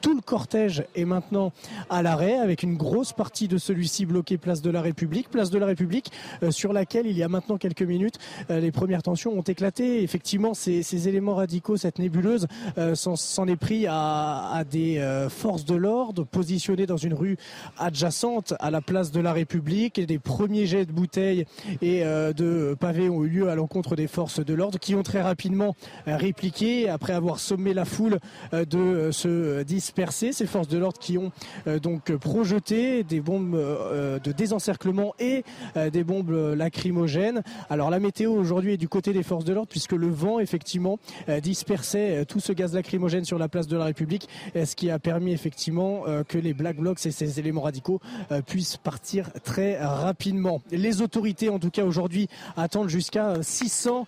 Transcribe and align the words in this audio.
Tout 0.00 0.14
le 0.14 0.20
cortège 0.20 0.84
est 0.94 1.04
maintenant 1.04 1.50
à 1.90 2.02
l'arrêt 2.02 2.38
avec 2.38 2.62
une 2.62 2.76
grosse 2.76 3.12
partie 3.12 3.48
de 3.48 3.58
celui-ci 3.58 4.06
bloqué 4.06 4.38
place 4.38 4.62
de 4.62 4.70
la 4.70 4.80
République. 4.80 5.28
Place 5.28 5.50
de 5.50 5.58
la 5.58 5.66
République 5.66 6.12
euh, 6.44 6.52
sur 6.52 6.72
laquelle 6.72 7.08
il 7.08 7.18
y 7.18 7.24
a 7.24 7.28
maintenant 7.28 7.56
quelques 7.58 7.82
minutes 7.82 8.14
euh, 8.48 8.60
les 8.60 8.70
premières 8.70 9.02
tensions 9.02 9.36
ont 9.36 9.42
éclaté. 9.42 10.04
Effectivement, 10.04 10.54
ces, 10.54 10.84
ces 10.84 11.08
éléments 11.08 11.34
radicaux, 11.34 11.76
cette 11.76 11.98
nébuleuse 11.98 12.46
euh, 12.78 12.94
s'en 12.94 13.48
est 13.48 13.56
pris 13.56 13.88
à, 13.88 14.52
à 14.52 14.62
des 14.62 14.98
euh, 14.98 15.28
forces 15.28 15.64
de 15.64 15.74
l'ordre 15.74 16.22
positionnées 16.22 16.86
dans 16.86 16.96
une 16.96 17.14
rue 17.14 17.36
adjacente 17.76 18.54
à 18.60 18.70
la 18.70 18.80
place 18.80 19.10
de 19.10 19.20
la 19.20 19.32
République 19.32 19.98
des 19.98 20.20
premiers 20.20 20.66
jets 20.66 20.86
de 20.86 20.92
bouteilles 20.92 21.44
et 21.82 22.04
euh, 22.04 22.32
de 22.32 22.76
pavés 22.78 23.08
ont 23.08 23.24
eu 23.24 23.28
lieu 23.28 23.48
à 23.48 23.56
l'encontre 23.56 23.96
des 23.96 24.06
forces 24.06 24.38
de 24.38 24.54
l'ordre 24.54 24.78
qui 24.78 24.94
ont 24.94 25.02
très 25.02 25.22
rapidement 25.22 25.74
euh, 26.06 26.16
répliqué 26.16 26.88
après 26.88 27.14
avoir 27.14 27.40
sommé 27.40 27.74
la 27.74 27.84
foule 27.84 28.20
de 28.52 29.10
ce 29.10 29.64
10 29.64 29.87
ces 30.32 30.46
forces 30.46 30.68
de 30.68 30.78
l'ordre 30.78 30.98
qui 30.98 31.18
ont 31.18 31.32
euh, 31.66 31.78
donc 31.78 32.12
projeté 32.16 33.02
des 33.02 33.20
bombes 33.20 33.54
euh, 33.54 33.76
euh, 33.92 34.18
de 34.18 34.32
désencerclement 34.32 35.14
et 35.18 35.44
des 35.92 36.04
bombes 36.04 36.30
lacrymogènes. 36.56 37.42
Alors 37.70 37.90
la 37.90 38.00
météo 38.00 38.32
aujourd'hui 38.32 38.74
est 38.74 38.78
du 38.78 38.88
côté 38.88 39.12
des 39.12 39.22
forces 39.22 39.44
de 39.44 39.52
l'ordre 39.52 39.68
puisque 39.68 39.92
le 39.92 40.08
vent 40.08 40.38
effectivement 40.40 40.98
dispersait 41.42 42.24
tout 42.26 42.40
ce 42.40 42.52
gaz 42.52 42.74
lacrymogène 42.74 43.24
sur 43.24 43.38
la 43.38 43.48
place 43.48 43.66
de 43.66 43.76
la 43.76 43.84
République, 43.84 44.28
ce 44.54 44.74
qui 44.74 44.90
a 44.90 44.98
permis 44.98 45.32
effectivement 45.32 46.04
que 46.26 46.38
les 46.38 46.54
Black 46.54 46.76
Blocs 46.76 47.04
et 47.06 47.10
ces 47.10 47.38
éléments 47.38 47.62
radicaux 47.62 48.00
puissent 48.46 48.76
partir 48.76 49.30
très 49.44 49.78
rapidement. 49.78 50.60
Les 50.70 51.02
autorités 51.02 51.48
en 51.48 51.58
tout 51.58 51.70
cas 51.70 51.84
aujourd'hui 51.84 52.28
attendent 52.56 52.88
jusqu'à 52.88 53.34
600 53.42 54.06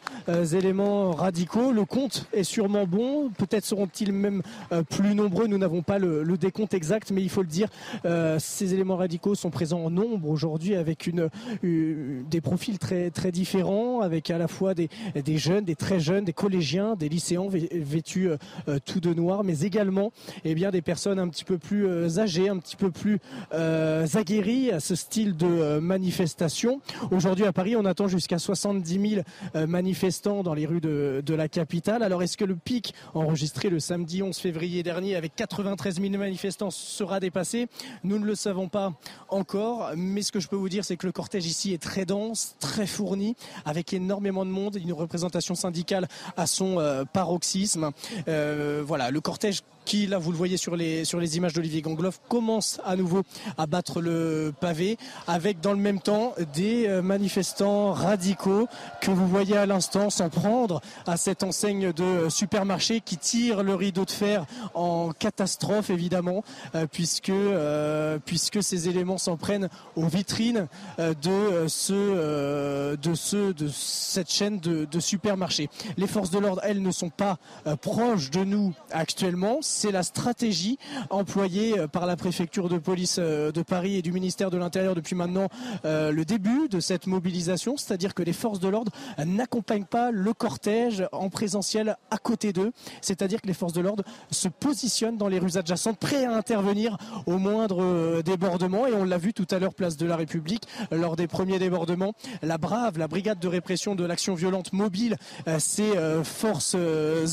éléments 0.52 1.12
radicaux. 1.12 1.72
Le 1.72 1.84
compte 1.84 2.26
est 2.32 2.44
sûrement 2.44 2.86
bon, 2.86 3.30
peut-être 3.30 3.64
seront-ils 3.64 4.12
même 4.12 4.42
plus 4.88 5.14
nombreux. 5.14 5.46
Nous 5.46 5.58
pas 5.82 5.98
le, 5.98 6.24
décompte 6.36 6.74
exact, 6.74 7.10
mais 7.10 7.22
il 7.22 7.28
faut 7.28 7.42
le 7.42 7.48
dire, 7.48 7.68
euh, 8.04 8.38
ces 8.38 8.72
éléments 8.74 8.96
radicaux 8.96 9.34
sont 9.34 9.50
présents 9.50 9.84
en 9.84 9.90
nombre 9.90 10.28
aujourd'hui 10.28 10.74
avec 10.74 11.06
une, 11.06 11.28
des 11.62 12.40
profils 12.40 12.78
très, 12.78 13.10
très 13.10 13.30
différents, 13.30 14.00
avec 14.00 14.30
à 14.30 14.38
la 14.38 14.48
fois 14.48 14.74
des, 14.74 14.88
des 15.14 15.38
jeunes, 15.38 15.64
des 15.64 15.76
très 15.76 16.00
jeunes, 16.00 16.24
des 16.24 16.32
collégiens, 16.32 16.96
des 16.96 17.08
lycéens 17.08 17.48
vêtus 17.48 18.30
euh, 18.68 18.78
tout 18.84 19.00
de 19.00 19.12
noir, 19.12 19.44
mais 19.44 19.60
également 19.60 20.12
eh 20.44 20.54
bien, 20.54 20.70
des 20.70 20.82
personnes 20.82 21.18
un 21.18 21.28
petit 21.28 21.44
peu 21.44 21.58
plus 21.58 21.86
euh, 21.86 22.18
âgées, 22.18 22.48
un 22.48 22.58
petit 22.58 22.76
peu 22.76 22.90
plus 22.90 23.18
euh, 23.52 24.06
aguerries 24.14 24.70
à 24.70 24.80
ce 24.80 24.94
style 24.94 25.36
de 25.36 25.46
euh, 25.46 25.80
manifestation. 25.80 26.80
Aujourd'hui 27.10 27.44
à 27.44 27.52
Paris, 27.52 27.76
on 27.76 27.84
attend 27.84 28.08
jusqu'à 28.08 28.38
70 28.38 29.10
000 29.10 29.22
euh, 29.54 29.66
manifestants 29.66 30.42
dans 30.42 30.54
les 30.54 30.66
rues 30.66 30.80
de, 30.80 31.22
de 31.24 31.34
la 31.34 31.48
capitale. 31.48 32.02
Alors 32.02 32.22
est-ce 32.22 32.36
que 32.36 32.44
le 32.44 32.56
pic 32.56 32.94
enregistré 33.14 33.70
le 33.70 33.80
samedi 33.80 34.22
11 34.22 34.36
février 34.36 34.82
dernier 34.82 35.16
avec 35.16 35.36
93 35.62 36.00
000 36.00 36.18
manifestants 36.18 36.70
sera 36.70 37.20
dépassé. 37.20 37.68
Nous 38.04 38.18
ne 38.18 38.24
le 38.24 38.34
savons 38.34 38.68
pas 38.68 38.92
encore, 39.28 39.90
mais 39.96 40.22
ce 40.22 40.32
que 40.32 40.40
je 40.40 40.48
peux 40.48 40.56
vous 40.56 40.68
dire, 40.68 40.84
c'est 40.84 40.96
que 40.96 41.06
le 41.06 41.12
cortège 41.12 41.46
ici 41.46 41.72
est 41.72 41.82
très 41.82 42.04
dense, 42.04 42.56
très 42.60 42.86
fourni, 42.86 43.36
avec 43.64 43.92
énormément 43.92 44.44
de 44.44 44.50
monde, 44.50 44.76
une 44.76 44.92
représentation 44.92 45.54
syndicale 45.54 46.08
à 46.36 46.46
son 46.46 46.78
euh, 46.78 47.04
paroxysme. 47.04 47.90
Euh, 48.28 48.82
voilà, 48.84 49.10
le 49.10 49.20
cortège 49.20 49.62
qui, 49.90 50.06
là, 50.06 50.18
vous 50.18 50.30
le 50.30 50.36
voyez 50.36 50.56
sur 50.56 50.76
les, 50.76 51.04
sur 51.04 51.18
les 51.18 51.36
images 51.36 51.52
d'Olivier 51.52 51.82
Gangloff, 51.82 52.20
commence 52.28 52.80
à 52.84 52.94
nouveau 52.94 53.22
à 53.58 53.66
battre 53.66 54.00
le 54.00 54.52
pavé, 54.60 54.96
avec 55.26 55.58
dans 55.58 55.72
le 55.72 55.80
même 55.80 55.98
temps 55.98 56.32
des 56.54 56.86
euh, 56.86 57.02
manifestants 57.02 57.90
radicaux 57.90 58.68
que 59.00 59.10
vous 59.10 59.26
voyez 59.26 59.56
à 59.56 59.66
l'instant 59.66 60.08
s'en 60.08 60.28
prendre 60.28 60.80
à 61.08 61.16
cette 61.16 61.42
enseigne 61.42 61.92
de 61.92 62.28
supermarché 62.28 63.00
qui 63.00 63.16
tire 63.16 63.64
le 63.64 63.74
rideau 63.74 64.04
de 64.04 64.12
fer 64.12 64.46
en 64.74 65.10
catastrophe, 65.10 65.90
évidemment, 65.90 66.44
euh, 66.76 66.86
puisque, 66.86 67.30
euh, 67.30 68.20
puisque 68.24 68.62
ces 68.62 68.88
éléments 68.88 69.18
s'en 69.18 69.36
prennent 69.36 69.68
aux 69.96 70.06
vitrines 70.06 70.68
euh, 71.00 71.14
de, 71.14 71.66
ce, 71.66 71.92
euh, 71.92 72.94
de, 72.94 73.14
ce, 73.14 73.50
de 73.50 73.66
cette 73.66 74.30
chaîne 74.30 74.60
de, 74.60 74.84
de 74.84 75.00
supermarchés. 75.00 75.68
Les 75.96 76.06
forces 76.06 76.30
de 76.30 76.38
l'ordre, 76.38 76.62
elles, 76.62 76.80
ne 76.80 76.92
sont 76.92 77.10
pas 77.10 77.38
euh, 77.66 77.74
proches 77.74 78.30
de 78.30 78.44
nous 78.44 78.72
actuellement 78.92 79.58
c'est 79.80 79.92
la 79.92 80.02
stratégie 80.02 80.78
employée 81.08 81.78
euh, 81.78 81.86
par 81.86 82.04
la 82.04 82.14
préfecture 82.14 82.68
de 82.68 82.76
police 82.76 83.16
euh, 83.18 83.50
de 83.50 83.62
Paris 83.62 83.96
et 83.96 84.02
du 84.02 84.12
ministère 84.12 84.50
de 84.50 84.58
l'Intérieur 84.58 84.94
depuis 84.94 85.14
maintenant 85.14 85.48
euh, 85.86 86.12
le 86.12 86.26
début 86.26 86.68
de 86.68 86.80
cette 86.80 87.06
mobilisation, 87.06 87.78
c'est-à-dire 87.78 88.12
que 88.12 88.22
les 88.22 88.34
forces 88.34 88.60
de 88.60 88.68
l'ordre 88.68 88.92
n'accompagnent 89.24 89.86
pas 89.86 90.10
le 90.10 90.34
cortège 90.34 91.04
en 91.12 91.30
présentiel 91.30 91.96
à 92.10 92.18
côté 92.18 92.52
d'eux, 92.52 92.72
c'est-à-dire 93.00 93.40
que 93.40 93.46
les 93.46 93.54
forces 93.54 93.72
de 93.72 93.80
l'ordre 93.80 94.04
se 94.30 94.48
positionnent 94.48 95.16
dans 95.16 95.28
les 95.28 95.38
rues 95.38 95.56
adjacentes, 95.56 95.98
prêts 95.98 96.26
à 96.26 96.36
intervenir 96.36 96.98
au 97.24 97.38
moindre 97.38 98.20
débordement, 98.22 98.86
et 98.86 98.92
on 98.92 99.04
l'a 99.04 99.18
vu 99.18 99.32
tout 99.32 99.46
à 99.50 99.58
l'heure 99.58 99.74
place 99.74 99.96
de 99.96 100.04
la 100.04 100.16
République 100.16 100.64
lors 100.90 101.16
des 101.16 101.26
premiers 101.26 101.58
débordements, 101.58 102.12
la 102.42 102.58
brave, 102.58 102.98
la 102.98 103.08
brigade 103.08 103.38
de 103.38 103.48
répression 103.48 103.94
de 103.94 104.04
l'action 104.04 104.34
violente 104.34 104.72
mobile, 104.72 105.16
ces 105.58 105.92
forces 106.24 106.76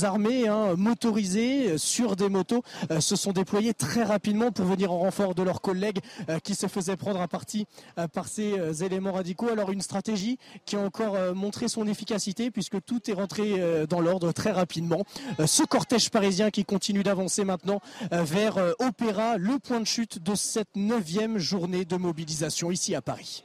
armées 0.03 0.47
hein, 0.47 0.75
motorisées 0.78 1.78
sur 1.78 2.16
des 2.16 2.26
motos 2.29 2.63
euh, 2.91 2.99
se 2.99 3.15
sont 3.15 3.31
déployés 3.31 3.73
très 3.73 4.03
rapidement 4.03 4.51
pour 4.51 4.65
venir 4.65 4.91
en 4.91 4.99
renfort 4.99 5.35
de 5.35 5.43
leurs 5.43 5.61
collègues 5.61 5.99
euh, 6.29 6.39
qui 6.39 6.55
se 6.55 6.67
faisaient 6.67 6.97
prendre 6.97 7.21
à 7.21 7.27
partie 7.27 7.65
euh, 7.97 8.07
par 8.07 8.27
ces 8.27 8.83
éléments 8.83 9.13
radicaux. 9.13 9.49
Alors 9.49 9.71
une 9.71 9.81
stratégie 9.81 10.37
qui 10.66 10.75
a 10.75 10.79
encore 10.79 11.16
montré 11.35 11.67
son 11.67 11.87
efficacité 11.87 12.51
puisque 12.51 12.83
tout 12.83 13.09
est 13.09 13.13
rentré 13.13 13.85
dans 13.87 14.01
l'ordre 14.01 14.31
très 14.31 14.51
rapidement. 14.51 15.03
Ce 15.45 15.63
cortège 15.63 16.09
parisien 16.09 16.51
qui 16.51 16.66
continue 16.66 17.03
d'avancer 17.03 17.43
maintenant 17.43 17.81
vers 18.11 18.57
Opéra, 18.79 19.37
le 19.37 19.59
point 19.59 19.79
de 19.79 19.85
chute 19.85 20.21
de 20.21 20.35
cette 20.35 20.75
neuvième 20.75 21.37
journée 21.37 21.85
de 21.85 21.95
mobilisation 21.95 22.71
ici 22.71 22.95
à 22.95 23.01
Paris. 23.01 23.43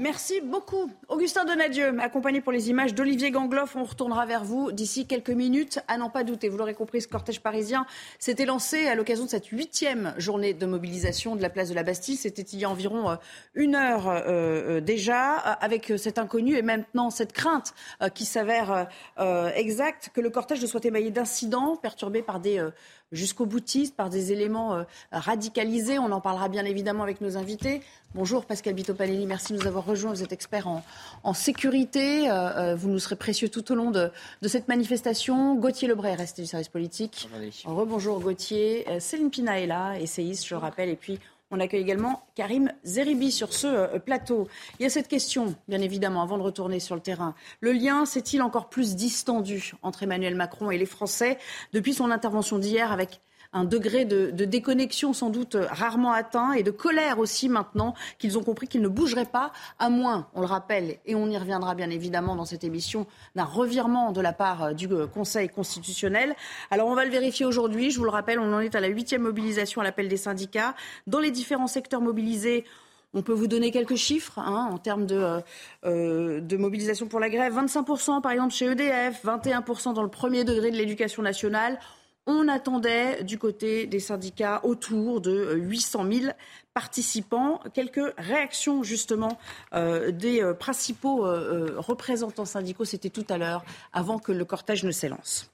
Merci 0.00 0.40
beaucoup. 0.40 0.90
Augustin 1.08 1.44
Donadieu, 1.44 1.94
accompagné 2.00 2.40
pour 2.40 2.52
les 2.52 2.70
images 2.70 2.94
d'Olivier 2.94 3.30
Gangloff. 3.30 3.76
On 3.76 3.84
retournera 3.84 4.24
vers 4.24 4.44
vous 4.44 4.72
d'ici 4.72 5.06
quelques 5.06 5.28
minutes. 5.28 5.78
À 5.88 5.98
n'en 5.98 6.08
pas 6.08 6.24
douter, 6.24 6.48
vous 6.48 6.56
l'aurez 6.56 6.72
compris, 6.72 7.02
ce 7.02 7.06
cortège 7.06 7.40
parisien 7.40 7.84
s'était 8.18 8.46
lancé 8.46 8.86
à 8.86 8.94
l'occasion 8.94 9.26
de 9.26 9.28
cette 9.28 9.48
huitième 9.48 10.14
journée 10.16 10.54
de 10.54 10.64
mobilisation 10.64 11.36
de 11.36 11.42
la 11.42 11.50
place 11.50 11.68
de 11.68 11.74
la 11.74 11.82
Bastille. 11.82 12.16
C'était 12.16 12.40
il 12.40 12.60
y 12.60 12.64
a 12.64 12.70
environ 12.70 13.10
euh, 13.10 13.16
une 13.52 13.74
heure 13.74 14.04
euh, 14.08 14.80
déjà, 14.80 15.34
avec 15.34 15.92
cet 15.98 16.16
inconnu 16.16 16.56
et 16.56 16.62
maintenant 16.62 17.10
cette 17.10 17.34
crainte 17.34 17.74
euh, 18.00 18.08
qui 18.08 18.24
s'avère 18.24 18.88
euh, 19.18 19.50
exacte 19.54 20.12
que 20.14 20.22
le 20.22 20.30
cortège 20.30 20.62
ne 20.62 20.66
soit 20.66 20.86
émaillé 20.86 21.10
d'incidents 21.10 21.76
perturbés 21.76 22.22
par 22.22 22.40
des 22.40 22.58
euh, 22.58 22.70
jusqu'au 23.12 23.46
boutiste, 23.46 23.96
par 23.96 24.10
des 24.10 24.32
éléments 24.32 24.74
euh, 24.74 24.82
radicalisés. 25.12 25.98
On 25.98 26.12
en 26.12 26.20
parlera 26.20 26.48
bien 26.48 26.64
évidemment 26.64 27.02
avec 27.02 27.20
nos 27.20 27.36
invités. 27.36 27.82
Bonjour 28.14 28.44
Pascal 28.44 28.74
Bito-Panelli, 28.74 29.26
merci 29.26 29.52
de 29.52 29.58
nous 29.58 29.66
avoir 29.66 29.84
rejoints. 29.84 30.12
Vous 30.12 30.22
êtes 30.22 30.32
expert 30.32 30.66
en, 30.66 30.82
en 31.22 31.32
sécurité. 31.32 32.30
Euh, 32.30 32.74
vous 32.74 32.88
nous 32.88 32.98
serez 32.98 33.16
précieux 33.16 33.48
tout 33.48 33.70
au 33.70 33.74
long 33.74 33.90
de, 33.90 34.10
de 34.42 34.48
cette 34.48 34.68
manifestation. 34.68 35.54
Gauthier 35.54 35.88
Lebray, 35.88 36.14
resté 36.14 36.42
du 36.42 36.48
service 36.48 36.68
politique. 36.68 37.28
Rebonjour 37.64 38.20
Gauthier. 38.20 38.84
Euh, 38.88 39.00
Céline 39.00 39.30
Pina 39.30 39.60
est 39.60 39.66
là, 39.66 39.98
essayiste, 39.98 40.46
je 40.46 40.54
le 40.54 40.58
rappelle. 40.58 40.88
Et 40.88 40.96
puis, 40.96 41.18
on 41.50 41.60
accueille 41.60 41.82
également 41.82 42.26
Karim 42.34 42.72
Zeribi 42.84 43.32
sur 43.32 43.52
ce 43.52 43.66
euh, 43.66 43.98
plateau. 43.98 44.48
Il 44.78 44.82
y 44.82 44.86
a 44.86 44.90
cette 44.90 45.08
question, 45.08 45.54
bien 45.68 45.80
évidemment, 45.80 46.22
avant 46.22 46.38
de 46.38 46.42
retourner 46.42 46.80
sur 46.80 46.94
le 46.94 47.00
terrain. 47.00 47.34
Le 47.60 47.72
lien 47.72 48.06
s'est-il 48.06 48.42
encore 48.42 48.68
plus 48.68 48.94
distendu 48.96 49.72
entre 49.82 50.02
Emmanuel 50.02 50.34
Macron 50.34 50.70
et 50.70 50.78
les 50.78 50.86
Français 50.86 51.38
depuis 51.72 51.94
son 51.94 52.10
intervention 52.10 52.58
d'hier 52.58 52.92
avec 52.92 53.20
un 53.52 53.64
degré 53.64 54.04
de, 54.04 54.30
de, 54.30 54.44
déconnexion 54.44 55.12
sans 55.12 55.30
doute 55.30 55.56
rarement 55.58 56.12
atteint 56.12 56.52
et 56.52 56.62
de 56.62 56.70
colère 56.70 57.18
aussi 57.18 57.48
maintenant 57.48 57.94
qu'ils 58.18 58.38
ont 58.38 58.42
compris 58.42 58.68
qu'ils 58.68 58.82
ne 58.82 58.88
bougeraient 58.88 59.24
pas, 59.24 59.52
à 59.78 59.90
moins, 59.90 60.28
on 60.34 60.40
le 60.40 60.46
rappelle, 60.46 60.98
et 61.06 61.14
on 61.14 61.28
y 61.28 61.36
reviendra 61.36 61.74
bien 61.74 61.90
évidemment 61.90 62.36
dans 62.36 62.44
cette 62.44 62.64
émission, 62.64 63.06
d'un 63.34 63.44
revirement 63.44 64.12
de 64.12 64.20
la 64.20 64.32
part 64.32 64.74
du 64.74 64.88
Conseil 65.12 65.48
constitutionnel. 65.48 66.34
Alors 66.70 66.88
on 66.88 66.94
va 66.94 67.04
le 67.04 67.10
vérifier 67.10 67.46
aujourd'hui, 67.46 67.90
je 67.90 67.98
vous 67.98 68.04
le 68.04 68.10
rappelle, 68.10 68.38
on 68.38 68.52
en 68.52 68.60
est 68.60 68.74
à 68.74 68.80
la 68.80 68.88
huitième 68.88 69.22
mobilisation 69.22 69.80
à 69.80 69.84
l'appel 69.84 70.08
des 70.08 70.16
syndicats. 70.16 70.74
Dans 71.06 71.20
les 71.20 71.30
différents 71.30 71.66
secteurs 71.66 72.00
mobilisés, 72.00 72.64
on 73.12 73.22
peut 73.22 73.32
vous 73.32 73.48
donner 73.48 73.72
quelques 73.72 73.96
chiffres 73.96 74.38
hein, 74.38 74.68
en 74.70 74.78
termes 74.78 75.06
de, 75.06 75.42
euh, 75.84 76.40
de, 76.40 76.56
mobilisation 76.56 77.06
pour 77.06 77.18
la 77.18 77.28
grève. 77.28 77.52
25% 77.56 78.20
par 78.20 78.32
exemple 78.32 78.54
chez 78.54 78.66
EDF, 78.66 79.24
21% 79.24 79.94
dans 79.94 80.02
le 80.02 80.08
premier 80.08 80.44
degré 80.44 80.70
de 80.70 80.76
l'éducation 80.76 81.22
nationale. 81.22 81.78
On 82.26 82.48
attendait 82.48 83.24
du 83.24 83.38
côté 83.38 83.86
des 83.86 83.98
syndicats 83.98 84.60
autour 84.62 85.20
de 85.20 85.54
800 85.54 86.04
000 86.12 86.32
participants. 86.74 87.60
Quelques 87.72 88.14
réactions 88.18 88.82
justement 88.82 89.38
euh, 89.72 90.12
des 90.12 90.42
euh, 90.42 90.52
principaux 90.52 91.26
euh, 91.26 91.74
représentants 91.78 92.44
syndicaux, 92.44 92.84
c'était 92.84 93.10
tout 93.10 93.24
à 93.30 93.38
l'heure, 93.38 93.64
avant 93.92 94.18
que 94.18 94.32
le 94.32 94.44
cortège 94.44 94.84
ne 94.84 94.92
s'élance. 94.92 95.50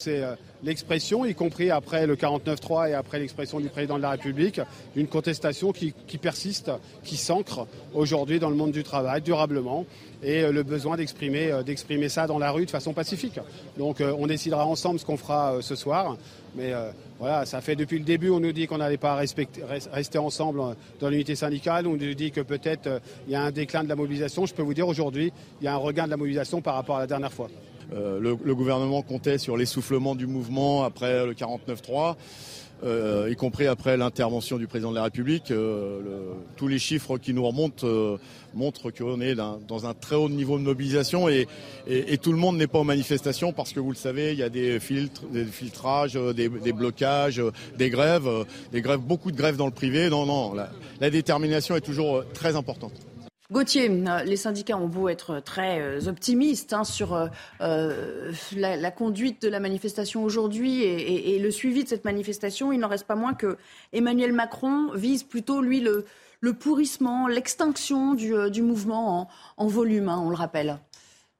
C'est 0.00 0.24
l'expression, 0.64 1.24
y 1.24 1.32
compris 1.32 1.70
après 1.70 2.08
le 2.08 2.16
49-3 2.16 2.90
et 2.90 2.94
après 2.94 3.20
l'expression 3.20 3.60
du 3.60 3.68
président 3.68 3.98
de 3.98 4.02
la 4.02 4.10
République, 4.10 4.60
d'une 4.96 5.06
contestation 5.06 5.70
qui, 5.70 5.92
persiste, 6.20 6.72
qui 7.04 7.16
s'ancre 7.16 7.68
aujourd'hui 7.94 8.40
dans 8.40 8.50
le 8.50 8.56
monde 8.56 8.72
du 8.72 8.82
travail 8.82 9.22
durablement 9.22 9.86
et 10.22 10.50
le 10.50 10.62
besoin 10.62 10.96
d'exprimer, 10.96 11.52
d'exprimer 11.64 12.08
ça 12.08 12.26
dans 12.26 12.38
la 12.38 12.50
rue 12.50 12.64
de 12.66 12.70
façon 12.70 12.92
pacifique. 12.92 13.40
Donc 13.76 14.00
on 14.00 14.26
décidera 14.26 14.66
ensemble 14.66 14.98
ce 14.98 15.04
qu'on 15.04 15.16
fera 15.16 15.56
ce 15.60 15.74
soir. 15.74 16.16
Mais 16.54 16.72
euh, 16.72 16.90
voilà, 17.18 17.46
ça 17.46 17.60
fait 17.60 17.76
depuis 17.76 17.98
le 17.98 18.04
début, 18.04 18.30
on 18.30 18.40
nous 18.40 18.52
dit 18.52 18.66
qu'on 18.66 18.78
n'allait 18.78 18.98
pas 18.98 19.14
rester 19.16 20.18
ensemble 20.18 20.60
dans 21.00 21.08
l'unité 21.08 21.34
syndicale. 21.34 21.86
On 21.86 21.96
nous 21.96 22.14
dit 22.14 22.30
que 22.30 22.40
peut-être 22.40 22.86
euh, 22.86 22.98
il 23.26 23.32
y 23.32 23.36
a 23.36 23.42
un 23.42 23.50
déclin 23.50 23.84
de 23.84 23.88
la 23.88 23.96
mobilisation. 23.96 24.44
Je 24.44 24.54
peux 24.54 24.62
vous 24.62 24.74
dire 24.74 24.86
aujourd'hui, 24.86 25.32
il 25.60 25.64
y 25.64 25.68
a 25.68 25.74
un 25.74 25.78
regain 25.78 26.04
de 26.04 26.10
la 26.10 26.16
mobilisation 26.16 26.60
par 26.60 26.74
rapport 26.74 26.96
à 26.96 27.00
la 27.00 27.06
dernière 27.06 27.32
fois. 27.32 27.48
Euh, 27.94 28.20
le, 28.20 28.54
gouvernement 28.54 29.02
comptait 29.02 29.38
sur 29.38 29.56
l'essoufflement 29.56 30.14
du 30.14 30.26
mouvement 30.26 30.84
après 30.84 31.26
le 31.26 31.34
49-3. 31.34 32.16
Euh, 32.84 33.28
y 33.30 33.36
compris 33.36 33.68
après 33.68 33.96
l'intervention 33.96 34.58
du 34.58 34.66
président 34.66 34.90
de 34.90 34.96
la 34.96 35.04
République. 35.04 35.52
Euh, 35.52 36.00
tous 36.56 36.66
les 36.66 36.80
chiffres 36.80 37.16
qui 37.16 37.32
nous 37.32 37.46
remontent 37.46 37.86
montrent 38.54 38.90
qu'on 38.90 39.20
est 39.20 39.36
dans 39.36 39.86
un 39.86 39.94
très 39.94 40.16
haut 40.16 40.28
niveau 40.28 40.58
de 40.58 40.64
mobilisation 40.64 41.28
et, 41.28 41.46
tout 42.20 42.32
le 42.32 42.38
monde 42.38 42.56
n'est 42.56 42.66
pas 42.66 42.80
en 42.80 42.84
manifestation 42.84 43.52
parce 43.52 43.72
que 43.72 43.80
vous 43.80 43.90
le 43.90 43.96
savez, 43.96 44.32
il 44.32 44.38
y 44.38 44.42
a 44.42 44.48
des 44.48 44.80
filtrages, 44.80 46.14
des, 46.14 46.72
blocages, 46.72 47.42
des 47.78 47.90
grèves, 47.90 48.28
des 48.72 48.80
grèves, 48.80 49.00
beaucoup 49.00 49.30
de 49.30 49.36
grèves 49.36 49.56
dans 49.56 49.66
le 49.66 49.72
privé. 49.72 50.10
Non, 50.10 50.26
non, 50.26 50.54
la 51.00 51.10
détermination 51.10 51.76
est 51.76 51.82
toujours 51.82 52.24
très 52.34 52.56
importante. 52.56 53.11
Gauthier, 53.52 53.90
euh, 53.90 54.22
les 54.22 54.36
syndicats 54.36 54.78
ont 54.78 54.88
beau 54.88 55.10
être 55.10 55.40
très 55.40 55.78
euh, 55.78 56.08
optimistes 56.08 56.72
hein, 56.72 56.84
sur 56.84 57.12
euh, 57.60 58.32
la, 58.56 58.90
conduite 58.90 59.42
de 59.42 59.48
la 59.48 59.60
manifestation 59.60 60.24
aujourd'hui 60.24 60.82
et, 60.82 61.38
le 61.38 61.50
suivi 61.50 61.84
de 61.84 61.88
cette 61.88 62.06
manifestation, 62.06 62.72
il 62.72 62.80
n'en 62.80 62.88
reste 62.88 63.06
pas 63.06 63.14
moins 63.14 63.34
que 63.34 63.58
Emmanuel 63.92 64.32
Macron 64.32 64.90
vise 64.94 65.22
plutôt, 65.22 65.60
lui, 65.60 65.80
le, 65.80 66.52
pourrissement, 66.54 67.28
l'extinction 67.28 68.14
du, 68.14 68.62
mouvement 68.62 69.28
en, 69.58 69.66
volume, 69.66 70.08
hein, 70.08 70.22
on 70.24 70.30
le 70.30 70.36
rappelle. 70.36 70.78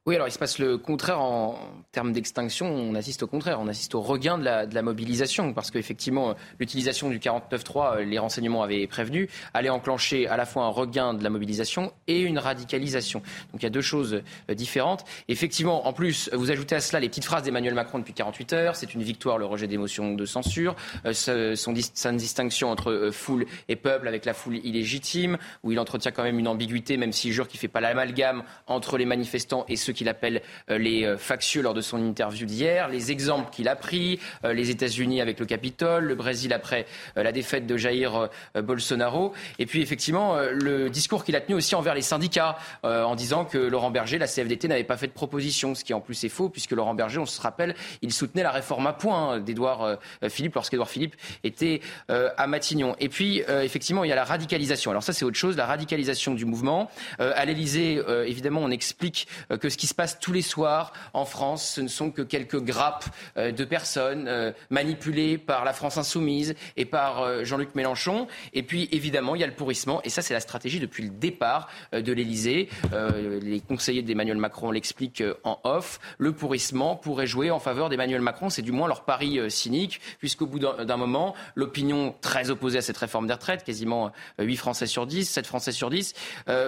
Oui, 0.04 0.16
alors 0.16 0.26
il 0.26 0.32
se 0.32 0.38
passe 0.40 0.58
le 0.58 0.78
contraire 0.78 1.20
en 1.20 1.56
termes 1.92 2.12
d'extinction. 2.12 2.66
On 2.66 2.96
assiste 2.96 3.22
au 3.22 3.28
contraire, 3.28 3.60
on 3.60 3.68
assiste 3.68 3.94
au 3.94 4.00
regain 4.00 4.36
de 4.36 4.44
la, 4.44 4.82
mobilisation 4.82 5.52
parce 5.52 5.70
qu'effectivement, 5.70 6.34
l'utilisation 6.58 7.08
du 7.08 7.20
49.3, 7.20 7.98
euh, 7.98 8.04
les 8.04 8.18
renseignements 8.18 8.64
avaient 8.64 8.84
prévenu, 8.88 9.28
allait 9.54 9.68
enclencher 9.68 10.26
à 10.26 10.36
la 10.36 10.44
fois 10.44 10.64
un 10.64 10.70
regain 10.70 11.14
de 11.14 11.22
la 11.22 11.30
mobilisation 11.30 11.92
et 12.08 12.20
une 12.20 12.40
radicalisation. 12.40 13.20
Donc 13.52 13.60
il 13.60 13.62
y 13.62 13.66
a 13.66 13.70
deux 13.70 13.80
choses 13.80 14.22
euh, 14.50 14.54
différentes. 14.54 15.04
Effectivement, 15.28 15.86
en 15.86 15.92
plus, 15.92 16.28
vous 16.32 16.50
ajoutez 16.50 16.74
à 16.74 16.80
cela 16.80 16.98
les 16.98 17.08
petites 17.08 17.24
phrases 17.24 17.44
d'Emmanuel 17.44 17.74
Macron 17.74 18.00
depuis 18.00 18.12
48 18.12 18.52
heures. 18.54 18.74
C'est 18.74 18.94
une 18.94 19.04
victoire, 19.04 19.38
le 19.38 19.46
rejet 19.46 19.68
des 19.68 19.78
motions 19.78 20.14
de 20.14 20.24
censure. 20.24 20.74
Euh, 21.06 21.54
son, 21.54 21.74
sa 21.94 22.10
distinction 22.10 22.72
entre 22.72 23.10
foule 23.12 23.46
et 23.68 23.76
peuple 23.76 24.08
avec 24.08 24.24
la 24.24 24.34
foule 24.34 24.56
illégitime, 24.56 25.38
où 25.62 25.70
il 25.70 25.78
entretient 25.78 26.10
quand 26.10 26.24
même 26.24 26.40
une 26.40 26.48
ambiguïté, 26.48 26.96
même 26.96 27.12
s'il 27.12 27.30
jure 27.30 27.46
qu'il 27.46 27.58
ne 27.58 27.60
fait 27.60 27.68
pas 27.68 27.80
l'amalgame 27.80 28.42
entre 28.66 28.98
les 28.98 29.06
manifestants 29.06 29.64
et 29.68 29.76
ceux 29.76 29.91
qu'il 29.92 30.08
appelle 30.08 30.42
euh, 30.70 30.78
les 30.78 31.04
euh, 31.04 31.16
factieux 31.16 31.62
lors 31.62 31.74
de 31.74 31.80
son 31.80 31.98
interview 31.98 32.46
d'hier, 32.46 32.88
les 32.88 33.10
exemples 33.10 33.50
qu'il 33.50 33.68
a 33.68 33.76
pris, 33.76 34.20
euh, 34.44 34.52
les 34.52 34.70
États-Unis 34.70 35.20
avec 35.20 35.38
le 35.38 35.46
Capitole, 35.46 36.04
le 36.04 36.14
Brésil 36.14 36.52
après 36.52 36.86
la 37.16 37.32
défaite 37.32 37.66
de 37.66 37.76
Jair 37.76 38.28
Bolsonaro, 38.54 39.32
et 39.58 39.66
puis 39.66 39.82
effectivement 39.82 40.36
le 40.36 40.88
discours 40.90 41.24
qu'il 41.24 41.36
a 41.36 41.40
tenu 41.40 41.54
aussi 41.54 41.74
envers 41.74 41.94
les 41.94 42.02
syndicats 42.02 42.56
en 42.82 43.14
disant 43.14 43.44
que 43.44 43.58
Laurent 43.58 43.90
Berger, 43.90 44.18
la 44.18 44.26
CFDT, 44.26 44.68
n'avait 44.68 44.84
pas 44.84 44.96
fait 44.96 45.06
de 45.06 45.12
proposition, 45.12 45.74
ce 45.74 45.84
qui 45.84 45.94
en 45.94 46.00
plus 46.00 46.22
est 46.24 46.28
faux 46.28 46.48
puisque 46.48 46.72
Laurent 46.72 46.94
Berger, 46.94 47.18
on 47.18 47.26
se 47.26 47.40
rappelle, 47.40 47.74
il 48.02 48.12
soutenait 48.12 48.42
la 48.42 48.50
réforme 48.50 48.86
à 48.86 48.92
point 48.92 49.40
d'Edouard 49.40 49.98
Philippe 50.28 50.54
lorsqu'Edouard 50.54 50.90
Philippe 50.90 51.16
était 51.44 51.80
à 52.08 52.46
Matignon. 52.46 52.96
Et 53.00 53.08
puis 53.08 53.42
effectivement, 53.48 54.04
il 54.04 54.08
y 54.08 54.12
a 54.12 54.16
la 54.16 54.24
radicalisation. 54.24 54.90
Alors 54.90 55.02
ça, 55.02 55.12
c'est 55.12 55.24
autre 55.24 55.38
chose, 55.38 55.56
la 55.56 55.66
radicalisation 55.66 56.34
du 56.34 56.44
mouvement. 56.44 56.90
à 57.18 57.44
l'Élysée, 57.44 58.00
évidemment, 58.26 58.60
on 58.62 58.70
explique 58.70 59.26
que 59.60 59.68
ce 59.68 59.76
qui 59.82 59.88
se 59.88 59.94
passe 59.94 60.20
tous 60.20 60.32
les 60.32 60.42
soirs 60.42 60.92
en 61.12 61.24
France, 61.24 61.68
ce 61.74 61.80
ne 61.80 61.88
sont 61.88 62.12
que 62.12 62.22
quelques 62.22 62.60
grappes 62.60 63.06
euh, 63.36 63.50
de 63.50 63.64
personnes 63.64 64.28
euh, 64.28 64.52
manipulées 64.70 65.38
par 65.38 65.64
la 65.64 65.72
France 65.72 65.96
insoumise 65.96 66.54
et 66.76 66.84
par 66.84 67.20
euh, 67.20 67.42
Jean-Luc 67.42 67.74
Mélenchon. 67.74 68.28
Et 68.52 68.62
puis, 68.62 68.88
évidemment, 68.92 69.34
il 69.34 69.40
y 69.40 69.44
a 69.44 69.48
le 69.48 69.54
pourrissement. 69.54 70.00
Et 70.04 70.08
ça, 70.08 70.22
c'est 70.22 70.34
la 70.34 70.40
stratégie 70.40 70.78
depuis 70.78 71.02
le 71.02 71.08
départ 71.08 71.68
de 71.92 72.12
l'Élysée. 72.12 72.68
Les 72.92 73.60
conseillers 73.60 74.02
d'Emmanuel 74.02 74.36
Macron 74.36 74.70
l'expliquent 74.70 75.24
en 75.42 75.58
off. 75.64 75.98
Le 76.18 76.32
pourrissement 76.32 76.94
pourrait 76.94 77.26
jouer 77.26 77.50
en 77.50 77.58
faveur 77.58 77.88
d'Emmanuel 77.88 78.20
Macron. 78.20 78.50
C'est 78.50 78.62
du 78.62 78.70
moins 78.70 78.86
leur 78.86 79.04
pari 79.04 79.50
cynique, 79.50 80.00
puisqu'au 80.20 80.46
bout 80.46 80.60
d'un 80.60 80.96
moment, 80.96 81.34
l'opinion 81.56 82.14
très 82.20 82.50
opposée 82.50 82.78
à 82.78 82.82
cette 82.82 82.98
réforme 82.98 83.26
des 83.26 83.32
retraites, 83.32 83.64
quasiment 83.64 84.12
8 84.38 84.56
Français 84.56 84.86
sur 84.86 85.06
10, 85.06 85.28
7 85.28 85.46
Français 85.46 85.72
sur 85.72 85.90
10, 85.90 86.14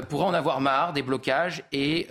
pourrait 0.08 0.26
en 0.26 0.34
avoir 0.34 0.60
marre 0.60 0.92
des 0.92 1.02
blocages 1.02 1.62
et, 1.72 2.08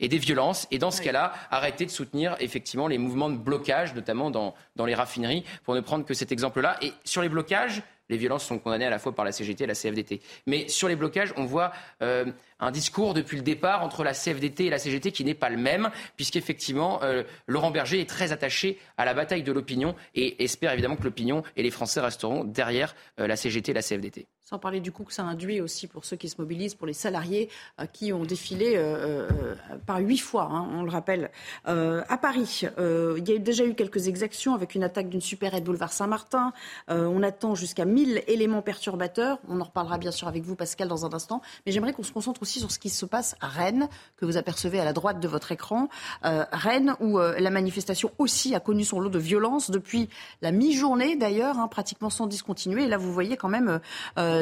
et 0.00 0.08
des 0.08 0.18
violences 0.18 0.41
et 0.70 0.78
dans 0.78 0.90
ce 0.90 1.02
cas-là, 1.02 1.32
arrêter 1.50 1.86
de 1.86 1.90
soutenir 1.90 2.36
effectivement 2.40 2.88
les 2.88 2.98
mouvements 2.98 3.30
de 3.30 3.36
blocage, 3.36 3.94
notamment 3.94 4.30
dans, 4.30 4.54
dans 4.76 4.86
les 4.86 4.94
raffineries, 4.94 5.44
pour 5.64 5.74
ne 5.74 5.80
prendre 5.80 6.04
que 6.04 6.14
cet 6.14 6.32
exemple-là. 6.32 6.76
Et 6.82 6.92
sur 7.04 7.22
les 7.22 7.28
blocages, 7.28 7.82
les 8.08 8.18
violences 8.18 8.44
sont 8.44 8.58
condamnées 8.58 8.84
à 8.84 8.90
la 8.90 8.98
fois 8.98 9.14
par 9.14 9.24
la 9.24 9.32
CGT 9.32 9.64
et 9.64 9.66
la 9.66 9.74
CFDT. 9.74 10.20
Mais 10.46 10.68
sur 10.68 10.88
les 10.88 10.96
blocages, 10.96 11.32
on 11.36 11.44
voit 11.44 11.72
euh, 12.02 12.26
un 12.60 12.70
discours 12.70 13.14
depuis 13.14 13.36
le 13.36 13.42
départ 13.42 13.82
entre 13.82 14.04
la 14.04 14.12
CFDT 14.12 14.66
et 14.66 14.70
la 14.70 14.78
CGT 14.78 15.12
qui 15.12 15.24
n'est 15.24 15.34
pas 15.34 15.48
le 15.48 15.56
même, 15.56 15.90
puisqu'effectivement, 16.16 17.02
euh, 17.02 17.22
Laurent 17.46 17.70
Berger 17.70 18.00
est 18.00 18.08
très 18.08 18.32
attaché 18.32 18.78
à 18.98 19.04
la 19.04 19.14
bataille 19.14 19.42
de 19.42 19.52
l'opinion 19.52 19.94
et 20.14 20.44
espère 20.44 20.72
évidemment 20.72 20.96
que 20.96 21.04
l'opinion 21.04 21.42
et 21.56 21.62
les 21.62 21.70
Français 21.70 22.00
resteront 22.00 22.44
derrière 22.44 22.94
euh, 23.18 23.26
la 23.26 23.36
CGT 23.36 23.70
et 23.70 23.74
la 23.74 23.82
CFDT. 23.82 24.26
Sans 24.52 24.58
parler 24.58 24.80
du 24.80 24.92
coup 24.92 25.04
que 25.04 25.14
ça 25.14 25.22
induit 25.22 25.62
aussi 25.62 25.86
pour 25.86 26.04
ceux 26.04 26.16
qui 26.16 26.28
se 26.28 26.38
mobilisent, 26.38 26.74
pour 26.74 26.86
les 26.86 26.92
salariés 26.92 27.48
euh, 27.80 27.86
qui 27.86 28.12
ont 28.12 28.22
défilé 28.22 28.74
euh, 28.76 29.26
euh, 29.30 29.54
par 29.86 29.96
huit 29.96 30.18
fois, 30.18 30.42
hein, 30.42 30.68
on 30.74 30.82
le 30.82 30.90
rappelle, 30.90 31.30
à 31.64 32.18
Paris. 32.18 32.66
il 32.76 33.26
y 33.26 33.34
a 33.34 33.38
déjà 33.38 33.64
eu 33.64 33.72
quelques 33.72 34.08
exactions 34.08 34.52
avec 34.54 34.74
une 34.74 34.84
attaque 34.84 35.08
d'une 35.08 35.22
supérette 35.22 35.64
boulevard 35.64 35.94
Saint-Martin. 35.94 36.52
on 36.88 37.22
attend 37.22 37.54
jusqu'à 37.54 37.86
1000 37.86 38.24
éléments 38.26 38.60
perturbateurs. 38.60 39.38
On 39.48 39.58
en 39.58 39.64
reparlera 39.64 39.96
bien 39.96 40.10
sûr 40.10 40.28
avec 40.28 40.42
vous, 40.42 40.54
Pascal, 40.54 40.86
dans 40.86 41.06
un 41.06 41.14
instant. 41.14 41.40
Mais 41.64 41.72
j'aimerais 41.72 41.94
qu'on 41.94 42.02
se 42.02 42.12
concentre 42.12 42.42
aussi 42.42 42.58
sur 42.58 42.70
ce 42.70 42.78
qui 42.78 42.90
se 42.90 43.06
passe 43.06 43.36
à 43.40 43.48
Rennes, 43.48 43.88
que 44.18 44.26
vous 44.26 44.36
apercevez 44.36 44.78
à 44.80 44.84
la 44.84 44.92
droite 44.92 45.18
de 45.18 45.28
votre 45.28 45.50
écran. 45.50 45.88
Rennes, 46.22 46.94
où 47.00 47.18
la 47.18 47.50
manifestation 47.50 48.10
aussi 48.18 48.54
a 48.54 48.60
connu 48.60 48.84
son 48.84 49.00
lot 49.00 49.08
de 49.08 49.18
violence 49.18 49.70
depuis 49.70 50.10
la 50.42 50.52
mi-journée, 50.52 51.16
d'ailleurs, 51.16 51.58
hein, 51.58 51.68
pratiquement 51.68 52.10
sans 52.10 52.26
discontinuer. 52.26 52.84
Et 52.84 52.88
là, 52.88 52.98
vous 52.98 53.12
voyez 53.12 53.38
quand 53.38 53.48
même 53.48 53.80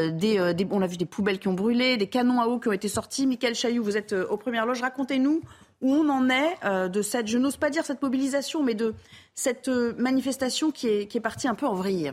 euh, 0.08 0.52
des, 0.52 0.66
on 0.70 0.82
a 0.82 0.86
vu 0.86 0.96
des 0.96 1.06
poubelles 1.06 1.38
qui 1.38 1.48
ont 1.48 1.54
brûlé, 1.54 1.96
des 1.96 2.08
canons 2.08 2.40
à 2.40 2.46
eau 2.46 2.58
qui 2.58 2.68
ont 2.68 2.72
été 2.72 2.88
sortis. 2.88 3.26
Michael 3.26 3.54
Chailloux, 3.54 3.84
vous 3.84 3.96
êtes 3.96 4.12
euh, 4.12 4.26
aux 4.28 4.36
premières 4.36 4.66
loges. 4.66 4.80
Racontez-nous 4.80 5.42
où 5.82 5.94
on 5.94 6.08
en 6.10 6.28
est 6.28 6.90
de 6.90 7.00
cette, 7.00 7.26
je 7.26 7.38
n'ose 7.38 7.56
pas 7.56 7.70
dire 7.70 7.86
cette 7.86 8.02
mobilisation, 8.02 8.62
mais 8.62 8.74
de 8.74 8.92
cette 9.34 9.68
manifestation 9.68 10.70
qui 10.70 10.88
est, 10.88 11.06
qui 11.06 11.16
est 11.16 11.22
partie 11.22 11.48
un 11.48 11.54
peu 11.54 11.64
en 11.66 11.72
vrille. 11.72 12.12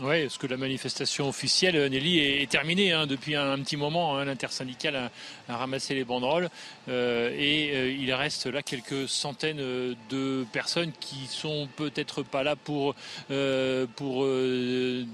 Oui, 0.00 0.22
parce 0.22 0.38
que 0.38 0.48
la 0.48 0.56
manifestation 0.56 1.28
officielle, 1.28 1.76
Nelly, 1.88 2.18
est, 2.18 2.50
terminée 2.50 2.90
hein, 2.90 3.06
depuis 3.06 3.36
un, 3.36 3.56
petit 3.60 3.76
moment. 3.76 4.18
Hein, 4.18 4.24
L'intersyndical 4.24 4.96
a, 5.48 5.56
ramassé 5.56 5.94
les 5.94 6.02
banderoles 6.02 6.50
euh, 6.88 7.30
et 7.30 7.70
euh, 7.76 7.92
il 7.92 8.12
reste 8.12 8.46
là 8.46 8.62
quelques 8.62 9.08
centaines 9.08 9.60
euh, 9.60 9.94
de 10.10 10.44
personnes 10.50 10.90
qui 10.98 11.28
sont 11.28 11.68
peut-être 11.76 12.24
pas 12.24 12.42
là 12.42 12.56
pour, 12.56 12.96
pour 13.94 14.26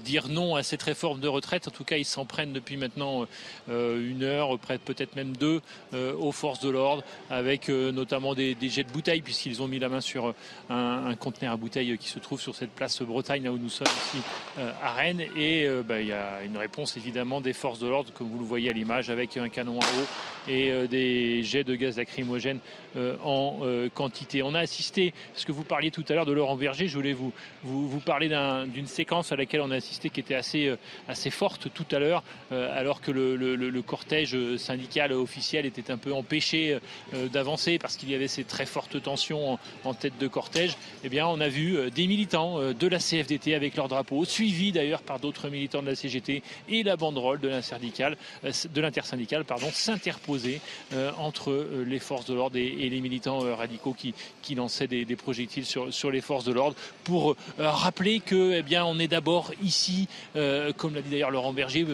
dire 0.03 0.29
non 0.29 0.55
à 0.55 0.63
cette 0.63 0.81
réforme 0.81 1.19
de 1.19 1.27
retraite. 1.27 1.67
En 1.67 1.71
tout 1.71 1.83
cas, 1.83 1.97
ils 1.97 2.05
s'en 2.05 2.25
prennent 2.25 2.53
depuis 2.53 2.77
maintenant 2.77 3.27
une 3.67 4.23
heure, 4.23 4.57
peut-être 4.57 5.15
même 5.15 5.35
deux, 5.37 5.61
aux 5.93 6.31
forces 6.31 6.59
de 6.59 6.69
l'ordre, 6.69 7.03
avec 7.29 7.69
notamment 7.69 8.33
des, 8.33 8.55
jets 8.61 8.83
de 8.83 8.91
bouteilles, 8.91 9.21
puisqu'ils 9.21 9.61
ont 9.61 9.67
mis 9.67 9.79
la 9.79 9.89
main 9.89 10.01
sur 10.01 10.33
un, 10.69 11.15
conteneur 11.15 11.53
à 11.53 11.57
bouteilles 11.57 11.97
qui 11.97 12.09
se 12.09 12.19
trouve 12.19 12.41
sur 12.41 12.55
cette 12.55 12.71
place 12.71 13.01
Bretagne, 13.01 13.43
là 13.43 13.51
où 13.51 13.57
nous 13.57 13.69
sommes 13.69 13.87
ici 13.87 14.23
à 14.81 14.93
Rennes. 14.93 15.25
Et 15.37 15.67
bah, 15.87 16.01
il 16.01 16.07
y 16.07 16.13
a 16.13 16.43
une 16.43 16.57
réponse 16.57 16.97
évidemment 16.97 17.41
des 17.41 17.53
forces 17.53 17.79
de 17.79 17.87
l'ordre, 17.87 18.11
comme 18.13 18.29
vous 18.29 18.39
le 18.39 18.45
voyez 18.45 18.69
à 18.69 18.73
l'image, 18.73 19.09
avec 19.09 19.37
un 19.37 19.49
canon 19.49 19.79
à 19.79 19.85
eau 19.85 20.05
et 20.47 20.87
des 20.87 21.43
jets 21.43 21.63
de 21.63 21.75
gaz 21.75 21.97
lacrymogène 21.97 22.59
en 23.23 23.59
quantité. 23.93 24.43
On 24.43 24.53
a 24.53 24.59
assisté, 24.59 25.13
ce 25.35 25.45
que 25.45 25.51
vous 25.51 25.63
parliez 25.63 25.91
tout 25.91 26.03
à 26.09 26.13
l'heure 26.13 26.25
de 26.25 26.31
Laurent 26.31 26.55
Berger, 26.55 26.87
je 26.87 26.95
voulais 26.95 27.13
vous, 27.13 27.31
vous, 27.63 27.99
parler 27.99 28.29
d'une 28.67 28.87
séquence 28.87 29.31
à 29.31 29.35
laquelle 29.35 29.61
on 29.61 29.71
a 29.71 29.75
assisté 29.75 30.09
qui 30.09 30.19
était 30.19 30.35
assez, 30.35 30.73
assez 31.07 31.29
forte 31.29 31.69
tout 31.73 31.85
à 31.91 31.99
l'heure, 31.99 32.23
alors 32.51 33.01
que 33.01 33.11
le, 33.11 33.35
le, 33.35 33.81
cortège 33.81 34.37
syndical 34.57 35.13
officiel 35.13 35.65
était 35.65 35.91
un 35.91 35.97
peu 35.97 36.13
empêché 36.13 36.77
d'avancer 37.31 37.79
parce 37.79 37.97
qu'il 37.97 38.09
y 38.09 38.15
avait 38.15 38.27
ces 38.27 38.43
très 38.43 38.65
fortes 38.65 39.01
tensions 39.01 39.57
en, 39.83 39.93
tête 39.93 40.17
de 40.19 40.27
cortège. 40.27 40.75
Eh 41.03 41.09
bien, 41.09 41.27
on 41.27 41.39
a 41.39 41.47
vu 41.47 41.89
des 41.91 42.07
militants 42.07 42.59
de 42.73 42.87
la 42.87 42.99
CFDT 42.99 43.55
avec 43.55 43.75
leur 43.75 43.87
drapeau, 43.87 44.25
suivis 44.25 44.71
d'ailleurs 44.71 45.01
par 45.01 45.19
d'autres 45.19 45.49
militants 45.49 45.81
de 45.81 45.87
la 45.87 45.95
CGT 45.95 46.43
et 46.69 46.83
la 46.83 46.95
banderole 46.95 47.39
de 47.39 47.49
l'intersyndicale, 47.49 48.17
de 48.43 48.81
s'interposer 49.71 50.61
entre 51.17 51.67
les 51.85 51.99
forces 51.99 52.25
de 52.25 52.33
l'ordre 52.33 52.57
et, 52.57 52.80
les 52.89 53.01
militants 53.01 53.39
radicaux 53.55 53.95
qui, 53.95 54.55
lançaient 54.55 54.87
des, 54.87 55.15
projectiles 55.15 55.65
sur, 55.65 56.11
les 56.11 56.21
forces 56.21 56.45
de 56.45 56.51
l'ordre 56.51 56.75
pour 57.03 57.35
rappeler 57.57 58.19
que 58.19 58.53
eh 58.53 58.63
bien 58.63 58.85
est 58.99 59.07
d'abord 59.07 59.51
ici, 59.63 60.07
comme 60.77 60.95
l'a 60.95 61.01
dit 61.01 61.09
d'ailleurs 61.09 61.31
Laurent 61.31 61.53
Berger, 61.53 61.85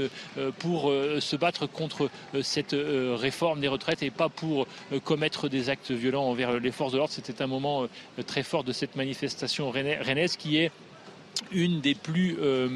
pour 0.59 0.91
se 1.19 1.35
battre 1.35 1.67
contre 1.67 2.09
cette 2.41 2.75
réforme 2.75 3.59
des 3.59 3.67
retraites 3.67 4.03
et 4.03 4.09
pas 4.09 4.29
pour 4.29 4.67
commettre 5.03 5.49
des 5.49 5.69
actes 5.69 5.91
violents 5.91 6.25
envers 6.25 6.59
les 6.59 6.71
forces 6.71 6.93
de 6.93 6.97
l'ordre. 6.97 7.13
C'était 7.13 7.41
un 7.41 7.47
moment 7.47 7.87
très 8.25 8.43
fort 8.43 8.63
de 8.63 8.71
cette 8.71 8.95
manifestation 8.95 9.71
rennaise 9.71 10.37
qui 10.37 10.57
est 10.57 10.71
une 11.51 11.81
des 11.81 11.95
plus 11.95 12.37
euh, 12.41 12.67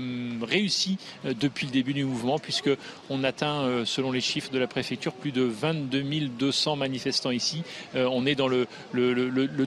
réussies 0.42 0.98
euh, 1.26 1.34
depuis 1.40 1.68
le 1.68 1.72
début 1.72 1.94
du 1.94 2.06
mouvement, 2.06 2.40
puisqu'on 2.40 3.24
atteint, 3.24 3.62
euh, 3.62 3.86
selon 3.86 4.12
les 4.12 4.22
chiffres 4.22 4.52
de 4.52 4.60
la 4.60 4.68
préfecture, 4.68 5.14
plus 5.14 5.32
de 5.32 5.44
22 5.44 6.02
200 6.38 6.76
manifestants 6.76 7.32
ici. 7.32 7.64
on 7.96 8.26
est 8.26 8.36
dans 8.36 8.48
le, 8.48 8.68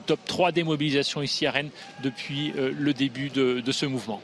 top 0.07 0.21
3 0.27 0.53
des 0.53 0.65
mobilisations 0.65 1.23
ici 1.23 1.47
à 1.47 1.51
Rennes 1.51 1.71
depuis 2.03 2.53
le 2.57 2.93
début 2.93 3.31
de 3.31 3.73
ce 3.73 3.87
mouvement. 3.87 4.21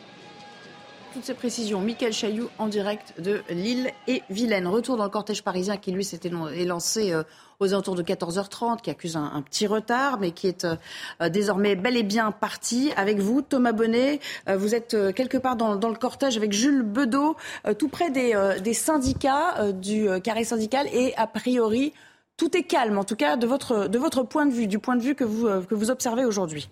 Toutes 1.12 1.24
ces 1.24 1.34
précisions, 1.34 1.80
Michael 1.80 2.12
Chailloux 2.12 2.48
en 2.58 2.68
direct 2.68 3.20
de 3.20 3.42
Lille 3.50 3.90
et 4.06 4.22
Vilaine. 4.30 4.68
Retour 4.68 4.96
dans 4.96 5.04
le 5.04 5.10
cortège 5.10 5.42
parisien 5.42 5.76
qui, 5.76 5.90
lui, 5.90 6.04
s'était 6.04 6.30
lancé 6.30 7.12
aux 7.60 7.72
alentours 7.72 7.94
de 7.94 8.02
14h30, 8.02 8.80
qui 8.80 8.90
accuse 8.90 9.16
un, 9.16 9.42
petit 9.42 9.66
retard, 9.66 10.18
mais 10.18 10.32
qui 10.32 10.48
est 10.48 10.64
euh, 10.64 11.28
désormais 11.28 11.76
bel 11.76 11.96
et 11.96 12.02
bien 12.02 12.32
parti. 12.32 12.90
Avec 12.96 13.18
vous, 13.18 13.42
Thomas 13.42 13.72
Bonnet, 13.72 14.18
euh, 14.48 14.56
vous 14.56 14.74
êtes 14.74 14.94
euh, 14.94 15.12
quelque 15.12 15.36
part 15.36 15.56
dans, 15.56 15.74
le 15.74 15.96
cortège 15.96 16.36
avec 16.36 16.52
Jules 16.52 16.82
Bedeau, 16.82 17.36
tout 17.78 17.88
près 17.88 18.10
des, 18.10 18.74
syndicats, 18.74 19.72
du 19.72 20.08
carré 20.22 20.44
syndical, 20.44 20.86
et 20.92 21.14
a 21.16 21.26
priori, 21.26 21.92
tout 22.36 22.56
est 22.56 22.62
calme, 22.62 22.96
en 22.96 23.04
tout 23.04 23.16
cas 23.16 23.36
de 23.36 23.46
votre, 23.46 23.88
de 23.88 23.98
votre 23.98 24.22
point 24.22 24.46
de 24.46 24.52
vue, 24.52 24.66
du 24.66 24.78
point 24.78 24.96
de 24.96 25.02
vue 25.02 25.14
que 25.14 25.24
vous, 25.24 25.46
que 25.66 25.74
vous 25.74 25.90
observez 25.90 26.24
aujourd'hui. 26.24 26.70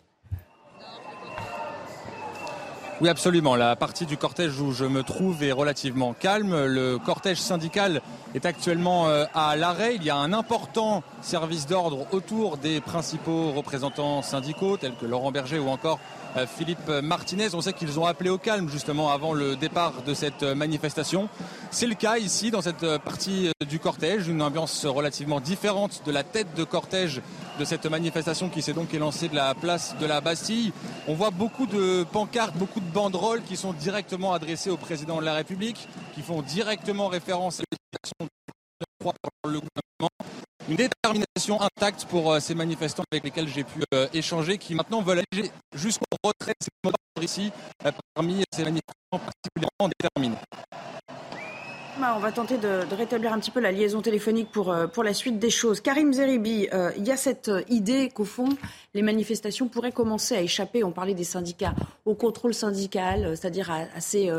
Oui, 3.00 3.08
absolument. 3.08 3.54
La 3.54 3.76
partie 3.76 4.06
du 4.06 4.16
cortège 4.16 4.58
où 4.58 4.72
je 4.72 4.84
me 4.84 5.04
trouve 5.04 5.44
est 5.44 5.52
relativement 5.52 6.14
calme. 6.14 6.64
Le 6.64 6.98
cortège 6.98 7.38
syndical 7.38 8.02
est 8.34 8.44
actuellement 8.44 9.06
euh, 9.06 9.24
à 9.34 9.54
l'arrêt. 9.54 9.94
Il 9.94 10.02
y 10.02 10.10
a 10.10 10.16
un 10.16 10.32
important 10.32 11.04
service 11.22 11.68
d'ordre 11.68 12.08
autour 12.10 12.56
des 12.56 12.80
principaux 12.80 13.52
représentants 13.52 14.20
syndicaux, 14.22 14.76
tels 14.78 14.96
que 14.96 15.06
Laurent 15.06 15.30
Berger 15.30 15.60
ou 15.60 15.68
encore 15.68 16.00
euh, 16.36 16.44
Philippe 16.48 16.88
Martinez. 16.88 17.54
On 17.54 17.60
sait 17.60 17.72
qu'ils 17.72 18.00
ont 18.00 18.04
appelé 18.04 18.30
au 18.30 18.38
calme 18.38 18.68
justement 18.68 19.12
avant 19.12 19.32
le 19.32 19.54
départ 19.54 20.02
de 20.04 20.12
cette 20.12 20.42
manifestation. 20.42 21.28
C'est 21.70 21.86
le 21.86 21.94
cas 21.94 22.18
ici 22.18 22.50
dans 22.50 22.62
cette 22.62 22.98
partie 23.04 23.52
du 23.68 23.78
cortège, 23.78 24.26
une 24.26 24.42
ambiance 24.42 24.84
relativement 24.86 25.38
différente 25.38 26.02
de 26.04 26.10
la 26.10 26.24
tête 26.24 26.52
de 26.56 26.64
cortège 26.64 27.22
de 27.58 27.64
cette 27.64 27.86
manifestation 27.86 28.48
qui 28.48 28.62
s'est 28.62 28.72
donc 28.72 28.94
élancée 28.94 29.28
de 29.28 29.34
la 29.34 29.54
place 29.54 29.96
de 30.00 30.06
la 30.06 30.20
Bastille. 30.20 30.72
On 31.06 31.14
voit 31.14 31.30
beaucoup 31.30 31.66
de 31.66 32.04
pancartes, 32.04 32.56
beaucoup 32.56 32.80
de 32.80 32.90
banderoles 32.90 33.42
qui 33.42 33.56
sont 33.56 33.72
directement 33.72 34.32
adressées 34.32 34.70
au 34.70 34.76
président 34.76 35.20
de 35.20 35.24
la 35.24 35.34
République, 35.34 35.88
qui 36.14 36.22
font 36.22 36.42
directement 36.42 37.08
référence 37.08 37.60
à 37.60 37.64
l'action 37.92 38.14
de 38.20 38.28
le 39.44 39.60
gouvernement 39.60 40.10
une 40.68 40.76
détermination 40.76 41.60
intacte 41.62 42.04
pour 42.04 42.30
euh, 42.30 42.40
ces 42.40 42.54
manifestants 42.54 43.04
avec 43.10 43.24
lesquels 43.24 43.48
j'ai 43.48 43.64
pu 43.64 43.80
euh, 43.94 44.06
échanger, 44.12 44.58
qui 44.58 44.74
maintenant 44.74 45.00
veulent 45.00 45.22
aller 45.32 45.50
jusqu'au 45.74 46.04
retrait 46.22 46.52
de 46.60 46.64
ces 46.64 46.70
mots 46.84 46.92
ici, 47.22 47.50
euh, 47.86 47.92
parmi 48.14 48.44
ces 48.52 48.64
manifestants 48.64 49.18
particulièrement 49.18 49.90
déterminés. 49.98 50.36
On 52.00 52.20
va 52.20 52.30
tenter 52.30 52.58
de, 52.58 52.84
rétablir 52.94 53.32
un 53.32 53.40
petit 53.40 53.50
peu 53.50 53.58
la 53.58 53.72
liaison 53.72 54.00
téléphonique 54.00 54.52
pour, 54.52 54.72
pour 54.92 55.02
la 55.02 55.12
suite 55.12 55.40
des 55.40 55.50
choses. 55.50 55.80
Karim 55.80 56.12
Zeribi, 56.12 56.68
il 56.96 57.04
y 57.04 57.10
a 57.10 57.16
cette 57.16 57.50
idée 57.68 58.08
qu'au 58.08 58.24
fond, 58.24 58.48
les 58.94 59.02
manifestations 59.02 59.66
pourraient 59.66 59.90
commencer 59.90 60.36
à 60.36 60.40
échapper, 60.40 60.84
on 60.84 60.92
parlait 60.92 61.14
des 61.14 61.24
syndicats, 61.24 61.74
au 62.04 62.14
contrôle 62.14 62.54
syndical, 62.54 63.36
c'est-à-dire 63.36 63.70
à, 63.70 64.00
ces 64.00 64.30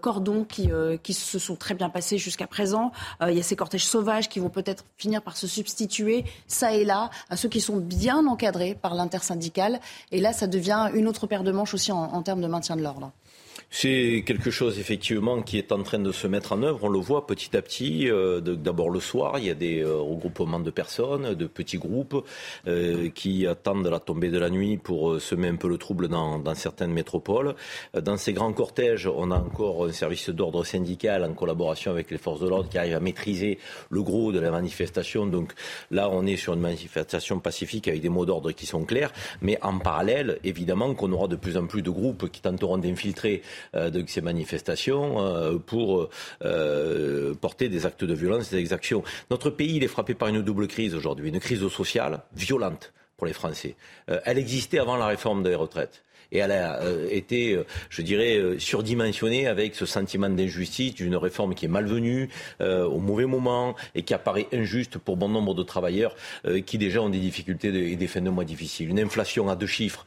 cordons 0.00 0.44
qui, 0.44 0.70
qui 1.02 1.12
se 1.12 1.38
sont 1.38 1.54
très 1.54 1.74
bien 1.74 1.90
passés 1.90 2.16
jusqu'à 2.16 2.46
présent. 2.46 2.92
il 3.20 3.36
y 3.36 3.40
a 3.40 3.42
ces 3.42 3.56
cortèges 3.56 3.86
sauvages 3.86 4.30
qui 4.30 4.40
vont 4.40 4.50
peut-être 4.50 4.84
finir 4.96 5.20
par 5.20 5.36
se 5.36 5.46
substituer, 5.46 6.24
ça 6.46 6.72
et 6.72 6.84
là, 6.84 7.10
à 7.28 7.36
ceux 7.36 7.50
qui 7.50 7.60
sont 7.60 7.76
bien 7.76 8.26
encadrés 8.26 8.74
par 8.80 8.94
l'intersyndicale. 8.94 9.80
Et 10.12 10.20
là, 10.20 10.32
ça 10.32 10.46
devient 10.46 10.90
une 10.94 11.06
autre 11.08 11.26
paire 11.26 11.44
de 11.44 11.52
manches 11.52 11.74
aussi 11.74 11.92
en 11.92 12.22
termes 12.22 12.40
de 12.40 12.48
maintien 12.48 12.76
de 12.76 12.82
l'ordre. 12.82 13.12
C'est 13.74 14.22
quelque 14.26 14.50
chose 14.50 14.78
effectivement 14.78 15.40
qui 15.40 15.56
est 15.56 15.72
en 15.72 15.82
train 15.82 15.98
de 15.98 16.12
se 16.12 16.26
mettre 16.26 16.52
en 16.52 16.62
œuvre. 16.62 16.80
On 16.82 16.90
le 16.90 16.98
voit 16.98 17.26
petit 17.26 17.56
à 17.56 17.62
petit. 17.62 18.10
Euh, 18.10 18.38
D'abord 18.42 18.90
le 18.90 19.00
soir, 19.00 19.38
il 19.38 19.46
y 19.46 19.50
a 19.50 19.54
des 19.54 19.80
euh, 19.80 19.96
regroupements 19.96 20.60
de 20.60 20.70
personnes, 20.70 21.32
de 21.32 21.46
petits 21.46 21.78
groupes 21.78 22.22
euh, 22.66 23.08
qui 23.08 23.46
attendent 23.46 23.86
la 23.86 23.98
tombée 23.98 24.28
de 24.28 24.38
la 24.38 24.50
nuit 24.50 24.76
pour 24.76 25.18
semer 25.18 25.48
un 25.48 25.56
peu 25.56 25.68
le 25.68 25.78
trouble 25.78 26.08
dans, 26.08 26.38
dans, 26.38 26.54
certaines 26.54 26.92
métropoles. 26.92 27.54
Dans 27.98 28.18
ces 28.18 28.34
grands 28.34 28.52
cortèges, 28.52 29.06
on 29.06 29.30
a 29.30 29.36
encore 29.36 29.86
un 29.86 29.92
service 29.92 30.28
d'ordre 30.28 30.64
syndical 30.64 31.24
en 31.24 31.32
collaboration 31.32 31.92
avec 31.92 32.10
les 32.10 32.18
forces 32.18 32.40
de 32.40 32.48
l'ordre 32.48 32.68
qui 32.68 32.76
arrive 32.76 32.94
à 32.94 33.00
maîtriser 33.00 33.58
le 33.88 34.02
gros 34.02 34.32
de 34.32 34.38
la 34.38 34.50
manifestation. 34.50 35.24
Donc 35.24 35.54
là, 35.90 36.10
on 36.12 36.26
est 36.26 36.36
sur 36.36 36.52
une 36.52 36.60
manifestation 36.60 37.40
pacifique 37.40 37.88
avec 37.88 38.02
des 38.02 38.10
mots 38.10 38.26
d'ordre 38.26 38.52
qui 38.52 38.66
sont 38.66 38.84
clairs. 38.84 39.12
Mais 39.40 39.58
en 39.62 39.78
parallèle, 39.78 40.38
évidemment 40.44 40.92
qu'on 40.92 41.10
aura 41.12 41.26
de 41.26 41.36
plus 41.36 41.56
en 41.56 41.66
plus 41.66 41.80
de 41.80 41.90
groupes 41.90 42.30
qui 42.30 42.42
tenteront 42.42 42.76
d'infiltrer 42.76 43.40
de 43.74 44.04
ces 44.06 44.20
manifestations 44.20 45.20
euh, 45.20 45.58
pour 45.58 46.08
euh, 46.44 47.34
porter 47.34 47.68
des 47.68 47.86
actes 47.86 48.04
de 48.04 48.14
violence, 48.14 48.50
des 48.50 48.58
exactions. 48.58 49.02
Notre 49.30 49.50
pays, 49.50 49.82
est 49.82 49.88
frappé 49.88 50.14
par 50.14 50.28
une 50.28 50.42
double 50.42 50.68
crise 50.68 50.94
aujourd'hui, 50.94 51.28
une 51.28 51.40
crise 51.40 51.66
sociale 51.68 52.20
violente 52.34 52.92
pour 53.16 53.26
les 53.26 53.32
Français. 53.32 53.76
elle 54.06 54.38
existait 54.38 54.78
avant 54.78 54.96
la 54.96 55.06
réforme 55.06 55.42
des 55.42 55.54
retraites 55.54 56.02
et 56.32 56.38
elle 56.38 56.52
a 56.52 56.80
euh, 56.82 57.06
été, 57.10 57.52
euh, 57.52 57.64
je 57.90 58.02
dirais, 58.02 58.36
euh, 58.38 58.58
surdimensionnée 58.58 59.46
avec 59.46 59.74
ce 59.74 59.86
sentiment 59.86 60.30
d'injustice 60.30 60.94
d'une 60.94 61.16
réforme 61.16 61.54
qui 61.54 61.66
est 61.66 61.68
malvenue 61.68 62.30
au 62.60 62.98
mauvais 62.98 63.26
moment 63.26 63.74
et 63.94 64.02
qui 64.02 64.14
apparaît 64.14 64.46
injuste 64.52 64.98
pour 64.98 65.16
bon 65.16 65.28
nombre 65.28 65.54
de 65.54 65.62
travailleurs 65.62 66.14
qui 66.64 66.78
déjà 66.78 67.02
ont 67.02 67.08
des 67.08 67.18
difficultés 67.18 67.68
et 67.68 67.96
des 67.96 68.06
fins 68.06 68.20
de 68.20 68.30
mois 68.30 68.44
difficiles. 68.44 68.88
Une 68.88 69.00
inflation 69.00 69.48
à 69.48 69.56
deux 69.56 69.66
chiffres 69.66 70.06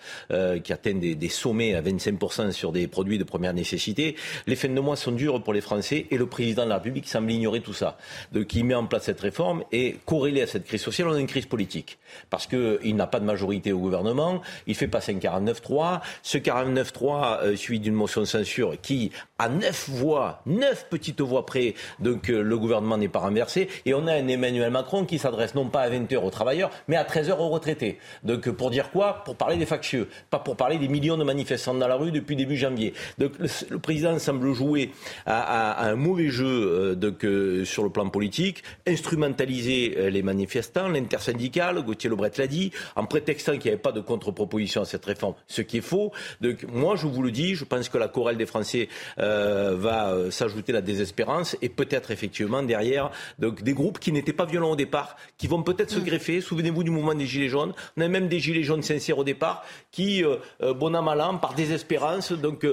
qui 0.64 0.74
atteint 0.74 0.96
des, 0.96 1.30
sommets 1.30 1.76
à 1.76 1.82
25% 1.82 2.52
sur 2.52 2.72
des 2.72 2.88
produits 2.88 3.18
de 3.18 3.24
première 3.24 3.54
nécessité. 3.54 4.16
Les 4.48 4.56
fins 4.56 4.70
de 4.70 4.80
mois 4.80 4.96
sont 4.96 5.12
dures 5.12 5.44
pour 5.44 5.54
les 5.54 5.62
Français 5.62 6.08
et 6.10 6.18
le 6.18 6.26
président 6.26 6.64
de 6.64 6.70
la 6.70 6.76
République 6.76 7.08
semble 7.08 7.32
ignorer 7.32 7.62
tout 7.62 7.74
ça. 7.74 7.98
Donc 8.32 8.54
il 8.56 8.66
met 8.66 8.76
en 8.76 8.86
place 8.86 9.04
cette 9.04 9.20
réforme 9.20 9.64
et 9.72 9.98
corrélé 10.06 10.42
à 10.42 10.48
cette 10.48 10.66
crise 10.66 10.82
sociale, 10.82 11.10
on 11.10 11.14
a 11.14 11.20
une 11.20 11.28
crise 11.28 11.46
politique. 11.46 12.00
Parce 12.30 12.48
qu'il 12.48 12.96
n'a 12.96 13.08
pas 13.08 13.20
de 13.20 13.26
majorité 13.26 13.74
au 13.74 13.80
gouvernement, 13.80 14.42
il 14.68 14.76
fait 14.76 14.88
passer 14.88 15.14
un 15.14 15.18
49-3, 15.18 16.02
ce 16.24 16.38
49-3 16.38 17.44
euh, 17.44 17.56
suivi 17.56 17.80
d'une 17.80 17.94
motion 17.94 18.22
de 18.22 18.26
censure 18.26 18.74
qui, 18.82 19.12
à 19.40 19.50
neuf 19.50 19.90
voix, 19.90 20.42
neuf 20.46 20.88
petites 20.90 21.22
voix 21.22 21.46
près, 21.46 21.76
donc 22.00 22.30
euh, 22.30 22.42
le 22.42 22.58
gouvernement 22.58 22.98
n'est 22.98 23.08
pas 23.08 23.20
renversé. 23.20 23.68
Et 23.86 23.94
on 23.94 24.08
a 24.08 24.14
un 24.14 24.28
Emmanuel 24.28 24.72
Macron 24.72 25.06
qui 25.06 25.20
s'adresse 25.20 25.56
non 25.56 25.70
pas 25.70 25.82
à 25.82 25.90
20h 25.90 26.18
aux 26.18 26.30
travailleurs, 26.30 26.72
mais 26.88 26.96
à 26.96 27.04
13h 27.04 27.34
aux 27.38 27.50
retraités. 27.50 28.00
Donc 28.24 28.50
pour 28.52 28.70
dire 28.70 28.92
quoi? 28.92 29.24
Pour 29.26 29.36
parler 29.36 29.58
des 29.58 29.66
factieux, 29.66 30.10
pas 30.30 30.40
pour 30.40 30.56
parler 30.56 30.78
des 30.78 30.88
millions 30.88 31.18
de 31.18 31.24
manifestants 31.24 31.74
dans 31.74 31.88
la 31.88 31.96
rue 31.96 32.12
depuis 32.12 32.36
début 32.36 32.58
janvier. 32.58 32.94
Donc 33.18 33.34
le, 33.40 33.80
président 33.80 34.18
semble 34.20 34.54
jouer 34.54 34.92
à, 35.26 35.88
un 35.88 35.96
mauvais 35.96 36.30
jeu 36.30 36.96
euh, 37.24 37.66
sur 37.66 37.84
le 37.84 37.90
plan 37.90 38.10
politique, 38.10 38.64
instrumentaliser 38.88 40.10
les 40.10 40.22
manifestants, 40.22 40.88
l'intersyndical, 40.88 41.84
Gauthier 41.84 42.10
Lebret 42.10 42.32
l'a 42.38 42.48
dit, 42.48 42.72
en 42.96 43.06
prétextant 43.06 43.54
qu'il 43.54 43.66
n'y 43.66 43.70
avait 43.70 43.78
pas 43.78 43.92
de 43.92 44.02
contre-proposition 44.02 44.82
à 44.82 44.86
cette 44.86 45.06
réforme, 45.06 45.36
ce 45.48 45.62
qui 45.62 45.78
est 45.78 45.82
faux. 45.82 46.05
Donc, 46.42 46.66
moi, 46.72 46.96
je 46.96 47.08
vous 47.08 47.22
le 47.22 47.32
dis, 47.32 47.56
je 47.56 47.66
pense 47.66 47.90
que 47.90 47.98
la 47.98 48.08
chorale 48.08 48.38
des 48.38 48.46
Français 48.46 48.90
euh, 49.20 49.76
va 49.78 50.10
euh, 50.10 50.32
s'ajouter 50.32 50.72
la 50.72 50.82
désespérance 50.82 51.56
et 51.62 51.70
peut-être 51.70 52.12
effectivement 52.12 52.64
derrière 52.64 53.12
donc, 53.40 53.64
des 53.64 53.74
groupes 53.74 54.00
qui 54.00 54.12
n'étaient 54.12 54.34
pas 54.34 54.46
violents 54.46 54.72
au 54.72 54.76
départ, 54.76 55.16
qui 55.38 55.48
vont 55.48 55.64
peut-être 55.64 55.92
se 55.92 56.00
mm. 56.00 56.04
greffer. 56.04 56.42
Souvenez-vous 56.42 56.84
du 56.84 56.92
mouvement 56.92 57.16
des 57.16 57.26
Gilets 57.26 57.50
jaunes. 57.50 57.74
On 57.98 58.02
a 58.02 58.08
même 58.08 58.28
des 58.28 58.40
Gilets 58.40 58.64
jaunes 58.64 58.84
sincères 58.84 59.18
au 59.18 59.24
départ 59.24 59.64
qui, 59.92 60.24
euh, 60.24 60.74
bon 60.74 60.96
an, 60.96 61.02
mal 61.02 61.22
an, 61.22 61.38
par 61.38 61.54
désespérance, 61.54 62.32
donc 62.32 62.66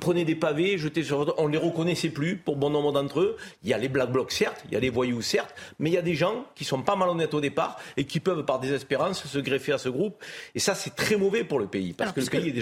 prenaient 0.00 0.24
des 0.24 0.34
pavés, 0.34 0.78
jetaient 0.78 1.02
sur... 1.02 1.34
On 1.38 1.46
les 1.46 1.58
reconnaissait 1.58 2.10
plus 2.10 2.36
pour 2.36 2.56
bon 2.56 2.70
nombre 2.70 2.92
d'entre 2.92 3.20
eux. 3.20 3.36
Il 3.62 3.68
y 3.68 3.74
a 3.74 3.78
les 3.78 3.88
Black 3.88 4.10
Blocs, 4.10 4.32
certes, 4.32 4.64
il 4.66 4.74
y 4.74 4.76
a 4.76 4.80
les 4.80 4.90
voyous, 4.90 5.22
certes, 5.22 5.54
mais 5.78 5.90
il 5.90 5.94
y 5.94 5.98
a 5.98 6.02
des 6.02 6.14
gens 6.14 6.46
qui 6.54 6.64
sont 6.64 6.82
pas 6.82 6.96
malhonnêtes 6.96 7.34
au 7.34 7.40
départ 7.40 7.78
et 7.96 8.04
qui 8.04 8.20
peuvent, 8.20 8.44
par 8.44 8.60
désespérance, 8.60 9.24
se 9.26 9.38
greffer 9.38 9.72
à 9.72 9.78
ce 9.78 9.88
groupe. 9.88 10.22
Et 10.54 10.58
ça, 10.58 10.74
c'est 10.74 10.94
très 10.94 11.16
mauvais 11.16 11.44
pour 11.44 11.58
le 11.58 11.66
pays, 11.66 11.92
parce 11.92 12.12
que 12.12 12.20
le 12.20 12.26
pays 12.26 12.48
est 12.48 12.52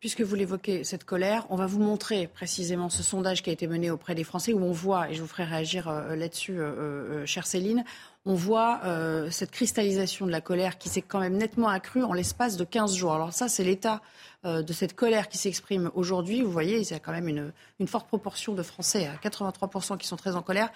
Puisque 0.00 0.20
vous 0.20 0.34
l'évoquez, 0.34 0.84
cette 0.84 1.04
colère, 1.04 1.46
on 1.48 1.56
va 1.56 1.66
vous 1.66 1.80
montrer 1.80 2.26
précisément 2.26 2.90
ce 2.90 3.02
sondage 3.02 3.42
qui 3.42 3.50
a 3.50 3.52
été 3.52 3.66
mené 3.66 3.90
auprès 3.90 4.14
des 4.14 4.24
Français 4.24 4.52
où 4.52 4.62
on 4.62 4.72
voit, 4.72 5.10
et 5.10 5.14
je 5.14 5.22
vous 5.22 5.26
ferai 5.26 5.44
réagir 5.44 5.88
euh, 5.88 6.14
là-dessus, 6.14 6.58
euh, 6.58 6.64
euh, 6.64 7.26
chère 7.26 7.46
Céline, 7.46 7.82
on 8.26 8.34
voit 8.34 8.80
cette 9.30 9.52
cristallisation 9.52 10.26
de 10.26 10.30
la 10.30 10.40
colère 10.40 10.78
qui 10.78 10.88
s'est 10.88 11.02
quand 11.02 11.20
même 11.20 11.36
nettement 11.36 11.68
accrue 11.68 12.02
en 12.02 12.12
l'espace 12.12 12.56
de 12.56 12.64
15 12.64 12.94
jours. 12.94 13.14
Alors 13.14 13.32
ça, 13.32 13.48
c'est 13.48 13.64
l'état 13.64 14.00
euh, 14.46 14.62
de 14.62 14.72
cette 14.72 14.94
colère 14.94 15.28
qui 15.28 15.38
s'exprime 15.38 15.90
aujourd'hui. 15.94 16.42
Vous 16.42 16.52
voyez, 16.52 16.78
il 16.78 16.88
y 16.88 16.94
a 16.94 17.00
quand 17.00 17.10
même 17.10 17.26
une, 17.28 17.86
forte 17.88 18.06
proportion 18.06 18.52
de 18.52 18.62
Français, 18.62 19.06
à 19.06 19.16
83% 19.16 19.96
qui 19.98 20.06
sont 20.06 20.16
très 20.16 20.36
en 20.36 20.42
colère. 20.42 20.70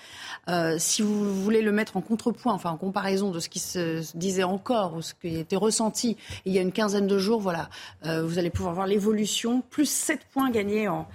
Euh, 0.49 0.77
si 0.79 1.03
vous 1.03 1.43
voulez 1.43 1.63
le 1.63 1.71
mettre 1.71 1.97
en 1.97 2.01
contrepoint, 2.01 2.53
enfin 2.53 2.71
en 2.71 2.77
comparaison 2.77 3.31
de 3.31 3.39
ce 3.39 3.49
qui 3.49 3.61
se 3.61 4.17
disait 4.17 4.43
encore 4.43 4.95
ou 4.95 5.03
ce 5.03 5.15
qui 5.15 5.37
était 5.37 5.57
ressenti 5.57 6.17
il 6.47 6.53
y 6.53 6.59
a 6.59 6.63
une 6.63 6.73
quinzaine 6.73 7.07
de 7.07 7.19
jours, 7.19 7.41
voilà, 7.41 7.69
euh, 8.07 8.25
vous 8.25 8.39
allez 8.39 8.51
pouvoir 8.51 8.75
voir 8.75 8.87
l'évolution. 8.87 9.63
Plus 9.71 9.89
7 9.89 10.27
points 10.33 10.51
gagnés 10.51 10.89
en, 10.89 11.07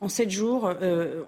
en 0.00 0.08
7 0.08 0.30
jours. 0.30 0.72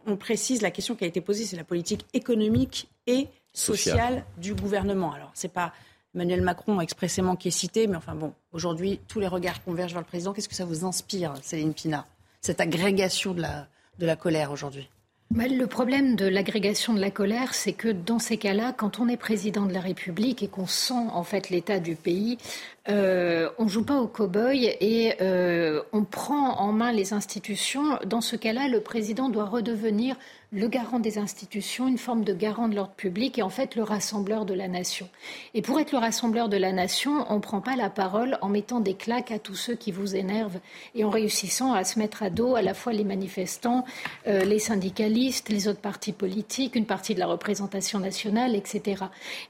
on 0.07 0.17
précise 0.17 0.63
la 0.63 0.71
question 0.71 0.95
qui 0.95 1.05
a 1.05 1.09
été 1.09 1.21
posée, 1.21 1.47
c'est 1.47 1.57
la 1.57 1.65
politique 1.65 2.07
économique 2.13 2.89
et 3.09 3.29
sociale 3.57 4.25
du 4.37 4.55
gouvernement. 4.55 5.13
Alors, 5.13 5.31
c'est 5.35 5.53
pas 5.53 5.73
Emmanuel 6.15 6.43
Macron 6.43 6.81
expressément 6.81 7.37
qui 7.37 7.49
est 7.49 7.53
cité, 7.53 7.87
mais 7.87 7.97
enfin 7.97 8.15
bon, 8.15 8.33
aujourd'hui, 8.53 9.01
tous 9.09 9.21
les 9.21 9.27
regards 9.27 9.63
convergent 9.65 9.93
vers 9.93 10.03
le 10.03 10.07
président. 10.07 10.33
Qu'est-ce 10.33 10.49
que 10.49 10.55
ça 10.55 10.65
vous 10.65 10.85
inspire, 10.85 11.35
Céline 11.43 11.75
Pina, 11.75 12.07
cette 12.41 12.61
agrégation 12.61 13.35
de 13.35 13.43
la, 13.43 13.67
de 13.99 14.07
la 14.07 14.17
colère 14.17 14.51
aujourd'hui? 14.51 14.89
Bah, 15.31 15.49
le 15.49 15.67
problème 15.67 16.15
de 16.15 16.27
l'agrégation 16.27 16.95
de 16.95 17.01
la 17.01 17.11
colère, 17.11 17.53
c'est 17.53 17.73
que 17.73 17.89
dans 17.89 18.21
ces 18.21 18.37
cas-là, 18.37 18.73
quand 18.73 19.01
on 19.01 19.09
est 19.09 19.17
président 19.17 19.67
de 19.67 19.73
la 19.73 19.81
République 19.81 20.43
et 20.43 20.49
qu'on 20.49 20.69
sent 20.69 20.95
en 20.95 21.25
fait 21.25 21.51
l'état 21.51 21.81
du 21.81 21.97
pays, 21.97 22.39
euh, 22.89 23.49
on 23.59 23.67
joue 23.69 23.85
pas 23.85 24.01
au 24.01 24.07
cow-boy 24.07 24.77
et 24.81 25.15
euh, 25.21 25.83
on 25.93 26.05
prend 26.05 26.59
en 26.59 26.73
main 26.73 26.93
les 26.93 27.13
institutions. 27.13 27.99
Dans 28.07 28.21
ce 28.21 28.37
cas-là, 28.37 28.69
le 28.69 28.81
président 28.81 29.29
doit 29.29 29.47
redevenir 29.47 30.17
le 30.53 30.69
garant 30.69 31.01
des 31.01 31.19
institutions, 31.19 31.89
une 31.89 31.99
forme 31.99 32.25
de 32.25 32.33
garant 32.33 32.69
de 32.69 32.77
l'ordre 32.77 32.95
public 32.95 33.39
et 33.39 33.43
en 33.43 33.51
fait 33.51 33.75
le 33.75 33.83
rassembleur 33.83 34.45
de 34.45 34.55
la 34.55 34.69
nation. 34.69 35.09
Et 35.55 35.63
pour 35.63 35.81
être 35.81 35.91
le 35.91 35.99
rassembleur 35.99 36.49
de 36.49 36.57
la 36.57 36.73
nation, 36.73 37.27
on 37.29 37.35
ne 37.35 37.41
prend 37.41 37.61
pas 37.61 37.75
la 37.75 37.91
parole 37.91 38.39
en 38.41 38.49
mettant 38.49 38.79
des 38.79 38.95
claques 38.95 39.33
à 39.33 39.41
tous 39.41 39.57
ceux 39.57 39.75
qui 39.75 39.91
vous 39.91 40.15
énervent 40.15 40.61
et 40.95 41.03
en 41.03 41.11
réussissant 41.11 41.73
à 41.73 41.83
se 41.83 41.99
mettre 41.99 42.23
à 42.23 42.31
dos 42.31 42.55
à 42.55 42.63
la 42.63 42.75
fois 42.75 42.93
les 42.93 43.05
manifestants, 43.05 43.85
euh, 44.29 44.45
les 44.45 44.61
syndicalistes, 44.61 45.49
les 45.49 45.67
autres 45.67 45.81
partis 45.81 46.13
politiques, 46.13 46.77
une 46.77 46.87
partie 46.87 47.15
de 47.15 47.21
la 47.21 47.27
représentation 47.27 47.99
nationale, 47.99 48.55
etc. 48.55 49.05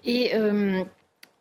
Et 0.05 0.35
euh, 0.35 0.83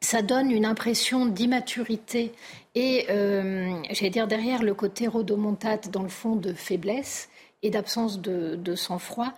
ça 0.05 0.21
donne 0.21 0.51
une 0.51 0.65
impression 0.65 1.25
d'immaturité 1.25 2.31
et, 2.75 3.07
euh, 3.09 3.73
j'allais 3.91 4.11
dire, 4.11 4.27
derrière 4.27 4.61
le 4.61 4.75
côté 4.75 5.07
rodomontate, 5.07 5.89
dans 5.89 6.03
le 6.03 6.09
fond, 6.09 6.35
de 6.35 6.53
faiblesse 6.53 7.29
et 7.65 7.71
d'absence 7.71 8.21
de, 8.21 8.75
sang-froid, 8.75 9.33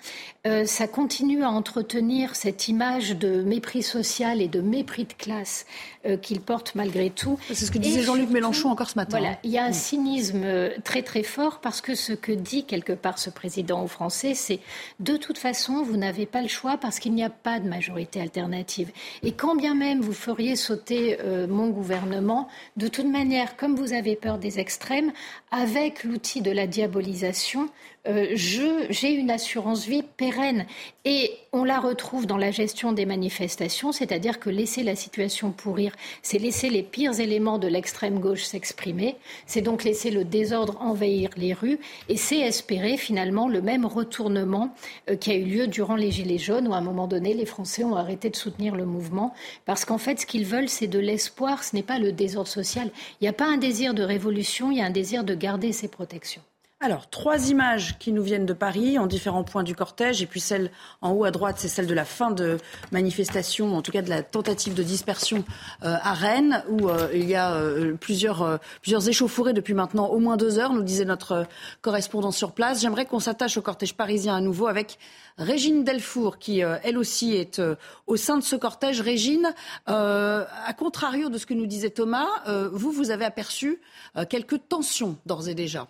euh, 0.46 0.66
ça 0.66 0.88
continue 0.88 1.44
à 1.44 1.50
entretenir 1.50 2.36
cette 2.36 2.68
image 2.68 3.16
de 3.16 3.42
mépris 3.42 3.84
social 3.84 4.42
et 4.42 4.50
de 4.50 4.60
mépris 4.60 5.06
de 5.06 5.14
classe 5.14 5.66
euh, 6.06 6.18
qu'il 6.18 6.42
porte 6.42 6.76
malgré 6.76 7.10
tout. 7.10 7.40
C'est 7.48 7.56
ce 7.56 7.72
que 7.72 7.78
disait 7.78 8.02
Jean-Luc 8.02 8.30
Mélenchon 8.30 8.70
encore 8.70 8.90
ce 8.90 8.98
matin. 8.98 9.20
Voilà, 9.20 9.36
hein. 9.36 9.40
il 9.44 9.52
y 9.52 9.58
a 9.58 9.64
un 9.64 9.70
mm. 9.70 9.74
cynisme 9.74 10.42
euh, 10.44 10.70
très 10.84 11.04
très 11.04 11.24
fort 11.24 11.62
parce 11.62 11.80
que 11.80 11.96
ce 11.96 12.12
que 12.12 12.34
dit 12.34 12.66
quelque 12.66 12.92
part 12.92 13.18
ce 13.18 13.30
président 13.30 13.82
aux 13.82 13.88
Français, 13.88 14.34
c'est 14.34 14.60
de 15.00 15.16
toute 15.16 15.38
façon, 15.38 15.84
vous 15.84 15.96
n'avez 15.96 16.26
pas 16.26 16.42
le 16.42 16.50
choix 16.50 16.76
parce 16.76 17.00
qu'il 17.00 17.14
n'y 17.14 17.24
a 17.24 17.30
pas 17.30 17.62
de 17.62 17.70
majorité 17.70 18.20
alternative. 18.20 18.92
Et 19.24 19.32
quand 19.32 19.56
bien 19.56 19.74
même 19.74 20.02
vous 20.02 20.14
feriez 20.14 20.58
sauter 20.58 21.18
mon 21.48 21.70
gouvernement, 21.70 22.50
de 22.76 22.90
toute 22.90 23.08
manière, 23.08 23.56
comme 23.56 23.76
vous 23.76 23.94
avez 23.94 24.16
peur 24.16 24.38
des 24.38 24.60
extrêmes, 24.60 25.12
avec 25.52 26.04
l'outil 26.04 26.42
de 26.42 26.52
la 26.52 26.68
diabolisation, 26.68 27.70
euh, 28.08 28.28
j'ai 28.36 29.12
une 29.12 29.32
assurance 29.32 29.86
vie 29.86 30.04
pérenne. 30.04 30.66
Et 31.06 31.32
on 31.54 31.64
la 31.64 31.80
retrouve 31.80 32.26
dans 32.26 32.38
la 32.38 32.52
gestion 32.52 32.92
des 32.92 33.06
manifestations, 33.06 33.92
c'est-à-dire 33.92 34.40
que 34.40 34.50
laisser 34.50 34.84
la 34.84 34.96
situation 34.96 35.52
pourrir, 35.52 35.94
c'est 36.22 36.38
laisser 36.38 36.70
les 36.70 36.84
pires 36.84 37.20
éléments 37.20 37.58
de 37.58 37.68
l'extrême 37.68 38.20
gauche 38.20 38.44
s'exprimer, 38.44 39.16
c'est 39.46 39.62
donc 39.62 39.84
laisser 39.84 40.12
le 40.12 40.26
désordre 40.26 40.78
envahir 40.82 41.30
les 41.38 41.54
rues, 41.54 41.80
et 42.10 42.18
c'est 42.18 42.40
espérer 42.40 42.98
finalement 42.98 43.48
le 43.48 43.62
même 43.62 43.86
retournement 43.86 44.74
euh, 45.10 45.16
qui 45.16 45.32
a 45.32 45.36
eu 45.36 45.46
lieu 45.46 45.68
durant 45.68 45.96
les 45.96 46.12
Gilets 46.12 46.38
jaunes, 46.38 46.68
où 46.68 46.74
à 46.74 46.78
un 46.78 46.82
moment 46.82 47.08
donné, 47.08 47.34
les 47.34 47.46
Français 47.46 47.84
ont 47.84 47.96
arrêté 47.96 48.30
de 48.30 48.36
soutenir 48.36 48.76
le 48.76 48.86
mouvement, 48.86 49.34
parce 49.66 49.86
qu'en 49.86 49.98
fait, 49.98 50.20
ce 50.20 50.26
qu'ils 50.26 50.46
veulent, 50.46 50.70
c'est 50.70 50.88
de 50.88 51.00
l'espoir, 51.00 51.64
ce 51.64 51.76
n'est 51.76 51.84
pas 51.84 52.00
le 52.00 52.12
désordre 52.12 52.50
social. 52.50 52.90
Il 53.22 53.24
n'y 53.24 53.30
a 53.30 53.34
pas 53.34 53.48
un 53.48 53.58
désir 53.58 53.94
de 53.94 54.04
révolution, 54.04 54.72
il 54.72 54.78
y 54.78 54.82
a 54.82 54.86
un 54.86 54.92
désir 54.92 55.24
de 55.24 55.36
garder 55.36 55.72
ses 55.72 55.88
protections. 55.88 56.42
Alors, 56.80 57.10
trois 57.10 57.50
images 57.50 57.98
qui 57.98 58.12
nous 58.12 58.22
viennent 58.22 58.46
de 58.46 58.54
Paris, 58.54 59.00
en 59.00 59.08
différents 59.08 59.44
points 59.44 59.64
du 59.64 59.74
cortège. 59.74 60.22
Et 60.22 60.28
puis 60.28 60.40
celle 60.40 60.70
en 61.02 61.10
haut 61.10 61.24
à 61.24 61.32
droite, 61.32 61.56
c'est 61.58 61.70
celle 61.70 61.88
de 61.88 61.94
la 61.96 62.06
fin 62.06 62.30
de 62.30 62.60
manifestation, 62.92 63.76
en 63.76 63.82
tout 63.82 63.92
cas 63.92 64.04
de 64.04 64.12
la 64.12 64.22
tentative 64.22 64.76
de 64.76 64.84
dispersion 64.84 65.44
euh, 65.82 65.96
à 66.00 66.14
Rennes, 66.14 66.64
où 66.70 66.88
euh, 66.88 67.10
il 67.16 67.28
y 67.28 67.34
a 67.34 67.56
euh, 67.56 67.96
plusieurs, 67.96 68.60
plusieurs 68.84 69.10
échauffourées 69.10 69.54
depuis 69.54 69.74
maintenant 69.74 70.06
au 70.10 70.20
moins 70.20 70.38
deux 70.38 70.60
heures, 70.60 70.72
nous 70.72 70.84
disait 70.84 71.06
notre 71.06 71.48
correspondant 71.82 72.30
sur 72.30 72.52
place. 72.52 72.82
J'aimerais 72.82 73.08
qu'on 73.08 73.20
s'attache 73.20 73.58
au 73.58 73.64
cortège 73.64 73.96
parisien 73.96 74.36
à 74.36 74.42
nouveau 74.42 74.68
avec 74.68 75.00
Régine 75.40 75.84
Delfour, 75.84 76.38
qui 76.38 76.60
elle 76.60 77.00
aussi 77.00 77.34
est 77.34 77.60
au 78.06 78.18
sein 78.18 78.38
de 78.38 78.44
ce 78.44 78.56
cortège. 78.56 79.02
Régine, 79.02 79.52
à 79.88 80.74
contrario 80.78 81.30
de 81.30 81.40
ce 81.40 81.48
que 81.48 81.56
nous 81.56 81.66
disait 81.66 81.90
Thomas, 81.90 82.28
vous, 82.72 82.92
vous 82.92 83.10
avez 83.10 83.26
aperçu 83.26 83.82
quelques 84.30 84.68
tensions 84.70 85.18
d'ores 85.26 85.50
et 85.50 85.56
déjà. 85.56 85.88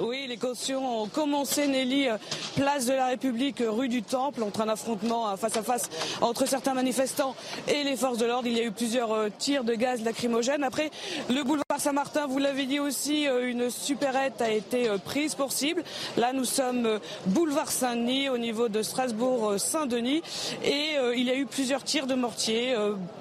Oui, 0.00 0.21
les 0.32 0.38
cautions 0.38 1.02
ont 1.02 1.08
commencé, 1.08 1.66
Nelly, 1.66 2.08
euh, 2.08 2.16
place 2.56 2.86
de 2.86 2.94
la 2.94 3.08
République, 3.08 3.60
euh, 3.60 3.70
rue 3.70 3.88
du 3.88 4.02
Temple, 4.02 4.42
entre 4.42 4.62
un 4.62 4.68
affrontement 4.70 5.28
euh, 5.28 5.36
face 5.36 5.58
à 5.58 5.62
face 5.62 5.90
entre 6.22 6.46
certains 6.46 6.72
manifestants 6.72 7.34
et 7.68 7.84
les 7.84 7.96
forces 7.96 8.16
de 8.16 8.24
l'ordre. 8.24 8.48
Il 8.48 8.56
y 8.56 8.60
a 8.60 8.64
eu 8.64 8.70
plusieurs 8.70 9.26
tirs 9.38 9.62
de 9.62 9.74
gaz 9.74 10.02
lacrymogène. 10.02 10.64
Après, 10.64 10.90
le 11.28 11.42
boulevard 11.42 11.78
Saint-Martin, 11.78 12.26
vous 12.26 12.38
l'avez 12.38 12.64
dit 12.64 12.80
aussi, 12.80 13.24
une 13.24 13.68
supérette 13.68 14.40
a 14.40 14.50
été 14.50 14.88
prise 15.04 15.34
pour 15.34 15.52
cible. 15.52 15.84
Là, 16.16 16.32
nous 16.32 16.44
sommes 16.44 16.98
boulevard 17.26 17.70
Saint-Denis, 17.70 18.30
au 18.30 18.38
niveau 18.38 18.68
de 18.68 18.82
Strasbourg-Saint-Denis, 18.82 20.22
et 20.64 20.96
il 21.16 21.24
y 21.24 21.30
a 21.30 21.36
eu 21.36 21.46
plusieurs 21.46 21.82
tirs 21.82 22.06
de 22.06 22.14
mortier, 22.14 22.74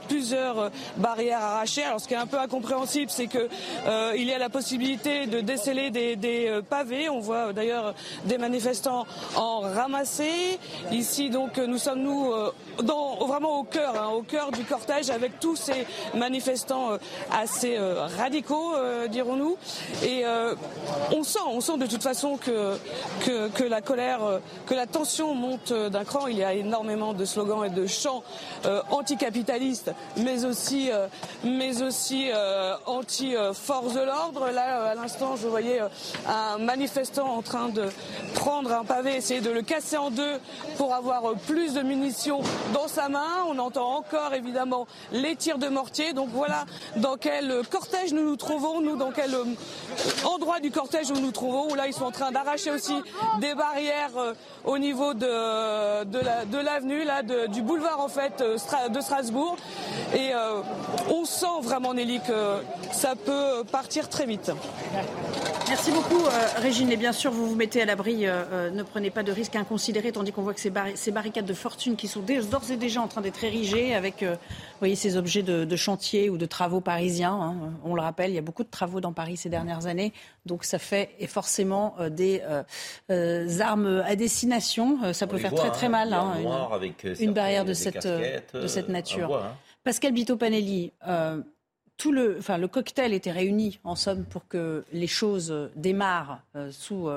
plusieurs 0.07 0.71
barrières 0.97 1.41
arrachées. 1.41 1.83
Alors, 1.83 1.99
ce 1.99 2.07
qui 2.07 2.13
est 2.13 2.17
un 2.17 2.27
peu 2.27 2.39
incompréhensible, 2.39 3.09
c'est 3.09 3.27
qu'il 3.27 4.23
y 4.23 4.33
a 4.33 4.37
la 4.37 4.49
possibilité 4.49 5.25
de 5.25 5.41
déceler 5.41 5.89
des, 5.89 6.15
des 6.15 6.59
pavés. 6.69 7.00
On 7.09 7.19
voit 7.19 7.47
euh, 7.47 7.53
d'ailleurs 7.53 7.93
des 8.25 8.37
manifestants 8.37 9.05
en 9.35 9.61
ramasser. 9.61 10.59
Ici, 10.91 11.29
donc, 11.29 11.57
nous 11.57 11.77
sommes 11.77 12.01
nous 12.01 12.31
euh, 12.31 12.51
vraiment 13.25 13.59
au 13.59 13.63
cœur, 13.63 13.95
hein, 14.01 14.09
au 14.13 14.21
cœur 14.21 14.51
du 14.51 14.63
cortège 14.63 15.09
avec 15.09 15.39
tous 15.39 15.55
ces 15.55 15.85
manifestants 16.13 16.91
euh, 16.91 16.97
assez 17.31 17.77
radicaux, 18.17 18.73
dirons-nous. 19.09 19.57
Et 20.03 20.23
on 21.11 21.23
sent, 21.23 21.77
de 21.77 21.85
toute 21.85 22.03
façon 22.03 22.37
que, 22.37 22.77
que, 23.25 23.63
la 23.63 23.81
colère, 23.81 24.19
que 24.65 24.73
la 24.73 24.85
tension 24.85 25.33
monte 25.33 25.73
d'un 25.73 26.03
cran. 26.03 26.27
Il 26.27 26.37
y 26.37 26.43
a 26.43 26.53
énormément 26.53 27.13
de 27.13 27.25
slogans 27.25 27.65
et 27.65 27.69
de 27.69 27.87
chants 27.87 28.23
anticapitalistes, 28.89 29.93
mais 30.17 30.45
aussi, 30.45 30.89
mais 31.43 31.81
aussi 31.81 32.29
anti-force 32.85 33.93
de 33.93 34.01
l'ordre. 34.01 34.49
Là, 34.51 34.91
à 34.91 34.95
l'instant, 34.95 35.35
je 35.35 35.47
voyais 35.47 35.79
un 36.27 36.57
manifestant 36.57 36.90
en 37.19 37.41
train 37.41 37.69
de 37.69 37.89
prendre 38.35 38.71
un 38.71 38.83
pavé, 38.83 39.15
essayer 39.15 39.41
de 39.41 39.49
le 39.49 39.61
casser 39.61 39.97
en 39.97 40.11
deux 40.11 40.39
pour 40.77 40.93
avoir 40.93 41.33
plus 41.47 41.73
de 41.73 41.81
munitions 41.81 42.41
dans 42.73 42.87
sa 42.87 43.07
main. 43.07 43.45
On 43.47 43.57
entend 43.59 43.95
encore 43.95 44.33
évidemment 44.33 44.87
les 45.11 45.35
tirs 45.35 45.57
de 45.57 45.67
mortier. 45.67 46.13
Donc 46.13 46.29
voilà 46.33 46.65
dans 46.97 47.15
quel 47.17 47.61
cortège 47.69 48.13
nous 48.13 48.23
nous 48.23 48.35
trouvons, 48.35 48.81
nous, 48.81 48.95
dans 48.95 49.11
quel 49.11 49.35
endroit 50.25 50.59
du 50.59 50.71
cortège 50.71 51.11
nous 51.11 51.21
nous 51.21 51.31
trouvons, 51.31 51.71
où 51.71 51.75
là, 51.75 51.87
ils 51.87 51.93
sont 51.93 52.05
en 52.05 52.11
train 52.11 52.31
d'arracher 52.31 52.71
aussi 52.71 52.95
des 53.39 53.55
barrières 53.55 54.35
au 54.65 54.77
niveau 54.77 55.13
de, 55.13 56.03
de 56.03 56.57
l'avenue, 56.57 57.03
là, 57.03 57.23
du 57.47 57.61
boulevard, 57.61 57.99
en 57.99 58.07
fait, 58.07 58.41
de 58.41 59.01
Strasbourg. 59.01 59.57
Et 60.15 60.31
on 61.09 61.25
sent 61.25 61.45
vraiment, 61.61 61.93
Nelly, 61.93 62.19
que 62.21 62.57
ça 62.91 63.15
peut 63.15 63.63
partir 63.71 64.09
très 64.09 64.25
vite. 64.25 64.51
Merci 65.69 65.91
beaucoup, 65.91 66.23
Régine. 66.57 66.91
Et 66.91 66.97
bien 66.97 67.13
sûr, 67.13 67.31
vous 67.31 67.47
vous 67.47 67.55
mettez 67.55 67.81
à 67.81 67.85
l'abri, 67.85 68.25
ne 68.25 68.83
prenez 68.83 69.09
pas 69.09 69.23
de 69.23 69.31
risques 69.31 69.55
inconsidérés, 69.55 70.11
tandis 70.11 70.31
qu'on 70.31 70.43
voit 70.43 70.53
que 70.53 70.59
ces, 70.59 70.71
ces 70.95 71.11
barricades 71.11 71.45
de 71.45 71.53
fortune 71.53 71.95
qui 71.95 72.07
sont 72.07 72.21
d'ores 72.21 72.71
et 72.71 72.77
déjà 72.77 73.01
en 73.01 73.07
train 73.07 73.21
d'être 73.21 73.43
érigées 73.43 73.95
avec 73.95 74.23
voyez, 74.81 74.95
ces 74.95 75.15
objets 75.15 75.43
de, 75.43 75.75
chantier 75.75 76.29
ou 76.29 76.37
de 76.37 76.45
travaux 76.45 76.81
parisiens. 76.81 77.33
Hein. 77.33 77.55
On 77.85 77.95
le 77.95 78.01
rappelle, 78.01 78.31
il 78.31 78.33
y 78.33 78.39
a 78.39 78.41
beaucoup 78.41 78.63
de 78.63 78.69
travaux 78.69 78.99
dans 78.99 79.13
Paris 79.13 79.37
ces 79.37 79.49
dernières 79.49 79.85
années. 79.85 80.11
Donc 80.45 80.63
ça 80.63 80.79
fait 80.79 81.11
et 81.19 81.27
forcément 81.27 81.95
euh, 81.99 82.09
des 82.09 82.41
euh, 82.43 82.63
euh, 83.11 83.59
armes 83.59 84.03
à 84.05 84.15
destination. 84.59 85.13
Ça 85.13 85.27
peut 85.27 85.37
faire 85.37 85.53
très 85.53 85.71
très 85.71 85.87
hein. 85.87 85.89
mal. 85.89 86.13
Hein, 86.13 86.33
une, 87.19 87.33
barrière 87.33 87.65
de 87.65 87.73
cette, 87.73 88.07
de 88.07 88.67
cette 88.67 88.89
nature. 88.89 89.41
Pascal 89.83 90.13
Bito-Panelli, 90.13 90.91
tout 91.97 92.11
le, 92.11 92.37
enfin, 92.39 92.57
le 92.57 92.67
cocktail 92.67 93.13
était 93.13 93.31
réuni 93.31 93.79
en 93.83 93.95
somme 93.95 94.25
pour 94.25 94.47
que 94.47 94.83
les 94.91 95.07
choses 95.07 95.53
démarrent 95.75 96.41
sous, 96.71 97.09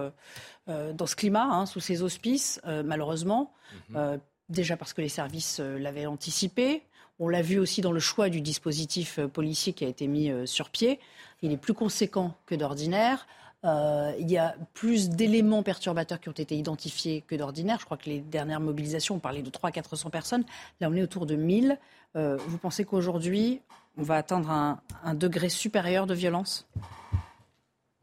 dans 0.67 1.07
ce 1.07 1.17
climat, 1.17 1.67
sous 1.67 1.81
ces 1.81 2.03
auspices, 2.03 2.61
malheureusement. 2.85 3.53
Mhm. 3.91 4.21
déjà 4.51 4.77
parce 4.77 4.93
que 4.93 5.01
les 5.01 5.09
services 5.09 5.59
l'avaient 5.59 6.07
anticipé, 6.07 6.83
on 7.19 7.29
l'a 7.29 7.43
vu 7.43 7.59
aussi 7.59 7.81
dans 7.81 7.93
le 7.93 8.01
choix 8.01 8.29
du 8.29 8.41
dispositif 8.41 9.19
euh, 9.19 9.29
policier 9.29 9.73
qui 9.73 9.85
a 9.85 9.89
été 9.89 10.07
mis 10.07 10.31
euh, 10.31 10.47
sur 10.47 10.71
pied. 10.71 10.99
Il 11.43 11.53
est 11.53 11.57
plus 11.57 11.75
conséquent 11.75 12.35
que 12.47 12.55
d'ordinaire. 12.55 13.27
Euh, 13.65 14.13
il 14.19 14.31
y 14.31 14.37
a 14.37 14.55
plus 14.75 15.09
d'éléments 15.11 15.63
perturbateurs 15.63 16.21
qui 16.21 16.29
ont 16.29 16.33
été 16.33 16.57
identifiés 16.57 17.25
que 17.27 17.35
d'ordinaire. 17.35 17.79
Je 17.81 17.85
crois 17.85 17.97
que 17.97 18.11
les 18.11 18.21
dernières 18.21 18.61
mobilisations, 18.61 19.17
on 19.17 19.21
parlait 19.21 19.43
de 19.43 19.51
300-400 19.51 20.11
personnes. 20.11 20.45
Là, 20.81 20.89
on 20.91 20.95
est 20.95 21.03
autour 21.03 21.27
de 21.27 21.35
1000. 21.35 21.79
vous 22.15 22.59
pensez 22.59 22.85
qu'aujourd'hui, 22.85 23.61
on 23.97 24.03
va 24.03 24.17
atteindre 24.17 24.51
un 24.51 25.15
degré 25.15 25.49
supérieur 25.49 26.07
de 26.07 26.15
violence? 26.15 26.67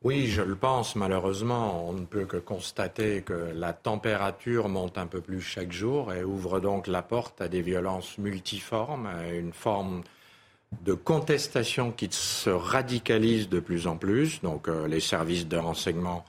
Oui, 0.04 0.26
je 0.26 0.42
le 0.42 0.56
pense. 0.56 0.96
Malheureusement, 0.96 1.88
on 1.88 1.94
ne 1.94 2.06
peut 2.06 2.26
que 2.26 2.38
constater 2.38 3.22
que 3.22 3.52
la 3.54 3.72
température 3.72 4.68
monte 4.68 4.98
un 4.98 5.06
peu 5.06 5.22
plus 5.22 5.42
chaque 5.42 5.72
jour 5.72 6.12
et 6.12 6.24
ouvre 6.24 6.60
donc 6.60 6.88
la 6.88 7.04
porte 7.04 7.40
à 7.40 7.48
des 7.48 7.62
violences 7.62 8.18
multiformes, 8.18 9.06
à 9.06 9.28
une 9.32 9.54
forme 9.54 10.02
de 10.84 10.94
contestation 10.94 11.92
qui 11.92 12.08
se 12.12 12.50
radicalise 12.50 13.50
de 13.50 13.60
plus 13.60 13.88
en 13.88 13.98
plus. 13.98 14.42
Donc 14.42 14.68
euh, 14.68 14.88
les 14.88 15.00
services 15.00 15.48
de 15.48 15.58
renseignement 15.58 16.26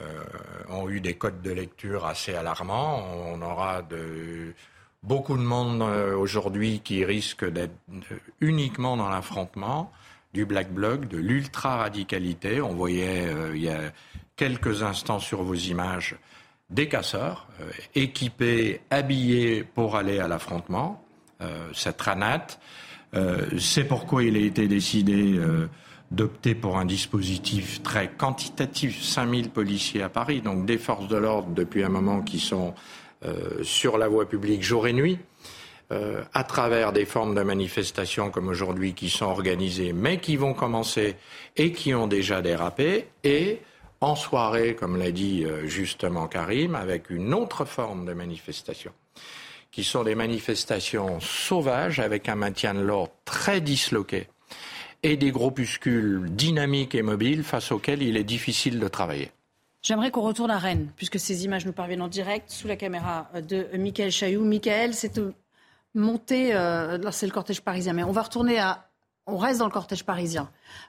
euh, 0.00 0.22
ont 0.68 0.88
eu 0.88 1.00
des 1.00 1.14
codes 1.14 1.42
de 1.42 1.50
lecture 1.50 2.06
assez 2.06 2.34
alarmants. 2.34 3.04
On 3.26 3.40
aura 3.42 3.82
beaucoup 5.02 5.36
de 5.36 5.42
monde 5.42 5.82
euh, 5.82 6.14
aujourd'hui 6.14 6.80
qui 6.80 7.04
risque 7.04 7.48
d'être 7.48 7.74
uniquement 8.40 8.96
dans 8.96 9.08
l'affrontement 9.08 9.90
du 10.34 10.44
black 10.44 10.70
bloc, 10.70 11.08
de 11.08 11.16
l'ultra-radicalité. 11.16 12.60
On 12.60 12.74
voyait 12.74 13.32
il 13.54 13.62
y 13.62 13.70
a 13.70 13.90
quelques 14.36 14.82
instants 14.82 15.18
sur 15.18 15.42
vos 15.42 15.54
images 15.54 16.14
des 16.68 16.88
casseurs 16.88 17.46
équipés, 17.94 18.82
habillés 18.90 19.64
pour 19.64 19.96
aller 19.96 20.18
à 20.18 20.28
l'affrontement. 20.28 21.02
Cette 21.72 22.02
ranat. 22.02 22.58
C'est 23.58 23.84
pourquoi 23.84 24.24
il 24.24 24.36
a 24.36 24.40
été 24.40 24.68
décidé 24.68 25.40
d'opter 26.10 26.54
pour 26.54 26.78
un 26.78 26.84
dispositif 26.84 27.82
très 27.82 28.10
quantitatif, 28.10 29.02
5000 29.02 29.50
policiers 29.50 30.02
à 30.02 30.08
Paris, 30.08 30.40
donc 30.40 30.66
des 30.66 30.78
forces 30.78 31.08
de 31.08 31.16
l'ordre 31.16 31.48
depuis 31.48 31.82
un 31.82 31.88
moment 31.88 32.20
qui 32.20 32.38
sont 32.38 32.74
sur 33.62 33.98
la 33.98 34.08
voie 34.08 34.28
publique 34.28 34.62
jour 34.62 34.86
et 34.86 34.92
nuit. 34.92 35.18
Euh, 35.92 36.24
à 36.34 36.42
travers 36.42 36.92
des 36.92 37.04
formes 37.04 37.36
de 37.36 37.42
manifestations 37.42 38.32
comme 38.32 38.48
aujourd'hui 38.48 38.92
qui 38.92 39.08
sont 39.08 39.26
organisées, 39.26 39.92
mais 39.92 40.18
qui 40.18 40.36
vont 40.36 40.52
commencer 40.52 41.14
et 41.56 41.70
qui 41.70 41.94
ont 41.94 42.08
déjà 42.08 42.42
dérapé, 42.42 43.06
et 43.22 43.60
en 44.00 44.16
soirée, 44.16 44.74
comme 44.74 44.96
l'a 44.96 45.12
dit 45.12 45.44
euh, 45.44 45.68
justement 45.68 46.26
Karim, 46.26 46.74
avec 46.74 47.08
une 47.08 47.32
autre 47.32 47.64
forme 47.64 48.04
de 48.04 48.14
manifestation, 48.14 48.90
qui 49.76 49.84
sont 49.84 50.04
des 50.04 50.14
manifestations 50.14 51.20
sauvages 51.20 52.00
avec 52.00 52.30
un 52.30 52.34
maintien 52.34 52.72
de 52.72 52.80
l'ordre 52.80 53.12
très 53.26 53.60
disloqué 53.60 54.26
et 55.02 55.18
des 55.18 55.30
groupuscules 55.30 56.30
dynamiques 56.30 56.94
et 56.94 57.02
mobiles 57.02 57.44
face 57.44 57.72
auxquels 57.72 58.02
il 58.02 58.16
est 58.16 58.24
difficile 58.24 58.80
de 58.80 58.88
travailler. 58.88 59.32
J'aimerais 59.82 60.10
qu'on 60.10 60.22
retourne 60.22 60.50
à 60.50 60.56
Rennes, 60.56 60.88
puisque 60.96 61.20
ces 61.20 61.44
images 61.44 61.66
nous 61.66 61.74
parviennent 61.74 62.00
en 62.00 62.08
direct 62.08 62.50
sous 62.50 62.66
la 62.66 62.76
caméra 62.76 63.28
de 63.34 63.66
Michael 63.76 64.10
Chailloux. 64.10 64.46
Michael, 64.46 64.94
c'est 64.94 65.18
euh, 65.18 65.28
là 65.94 67.12
c'est 67.12 67.26
le 67.26 67.32
cortège 67.32 67.60
parisien, 67.60 67.92
mais 67.92 68.02
on 68.02 68.12
va 68.12 68.22
retourner 68.22 68.58
à, 68.58 68.85
on 69.26 69.36
reste 69.36 69.58
dans 69.58 69.66
le 69.66 69.72
cortège 69.72 70.04
parisien. 70.04 70.48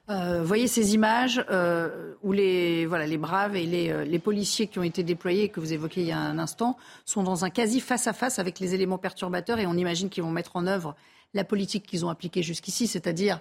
Euh, 0.10 0.43
voyez 0.43 0.67
ces 0.67 0.93
images 0.93 1.43
euh, 1.50 2.13
où 2.23 2.32
les, 2.32 2.86
voilà, 2.86 3.08
les 3.08 3.17
braves 3.17 3.56
et 3.56 3.65
les, 3.65 4.06
les, 4.06 4.19
policiers 4.19 4.67
qui 4.67 4.80
ont 4.80 4.84
été 4.84 5.04
déployés, 5.04 5.50
que 5.50 5.60
vous 5.60 5.73
évoquiez 5.73 6.04
il 6.04 6.10
y 6.10 6.12
a 6.12 6.19
un 6.19 6.38
instant, 6.38 6.78
sont 7.06 7.23
dans 7.23 7.45
un 7.45 7.50
quasi 7.50 7.80
face-à-face 7.80 8.39
avec 8.39 8.60
les 8.60 8.76
éléments 8.76 9.00
perturbateurs 9.00 9.60
et 9.60 9.65
on 9.65 9.73
imagine 9.73 10.10
qu'ils 10.10 10.23
vont 10.23 10.32
mettre 10.32 10.56
en 10.56 10.67
œuvre 10.67 10.95
la 11.34 11.43
politique 11.43 11.86
qu'ils 11.86 12.06
ont 12.06 12.10
appliquée 12.10 12.43
jusqu'ici, 12.43 12.88
c'est-à-dire 12.88 13.39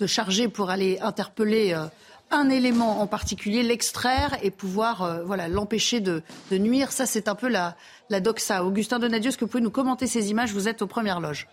de 0.00 0.06
charger 0.06 0.48
pour 0.48 0.70
aller 0.70 0.98
interpeller 1.00 1.72
euh, 1.72 1.86
un 2.30 2.50
élément 2.50 3.00
en 3.00 3.06
particulier, 3.06 3.62
l'extraire 3.62 4.36
et 4.42 4.50
pouvoir 4.50 5.02
euh, 5.02 5.22
voilà, 5.24 5.46
l'empêcher 5.46 6.00
de, 6.00 6.22
nuire. 6.50 6.90
Ça, 6.90 7.06
c'est 7.06 7.28
un 7.28 7.34
peu 7.34 7.48
la, 7.48 7.76
la 8.10 8.20
doxa. 8.20 8.64
Augustin 8.64 8.98
Donadieu, 8.98 9.28
est-ce 9.28 9.38
que 9.38 9.44
vous 9.44 9.50
pouvez 9.50 9.62
nous 9.62 9.70
commenter 9.70 10.06
ces 10.06 10.30
images? 10.30 10.52
Vous 10.52 10.68
êtes 10.68 10.82
aux 10.82 10.86
premières 10.86 11.20
loges. 11.20 11.46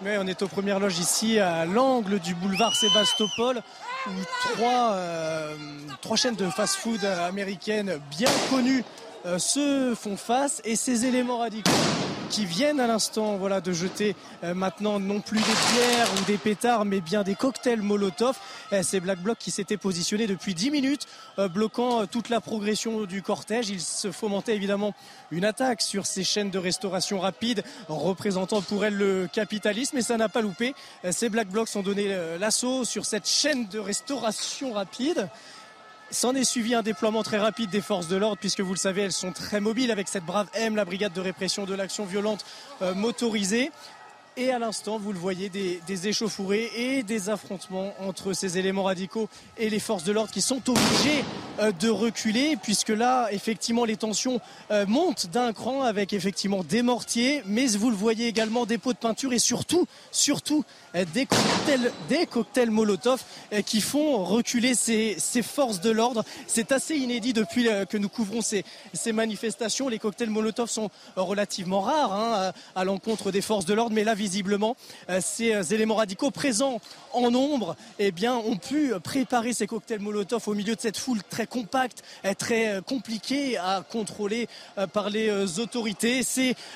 Oui, 0.00 0.10
on 0.18 0.26
est 0.28 0.42
aux 0.42 0.48
premières 0.48 0.78
loges 0.78 0.98
ici, 0.98 1.40
à 1.40 1.64
l'angle 1.64 2.20
du 2.20 2.34
boulevard 2.34 2.74
Sébastopol, 2.76 3.60
où 4.06 4.10
trois, 4.54 4.92
euh, 4.92 5.56
trois 6.00 6.16
chaînes 6.16 6.36
de 6.36 6.48
fast-food 6.48 7.04
américaines 7.04 7.98
bien 8.10 8.30
connues 8.48 8.84
se 9.38 9.94
font 10.00 10.16
face. 10.16 10.62
Et 10.64 10.76
ces 10.76 11.04
éléments 11.04 11.38
radicaux 11.38 11.70
qui 12.28 12.44
viennent 12.44 12.80
à 12.80 12.86
l'instant 12.86 13.36
voilà, 13.36 13.60
de 13.60 13.72
jeter 13.72 14.14
euh, 14.44 14.54
maintenant 14.54 15.00
non 15.00 15.20
plus 15.20 15.38
des 15.38 15.44
pierres 15.44 16.08
ou 16.20 16.24
des 16.24 16.36
pétards, 16.36 16.84
mais 16.84 17.00
bien 17.00 17.22
des 17.22 17.34
cocktails 17.34 17.80
Molotov. 17.80 18.36
Euh, 18.72 18.80
c'est 18.82 19.00
Black 19.00 19.20
Bloc 19.20 19.38
qui 19.38 19.50
s'était 19.50 19.76
positionné 19.76 20.26
depuis 20.26 20.54
10 20.54 20.70
minutes, 20.70 21.06
euh, 21.38 21.48
bloquant 21.48 22.06
toute 22.06 22.28
la 22.28 22.40
progression 22.40 23.04
du 23.04 23.22
cortège. 23.22 23.70
Il 23.70 23.80
se 23.80 24.10
fomentait 24.12 24.54
évidemment 24.54 24.94
une 25.30 25.44
attaque 25.44 25.82
sur 25.82 26.06
ces 26.06 26.24
chaînes 26.24 26.50
de 26.50 26.58
restauration 26.58 27.20
rapide, 27.20 27.62
représentant 27.88 28.62
pour 28.62 28.84
elles 28.84 28.96
le 28.96 29.28
capitalisme, 29.32 29.96
et 29.96 30.02
ça 30.02 30.16
n'a 30.16 30.28
pas 30.28 30.42
loupé. 30.42 30.74
Ces 31.10 31.28
Black 31.28 31.48
Blocs 31.48 31.68
ont 31.76 31.82
donné 31.82 32.16
l'assaut 32.38 32.84
sur 32.84 33.04
cette 33.04 33.28
chaîne 33.28 33.66
de 33.68 33.78
restauration 33.78 34.72
rapide. 34.72 35.28
S'en 36.10 36.34
est 36.34 36.44
suivi 36.44 36.74
un 36.74 36.80
déploiement 36.80 37.22
très 37.22 37.36
rapide 37.36 37.68
des 37.68 37.82
forces 37.82 38.08
de 38.08 38.16
l'ordre, 38.16 38.38
puisque 38.38 38.60
vous 38.60 38.72
le 38.72 38.78
savez, 38.78 39.02
elles 39.02 39.12
sont 39.12 39.32
très 39.32 39.60
mobiles 39.60 39.90
avec 39.90 40.08
cette 40.08 40.24
brave 40.24 40.48
M, 40.54 40.74
la 40.74 40.86
brigade 40.86 41.12
de 41.12 41.20
répression 41.20 41.66
de 41.66 41.74
l'action 41.74 42.06
violente 42.06 42.46
euh, 42.80 42.94
motorisée. 42.94 43.70
Et 44.40 44.52
à 44.52 44.60
l'instant, 44.60 44.98
vous 44.98 45.12
le 45.12 45.18
voyez, 45.18 45.48
des, 45.48 45.80
des, 45.88 46.06
échauffourées 46.06 46.70
et 46.76 47.02
des 47.02 47.28
affrontements 47.28 47.92
entre 47.98 48.34
ces 48.34 48.56
éléments 48.56 48.84
radicaux 48.84 49.28
et 49.56 49.68
les 49.68 49.80
forces 49.80 50.04
de 50.04 50.12
l'ordre 50.12 50.30
qui 50.30 50.42
sont 50.42 50.62
obligés 50.70 51.24
euh, 51.60 51.72
de 51.72 51.88
reculer, 51.88 52.56
puisque 52.56 52.90
là, 52.90 53.28
effectivement, 53.32 53.84
les 53.84 53.96
tensions 53.96 54.40
euh, 54.70 54.86
montent 54.86 55.26
d'un 55.26 55.52
cran 55.52 55.82
avec 55.82 56.12
effectivement 56.12 56.62
des 56.62 56.82
mortiers, 56.82 57.42
mais 57.46 57.66
vous 57.66 57.90
le 57.90 57.96
voyez 57.96 58.28
également 58.28 58.64
des 58.64 58.78
pots 58.78 58.92
de 58.92 58.98
peinture 58.98 59.32
et 59.32 59.40
surtout, 59.40 59.86
surtout 60.12 60.64
euh, 60.94 61.04
des 61.14 61.26
cocktails, 61.26 61.92
des 62.08 62.26
cocktails 62.26 62.70
Molotov 62.70 63.24
qui 63.66 63.80
font 63.80 64.24
reculer 64.24 64.74
ces, 64.74 65.16
ces 65.18 65.42
forces 65.42 65.80
de 65.80 65.90
l'ordre. 65.90 66.22
C'est 66.46 66.70
assez 66.70 66.96
inédit 66.96 67.32
depuis 67.32 67.66
que 67.88 67.96
nous 67.96 68.08
couvrons 68.08 68.40
ces, 68.40 68.64
ces, 68.92 69.12
manifestations. 69.12 69.88
Les 69.88 69.98
cocktails 69.98 70.30
Molotov 70.30 70.70
sont 70.70 70.90
relativement 71.16 71.80
rares 71.80 72.12
hein, 72.12 72.52
à 72.76 72.84
l'encontre 72.84 73.30
des 73.30 73.40
forces 73.40 73.64
de 73.64 73.74
l'ordre, 73.74 73.94
mais 73.94 74.04
là, 74.04 74.14
visiblement, 74.28 74.76
ces 75.20 75.74
éléments 75.74 75.96
radicaux 75.96 76.30
présents 76.30 76.80
en 77.12 77.30
nombre, 77.30 77.76
eh 77.98 78.12
bien, 78.12 78.36
ont 78.36 78.56
pu 78.56 78.92
préparer 79.02 79.52
ces 79.52 79.66
cocktails 79.66 80.00
Molotov 80.00 80.46
au 80.48 80.54
milieu 80.54 80.74
de 80.74 80.80
cette 80.80 80.98
foule 80.98 81.22
très 81.22 81.46
compacte, 81.46 82.02
très 82.38 82.68
euh, 82.68 82.80
compliqué 82.80 83.56
à 83.56 83.84
contrôler 83.88 84.48
euh, 84.76 84.86
par 84.86 85.10
les 85.10 85.28
euh, 85.28 85.46
autorités. 85.58 86.22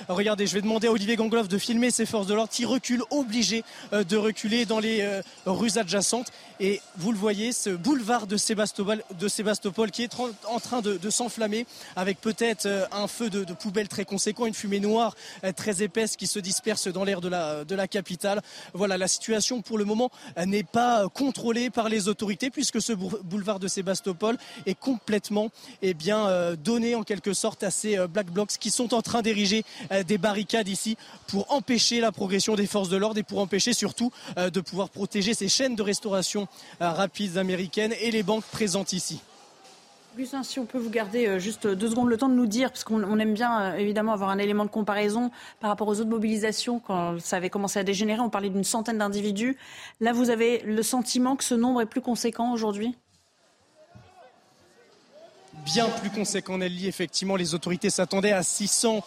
Regardez, 0.09 0.47
je 0.47 0.55
vais 0.55 0.63
demander 0.63 0.89
à 0.89 0.93
Olivier 0.93 1.17
Gangloff 1.17 1.49
de 1.49 1.59
filmer 1.59 1.91
ces 1.91 2.07
forces 2.07 2.27
de 2.27 2.35
l'ordre 2.35 2.51
qui 2.53 2.65
reculent, 2.65 3.05
obligés 3.11 3.65
de 3.93 4.17
reculer 4.17 4.65
dans 4.67 4.79
les 4.79 5.21
rues 5.47 5.79
adjacentes. 5.79 6.29
Et 6.61 6.81
vous 6.97 7.13
le 7.13 7.19
voyez, 7.19 7.53
ce 7.53 7.71
boulevard 7.71 8.27
de 8.27 8.37
Sébastopol, 8.37 9.03
de 9.19 9.29
Sébastopol 9.29 9.91
qui 9.91 10.03
est 10.03 10.15
en 10.49 10.61
train 10.61 10.81
de, 10.81 11.11
s'enflammer 11.11 11.67
avec 11.97 12.21
peut-être 12.21 12.89
un 12.93 13.07
feu 13.07 13.31
de, 13.31 13.45
de, 13.45 13.53
poubelle 13.53 13.89
très 13.89 14.05
conséquent, 14.05 14.47
une 14.47 14.55
fumée 14.55 14.81
noire 14.81 15.15
très 15.57 15.83
épaisse 15.83 16.17
qui 16.17 16.27
se 16.27 16.39
disperse 16.39 16.89
dans 16.89 17.05
l'air 17.05 17.21
de 17.21 17.29
de 17.33 17.75
la 17.75 17.89
capitale. 17.89 18.43
Voilà, 18.75 18.97
la 18.97 19.09
situation 19.09 19.63
pour 19.63 19.79
le 19.79 19.85
moment 19.85 20.11
n'est 20.47 20.63
pas 20.63 21.09
contrôlée 21.09 21.71
par 21.71 21.89
les 21.89 22.09
autorités 22.09 22.51
puisque 22.51 22.81
ce 22.81 22.93
boulevard 22.93 23.59
de 23.59 23.69
Sébastopol 23.69 24.37
est 24.67 24.79
complètement 24.79 25.51
eh 25.83 25.95
bien, 25.95 26.55
donné 26.55 26.95
en 26.95 27.03
quelque 27.03 27.35
sorte 27.35 27.63
à 27.63 27.71
ces 27.71 28.07
Black 28.09 28.31
Blocs 28.31 28.53
qui 28.61 28.71
sont 28.71 28.95
en 28.95 29.03
train 29.03 29.23
d'ériger 29.23 29.65
des 30.07 30.19
barricades 30.19 30.69
ici 30.69 30.97
pour 31.27 31.53
empêcher 31.53 32.01
la 32.01 32.13
progression 32.13 32.55
des 32.55 32.67
forces 32.67 32.89
de 32.89 32.97
l'ordre 32.97 33.19
et 33.19 33.23
pour 33.23 33.39
empêcher 33.39 33.73
surtout 33.73 34.13
de 34.37 34.61
pouvoir 34.61 34.91
protéger 34.91 35.35
ces 35.35 35.49
chaînes 35.49 35.77
de 35.77 35.83
restauration 35.83 36.49
rapides 36.81 37.39
américaines 37.39 37.95
et 38.01 38.11
les 38.11 38.23
banques 38.23 38.45
présentes 38.45 38.93
ici. 38.93 39.21
Si 40.45 40.59
on 40.59 40.67
peut 40.67 40.79
vous 40.79 40.91
garder 40.91 41.27
euh, 41.27 41.39
juste 41.39 41.67
deux 41.67 41.89
secondes 41.89 42.09
le 42.09 42.19
temps 42.19 42.29
de 42.29 42.35
nous 42.35 42.47
dire, 42.47 42.71
parce 42.71 42.85
qu'on 42.85 43.19
aime 43.19 43.33
bien 43.33 43.63
euh, 43.63 43.77
évidemment 43.77 44.13
avoir 44.13 44.29
un 44.29 44.37
élément 44.37 44.67
de 44.67 44.71
comparaison 44.71 45.31
par 45.59 45.71
rapport 45.71 45.89
aux 45.89 46.01
autres 46.01 46.11
mobilisations, 46.11 46.81
quand 46.81 47.19
ça 47.19 47.37
avait 47.37 47.49
commencé 47.49 47.79
à 47.79 47.85
dégénérer, 47.85 48.21
on 48.21 48.29
parlait 48.29 48.51
d'une 48.51 48.63
centaine 48.63 48.99
d'individus. 48.99 49.57
Là, 50.01 50.13
vous 50.13 50.29
avez 50.29 50.59
le 50.67 50.83
sentiment 50.83 51.35
que 51.35 51.45
ce 51.45 51.55
nombre 51.55 51.81
est 51.81 51.87
plus 51.87 52.03
conséquent 52.03 52.53
aujourd'hui? 52.53 52.95
Bien 55.65 55.89
plus 55.89 56.11
conséquent, 56.11 56.59
Nelly. 56.59 56.89
Effectivement, 56.89 57.37
les 57.37 57.55
autorités 57.55 57.89
s'attendaient 57.89 58.33
à 58.33 58.43
600, 58.43 59.03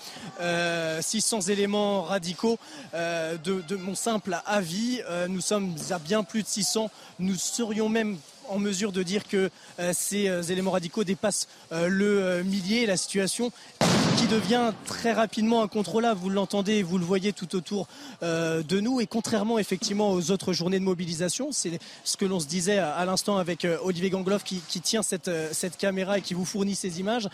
600 1.02 1.38
euh, 1.38 1.52
éléments 1.52 2.02
radicaux. 2.02 2.58
de, 2.94 3.76
mon 3.76 3.94
simple 3.94 4.40
avis, 4.46 5.02
nous 5.30 5.42
sommes 5.42 5.76
à 5.92 6.00
bien 6.00 6.24
plus 6.24 6.42
de 6.42 6.48
600. 6.48 6.90
Nous 7.20 7.36
serions 7.36 7.90
même 7.90 8.18
en 8.50 8.60
mesure 8.60 8.92
de 8.92 9.04
dire 9.04 9.28
que 9.28 9.50
euh, 9.80 9.92
ces 9.94 10.28
euh, 10.28 10.42
éléments 10.44 10.72
radicaux 10.72 11.04
dépassent 11.04 11.48
euh, 11.72 11.88
le 11.88 12.44
millier. 12.44 12.86
La 12.86 12.98
situation 12.98 13.52
qui 14.18 14.28
devient 14.28 14.72
très 14.86 15.12
rapidement 15.12 15.62
incontrôlable. 15.62 16.20
Vous 16.20 16.30
l'entendez, 16.30 16.84
vous 16.84 16.98
le 16.98 17.06
voyez 17.06 17.34
tout 17.34 17.56
autour 17.56 17.88
de 18.22 18.80
nous. 18.80 19.02
Et 19.02 19.08
contrairement 19.08 19.60
effectivement 19.60 20.12
aux 20.12 20.32
autres 20.32 20.54
journées 20.54 20.80
de 20.80 20.86
mobilisation, 20.86 21.50
c'est 21.52 21.80
ce 22.04 22.16
que 22.16 22.26
l'on 22.26 22.40
se 22.40 22.48
disait 22.48 22.78
à, 22.78 23.04
l'instant 23.06 23.38
avec 23.38 23.68
Olivier 23.84 24.10
Gangloff 24.10 24.44
qui, 24.44 24.62
tient 24.82 25.04
cette, 25.04 25.78
caméra 25.78 26.20
et 26.20 26.22
qui 26.22 26.34
vous 26.34 26.46
fournit 26.46 26.76
ces 26.76 27.02
images, 27.02 27.28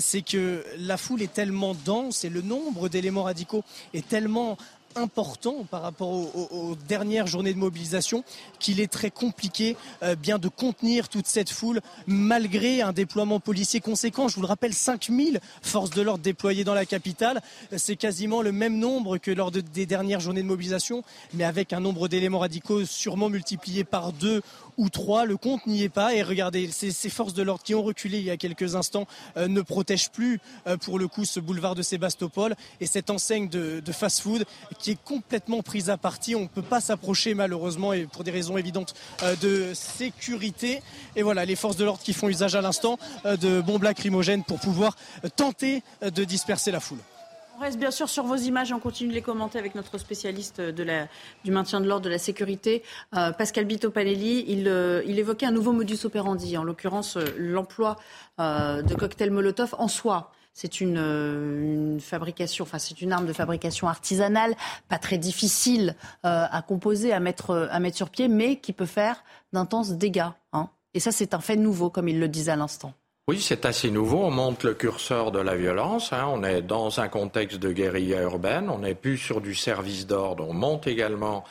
c'est 0.00 0.22
que 0.22 0.64
la 0.78 0.96
foule 0.96 1.22
est 1.22 1.32
tellement 1.32 1.76
dense 1.84 2.24
et 2.24 2.30
le 2.30 2.42
nombre 2.42 2.88
d'éléments 2.88 3.22
radicaux 3.22 3.64
est 3.92 4.06
tellement 4.06 4.58
important 4.96 5.64
par 5.70 5.82
rapport 5.82 6.10
aux, 6.10 6.76
dernières 6.88 7.26
journées 7.26 7.52
de 7.52 7.58
mobilisation 7.58 8.24
qu'il 8.58 8.80
est 8.80 8.90
très 8.90 9.10
compliqué 9.10 9.76
euh, 10.02 10.14
bien 10.14 10.38
de 10.38 10.48
contenir 10.48 11.08
toute 11.08 11.26
cette 11.26 11.50
foule 11.50 11.80
malgré 12.06 12.82
un 12.82 12.92
déploiement 12.92 13.40
policier 13.40 13.80
conséquent. 13.80 14.28
Je 14.28 14.36
vous 14.36 14.42
le 14.42 14.46
rappelle, 14.46 14.74
5000 14.74 15.40
forces 15.62 15.90
de 15.90 16.02
l'ordre 16.02 16.22
déployées 16.22 16.64
dans 16.64 16.74
la 16.74 16.86
capitale. 16.86 17.42
C'est 17.76 17.96
quasiment 17.96 18.42
le 18.42 18.52
même 18.52 18.78
nombre 18.78 19.18
que 19.18 19.30
lors 19.30 19.50
des 19.50 19.86
dernières 19.86 20.20
journées 20.20 20.42
de 20.42 20.46
mobilisation, 20.46 21.02
mais 21.32 21.44
avec 21.44 21.72
un 21.72 21.80
nombre 21.80 22.08
d'éléments 22.08 22.40
radicaux 22.40 22.84
sûrement 22.84 23.28
multiplié 23.28 23.84
par 23.84 24.12
deux 24.12 24.42
ou 24.76 24.88
trois. 24.88 25.24
Le 25.24 25.36
compte 25.36 25.66
n'y 25.66 25.82
est 25.82 25.88
pas. 25.88 26.14
Et 26.14 26.22
regardez, 26.22 26.68
ces, 26.70 26.92
forces 27.08 27.34
de 27.34 27.42
l'ordre 27.42 27.62
qui 27.62 27.74
ont 27.74 27.82
reculé 27.82 28.18
il 28.18 28.24
y 28.24 28.30
a 28.30 28.36
quelques 28.36 28.74
instants 28.74 29.06
euh, 29.36 29.48
ne 29.48 29.60
protègent 29.60 30.10
plus 30.10 30.40
euh, 30.66 30.76
pour 30.76 30.98
le 30.98 31.08
coup 31.08 31.24
ce 31.24 31.40
boulevard 31.40 31.74
de 31.74 31.82
Sébastopol 31.82 32.54
et 32.80 32.86
cette 32.86 33.10
enseigne 33.10 33.48
de, 33.48 33.82
fast-food 33.92 34.44
qui 34.78 34.92
est 34.92 35.02
complètement 35.04 35.62
prise 35.62 35.90
à 35.90 35.96
partie. 35.96 36.34
On 36.34 36.42
ne 36.42 36.48
peut 36.48 36.62
pas 36.62 36.80
s'approcher 36.80 37.34
malheureusement 37.34 37.92
et 37.92 38.06
pour 38.06 38.24
des 38.24 38.30
raisons 38.30 38.56
évidentes 38.56 38.94
euh, 39.22 39.36
de 39.36 39.72
sécurité. 39.74 40.82
Et 41.16 41.22
voilà, 41.22 41.44
les 41.44 41.56
forces 41.56 41.76
de 41.76 41.84
l'ordre 41.84 42.02
qui 42.02 42.12
font 42.12 42.28
usage 42.28 42.54
à 42.54 42.60
l'instant 42.60 42.98
de 43.24 43.60
bombes 43.60 43.82
lacrymogènes 43.82 44.44
pour 44.44 44.58
pouvoir 44.58 44.96
tenter 45.36 45.82
de 46.02 46.24
disperser 46.24 46.70
la 46.70 46.80
foule. 46.80 46.98
On 47.56 47.60
reste 47.60 47.78
bien 47.78 47.92
sûr 47.92 48.08
sur 48.08 48.24
vos 48.24 48.34
images 48.34 48.72
et 48.72 48.74
on 48.74 48.80
continue 48.80 49.10
de 49.10 49.14
les 49.14 49.22
commenter 49.22 49.60
avec 49.60 49.76
notre 49.76 49.96
spécialiste 49.98 50.60
du 50.60 51.50
maintien 51.52 51.80
de 51.80 51.86
l'ordre, 51.86 52.04
de 52.04 52.10
la 52.10 52.18
sécurité, 52.18 52.82
euh, 53.16 53.30
Pascal 53.30 53.64
Bito 53.64 53.90
Panelli. 53.90 54.44
Il, 54.48 54.66
euh, 54.66 55.02
il, 55.06 55.20
évoquait 55.20 55.46
un 55.46 55.52
nouveau 55.52 55.70
modus 55.70 56.04
operandi, 56.04 56.58
en 56.58 56.64
l'occurrence 56.64 57.16
euh, 57.16 57.24
l'emploi 57.38 57.96
de 58.38 58.94
cocktails 58.94 59.30
Molotov 59.30 59.76
en 59.78 59.86
soi. 59.86 60.32
C'est 60.52 60.80
une, 60.80 60.98
une, 60.98 62.00
fabrication, 62.00 62.64
enfin 62.64 62.78
c'est 62.78 63.00
une 63.00 63.12
arme 63.12 63.26
de 63.26 63.32
fabrication 63.32 63.88
artisanale, 63.88 64.56
pas 64.88 64.98
très 64.98 65.18
difficile 65.18 65.94
à 66.22 66.62
composer, 66.66 67.12
à 67.12 67.20
mettre, 67.20 67.68
à 67.70 67.78
mettre 67.80 67.96
sur 67.96 68.10
pied, 68.10 68.28
mais 68.28 68.56
qui 68.56 68.72
peut 68.72 68.86
faire 68.86 69.24
d'intenses 69.52 69.92
dégâts. 69.92 70.30
Hein. 70.52 70.68
Et 70.94 71.00
ça, 71.00 71.12
c'est 71.12 71.34
un 71.34 71.40
fait 71.40 71.56
nouveau, 71.56 71.90
comme 71.90 72.08
il 72.08 72.20
le 72.20 72.28
disait 72.28 72.52
à 72.52 72.56
l'instant. 72.56 72.94
Oui, 73.26 73.40
c'est 73.40 73.64
assez 73.64 73.90
nouveau. 73.90 74.18
On 74.18 74.30
monte 74.30 74.64
le 74.64 74.74
curseur 74.74 75.32
de 75.32 75.38
la 75.38 75.56
violence. 75.56 76.12
Hein. 76.12 76.26
On 76.28 76.44
est 76.44 76.60
dans 76.60 77.00
un 77.00 77.08
contexte 77.08 77.58
de 77.58 77.72
guérilla 77.72 78.20
urbaine. 78.20 78.68
On 78.68 78.80
n'est 78.80 78.94
plus 78.94 79.16
sur 79.16 79.40
du 79.40 79.54
service 79.54 80.06
d'ordre. 80.06 80.46
On 80.46 80.52
monte 80.52 80.86
également 80.86 81.42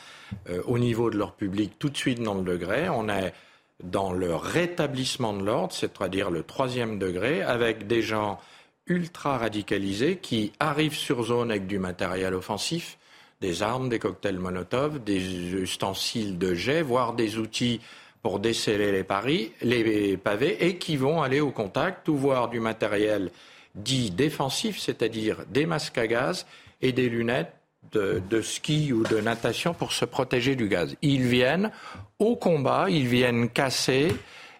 euh, 0.48 0.62
au 0.66 0.78
niveau 0.78 1.10
de 1.10 1.18
leur 1.18 1.32
public 1.32 1.72
tout 1.80 1.88
de 1.88 1.96
suite 1.96 2.22
dans 2.22 2.34
le 2.34 2.44
degré. 2.44 2.88
On 2.88 3.08
est 3.08 3.34
dans 3.82 4.12
le 4.12 4.36
rétablissement 4.36 5.32
de 5.32 5.42
l'ordre, 5.44 5.72
c'est-à-dire 5.72 6.30
le 6.30 6.44
troisième 6.44 7.00
degré, 7.00 7.42
avec 7.42 7.88
des 7.88 8.02
gens 8.02 8.38
ultra 8.86 9.36
radicalisés 9.38 10.18
qui 10.18 10.52
arrivent 10.60 10.94
sur 10.94 11.24
zone 11.24 11.50
avec 11.50 11.66
du 11.66 11.80
matériel 11.80 12.34
offensif, 12.34 12.98
des 13.40 13.64
armes, 13.64 13.88
des 13.88 13.98
cocktails 13.98 14.38
Molotov, 14.38 15.02
des 15.02 15.54
ustensiles 15.54 16.38
de 16.38 16.54
jet, 16.54 16.82
voire 16.82 17.14
des 17.14 17.36
outils 17.36 17.80
pour 18.24 18.38
déceler 18.38 18.90
les, 18.90 19.04
paris, 19.04 19.52
les 19.60 20.16
pavés 20.16 20.56
et 20.66 20.78
qui 20.78 20.96
vont 20.96 21.20
aller 21.20 21.40
au 21.40 21.50
contact 21.50 22.08
ou 22.08 22.16
voir 22.16 22.48
du 22.48 22.58
matériel 22.58 23.30
dit 23.74 24.10
défensif, 24.10 24.78
c'est-à-dire 24.78 25.44
des 25.50 25.66
masques 25.66 25.98
à 25.98 26.06
gaz 26.06 26.46
et 26.80 26.92
des 26.92 27.10
lunettes 27.10 27.52
de, 27.92 28.40
ski 28.40 28.94
ou 28.94 29.02
de 29.02 29.20
natation 29.20 29.74
pour 29.74 29.92
se 29.92 30.06
protéger 30.06 30.56
du 30.56 30.68
gaz. 30.68 30.96
Ils 31.02 31.24
viennent 31.24 31.70
au 32.18 32.34
combat, 32.34 32.86
ils 32.88 33.06
viennent 33.06 33.50
casser 33.50 34.08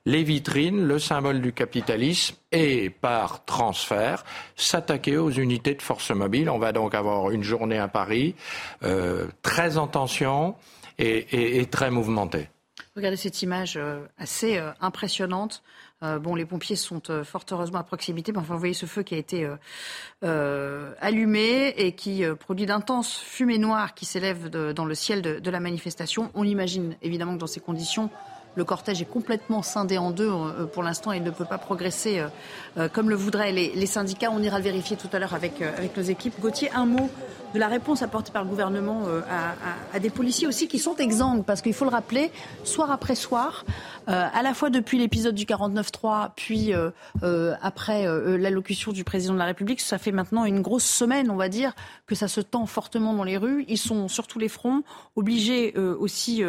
les 0.04 0.24
vitrines, 0.24 0.86
le 0.86 0.98
symbole 0.98 1.40
du 1.40 1.54
capitalisme 1.54 2.36
et 2.52 2.90
par 2.90 3.46
transfert 3.46 4.24
s'attaquer 4.56 5.16
aux 5.16 5.30
unités 5.30 5.74
de 5.74 5.80
force 5.80 6.10
mobile. 6.10 6.50
On 6.50 6.58
va 6.58 6.72
donc 6.72 6.94
avoir 6.94 7.30
une 7.30 7.42
journée 7.42 7.78
à 7.78 7.88
Paris 7.88 8.34
euh, 8.82 9.26
très 9.40 9.78
en 9.78 9.86
tension 9.86 10.54
et 10.98 11.66
très 11.70 11.90
mouvementée. 11.90 12.48
Regardez 12.96 13.16
cette 13.16 13.42
image 13.42 13.76
euh, 13.76 14.06
assez 14.18 14.56
euh, 14.56 14.70
impressionnante. 14.80 15.64
Euh, 16.04 16.20
bon, 16.20 16.36
les 16.36 16.44
pompiers 16.44 16.76
sont 16.76 17.02
fort 17.24 17.44
heureusement 17.50 17.80
à 17.80 17.82
proximité, 17.82 18.30
mais 18.30 18.38
enfin, 18.38 18.52
vous 18.54 18.60
voyez 18.60 18.74
ce 18.74 18.86
feu 18.86 19.02
qui 19.02 19.14
a 19.14 19.18
été 19.18 19.48
allumé 21.00 21.74
et 21.76 21.92
qui 21.92 22.22
produit 22.38 22.66
d'intenses 22.66 23.16
fumées 23.16 23.58
noires 23.58 23.94
qui 23.94 24.04
s'élèvent 24.04 24.48
dans 24.48 24.84
le 24.84 24.94
ciel 24.94 25.22
de, 25.22 25.50
la 25.50 25.60
manifestation. 25.60 26.30
On 26.34 26.44
imagine 26.44 26.94
évidemment 27.00 27.34
que 27.34 27.40
dans 27.40 27.46
ces 27.46 27.60
conditions, 27.60 28.10
le 28.54 28.64
cortège 28.64 29.00
est 29.00 29.10
complètement 29.10 29.62
scindé 29.62 29.98
en 29.98 30.10
deux 30.10 30.30
pour 30.72 30.82
l'instant 30.82 31.12
et 31.12 31.20
ne 31.20 31.30
peut 31.30 31.46
pas 31.46 31.58
progresser 31.58 32.22
comme 32.92 33.08
le 33.08 33.16
voudraient 33.16 33.52
les, 33.52 33.86
syndicats. 33.86 34.30
On 34.30 34.42
ira 34.42 34.58
le 34.58 34.64
vérifier 34.64 34.96
tout 34.98 35.08
à 35.12 35.18
l'heure 35.18 35.34
avec, 35.34 35.62
avec 35.62 35.96
nos 35.96 36.02
équipes. 36.02 36.38
Gauthier, 36.38 36.70
un 36.72 36.84
mot 36.84 37.08
de 37.54 37.60
la 37.60 37.68
réponse 37.68 38.02
apportée 38.02 38.32
par 38.32 38.42
le 38.42 38.50
gouvernement 38.50 39.04
euh, 39.06 39.20
à, 39.92 40.00
des 40.00 40.10
policiers 40.10 40.48
aussi 40.48 40.66
qui 40.66 40.80
sont 40.80 40.96
exsangues, 40.96 41.44
parce 41.44 41.62
qu'il 41.62 41.72
faut 41.72 41.84
le 41.84 41.90
rappeler, 41.90 42.32
soir 42.64 42.90
après 42.90 43.14
soir, 43.14 43.64
euh, 44.08 44.26
à 44.34 44.42
la 44.42 44.54
fois 44.54 44.70
depuis 44.70 44.98
l'épisode 44.98 45.36
du 45.36 45.44
49-3, 45.44 46.30
puis 46.34 46.74
euh, 46.74 47.54
après 47.62 48.06
l'allocution 48.38 48.90
du 48.92 49.04
président 49.04 49.34
de 49.34 49.38
la 49.38 49.44
République, 49.44 49.80
ça 49.80 49.98
fait 49.98 50.10
maintenant 50.10 50.44
une 50.44 50.62
grosse 50.62 50.84
semaine, 50.84 51.30
on 51.30 51.36
va 51.36 51.48
dire, 51.48 51.74
que 52.06 52.16
ça 52.16 52.26
se 52.26 52.40
tend 52.40 52.66
fortement 52.66 53.14
dans 53.14 53.24
les 53.24 53.36
rues. 53.36 53.64
Ils 53.68 53.78
sont 53.78 54.08
sur 54.08 54.26
tous 54.26 54.40
les 54.40 54.48
fronts, 54.48 54.82
obligés 55.14 55.76
aussi 55.78 56.42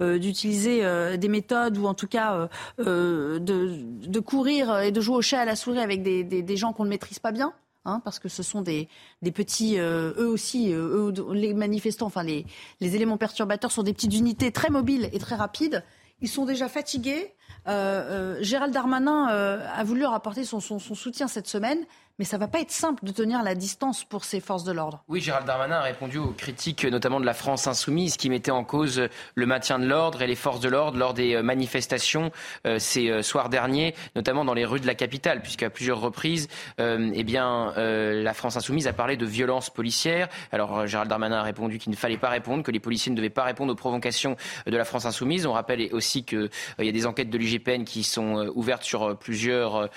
d'utiliser 0.00 1.16
des 1.18 1.28
méthodes 1.28 1.76
ou 1.76 1.86
en 1.86 1.94
tout 1.94 2.08
cas 2.08 2.48
de, 2.78 4.20
courir 4.20 4.80
et 4.80 4.90
de 4.90 5.00
jouer 5.00 5.16
au 5.16 5.22
chat 5.22 5.40
à 5.40 5.44
la 5.44 5.54
souris 5.54 5.80
avec 5.80 6.02
des 6.02 6.56
gens 6.56 6.72
qu'on 6.72 6.84
ne 6.84 6.90
maîtrise 6.90 7.18
pas 7.18 7.32
bien. 7.32 7.52
Hein, 7.86 8.00
parce 8.02 8.18
que 8.18 8.28
ce 8.28 8.42
sont 8.42 8.62
des, 8.62 8.88
petits, 9.32 9.78
euh, 9.78 10.12
eux 10.18 10.26
aussi, 10.26 10.72
euh, 10.72 11.12
les 11.32 11.54
manifestants, 11.54 12.06
enfin 12.06 12.24
les, 12.24 12.44
éléments 12.80 13.16
perturbateurs 13.16 13.70
sont 13.70 13.84
des 13.84 13.92
petites 13.92 14.14
unités 14.14 14.50
très 14.50 14.70
mobiles 14.70 15.08
et 15.12 15.18
très 15.20 15.36
rapides. 15.36 15.84
Ils 16.20 16.28
sont 16.28 16.46
déjà 16.46 16.68
fatigués. 16.68 17.32
Euh, 17.68 18.38
Gérald 18.40 18.74
Darmanin 18.74 19.26
a 19.26 19.84
voulu 19.84 20.00
leur 20.00 20.14
apporter 20.14 20.44
son, 20.44 20.60
soutien 20.60 21.28
cette 21.28 21.46
semaine 21.46 21.78
mais 22.18 22.24
ça 22.24 22.38
va 22.38 22.48
pas 22.48 22.60
être 22.60 22.70
simple 22.70 23.04
de 23.04 23.12
tenir 23.12 23.42
la 23.42 23.54
distance 23.54 24.04
pour 24.04 24.24
ces 24.24 24.40
forces 24.40 24.64
de 24.64 24.72
l'ordre. 24.72 25.02
Oui, 25.08 25.20
Gérald 25.20 25.46
Darmanin 25.46 25.76
a 25.76 25.82
répondu 25.82 26.18
aux 26.18 26.30
critiques, 26.30 26.84
notamment 26.84 27.20
de 27.20 27.26
la 27.26 27.34
France 27.34 27.66
insoumise, 27.66 28.16
qui 28.16 28.30
mettait 28.30 28.50
en 28.50 28.64
cause 28.64 29.08
le 29.34 29.46
maintien 29.46 29.78
de 29.78 29.86
l'ordre 29.86 30.22
et 30.22 30.26
les 30.26 30.34
forces 30.34 30.60
de 30.60 30.68
l'ordre 30.68 30.98
lors 30.98 31.14
des 31.14 31.34
euh, 31.34 31.42
manifestations 31.42 32.30
euh, 32.66 32.78
ces 32.78 33.10
euh, 33.10 33.22
soirs 33.22 33.48
derniers, 33.48 33.94
notamment 34.14 34.44
dans 34.44 34.54
les 34.54 34.64
rues 34.64 34.80
de 34.80 34.86
la 34.86 34.94
capitale, 34.94 35.42
puisqu'à 35.42 35.70
plusieurs 35.70 36.00
reprises, 36.00 36.48
eh 36.78 37.24
bien, 37.24 37.72
la 37.76 38.34
France 38.34 38.56
insoumise 38.56 38.86
a 38.86 38.92
parlé 38.92 39.16
de 39.16 39.26
violence 39.26 39.70
policière. 39.70 40.28
Alors, 40.52 40.86
Gérald 40.86 41.08
Darmanin 41.08 41.38
a 41.38 41.42
répondu 41.42 41.78
qu'il 41.78 41.90
ne 41.90 41.96
fallait 41.96 42.16
pas 42.16 42.28
répondre, 42.28 42.62
que 42.62 42.70
les 42.70 42.80
policiers 42.80 43.10
ne 43.10 43.16
devaient 43.16 43.30
pas 43.30 43.44
répondre 43.44 43.72
aux 43.72 43.76
provocations 43.76 44.36
de 44.66 44.76
la 44.76 44.84
France 44.84 45.04
insoumise. 45.06 45.46
On 45.46 45.52
rappelle 45.52 45.88
aussi 45.92 46.24
qu'il 46.24 46.50
y 46.78 46.88
a 46.88 46.92
des 46.92 47.06
enquêtes 47.06 47.30
de 47.30 47.38
l'UGPN 47.38 47.84
qui 47.84 48.02
sont 48.02 48.50
ouvertes 48.54 48.84
sur 48.84 49.16
plusieurs 49.18 49.88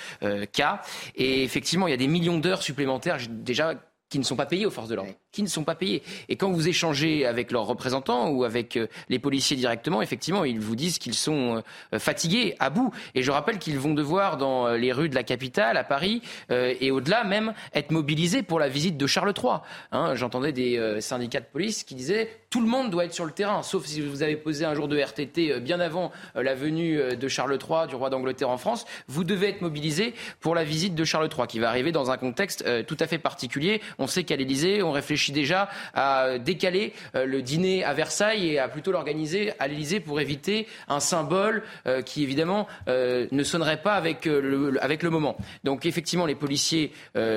cas. 0.52 0.82
Et 1.16 1.44
effectivement, 1.44 1.88
il 1.88 1.92
y 1.92 1.94
a 1.94 1.98
des 1.98 2.09
millions 2.10 2.38
d'heures 2.38 2.64
supplémentaires 2.64 3.18
déjà 3.30 3.76
qui 4.10 4.18
ne 4.18 4.24
sont 4.24 4.36
pas 4.36 4.48
payés 4.48 4.66
aux 4.66 4.72
forces 4.72 4.90
de 4.90 4.96
l'ordre, 4.96 5.14
qui 5.32 5.44
ne 5.44 5.48
sont 5.48 5.64
pas 5.64 5.76
payés. 5.76 6.02
Et 6.30 6.36
quand 6.36 6.52
vous 6.52 6.68
échangez 6.68 7.26
avec 7.26 7.52
leurs 7.52 7.66
représentants 7.66 8.30
ou 8.30 8.44
avec 8.44 8.76
euh, 8.76 8.88
les 9.08 9.20
policiers 9.20 9.56
directement, 9.56 10.02
effectivement, 10.02 10.44
ils 10.44 10.60
vous 10.60 10.76
disent 10.76 10.98
qu'ils 10.98 11.14
sont 11.14 11.62
euh, 11.94 12.00
fatigués, 12.00 12.56
à 12.60 12.72
bout. 12.72 12.92
Et 13.14 13.22
je 13.22 13.30
rappelle 13.30 13.60
qu'ils 13.60 13.78
vont 13.78 13.94
devoir, 13.94 14.38
dans 14.38 14.68
euh, 14.68 14.78
les 14.78 14.92
rues 14.92 15.10
de 15.10 15.16
la 15.16 15.24
capitale, 15.24 15.78
à 15.78 15.84
Paris, 15.84 16.22
et 16.50 16.92
au-delà 16.92 17.24
même, 17.24 17.54
être 17.74 17.92
mobilisés 17.92 18.42
pour 18.42 18.60
la 18.60 18.68
visite 18.68 18.98
de 18.98 19.08
Charles 19.08 19.34
III. 19.38 19.58
Hein, 19.92 20.16
J'entendais 20.16 20.52
des 20.52 20.98
syndicats 21.02 21.40
de 21.40 21.46
police 21.46 21.84
qui 21.84 21.96
disaient 21.96 22.30
tout 22.50 22.62
le 22.62 22.68
monde 22.68 22.90
doit 22.90 23.06
être 23.06 23.14
sur 23.14 23.26
le 23.26 23.32
terrain, 23.32 23.64
sauf 23.64 23.86
si 23.86 24.02
vous 24.02 24.24
avez 24.24 24.36
posé 24.36 24.66
un 24.66 24.74
jour 24.74 24.88
de 24.88 24.98
RTT 24.98 25.60
bien 25.60 25.80
avant 25.80 26.12
la 26.36 26.56
venue 26.56 27.16
de 27.16 27.28
Charles 27.28 27.58
III, 27.62 27.88
du 27.88 27.96
roi 27.96 28.10
d'Angleterre 28.10 28.50
en 28.50 28.58
France. 28.58 28.86
Vous 29.08 29.24
devez 29.24 29.50
être 29.50 29.62
mobilisés 29.62 30.14
pour 30.40 30.56
la 30.56 30.64
visite 30.64 30.96
de 30.96 31.04
Charles 31.04 31.30
III, 31.36 31.48
qui 31.48 31.60
va 31.60 31.70
arriver 31.70 31.92
dans 31.92 32.12
un 32.12 32.18
contexte 32.18 32.66
tout 32.86 32.98
à 33.00 33.08
fait 33.08 33.20
particulier. 33.20 33.82
On 33.98 34.08
sait 34.08 34.24
qu'à 34.24 34.36
l'Élysée, 34.36 34.82
on 34.82 34.92
réfléchit 34.92 35.32
déjà 35.32 35.70
à 35.94 36.38
décaler 36.38 36.94
euh, 37.16 37.26
le 37.26 37.42
dîner 37.42 37.84
à 37.84 37.94
Versailles 37.94 38.48
et 38.48 38.60
à 38.60 38.68
plutôt 38.68 38.92
l'organiser 38.92 39.54
à 39.60 39.68
l'Élysée 39.68 40.00
pour 40.00 40.20
éviter 40.20 40.68
un 40.88 41.00
symbole 41.00 41.64
euh, 41.88 42.02
qui 42.02 42.24
évidemment 42.24 42.68
euh, 42.88 43.28
ne 43.32 43.44
sonnerait 43.44 43.82
pas 43.82 43.94
avec 43.94 44.26
le, 44.26 44.78
avec 44.84 45.04
le 45.04 45.10
moment. 45.10 45.38
Donc 45.64 45.86
effectivement, 45.86 46.26
les 46.26 46.36
policiers 46.36 46.92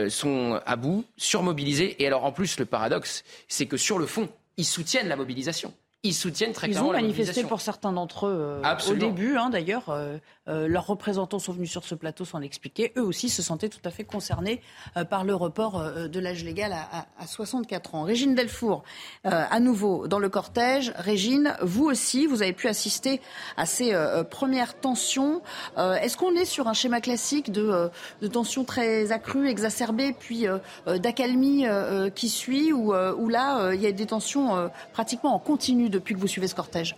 sont 0.08 0.60
à 0.64 0.76
bout, 0.76 1.04
surmobilisés. 1.16 2.02
Et 2.02 2.06
alors 2.06 2.24
en 2.24 2.32
plus, 2.32 2.58
le 2.58 2.64
paradoxe, 2.64 3.24
c'est 3.48 3.66
que 3.66 3.76
sur 3.76 3.98
le 3.98 4.06
fond, 4.06 4.28
ils 4.56 4.64
soutiennent 4.64 5.08
la 5.08 5.16
mobilisation 5.16 5.72
ils 6.04 6.14
soutiennent 6.14 6.52
très 6.52 6.68
clairement 6.68 6.92
Ils 6.92 6.96
ont 6.96 7.00
manifesté 7.00 7.44
pour 7.44 7.60
certains 7.60 7.92
d'entre 7.92 8.26
eux 8.26 8.60
au 8.88 8.94
début, 8.94 9.36
hein, 9.36 9.50
d'ailleurs. 9.50 9.88
Euh, 9.88 10.18
leurs 10.46 10.86
représentants 10.86 11.38
sont 11.38 11.52
venus 11.52 11.70
sur 11.70 11.84
ce 11.84 11.94
plateau 11.94 12.24
s'en 12.24 12.40
expliquer. 12.40 12.92
Eux 12.96 13.02
aussi 13.02 13.28
se 13.28 13.42
sentaient 13.42 13.68
tout 13.68 13.80
à 13.84 13.90
fait 13.90 14.04
concernés 14.04 14.60
euh, 14.96 15.04
par 15.04 15.24
le 15.24 15.34
report 15.34 15.78
euh, 15.78 16.08
de 16.08 16.20
l'âge 16.20 16.44
légal 16.44 16.72
à, 16.72 17.06
à, 17.18 17.26
64 17.26 17.94
ans. 17.94 18.02
Régine 18.02 18.34
Delfour, 18.34 18.82
à 19.24 19.60
nouveau 19.60 20.08
dans 20.08 20.18
le 20.18 20.28
cortège. 20.28 20.92
Régine, 20.96 21.54
vous 21.62 21.84
aussi, 21.84 22.26
vous 22.26 22.42
avez 22.42 22.52
pu 22.52 22.68
assister 22.68 23.20
à 23.56 23.66
ces 23.66 23.94
premières 24.30 24.78
tensions. 24.78 25.40
Est-ce 25.76 26.16
qu'on 26.16 26.34
est 26.34 26.44
sur 26.44 26.68
un 26.68 26.72
schéma 26.72 27.00
classique 27.00 27.52
de, 27.52 27.90
tensions 28.32 28.64
très 28.64 29.12
accrues, 29.12 29.48
exacerbées, 29.48 30.14
puis 30.18 30.46
d'accalmie 30.86 31.66
qui 32.14 32.28
suit, 32.28 32.72
ou, 32.72 32.92
ou 32.94 33.28
là, 33.28 33.72
il 33.72 33.80
y 33.80 33.86
a 33.86 33.92
des 33.92 34.06
tensions 34.06 34.70
pratiquement 34.92 35.34
en 35.34 35.38
continu 35.38 35.88
depuis 35.88 36.14
que 36.14 36.20
vous 36.20 36.28
suivez 36.28 36.48
ce 36.48 36.54
cortège? 36.54 36.96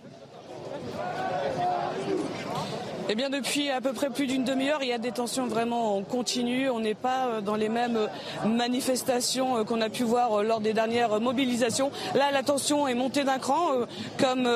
Eh 3.07 3.13
bien, 3.13 3.29
depuis 3.29 3.69
à 3.69 3.81
peu 3.81 3.93
près 3.93 4.09
plus 4.09 4.25
d'une 4.25 4.43
demi-heure, 4.43 4.79
il 4.81 4.87
y 4.87 4.93
a 4.93 4.97
des 4.97 5.11
tensions 5.11 5.45
vraiment 5.45 5.95
en 5.95 6.01
continu. 6.01 6.69
On 6.71 6.79
n'est 6.79 6.95
pas 6.95 7.27
euh, 7.27 7.41
dans 7.41 7.55
les 7.55 7.69
mêmes 7.69 7.97
euh, 7.97 8.47
manifestations 8.47 9.57
euh, 9.57 9.63
qu'on 9.63 9.79
a 9.81 9.89
pu 9.89 10.03
voir 10.03 10.41
lors 10.41 10.59
des 10.59 10.73
dernières 10.73 11.19
mobilisations. 11.19 11.91
Là, 12.15 12.31
la 12.31 12.41
tension 12.41 12.87
est 12.87 12.95
montée 12.95 13.23
d'un 13.23 13.37
cran. 13.37 13.67
Comme 14.19 14.49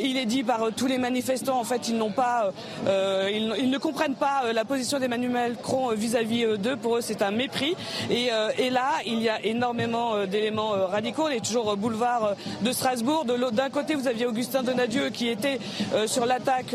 il 0.00 0.16
est 0.16 0.26
dit 0.26 0.42
par 0.42 0.70
tous 0.76 0.86
les 0.86 0.98
manifestants, 0.98 1.58
en 1.58 1.64
fait, 1.64 1.88
ils 1.88 1.96
n'ont 1.96 2.10
pas, 2.10 2.52
ils, 2.86 3.70
ne 3.70 3.78
comprennent 3.78 4.14
pas 4.14 4.52
la 4.52 4.64
position 4.64 4.98
d'Emmanuel 4.98 5.52
Macron 5.52 5.90
vis-à-vis 5.94 6.58
d'eux. 6.58 6.76
Pour 6.76 6.96
eux, 6.96 7.00
c'est 7.00 7.22
un 7.22 7.30
mépris. 7.30 7.74
Et, 8.10 8.70
là, 8.70 8.90
il 9.06 9.20
y 9.22 9.28
a 9.28 9.44
énormément 9.44 10.26
d'éléments 10.26 10.70
radicaux. 10.70 11.24
On 11.26 11.28
est 11.28 11.44
toujours 11.44 11.76
boulevard 11.76 12.34
de 12.60 12.72
Strasbourg. 12.72 13.24
D'un 13.24 13.70
côté, 13.70 13.94
vous 13.94 14.08
aviez 14.08 14.26
Augustin 14.26 14.62
Donadieu 14.62 15.10
qui 15.10 15.28
était 15.28 15.58
sur 16.06 16.26
l'attaque 16.26 16.74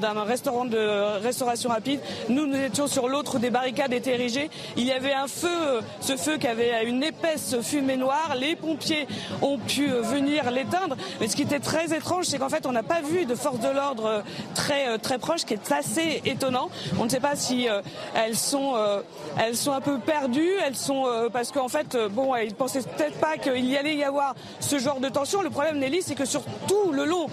d'un 0.00 0.14
restaurant 0.28 0.66
de 0.66 1.18
restauration 1.22 1.70
rapide. 1.70 2.00
Nous, 2.28 2.46
nous 2.46 2.56
étions 2.56 2.86
sur 2.86 3.08
l'autre 3.08 3.38
des 3.38 3.50
barricades 3.50 3.92
étaient 3.92 4.14
érigées. 4.14 4.50
Il 4.76 4.84
y 4.84 4.92
avait 4.92 5.14
un 5.14 5.26
feu, 5.26 5.80
ce 6.00 6.16
feu 6.16 6.36
qui 6.36 6.46
avait 6.46 6.84
une 6.84 7.02
épaisse 7.02 7.56
fumée 7.62 7.96
noire. 7.96 8.36
Les 8.38 8.54
pompiers 8.54 9.08
ont 9.42 9.58
pu 9.58 9.86
venir 9.86 10.50
l'éteindre. 10.50 10.96
Mais 11.20 11.28
ce 11.28 11.36
qui 11.36 11.42
était 11.42 11.60
très 11.60 11.96
étrange, 11.96 12.26
c'est 12.26 12.38
qu'en 12.38 12.50
fait, 12.50 12.66
on 12.66 12.72
n'a 12.72 12.82
pas 12.82 13.00
vu 13.00 13.24
de 13.24 13.34
force 13.34 13.58
de 13.60 13.68
l'ordre 13.68 14.22
très, 14.54 14.98
très 14.98 15.18
proche, 15.18 15.40
ce 15.40 15.46
qui 15.46 15.54
est 15.54 15.72
assez 15.72 16.20
étonnant. 16.24 16.68
On 16.98 17.04
ne 17.04 17.08
sait 17.08 17.20
pas 17.20 17.34
si 17.34 17.68
euh, 17.68 17.80
elles 18.14 18.36
sont, 18.36 18.74
euh, 18.76 19.00
elles 19.38 19.56
sont 19.56 19.72
un 19.72 19.80
peu 19.80 19.98
perdues. 19.98 20.52
Elles 20.64 20.76
sont 20.76 21.06
euh, 21.06 21.28
parce 21.30 21.52
qu'en 21.52 21.68
fait, 21.68 21.96
bon, 22.10 22.36
ils 22.36 22.54
pensaient 22.54 22.82
peut-être 22.82 23.18
pas 23.18 23.38
qu'il 23.38 23.64
y 23.64 23.76
allait 23.76 23.96
y 23.96 24.04
avoir 24.04 24.34
ce 24.60 24.78
genre 24.78 25.00
de 25.00 25.08
tension. 25.08 25.40
Le 25.40 25.50
problème, 25.50 25.78
Nelly, 25.78 26.02
c'est 26.02 26.14
que 26.14 26.26
sur 26.26 26.42
tout 26.66 26.92
le 26.92 27.04
long 27.04 27.26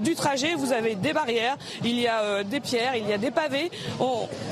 du 0.00 0.14
trajet, 0.14 0.54
vous 0.54 0.72
avez 0.72 0.94
des 0.94 1.12
barrières. 1.12 1.56
Il 1.84 1.98
y 1.98 2.06
a 2.06 2.22
euh, 2.37 2.37
des 2.44 2.60
pierres, 2.60 2.96
il 2.96 3.08
y 3.08 3.12
a 3.12 3.18
des 3.18 3.30
pavés. 3.30 3.70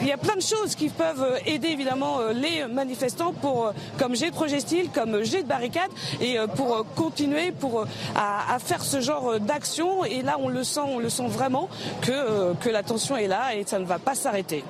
il 0.00 0.06
y 0.06 0.12
a 0.12 0.16
plein 0.16 0.36
de 0.36 0.42
choses 0.42 0.74
qui 0.74 0.88
peuvent 0.88 1.40
aider 1.46 1.68
évidemment 1.68 2.20
euh, 2.20 2.32
les 2.32 2.66
manifestants 2.66 3.32
pour, 3.32 3.66
euh, 3.66 3.72
comme 3.98 4.14
jet 4.14 4.30
de 4.30 4.34
projectiles, 4.34 4.90
comme 4.92 5.22
jet 5.22 5.42
de 5.42 5.48
barricades, 5.48 5.90
et 6.20 6.36
pour 6.56 6.84
continuer 6.94 7.52
pour, 7.52 7.86
à, 8.14 8.58
faire 8.58 8.82
ce 8.82 9.00
genre 9.00 9.38
d'action. 9.40 10.04
Et 10.04 10.22
là, 10.22 10.36
on 10.38 10.48
le 10.48 10.64
sent, 10.64 10.80
on 10.84 10.98
le 10.98 11.08
sent 11.08 11.26
vraiment 11.28 11.68
que, 12.02 12.54
que 12.54 12.68
la 12.68 12.82
tension 12.82 13.16
est 13.16 13.28
là 13.28 13.54
et 13.54 13.64
ça 13.64 13.78
ne 13.78 13.84
va 13.84 13.98
pas 13.98 14.14
s'arrêter. 14.14 14.64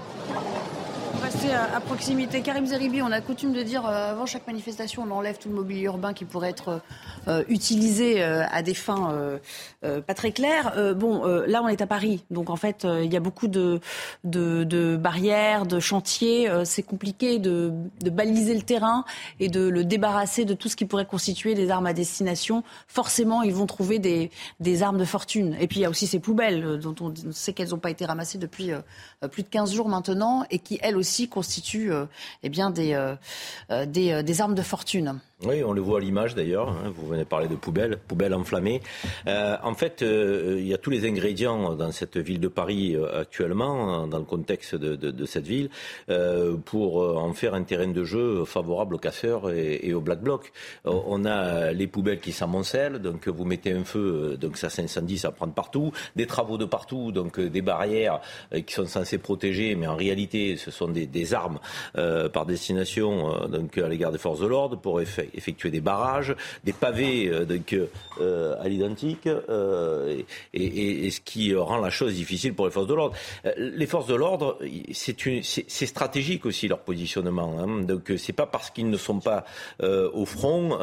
Rester 1.37 1.55
à, 1.55 1.81
proximité. 1.81 2.41
Karim 2.41 2.65
Zeribi, 2.65 3.03
on 3.03 3.13
a 3.13 3.21
coutume 3.21 3.53
de 3.53 3.63
dire 3.63 3.85
avant 3.85 4.25
chaque 4.25 4.47
manifestation, 4.47 5.05
on 5.07 5.11
enlève 5.11 5.37
tout 5.37 5.51
le 5.51 5.55
mobilier 5.55 5.83
urbain 5.83 6.15
qui 6.15 6.25
pourrait 6.25 6.49
être 6.49 6.81
euh, 7.29 7.45
utilisé 7.49 8.23
euh, 8.23 8.45
à 8.51 8.63
des 8.63 8.73
fins 8.73 9.13
euh, 9.13 10.01
pas 10.01 10.15
très 10.15 10.33
claires. 10.33 10.73
bon, 10.97 11.25
là, 11.25 11.63
on 11.63 11.69
est 11.69 11.83
à 11.83 11.87
Paris, 11.87 12.25
donc 12.31 12.49
en 12.49 12.57
fait, 12.57 12.85
il 12.85 13.13
y 13.13 13.17
a 13.17 13.21
beaucoup 13.21 13.49
de, 13.49 13.81
de, 14.25 14.97
barrières, 14.97 15.67
de 15.67 15.79
chantiers. 15.79 16.51
c'est 16.65 16.83
compliqué 16.83 17.39
de, 17.39 17.73
baliser 18.11 18.55
le 18.55 18.63
terrain 18.63 19.05
et 19.39 19.49
de 19.49 19.69
le 19.69 19.85
débarrasser 19.85 20.45
de 20.45 20.55
tout 20.55 20.69
ce 20.69 20.77
qui 20.77 20.87
pourrait 20.87 21.07
constituer 21.07 21.55
des 21.55 21.71
armes 21.71 21.87
à 21.87 21.93
destination. 21.93 22.65
Forcément, 22.89 23.43
ils 23.43 23.55
vont 23.55 23.67
trouver 23.67 23.99
des, 23.99 24.31
des 24.61 24.83
armes 24.83 24.99
de 24.99 25.05
fortune. 25.05 25.57
Et 25.61 25.67
puis, 25.67 25.81
il 25.81 25.83
y 25.83 25.87
a 25.87 25.91
aussi 25.91 26.07
ces 26.07 26.19
poubelles 26.19 26.79
dont 26.79 26.95
on 27.01 27.13
sait 27.33 27.53
qu'elles 27.53 27.71
n'ont 27.71 27.79
pas 27.79 27.91
été 27.91 28.07
ramassées 28.07 28.39
depuis 28.39 28.71
plus 29.31 29.43
de 29.43 29.49
15 29.49 29.73
jours 29.73 29.89
maintenant 29.89 30.45
et 30.51 30.59
qui, 30.59 30.79
elles 30.83 30.97
aussi, 30.97 31.26
constituent 31.29 31.93
eh 32.43 32.49
bien, 32.49 32.71
des, 32.71 32.97
des, 33.87 34.23
des 34.23 34.41
armes 34.41 34.55
de 34.55 34.63
fortune. 34.63 35.21
Oui, 35.45 35.63
on 35.63 35.75
le 35.75 35.83
voit 35.83 35.99
à 35.99 36.01
l'image 36.01 36.35
d'ailleurs. 36.35 36.71
Hein, 36.71 36.95
vous 36.97 37.09
venez 37.09 37.27
parler 37.27 37.47
de 37.47 37.57
poubelles, 37.57 37.99
poubelles 38.09 38.33
enflammées. 38.33 38.81
Euh, 39.27 39.59
en 39.63 39.75
fait, 39.75 40.01
euh, 40.01 40.57
il 40.59 40.67
y 40.67 40.73
a 40.73 40.79
tous 40.79 40.89
les 40.89 41.07
ingrédients 41.07 41.75
dans 41.75 41.93
cette 41.93 42.17
ville 42.17 42.41
de 42.41 42.49
Paris 42.49 42.97
euh, 42.97 43.21
actuellement, 43.21 44.07
dans 44.07 44.19
le 44.19 44.25
contexte 44.25 44.75
de, 44.75 44.97
de, 44.97 45.11
de 45.11 45.27
cette 45.27 45.47
ville, 45.47 45.69
pour 46.65 47.19
en 47.19 47.35
faire 47.35 47.53
un 47.53 47.65
terrain 47.65 47.89
de 47.89 48.05
jeu 48.05 48.47
favorable 48.47 48.95
aux 48.95 48.99
casseurs 48.99 49.51
et, 49.51 49.93
aux 49.93 50.01
black 50.01 50.21
blocs. 50.21 50.53
on 50.85 51.25
a 51.27 51.73
les 51.73 51.87
poubelles 51.87 52.21
qui 52.21 52.33
s'amoncellent, 52.33 52.99
donc 52.99 53.29
vous 53.29 53.45
mettez 53.45 53.73
un 53.73 53.85
feu, 53.85 54.39
donc 54.41 54.57
ça 54.57 54.71
s'incendie, 54.71 55.19
ça 55.19 55.33
prend 55.33 55.49
partout. 55.49 55.93
Des 56.15 56.27
travaux 56.27 56.57
de 56.57 56.65
partout, 56.65 57.13
donc 57.13 57.39
des 57.39 57.63
barrières 57.63 58.21
qui 58.67 58.73
sont 58.73 58.87
censées 58.87 59.19
protéger, 59.19 59.75
mais 59.75 59.87
en 59.87 59.97
réalité, 59.97 60.57
ce 60.57 60.71
sont 60.71 60.89
des, 60.89 61.07
des 61.07 61.35
armes 61.35 61.59
par 62.33 62.47
destination, 62.47 63.49
donc 63.49 63.77
à 63.77 63.89
l'égard 63.89 64.13
des 64.13 64.19
forces 64.19 64.41
de 64.41 64.47
l'ordre 64.47 64.79
pour 64.79 65.01
effet 65.01 65.26
effectuer 65.35 65.71
des 65.71 65.81
barrages, 65.81 66.35
des 66.65 66.73
pavés 66.73 67.29
euh, 67.29 67.47
euh, 68.21 68.55
à 68.61 68.69
l'identique, 68.69 69.27
euh, 69.27 70.23
et, 70.53 71.11
ce 71.11 71.21
qui 71.21 71.55
rend 71.55 71.79
la 71.79 71.91
chose 71.91 72.15
difficile 72.15 72.55
pour 72.55 72.67
les 72.67 72.73
forces 72.73 72.87
de 72.87 72.95
l'ordre. 72.95 73.15
Les 73.57 73.87
forces 73.87 74.07
de 74.07 74.15
l'ordre, 74.15 74.59
c'est 74.93 75.87
stratégique 75.87 76.47
aussi 76.47 76.69
leur 76.69 76.81
positionnement. 76.81 77.57
Hein. 77.61 77.83
Donc 77.83 78.13
c'est 78.17 78.33
pas 78.33 78.47
parce 78.47 78.71
qu'ils 78.71 78.91
ne 78.91 78.97
sont 78.97 79.21
pas 79.21 79.45
au 79.81 80.25
front 80.25 80.79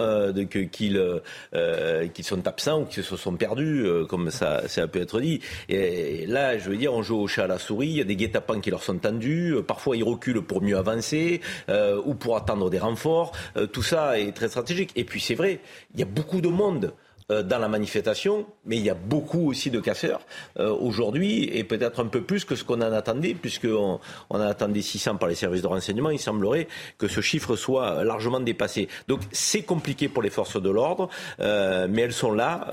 qu'ils 0.62 2.24
sont 2.24 2.48
absents 2.48 2.82
ou 2.82 2.86
qu'ils 2.86 3.04
se 3.04 3.16
sont 3.16 3.34
perdus, 3.34 3.86
comme 4.08 4.32
ça, 4.32 4.68
ça 4.68 4.88
peut 4.88 5.02
être 5.02 5.20
dit. 5.20 5.42
Là, 5.70 6.58
je 6.58 6.70
veux 6.70 6.78
dire, 6.78 6.94
on 6.94 7.02
joue 7.04 7.20
au 7.20 7.28
chat 7.28 7.44
à 7.44 7.48
la 7.48 7.60
souris. 7.60 7.88
Il 7.88 7.98
y 7.98 8.02
a 8.02 8.06
des 8.06 8.16
guet-apens 8.16 8.62
qui 8.62 8.70
leur 8.70 8.84
sont 8.84 8.98
tendus. 8.98 9.56
Parfois, 9.68 9.98
ils 9.98 10.04
reculent 10.04 10.42
pour 10.42 10.62
mieux 10.62 10.78
avancer 10.78 11.42
ou 11.70 12.14
pour 12.16 12.38
attendre 12.38 12.70
des 12.70 12.80
renforts. 12.80 13.34
tout 13.72 13.84
ça 13.84 14.20
est 14.20 14.33
très 14.34 14.50
stratégique. 14.50 14.92
Et 14.96 15.04
puis 15.04 15.22
c'est 15.22 15.36
vrai, 15.36 15.60
il 15.94 16.00
y 16.00 16.04
a 16.04 16.08
beaucoup 16.08 16.42
de 16.42 16.50
monde 16.50 16.94
dans 17.42 17.60
la 17.60 17.68
manifestation, 17.68 18.46
mais 18.66 18.78
il 18.78 18.84
y 18.84 18.90
a 18.90 18.94
beaucoup 18.94 19.50
aussi 19.50 19.72
de 19.72 19.80
casseurs 19.80 20.22
euh, 20.60 20.70
aujourd'hui, 20.70 21.50
et 21.52 21.64
peut-être 21.64 22.02
un 22.02 22.08
peu 22.08 22.22
plus 22.22 22.46
que 22.46 22.56
ce 22.56 22.64
qu'on 22.64 22.82
en 22.82 22.94
attendait, 22.94 23.34
puisqu'on 23.34 24.00
on 24.30 24.36
en 24.36 24.42
attendait 24.42 24.82
600 24.82 25.16
par 25.16 25.30
les 25.30 25.36
services 25.36 25.62
de 25.62 25.68
renseignement, 25.68 26.10
il 26.10 26.20
semblerait 26.20 26.68
que 26.98 27.08
ce 27.08 27.22
chiffre 27.22 27.56
soit 27.56 28.04
largement 28.04 28.40
dépassé. 28.40 28.88
Donc 29.08 29.22
c'est 29.32 29.64
compliqué 29.64 30.10
pour 30.10 30.22
les 30.22 30.30
forces 30.30 30.62
de 30.62 30.70
l'ordre, 30.70 31.10
euh, 31.40 31.88
mais 31.90 32.04
elles 32.04 32.14
sont 32.14 32.32
là. 32.32 32.68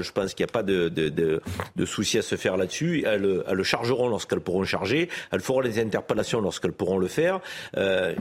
je 0.00 0.12
pense 0.12 0.34
qu'il 0.34 0.44
n'y 0.44 0.50
a 0.50 0.52
pas 0.52 0.62
de, 0.62 0.88
de, 0.88 1.40
de, 1.76 1.84
souci 1.84 2.18
à 2.18 2.22
se 2.22 2.36
faire 2.36 2.56
là-dessus. 2.56 3.04
Elles, 3.06 3.42
elles, 3.46 3.56
le 3.56 3.62
chargeront 3.62 4.08
lorsqu'elles 4.08 4.40
pourront 4.40 4.64
charger, 4.64 5.08
elles 5.32 5.40
feront 5.40 5.60
les 5.60 5.78
interpellations 5.78 6.40
lorsqu'elles 6.40 6.72
pourront 6.72 6.98
le 6.98 7.08
faire, 7.08 7.40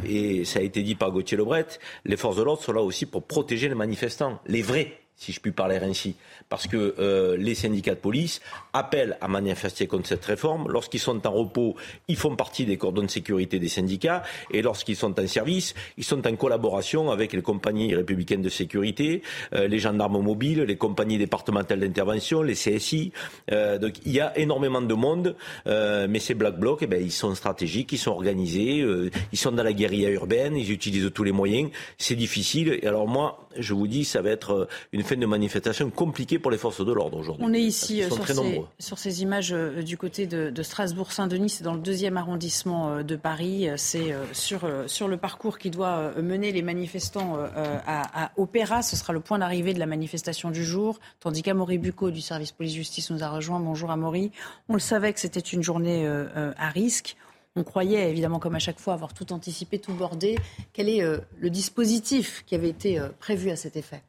et 0.05 0.45
ça 0.45 0.59
a 0.59 0.61
été 0.61 0.83
dit 0.83 0.95
par 0.95 1.11
Gauthier 1.11 1.37
Lebret, 1.37 1.67
les 2.05 2.17
forces 2.17 2.37
de 2.37 2.43
l'ordre 2.43 2.61
sont 2.61 2.73
là 2.73 2.81
aussi 2.81 3.05
pour 3.05 3.23
protéger 3.23 3.69
les 3.69 3.75
manifestants, 3.75 4.39
les 4.47 4.61
vrais 4.61 4.99
si 5.19 5.33
je 5.33 5.41
puis 5.41 5.51
parler 5.51 5.77
ainsi, 5.81 6.15
parce 6.47 6.65
que 6.65 6.95
euh, 6.97 7.35
les 7.35 7.53
syndicats 7.53 7.93
de 7.93 7.99
police 7.99 8.39
appellent 8.71 9.17
à 9.19 9.27
manifester 9.27 9.85
contre 9.85 10.07
cette 10.07 10.23
réforme. 10.23 10.67
Lorsqu'ils 10.69 11.01
sont 11.01 11.27
en 11.27 11.31
repos, 11.31 11.75
ils 12.07 12.15
font 12.15 12.37
partie 12.37 12.65
des 12.65 12.77
cordons 12.77 13.03
de 13.03 13.09
sécurité 13.09 13.59
des 13.59 13.67
syndicats, 13.67 14.23
et 14.49 14.61
lorsqu'ils 14.61 14.95
sont 14.95 15.19
en 15.19 15.27
service, 15.27 15.75
ils 15.97 16.05
sont 16.05 16.25
en 16.25 16.35
collaboration 16.37 17.11
avec 17.11 17.33
les 17.33 17.41
compagnies 17.41 17.93
républicaines 17.93 18.41
de 18.41 18.49
sécurité, 18.49 19.21
euh, 19.53 19.67
les 19.67 19.79
gendarmes 19.79 20.23
mobiles, 20.23 20.61
les 20.61 20.77
compagnies 20.77 21.17
départementales 21.17 21.81
d'intervention, 21.81 22.41
les 22.41 22.53
CSI. 22.53 23.11
Euh, 23.51 23.77
donc 23.77 23.95
il 24.05 24.13
y 24.13 24.21
a 24.21 24.37
énormément 24.39 24.81
de 24.81 24.93
monde, 24.93 25.35
mais 25.65 26.19
ces 26.19 26.33
black 26.33 26.57
blocs, 26.57 26.79
eh 26.81 26.87
ben, 26.87 27.03
ils 27.03 27.11
sont 27.11 27.35
stratégiques, 27.35 27.91
ils 27.91 27.97
sont 27.97 28.11
organisés, 28.11 28.85
ils 29.31 29.37
sont 29.37 29.51
dans 29.51 29.63
la 29.63 29.73
guérilla 29.73 30.09
urbaine, 30.11 30.55
ils 30.55 30.71
utilisent 30.71 31.11
tous 31.13 31.23
les 31.23 31.33
moyens. 31.33 31.69
C'est 31.97 32.15
difficile. 32.15 32.79
Et 32.81 32.87
alors 32.87 33.07
moi, 33.07 33.47
je 33.57 33.73
vous 33.73 33.87
dis, 33.87 34.05
ça 34.05 34.21
va 34.21 34.29
être 34.29 34.67
une 34.93 35.03
fin 35.09 35.17
de 35.17 35.25
manifestation 35.25 35.89
compliquée 35.89 36.37
pour 36.37 36.51
les 36.51 36.59
forces 36.59 36.85
de 36.85 36.93
l'ordre 36.93 37.17
aujourd'hui. 37.17 37.43
On 37.45 37.51
est 37.51 37.61
ici 37.61 38.03
euh, 38.03 38.09
sur 38.09 38.27
ces, 38.27 38.61
sur 38.77 38.99
ces, 38.99 39.21
images 39.23 39.51
euh, 39.51 39.81
du 39.81 39.97
côté 39.97 40.27
de, 40.27 40.61
Strasbourg-Saint-Denis, 40.61 41.49
c'est 41.49 41.63
dans 41.63 41.73
le 41.73 41.79
deuxième 41.79 42.15
arrondissement 42.15 42.89
euh, 42.89 43.03
de 43.03 43.15
Paris. 43.15 43.67
C'est 43.77 44.13
sur, 44.33 44.61
sur 44.85 45.07
le 45.07 45.17
parcours 45.17 45.57
qui 45.57 45.71
doit 45.71 46.13
mener 46.21 46.51
les 46.51 46.61
manifestants 46.61 47.37
à, 47.37 48.25
à 48.25 48.31
Opéra. 48.37 48.81
Ce 48.81 48.95
sera 48.95 49.13
le 49.13 49.19
point 49.19 49.39
d'arrivée 49.39 49.73
de 49.73 49.79
la 49.79 49.85
manifestation 49.85 50.51
du 50.51 50.63
jour. 50.63 50.99
Tandis 51.19 51.41
qu'Amaury 51.41 51.77
Bucco 51.77 52.11
du 52.11 52.21
service 52.21 52.51
police-justice 52.51 53.09
nous 53.09 53.23
a 53.23 53.29
rejoint. 53.29 53.59
Bonjour 53.59 53.89
Amaury. 53.89 54.31
On 54.67 54.73
le 54.73 54.79
savait 54.79 55.13
que 55.13 55.19
c'était 55.19 55.39
une 55.39 55.63
journée 55.63 56.07
à 56.07 56.69
risque. 56.69 57.15
On 57.55 57.63
croyait 57.63 58.09
évidemment, 58.09 58.39
comme 58.39 58.55
à 58.55 58.59
chaque 58.59 58.79
fois, 58.79 58.93
avoir 58.93 59.13
tout 59.13 59.33
anticipé, 59.33 59.79
tout 59.79 59.93
bordé. 59.93 60.37
Quel 60.73 60.89
est 60.89 61.01
le 61.01 61.49
dispositif 61.49 62.43
qui 62.45 62.55
avait 62.55 62.69
été 62.69 63.01
prévu 63.19 63.49
à 63.49 63.55
cet 63.55 63.75
effet? 63.75 64.03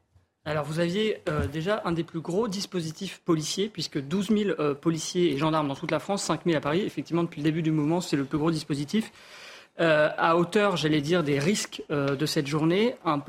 Alors 0.51 0.65
vous 0.65 0.81
aviez 0.81 1.19
euh, 1.29 1.47
déjà 1.47 1.81
un 1.85 1.93
des 1.93 2.03
plus 2.03 2.21
gros 2.21 2.49
dispositifs 2.49 3.21
policiers, 3.25 3.69
puisque 3.69 4.01
12 4.01 4.29
000 4.31 4.51
euh, 4.59 4.75
policiers 4.75 5.33
et 5.33 5.39
gendarmes 5.39 5.69
dans 5.69 5.77
toute 5.77 5.93
la 5.93 6.01
France, 6.01 6.25
5 6.25 6.41
000 6.45 6.57
à 6.57 6.61
Paris. 6.61 6.83
Effectivement, 6.85 7.23
depuis 7.23 7.41
le 7.41 7.45
début 7.45 7.63
du 7.63 7.71
mouvement, 7.71 8.01
c'est 8.01 8.17
le 8.17 8.25
plus 8.25 8.39
gros 8.39 8.51
dispositif. 8.51 9.13
Euh, 9.79 10.11
à 10.19 10.37
hauteur, 10.37 10.77
j'allais 10.77 11.01
dire, 11.01 11.23
des 11.23 11.39
risques 11.39 11.83
de 11.89 12.27
cette 12.27 12.49
journée, 12.49 12.97
un, 13.05 13.23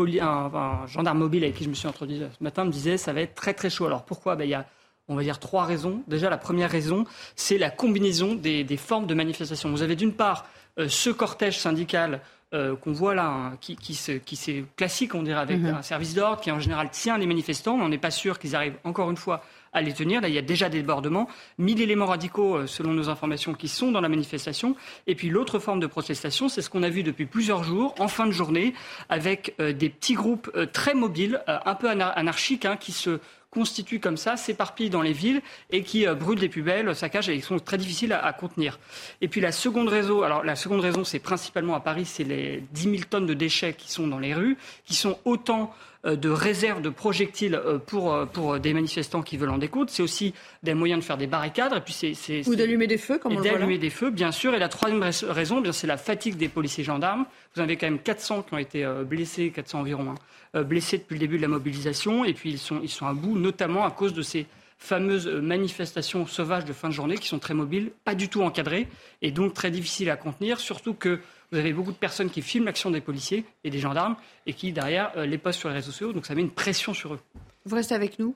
gendarme 0.87 1.19
mobile 1.19 1.43
avec 1.43 1.55
qui 1.55 1.63
je 1.63 1.69
me 1.69 1.75
suis 1.75 1.87
introduit 1.87 2.19
ce 2.19 2.43
matin 2.43 2.65
me 2.65 2.71
disait 2.71 2.97
ça 2.97 3.13
va 3.13 3.21
être 3.21 3.35
très 3.35 3.53
très 3.53 3.69
chaud. 3.69 3.85
Alors 3.85 4.03
pourquoi? 4.03 4.35
Ben, 4.35 4.45
Il 4.45 4.49
y 4.49 4.55
a, 4.55 4.65
on 5.07 5.15
va 5.15 5.21
dire, 5.21 5.39
trois 5.39 5.63
raisons. 5.63 6.01
Déjà, 6.07 6.29
la 6.29 6.37
première 6.37 6.71
raison, 6.71 7.05
c'est 7.35 7.59
la 7.59 7.69
combinaison 7.69 8.33
des, 8.33 8.63
des, 8.63 8.77
formes 8.77 9.05
de 9.05 9.13
manifestation. 9.13 9.69
Vous 9.69 9.83
avez 9.83 9.95
d'une 9.95 10.13
part 10.13 10.47
ce 10.87 11.09
cortège 11.11 11.59
syndical 11.59 12.21
euh, 12.53 12.75
qu'on 12.75 12.91
voit 12.91 13.15
là, 13.15 13.27
hein, 13.27 13.57
qui, 13.61 13.77
qui, 13.77 13.97
qui 14.25 14.65
classique, 14.75 15.15
on 15.15 15.23
dirait, 15.23 15.39
avec 15.39 15.59
mhm. 15.59 15.75
un 15.75 15.81
service 15.81 16.13
d'ordre 16.13 16.41
qui 16.41 16.51
en 16.51 16.59
général 16.59 16.89
tient 16.89 17.17
les 17.17 17.25
manifestants. 17.25 17.79
On 17.79 17.87
n'est 17.87 17.97
pas 17.97 18.11
sûr 18.11 18.39
qu'ils 18.39 18.57
arrivent 18.57 18.77
encore 18.83 19.09
une 19.09 19.15
fois 19.15 19.41
à 19.71 19.81
les 19.81 19.93
tenir. 19.93 20.19
Là, 20.19 20.27
il 20.27 20.33
y 20.33 20.37
a 20.37 20.41
déjà 20.41 20.67
des 20.67 20.81
débordements. 20.81 21.29
1000 21.59 21.81
éléments 21.81 22.07
radicaux, 22.07 22.57
euh, 22.57 22.67
selon 22.67 22.91
nos 22.91 23.07
informations, 23.07 23.53
qui 23.53 23.69
sont 23.69 23.93
dans 23.93 24.01
la 24.01 24.09
manifestation. 24.09 24.75
Et 25.07 25.15
puis 25.15 25.29
l'autre 25.29 25.59
forme 25.59 25.79
de 25.79 25.87
protestation, 25.87 26.49
c'est 26.49 26.61
ce 26.61 26.69
qu'on 26.69 26.83
a 26.83 26.89
vu 26.89 27.03
depuis 27.03 27.25
plusieurs 27.25 27.63
jours, 27.63 27.95
en 27.99 28.09
fin 28.09 28.25
de 28.25 28.31
journée, 28.31 28.73
avec 29.07 29.55
euh, 29.61 29.71
des 29.71 29.87
petits 29.87 30.15
groupes 30.15 30.51
très 30.73 30.93
mobiles, 30.93 31.41
un 31.47 31.75
peu 31.75 31.89
anarchiques, 31.89 32.65
hein, 32.65 32.75
qui 32.75 32.91
se 32.91 33.19
constituent 33.51 33.99
comme 33.99 34.17
ça, 34.17 34.37
s'éparpillent 34.37 34.89
dans 34.89 35.01
les 35.01 35.13
villes 35.13 35.41
et 35.69 35.83
qui 35.83 36.07
euh, 36.07 36.15
brûlent 36.15 36.39
des 36.39 36.49
poubelles, 36.49 36.95
saccagent 36.95 37.29
et 37.29 37.39
sont 37.41 37.59
très 37.59 37.77
difficiles 37.77 38.13
à, 38.13 38.33
contenir. 38.33 38.79
Et 39.19 39.27
puis 39.27 39.41
la 39.41 39.51
seconde 39.51 39.89
raison, 39.89 40.23
alors 40.23 40.43
la 40.43 40.55
seconde 40.55 40.79
raison, 40.79 41.03
c'est 41.03 41.19
principalement 41.19 41.75
à 41.75 41.81
Paris, 41.81 42.05
c'est 42.05 42.23
les 42.23 42.63
10 42.71 42.81
000 42.83 42.95
tonnes 43.09 43.25
de 43.25 43.33
déchets 43.33 43.73
qui 43.73 43.91
sont 43.91 44.07
dans 44.07 44.19
les 44.19 44.33
rues, 44.33 44.57
qui 44.85 44.95
sont 44.95 45.19
autant 45.25 45.63
euh, 45.63 45.90
de 46.03 46.29
réserves 46.29 46.81
de 46.81 46.89
projectiles 46.89 47.55
euh, 47.55 47.77
pour, 47.77 48.27
pour 48.33 48.59
des 48.59 48.73
manifestants 48.73 49.21
qui 49.21 49.37
veulent 49.37 49.49
en 49.49 49.57
découdre. 49.57 49.89
C'est 49.91 50.03
aussi 50.03 50.33
des 50.63 50.73
moyens 50.73 51.01
de 51.01 51.05
faire 51.05 51.17
des 51.17 51.27
barricades. 51.27 51.73
Et 51.73 51.81
puis 51.81 51.93
c'est, 51.93 52.47
Ou 52.47 52.55
d'allumer 52.55 52.87
des 52.87 52.97
feux, 52.97 53.19
comme 53.19 53.33
on 53.33 53.35
le 53.35 53.41
voit 53.41 53.51
d'allumer 53.51 53.77
des 53.77 53.89
feux, 53.89 54.09
bien 54.09 54.31
sûr. 54.31 54.53
Et 54.53 54.59
la 54.59 54.69
troisième 54.69 55.03
raison, 55.29 55.59
eh 55.59 55.61
bien, 55.61 55.71
c'est 55.71 55.87
la 55.87 55.97
fatigue 55.97 56.37
des 56.37 56.49
policiers 56.49 56.83
gendarmes. 56.83 57.25
Vous 57.55 57.61
en 57.61 57.65
avez 57.65 57.77
quand 57.77 57.87
même 57.87 57.99
400 57.99 58.43
qui 58.43 58.53
ont 58.53 58.57
été 58.57 58.85
blessés, 59.05 59.51
400 59.51 59.81
environ, 59.81 60.11
hein, 60.11 60.15
euh, 60.55 60.63
blessés 60.63 60.97
depuis 60.97 61.13
le 61.13 61.19
début 61.19 61.37
de 61.37 61.41
la 61.43 61.47
mobilisation. 61.47 62.25
Et 62.25 62.33
puis 62.33 62.51
ils 62.51 62.59
sont, 62.59 62.79
ils 62.83 62.89
sont 62.89 63.07
à 63.07 63.13
bout, 63.13 63.37
notamment 63.37 63.85
à 63.85 63.91
cause 63.91 64.13
de 64.13 64.21
ces 64.21 64.47
fameuses 64.77 65.27
manifestations 65.27 66.25
sauvages 66.25 66.65
de 66.65 66.73
fin 66.73 66.89
de 66.89 66.93
journée 66.93 67.17
qui 67.17 67.27
sont 67.27 67.39
très 67.39 67.53
mobiles, 67.53 67.91
pas 68.03 68.15
du 68.15 68.29
tout 68.29 68.41
encadrées 68.41 68.87
et 69.21 69.31
donc 69.31 69.53
très 69.53 69.69
difficiles 69.69 70.09
à 70.09 70.15
contenir, 70.17 70.59
surtout 70.59 70.95
que 70.95 71.19
vous 71.51 71.57
avez 71.57 71.73
beaucoup 71.73 71.91
de 71.91 71.97
personnes 71.97 72.29
qui 72.29 72.41
filment 72.41 72.65
l'action 72.65 72.91
des 72.91 73.01
policiers 73.01 73.45
et 73.63 73.69
des 73.69 73.79
gendarmes 73.79 74.15
et 74.45 74.53
qui, 74.53 74.71
derrière, 74.71 75.11
euh, 75.17 75.25
les 75.25 75.37
postent 75.37 75.59
sur 75.59 75.69
les 75.69 75.75
réseaux 75.75 75.91
sociaux, 75.91 76.13
donc 76.13 76.25
ça 76.25 76.35
met 76.35 76.41
une 76.41 76.51
pression 76.51 76.93
sur 76.93 77.13
eux. 77.13 77.19
Vous 77.63 77.75
restez 77.75 77.93
avec 77.93 78.17
nous. 78.17 78.35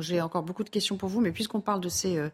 J'ai 0.00 0.20
encore 0.20 0.42
beaucoup 0.42 0.62
de 0.62 0.68
questions 0.68 0.98
pour 0.98 1.08
vous, 1.08 1.22
mais 1.22 1.32
puisqu'on 1.32 1.62
parle 1.62 1.80
de 1.80 1.88
ces 1.88 2.18
euh, 2.18 2.28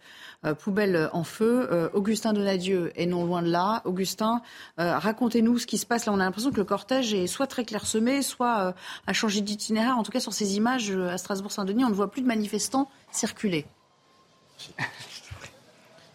euh, 0.45 0.55
poubelles 0.55 1.09
en 1.13 1.23
feu, 1.23 1.69
euh, 1.71 1.89
Augustin 1.93 2.33
Donadieu 2.33 2.91
est 2.97 3.07
non 3.07 3.25
loin 3.25 3.43
de 3.43 3.49
là. 3.49 3.81
Augustin, 3.85 4.43
racontez-nous 4.77 5.59
ce 5.59 5.67
qui 5.67 5.79
se 5.79 5.87
passe 5.87 6.07
là. 6.07 6.13
On 6.13 6.19
a 6.19 6.25
l'impression 6.25 6.51
que 6.51 6.57
le 6.57 6.65
cortège 6.65 7.15
est 7.15 7.29
soit 7.29 7.47
très 7.47 7.65
clairsemé, 7.65 8.23
soit 8.23 8.75
a 9.07 9.13
changé 9.13 9.41
d'itinéraire. 9.41 9.97
En 9.97 10.03
tout 10.03 10.11
cas, 10.11 10.19
sur 10.19 10.33
ces 10.33 10.57
images 10.57 10.91
à 10.91 11.17
Strasbourg-Saint-Denis, 11.17 11.85
on 11.85 11.91
ne 11.91 11.95
voit 11.95 12.11
plus 12.11 12.23
de 12.23 12.27
manifestants 12.27 12.91
circuler. 13.13 13.65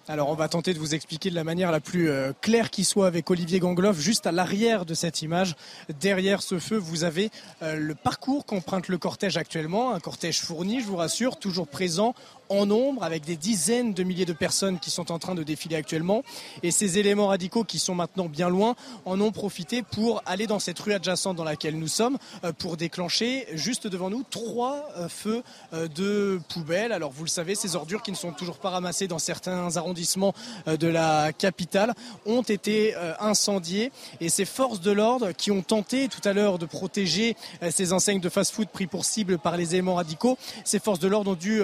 Alors 0.09 0.29
on 0.29 0.35
va 0.35 0.47
tenter 0.47 0.73
de 0.73 0.79
vous 0.79 0.95
expliquer 0.95 1.29
de 1.29 1.35
la 1.35 1.43
manière 1.43 1.69
la 1.69 1.81
plus 1.81 2.09
euh, 2.09 2.31
claire 2.39 2.69
qui 2.69 2.85
soit 2.85 3.07
avec 3.07 3.29
Olivier 3.29 3.59
Gangloff. 3.59 3.99
Juste 3.99 4.25
à 4.25 4.31
l'arrière 4.31 4.85
de 4.85 4.93
cette 4.93 5.21
image, 5.21 5.57
derrière 5.99 6.41
ce 6.41 6.59
feu, 6.59 6.77
vous 6.77 7.03
avez 7.03 7.29
euh, 7.61 7.75
le 7.75 7.93
parcours 7.93 8.45
qu'emprunte 8.45 8.87
le 8.87 8.97
cortège 8.97 9.35
actuellement. 9.35 9.93
Un 9.93 9.99
cortège 9.99 10.39
fourni, 10.39 10.79
je 10.79 10.85
vous 10.85 10.95
rassure, 10.95 11.35
toujours 11.35 11.67
présent 11.67 12.15
en 12.49 12.65
nombre, 12.65 13.03
avec 13.03 13.25
des 13.25 13.35
dizaines 13.35 13.93
de 13.93 14.03
milliers 14.03 14.25
de 14.25 14.33
personnes 14.33 14.79
qui 14.79 14.91
sont 14.91 15.11
en 15.11 15.19
train 15.19 15.35
de 15.35 15.43
défiler 15.43 15.75
actuellement. 15.75 16.23
Et 16.63 16.71
ces 16.71 16.97
éléments 16.97 17.27
radicaux 17.27 17.63
qui 17.63 17.79
sont 17.79 17.95
maintenant 17.95 18.27
bien 18.27 18.49
loin 18.49 18.75
en 19.05 19.19
ont 19.21 19.31
profité 19.31 19.83
pour 19.83 20.21
aller 20.25 20.47
dans 20.47 20.59
cette 20.59 20.79
rue 20.79 20.93
adjacente 20.93 21.35
dans 21.35 21.43
laquelle 21.43 21.77
nous 21.77 21.87
sommes, 21.87 22.17
euh, 22.43 22.51
pour 22.51 22.77
déclencher 22.77 23.47
juste 23.53 23.87
devant 23.87 24.09
nous 24.09 24.23
trois 24.29 24.89
euh, 24.97 25.09
feux 25.09 25.43
euh, 25.73 25.87
de 25.87 26.39
poubelles. 26.49 26.91
Alors 26.91 27.11
vous 27.11 27.23
le 27.23 27.29
savez, 27.29 27.55
ces 27.55 27.75
ordures 27.75 28.01
qui 28.01 28.11
ne 28.11 28.15
sont 28.15 28.31
toujours 28.31 28.57
pas 28.57 28.69
ramassées 28.69 29.07
dans 29.07 29.19
certains 29.19 29.75
arrondissements 29.77 30.33
de 30.67 30.87
la 30.87 31.31
capitale 31.33 31.93
ont 32.25 32.41
été 32.41 32.95
incendiées. 33.19 33.91
Et 34.21 34.29
ces 34.29 34.45
forces 34.45 34.81
de 34.81 34.91
l'ordre 34.91 35.31
qui 35.31 35.51
ont 35.51 35.61
tenté 35.61 36.07
tout 36.07 36.21
à 36.27 36.33
l'heure 36.33 36.57
de 36.57 36.65
protéger 36.65 37.35
ces 37.69 37.93
enseignes 37.93 38.19
de 38.19 38.29
fast-food 38.29 38.67
pris 38.69 38.87
pour 38.87 39.05
cible 39.05 39.37
par 39.37 39.57
les 39.57 39.73
éléments 39.75 39.95
radicaux, 39.95 40.37
ces 40.63 40.79
forces 40.79 40.99
de 40.99 41.07
l'ordre 41.07 41.31
ont 41.31 41.35
dû 41.35 41.61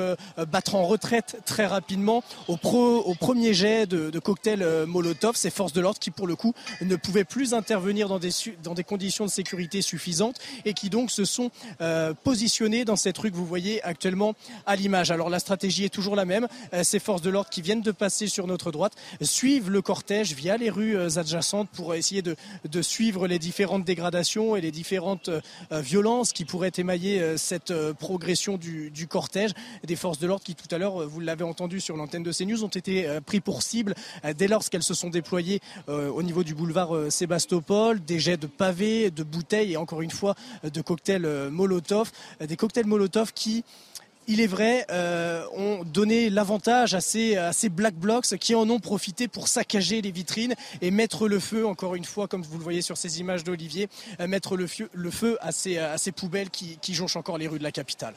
battre 0.48 0.73
en 0.76 0.86
retraite 0.86 1.38
très 1.46 1.66
rapidement 1.66 2.24
au, 2.48 2.54
au 2.54 3.16
premier 3.16 3.54
jet 3.54 3.86
de, 3.88 4.20
cocktail 4.20 4.62
euh, 4.62 4.86
Molotov. 4.86 5.36
Ces 5.36 5.50
forces 5.50 5.74
de 5.74 5.82
l'ordre 5.82 6.00
qui, 6.00 6.12
pour 6.12 6.28
le 6.28 6.36
coup, 6.36 6.54
ne 6.82 6.96
pouvaient 6.96 7.24
plus 7.24 7.54
intervenir 7.54 8.10
dans 8.10 8.20
des, 8.20 8.32
dans 8.64 8.74
des 8.74 8.84
conditions 8.84 9.26
de 9.26 9.30
sécurité 9.30 9.82
suffisantes 9.82 10.38
et 10.66 10.74
qui 10.74 10.90
donc 10.90 11.12
se 11.12 11.26
sont 11.26 11.52
euh, 11.82 12.14
positionnés 12.24 12.86
dans 12.86 12.96
cette 12.96 13.18
rue 13.18 13.32
que 13.32 13.36
vous 13.36 13.46
voyez 13.46 13.84
actuellement 13.84 14.34
à 14.66 14.76
l'image. 14.76 15.12
Alors 15.12 15.30
la 15.30 15.40
stratégie 15.40 15.86
est 15.86 15.94
toujours 15.94 16.16
la 16.16 16.26
même. 16.26 16.48
Euh, 16.74 16.84
ces 16.84 17.00
forces 17.00 17.22
de 17.22 17.30
l'ordre 17.30 17.50
qui 17.50 17.62
viennent 17.62 17.82
de 17.82 17.92
passer 17.92 18.28
sur 18.28 18.48
notre 18.48 18.72
droite 18.72 18.94
suivent 19.22 19.70
le 19.70 19.82
cortège 19.82 20.34
via 20.34 20.58
les 20.58 20.70
rues 20.70 20.98
adjacentes 21.18 21.70
pour 21.70 21.96
essayer 21.96 22.22
de, 22.22 22.36
de 22.70 22.82
suivre 22.82 23.28
les 23.28 23.40
différentes 23.40 23.86
dégradations 23.86 24.56
et 24.56 24.62
les 24.62 24.72
différentes 24.72 25.30
violences 25.72 26.34
qui 26.34 26.46
pourraient 26.46 26.72
émailler 26.78 27.38
cette 27.38 27.74
progression 27.94 28.58
du, 28.58 28.92
du 28.92 29.08
cortège. 29.08 29.52
Des 29.84 29.96
forces 29.96 30.20
de 30.20 30.28
l'ordre 30.28 30.44
qui 30.44 30.56
tout 30.64 30.74
à 30.74 30.78
l'heure, 30.78 31.02
euh, 31.02 31.06
vous 31.06 31.20
l'avez 31.20 31.44
entendu 31.44 31.80
sur 31.80 31.98
l'antenne 31.98 32.24
de 32.24 32.32
CNews, 32.32 32.64
ont 32.64 32.68
été 32.68 33.08
euh, 33.08 33.22
pris 33.22 33.42
pour 33.42 33.62
cible 33.62 33.94
euh, 34.24 34.34
dès 34.34 34.48
lors 34.48 34.64
qu'elles 34.70 34.84
se 34.84 34.94
sont 34.94 35.10
déployées 35.10 35.60
au 35.88 36.24
niveau 36.24 36.44
du 36.44 36.56
boulevard 36.56 37.12
Sébastopol, 37.12 38.04
des 38.04 38.20
jets 38.20 38.38
de 38.38 38.48
pavés, 38.48 39.12
de 39.12 39.24
bouteilles 39.24 39.74
et 39.74 39.78
encore 39.78 40.02
une 40.02 40.12
fois 40.12 40.36
de 40.64 40.82
cocktails 40.82 41.28
Molotov, 41.52 42.12
des 42.40 42.56
cocktails 42.56 42.86
Molotov 42.86 43.34
qui 43.34 43.64
il 44.28 44.40
est 44.40 44.48
vrai, 44.48 44.86
ont 45.56 45.84
donné 45.84 46.30
l'avantage 46.30 46.94
à 46.94 47.02
ces, 47.02 47.70
black 47.70 47.96
blocs 47.96 48.38
qui 48.38 48.56
en 48.56 48.70
ont 48.70 48.80
profité 48.80 49.28
pour 49.28 49.48
saccager 49.48 50.02
les 50.02 50.12
vitrines 50.12 50.56
et 50.82 50.92
mettre 50.92 51.28
le 51.28 51.40
feu, 51.40 51.68
encore 51.68 51.96
une 51.96 52.06
fois, 52.06 52.28
comme 52.28 52.44
vous 52.44 52.58
le 52.58 52.64
voyez 52.64 52.82
sur 52.82 52.98
ces 52.98 53.20
images 53.20 53.44
d'Olivier, 53.44 53.90
mettre 54.28 54.56
le 54.56 54.68
feu, 54.68 55.38
à, 55.42 55.52
ces, 55.52 56.12
poubelles 56.12 56.50
qui 56.50 56.94
jonchent 56.94 57.18
encore 57.18 57.38
les 57.38 57.48
rues 57.48 57.60
de 57.60 57.64
la 57.64 57.72
capitale. 57.72 58.16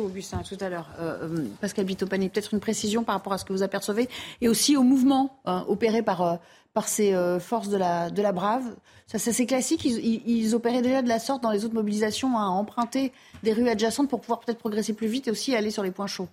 Augustin, 0.00 0.38
tout 0.38 0.56
à 0.60 0.68
l'heure. 0.68 0.88
Euh, 0.98 1.28
euh, 1.28 1.46
Pascal 1.60 1.84
Bitopani, 1.84 2.28
peut-être 2.28 2.54
une 2.54 2.60
précision 2.60 3.04
par 3.04 3.14
rapport 3.14 3.32
à 3.32 3.38
ce 3.38 3.44
que 3.44 3.52
vous 3.52 3.62
apercevez 3.62 4.08
et 4.40 4.48
aussi 4.48 4.76
au 4.76 4.82
mouvement 4.82 5.38
hein, 5.44 5.64
opéré 5.68 6.02
par, 6.02 6.22
euh, 6.22 6.36
par 6.72 6.88
ces 6.88 7.14
forces 7.40 7.68
de 7.68 7.76
la, 7.76 8.10
de 8.10 8.22
la 8.22 8.32
Brave. 8.32 8.64
Ça, 9.06 9.18
c'est 9.18 9.46
classique. 9.46 9.84
Ils, 9.84 10.54
opéraient 10.54 10.80
déjà 10.80 11.02
de 11.02 11.08
la 11.08 11.18
sorte 11.18 11.42
dans 11.42 11.50
les 11.50 11.64
autres 11.64 11.74
mobilisations 11.74 12.38
à 12.38 12.44
emprunter 12.44 13.12
des 13.42 13.52
rues 13.52 13.68
adjacentes 13.68 14.08
pour 14.08 14.20
pouvoir 14.20 14.40
peut-être 14.40 14.58
progresser 14.58 14.94
plus 14.94 15.08
vite 15.08 15.28
et 15.28 15.30
aussi 15.30 15.54
aller 15.54 15.70
sur 15.70 15.82
les 15.82 15.90
points 15.90 16.06
chauds. 16.06 16.28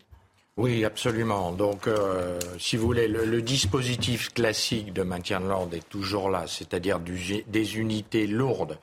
Oui, 0.55 0.85
absolument. 0.85 1.51
Donc, 1.51 1.89
si 2.57 2.77
vous 2.77 2.85
voulez, 2.85 3.09
le, 3.09 3.41
dispositif 3.41 4.33
classique 4.33 4.93
de 4.93 5.03
maintien 5.03 5.41
de 5.41 5.47
l'ordre 5.47 5.75
est 5.75 5.89
toujours 5.89 6.29
là, 6.29 6.45
c'est-à-dire 6.47 6.99
des 6.99 7.77
unités 7.77 8.27
lourdes 8.27 8.77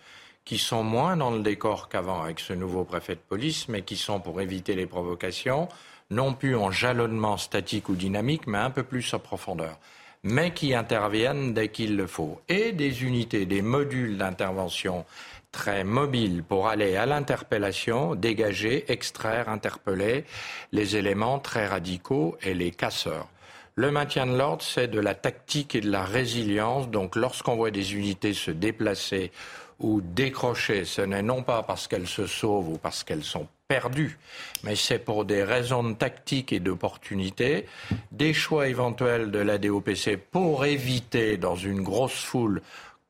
qui 0.47 0.57
sont 0.57 0.83
moins 0.83 1.19
dans 1.19 1.31
le 1.31 1.41
décor 1.41 1.91
qu'avant 1.91 2.23
avec 2.23 2.41
ce 2.41 2.55
nouveau 2.55 2.85
préfet 2.85 3.17
de 3.17 3.21
police, 3.21 3.69
mais 3.69 3.83
qui 3.83 3.97
sont 3.97 4.21
pour 4.21 4.41
éviter 4.41 4.75
les 4.75 4.87
provocations, 4.87 5.69
non 6.11 6.33
plus 6.33 6.57
en 6.57 6.71
jalonnement 6.71 7.37
statique 7.37 7.91
ou 7.91 7.95
dynamique, 7.95 8.47
mais 8.47 8.59
un 8.59 8.71
peu 8.71 8.83
plus 8.85 9.13
en 9.13 9.19
profondeur 9.19 9.79
mais 10.27 10.53
qui 10.53 10.75
interviennent 10.75 11.55
dès 11.55 11.69
qu'il 11.69 11.97
le 11.97 12.09
faut. 12.09 12.41
Et 12.49 12.73
des 12.73 13.05
unités, 13.05 13.47
des 13.47 13.63
modules 13.63 14.19
d'intervention 14.19 15.05
très 15.53 15.85
mobiles 15.85 16.43
pour 16.43 16.67
aller 16.67 16.97
à 16.97 17.07
l'interpellation, 17.07 18.17
dégager, 18.17 18.91
extraire, 18.93 19.49
interpeller 19.49 20.25
les 20.73 20.97
éléments 20.97 21.39
très 21.39 21.67
radicaux 21.67 22.37
et 22.43 22.55
les 22.55 22.73
casseurs. 22.73 23.29
Le 23.77 23.91
maintien 23.91 24.27
de 24.27 24.37
l'ordre, 24.37 24.63
c'est 24.63 24.89
de 24.89 24.99
la 24.99 25.15
tactique 25.15 25.75
et 25.77 25.81
de 25.81 25.91
la 25.91 26.05
résilience. 26.05 26.91
Donc 26.91 27.15
lorsqu'on 27.15 27.57
voit 27.57 27.71
des 27.71 27.95
unités 27.95 28.35
se 28.35 28.51
déplacer 28.51 29.31
ou 29.79 30.01
décrocher, 30.01 30.85
ce 30.85 31.03
n'est 31.03 31.23
non 31.23 31.43
pas 31.43 31.63
parce 31.63 31.87
qu'elles 31.89 32.07
se 32.07 32.27
sauvent 32.27 32.69
ou 32.69 32.79
parce 32.79 33.05
qu'elles 33.05 33.25
sont 33.25 33.47
perdues, 33.69 34.19
mais 34.63 34.77
c'est 34.77 34.99
pour 34.99 35.25
des 35.25 35.43
raisons 35.43 35.83
de 35.83 35.95
tactique 35.95 36.53
et 36.53 36.61
d'opportunité, 36.61 37.67
des 38.13 38.33
choix 38.33 38.69
éventuels 38.69 39.31
de 39.31 39.39
la 39.39 39.59
DOPC 39.59 40.17
pour 40.31 40.65
éviter 40.65 41.37
dans 41.37 41.57
une 41.57 41.83
grosse 41.83 42.25
foule 42.25 42.63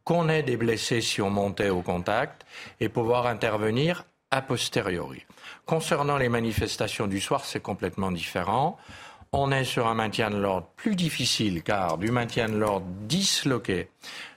qu'on 0.05 0.29
ait 0.29 0.43
des 0.43 0.57
blessés 0.57 1.01
si 1.01 1.21
on 1.21 1.31
montait 1.31 1.69
au 1.69 1.83
contact 1.83 2.47
et 2.81 2.89
pouvoir 2.89 3.27
intervenir 3.27 4.05
a 4.31 4.41
posteriori. 4.41 5.25
Concernant 5.67 6.17
les 6.17 6.29
manifestations 6.29 7.07
du 7.07 7.21
soir, 7.21 7.45
c'est 7.45 7.61
complètement 7.61 8.11
différent. 8.11 8.77
On 9.33 9.51
est 9.51 9.65
sur 9.65 9.87
un 9.87 9.95
maintien 9.95 10.31
de 10.31 10.37
l'ordre 10.37 10.69
plus 10.77 10.97
difficile 10.97 11.63
car 11.63 11.99
du 11.99 12.11
maintien 12.11 12.49
de 12.49 12.57
l'ordre 12.57 12.87
disloqué 13.03 13.89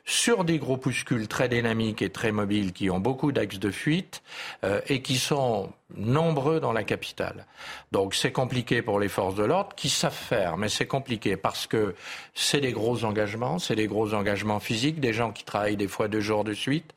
sur 0.09 0.43
des 0.43 0.57
groupuscules 0.57 1.27
très 1.27 1.47
dynamiques 1.49 2.01
et 2.01 2.09
très 2.09 2.31
mobiles 2.31 2.73
qui 2.73 2.89
ont 2.89 2.99
beaucoup 2.99 3.31
d'axes 3.31 3.59
de 3.59 3.69
fuite 3.69 4.23
euh, 4.63 4.81
et 4.87 5.03
qui 5.03 5.17
sont 5.17 5.71
nombreux 5.95 6.59
dans 6.59 6.73
la 6.73 6.83
capitale. 6.83 7.45
Donc 7.91 8.15
c'est 8.15 8.31
compliqué 8.31 8.81
pour 8.81 8.99
les 8.99 9.07
forces 9.07 9.35
de 9.35 9.43
l'ordre 9.43 9.75
qui 9.75 9.87
savent 9.87 10.11
faire, 10.11 10.57
mais 10.57 10.67
c'est 10.67 10.87
compliqué 10.87 11.37
parce 11.37 11.67
que 11.67 11.93
c'est 12.33 12.59
des 12.59 12.71
gros 12.71 13.05
engagements, 13.05 13.59
c'est 13.59 13.75
des 13.75 13.85
gros 13.85 14.15
engagements 14.15 14.59
physiques, 14.59 14.99
des 14.99 15.13
gens 15.13 15.31
qui 15.31 15.43
travaillent 15.43 15.77
des 15.77 15.87
fois 15.87 16.07
deux 16.07 16.21
jours 16.21 16.43
de 16.43 16.53
suite, 16.53 16.95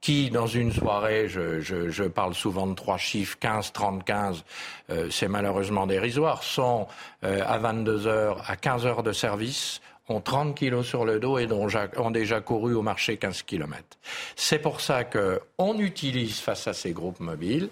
qui 0.00 0.30
dans 0.30 0.46
une 0.46 0.72
soirée, 0.72 1.28
je, 1.28 1.60
je, 1.60 1.90
je 1.90 2.04
parle 2.04 2.34
souvent 2.34 2.66
de 2.66 2.74
trois 2.74 2.98
chiffres, 2.98 3.36
15, 3.40 3.72
30, 3.72 4.04
15, 4.04 4.44
euh, 4.88 5.08
c'est 5.10 5.28
malheureusement 5.28 5.86
dérisoire, 5.86 6.42
sont 6.42 6.86
euh, 7.24 7.42
à 7.46 7.58
22 7.58 8.06
heures, 8.06 8.42
à 8.48 8.56
15 8.56 8.86
heures 8.86 9.02
de 9.02 9.12
service 9.12 9.82
ont 10.08 10.20
30 10.20 10.54
kilos 10.54 10.86
sur 10.86 11.04
le 11.04 11.18
dos 11.18 11.38
et 11.38 11.48
ont 11.50 12.10
déjà 12.10 12.40
couru 12.40 12.74
au 12.74 12.82
marché 12.82 13.16
15 13.16 13.42
kilomètres. 13.42 13.98
C'est 14.36 14.58
pour 14.58 14.80
ça 14.80 15.04
qu'on 15.04 15.78
utilise 15.78 16.40
face 16.40 16.68
à 16.68 16.74
ces 16.74 16.92
groupes 16.92 17.20
mobiles 17.20 17.68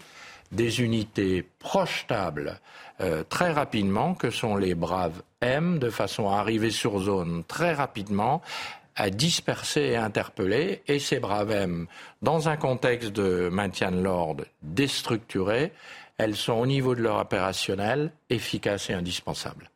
des 0.53 0.83
unités 0.83 1.45
projetables 1.59 2.61
euh, 3.01 3.25
très 3.29 3.53
rapidement, 3.53 4.15
que 4.15 4.31
sont 4.31 4.57
les 4.57 4.75
braves 4.75 5.23
M, 5.41 5.79
de 5.79 5.91
façon 5.91 6.29
à 6.29 6.37
arriver 6.37 6.71
sur 6.71 7.01
zone 7.01 7.43
très 7.49 7.73
rapidement, 7.73 8.43
à 8.95 9.11
disperser 9.11 9.81
et 9.81 9.97
interpeller. 9.97 10.83
Et 10.87 10.99
ces 10.99 11.19
braves 11.19 11.51
M, 11.51 11.87
dans 12.21 12.49
un 12.49 12.57
contexte 12.57 13.11
de 13.11 13.49
maintien 13.51 13.91
de 13.91 14.03
l'ordre 14.03 14.45
déstructuré, 14.63 15.73
elles 16.19 16.37
sont 16.37 16.53
au 16.53 16.67
niveau 16.67 16.95
de 16.95 17.03
leur 17.03 17.19
opérationnel 17.19 18.13
efficaces 18.29 18.91
et 18.91 18.95
indispensables. 18.95 19.72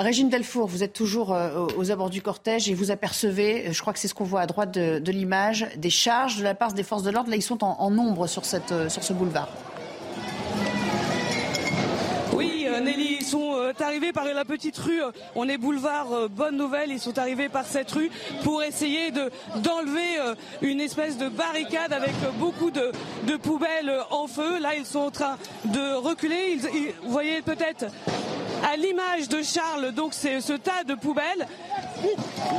Régine 0.00 0.30
Delfour, 0.30 0.66
vous 0.66 0.82
êtes 0.82 0.94
toujours 0.94 1.34
euh, 1.34 1.66
aux 1.76 1.90
abords 1.90 2.08
du 2.08 2.22
cortège 2.22 2.70
et 2.70 2.74
vous 2.74 2.90
apercevez, 2.90 3.68
euh, 3.68 3.72
je 3.72 3.80
crois 3.82 3.92
que 3.92 3.98
c'est 3.98 4.08
ce 4.08 4.14
qu'on 4.14 4.24
voit 4.24 4.40
à 4.40 4.46
droite 4.46 4.70
de, 4.72 5.12
l'image, 5.12 5.66
des 5.76 5.90
charges 5.90 6.38
de 6.38 6.42
la 6.42 6.54
part 6.54 6.72
des 6.72 6.82
forces 6.82 7.02
de 7.02 7.10
l'ordre. 7.10 7.28
Là, 7.28 7.36
ils 7.36 7.42
sont 7.42 7.62
en, 7.62 7.90
nombre 7.90 8.24
euh, 8.24 8.88
sur 8.88 9.04
ce 9.04 9.12
boulevard. 9.12 9.48
Oui, 12.32 12.66
Nelly, 12.82 13.18
ils 13.20 13.26
sont 13.26 13.52
arrivés 13.78 14.12
par 14.14 14.24
la 14.24 14.46
petite 14.46 14.78
rue. 14.78 15.02
On 15.34 15.46
est 15.50 15.58
boulevard 15.58 16.30
Bonne 16.30 16.56
Nouvelle. 16.56 16.90
Ils 16.90 17.00
sont 17.00 17.18
arrivés 17.18 17.50
par 17.50 17.66
cette 17.66 17.90
rue 17.90 18.10
pour 18.42 18.62
essayer 18.62 19.10
de 19.10 19.30
d'enlever 19.56 20.16
une 20.62 20.80
espèce 20.80 21.18
de 21.18 21.28
barricade 21.28 21.92
avec 21.92 22.14
beaucoup 22.38 22.70
de, 22.70 22.92
poubelles 23.36 23.92
en 24.10 24.26
feu. 24.28 24.60
Là, 24.60 24.76
ils 24.78 24.86
sont 24.86 25.00
en 25.00 25.10
train 25.10 25.36
de 25.66 25.94
reculer. 25.94 26.56
vous 27.02 27.10
voyez 27.10 27.42
peut-être 27.42 27.84
à 28.64 28.76
l'image 28.76 29.28
de 29.28 29.42
Charles, 29.42 29.92
donc 29.92 30.12
c'est 30.14 30.40
ce 30.40 30.52
tas 30.52 30.84
de 30.84 30.94
poubelles. 30.94 31.46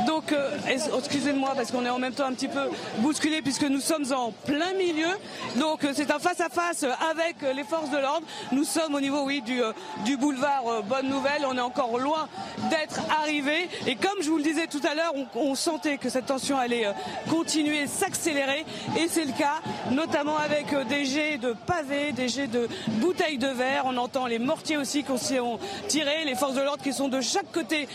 Donc, 0.06 0.32
euh, 0.32 0.50
excusez-moi 0.98 1.52
parce 1.56 1.70
qu'on 1.70 1.84
est 1.84 1.90
en 1.90 1.98
même 1.98 2.12
temps 2.12 2.26
un 2.26 2.32
petit 2.32 2.48
peu 2.48 2.70
bousculé 2.98 3.42
puisque 3.42 3.64
nous 3.64 3.80
sommes 3.80 4.12
en 4.12 4.32
plein 4.32 4.72
milieu. 4.74 5.08
Donc, 5.56 5.84
euh, 5.84 5.92
c'est 5.94 6.10
un 6.10 6.18
face-à-face 6.18 6.84
avec 7.10 7.36
les 7.54 7.64
forces 7.64 7.90
de 7.90 7.98
l'ordre. 7.98 8.26
Nous 8.52 8.64
sommes 8.64 8.94
au 8.94 9.00
niveau, 9.00 9.24
oui, 9.24 9.42
du, 9.42 9.62
euh, 9.62 9.72
du 10.04 10.16
boulevard 10.16 10.82
Bonne 10.88 11.08
Nouvelle. 11.08 11.44
On 11.46 11.56
est 11.56 11.60
encore 11.60 11.98
loin 11.98 12.28
d'être 12.70 13.00
arrivé. 13.20 13.68
Et 13.86 13.96
comme 13.96 14.22
je 14.22 14.30
vous 14.30 14.36
le 14.36 14.42
disais 14.42 14.66
tout 14.66 14.80
à 14.88 14.94
l'heure, 14.94 15.12
on, 15.34 15.54
sentait 15.54 15.98
que 15.98 16.08
cette 16.08 16.26
tension 16.26 16.58
allait 16.58 16.86
continuer, 17.28 17.86
s'accélérer. 17.86 18.64
Et 18.98 19.06
c'est 19.08 19.24
le 19.24 19.32
cas, 19.32 19.60
notamment 19.90 20.36
avec 20.38 20.74
des 20.88 21.04
jets 21.04 21.38
de 21.38 21.52
pavés, 21.66 22.12
des 22.12 22.28
jets 22.28 22.46
de 22.46 22.68
bouteilles 23.00 23.38
de 23.38 23.48
verre. 23.48 23.84
On 23.86 23.96
entend 23.96 24.26
les 24.26 24.38
mortiers 24.38 24.76
aussi 24.76 25.04
qu'on 25.04 25.18
s'y 25.18 25.38
ont 25.38 25.58
tirés, 25.92 26.24
les 26.24 26.34
forces 26.34 26.54
de 26.54 26.62
l'ordre 26.62 26.82
qui 26.82 26.92
sont 26.92 27.08
de 27.08 27.20
chaque 27.20 27.50
côté 27.52 27.88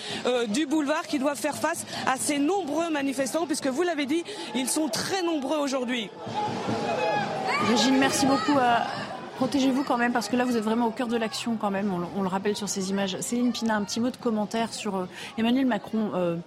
du 0.49 0.65
boulevard, 0.65 1.07
qui 1.07 1.19
doivent 1.19 1.37
faire 1.37 1.55
face 1.55 1.85
à 2.05 2.17
ces 2.17 2.37
nombreux 2.37 2.89
manifestants, 2.89 3.45
puisque 3.45 3.67
vous 3.67 3.83
l'avez 3.83 4.05
dit, 4.05 4.23
ils 4.55 4.69
sont 4.69 4.87
très 4.87 5.21
nombreux 5.23 5.57
aujourd'hui. 5.57 6.09
Régine, 7.65 7.97
merci 7.97 8.25
beaucoup. 8.25 8.57
Euh, 8.57 8.77
protégez-vous 9.37 9.83
quand 9.83 9.97
même, 9.97 10.13
parce 10.13 10.29
que 10.29 10.35
là, 10.35 10.45
vous 10.45 10.55
êtes 10.55 10.63
vraiment 10.63 10.87
au 10.87 10.91
cœur 10.91 11.07
de 11.07 11.17
l'action 11.17 11.57
quand 11.59 11.71
même. 11.71 11.91
On, 12.15 12.21
le 12.21 12.27
rappelle 12.27 12.55
sur 12.55 12.69
ces 12.69 12.91
images. 12.91 13.19
Céline 13.19 13.51
Pina, 13.51 13.75
un 13.75 13.83
petit 13.83 13.99
mot 13.99 14.09
de 14.09 14.17
commentaire 14.17 14.73
sur 14.73 14.95
euh, 14.95 15.05
Emmanuel 15.37 15.65
Macron. 15.65 16.11
Euh, 16.15 16.37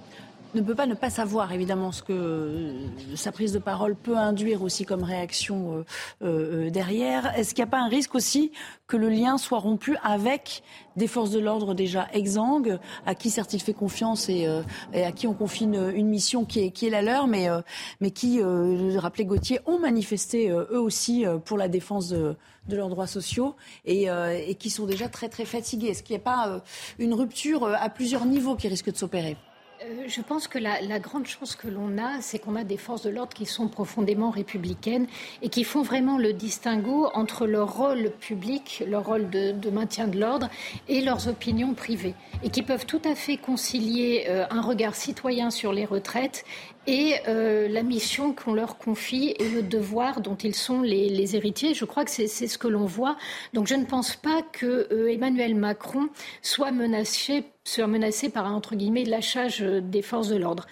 ne 0.54 0.62
peut 0.62 0.74
pas 0.74 0.86
ne 0.86 0.94
pas 0.94 1.10
savoir 1.10 1.52
évidemment 1.52 1.92
ce 1.92 2.02
que 2.02 2.74
sa 3.14 3.32
prise 3.32 3.52
de 3.52 3.58
parole 3.58 3.94
peut 3.94 4.16
induire 4.16 4.62
aussi 4.62 4.84
comme 4.84 5.02
réaction 5.02 5.84
derrière. 6.20 7.36
Est-ce 7.38 7.54
qu'il 7.54 7.62
n'y 7.64 7.68
a 7.68 7.70
pas 7.70 7.80
un 7.80 7.88
risque 7.88 8.14
aussi 8.14 8.52
que 8.86 8.96
le 8.96 9.08
lien 9.08 9.38
soit 9.38 9.60
rompu 9.60 9.96
avec 10.02 10.62
des 10.96 11.06
forces 11.06 11.30
de 11.30 11.38
l'ordre 11.38 11.74
déjà 11.74 12.08
exsangues, 12.12 12.78
à 13.06 13.14
qui 13.14 13.30
certes 13.30 13.52
il 13.54 13.60
fait 13.60 13.72
confiance 13.72 14.28
et, 14.28 14.46
euh, 14.46 14.62
à 14.92 15.12
qui 15.12 15.26
on 15.26 15.34
confie 15.34 15.64
une, 15.64 16.08
mission 16.08 16.44
qui 16.44 16.60
est, 16.60 16.90
la 16.90 17.00
leur, 17.00 17.26
mais, 17.26 17.48
euh, 17.48 17.60
mais 18.00 18.10
qui, 18.10 18.40
euh, 18.42 18.98
rappelez 18.98 19.24
Gauthier, 19.24 19.60
ont 19.66 19.78
manifesté 19.78 20.50
eux 20.50 20.80
aussi 20.80 21.24
pour 21.44 21.56
la 21.56 21.68
défense 21.68 22.08
de, 22.08 22.36
leurs 22.68 22.88
droits 22.88 23.06
sociaux 23.06 23.56
et, 23.84 24.06
et, 24.06 24.54
qui 24.56 24.70
sont 24.70 24.86
déjà 24.86 25.08
très 25.08 25.28
très 25.28 25.44
fatigués. 25.44 25.88
Est-ce 25.88 26.02
qu'il 26.02 26.14
n'y 26.14 26.22
a 26.22 26.24
pas 26.24 26.62
une 26.98 27.14
rupture 27.14 27.64
à 27.64 27.88
plusieurs 27.88 28.26
niveaux 28.26 28.56
qui 28.56 28.68
risque 28.68 28.92
de 28.92 28.96
s'opérer? 28.96 29.36
Euh, 29.82 30.04
je 30.06 30.20
pense 30.20 30.46
que 30.46 30.58
la, 30.58 30.98
grande 30.98 31.26
chance 31.26 31.56
que 31.56 31.68
l'on 31.68 31.96
a, 31.96 32.20
c'est 32.20 32.38
qu'on 32.38 32.56
a 32.56 32.64
des 32.64 32.76
forces 32.76 33.02
de 33.02 33.10
l'ordre 33.10 33.32
qui 33.32 33.46
sont 33.46 33.68
profondément 33.68 34.30
républicaines 34.30 35.06
et 35.40 35.48
qui 35.48 35.64
font 35.64 35.82
vraiment 35.82 36.18
le 36.18 36.32
distinguo 36.32 37.08
entre 37.14 37.46
leur 37.46 37.76
rôle 37.76 38.10
public, 38.20 38.84
leur 38.86 39.06
rôle 39.06 39.30
de, 39.30 39.70
maintien 39.70 40.06
de 40.06 40.18
l'ordre 40.18 40.48
et 40.88 41.00
leurs 41.00 41.28
opinions 41.28 41.74
privées, 41.74 42.14
et 42.42 42.50
qui 42.50 42.62
peuvent 42.62 42.84
tout 42.84 43.00
à 43.04 43.14
fait 43.14 43.38
concilier 43.38 44.26
euh, 44.28 44.44
un 44.50 44.60
regard 44.60 44.94
citoyen 44.94 45.50
sur 45.50 45.72
les 45.72 45.86
retraites 45.86 46.44
et 46.90 47.14
euh, 47.28 47.68
la 47.68 47.84
mission 47.84 48.32
qu'on 48.32 48.52
leur 48.52 48.76
confie 48.76 49.36
et 49.38 49.48
le 49.48 49.62
devoir 49.62 50.20
dont 50.20 50.34
ils 50.34 50.56
sont 50.56 50.82
les, 50.82 51.36
héritiers. 51.36 51.72
Je 51.72 51.84
crois 51.84 52.04
que 52.04 52.10
c'est 52.10 52.26
ce 52.26 52.58
que 52.58 52.66
l'on 52.66 52.84
voit. 52.84 53.16
Donc 53.52 53.68
je 53.68 53.76
ne 53.76 53.84
pense 53.84 54.16
pas 54.16 54.42
que 54.42 54.88
euh, 54.90 55.12
Emmanuel 55.12 55.54
Macron 55.54 56.08
soit 56.42 56.72
menacé, 56.72 57.44
soit 57.62 57.86
menacé 57.86 58.28
par 58.28 58.46
un 58.46 58.54
entre 58.54 58.74
guillemets 58.74 59.04
lâchage 59.04 59.60
des 59.60 60.02
forces 60.02 60.28
de 60.28 60.36
l'ordre. 60.36 60.66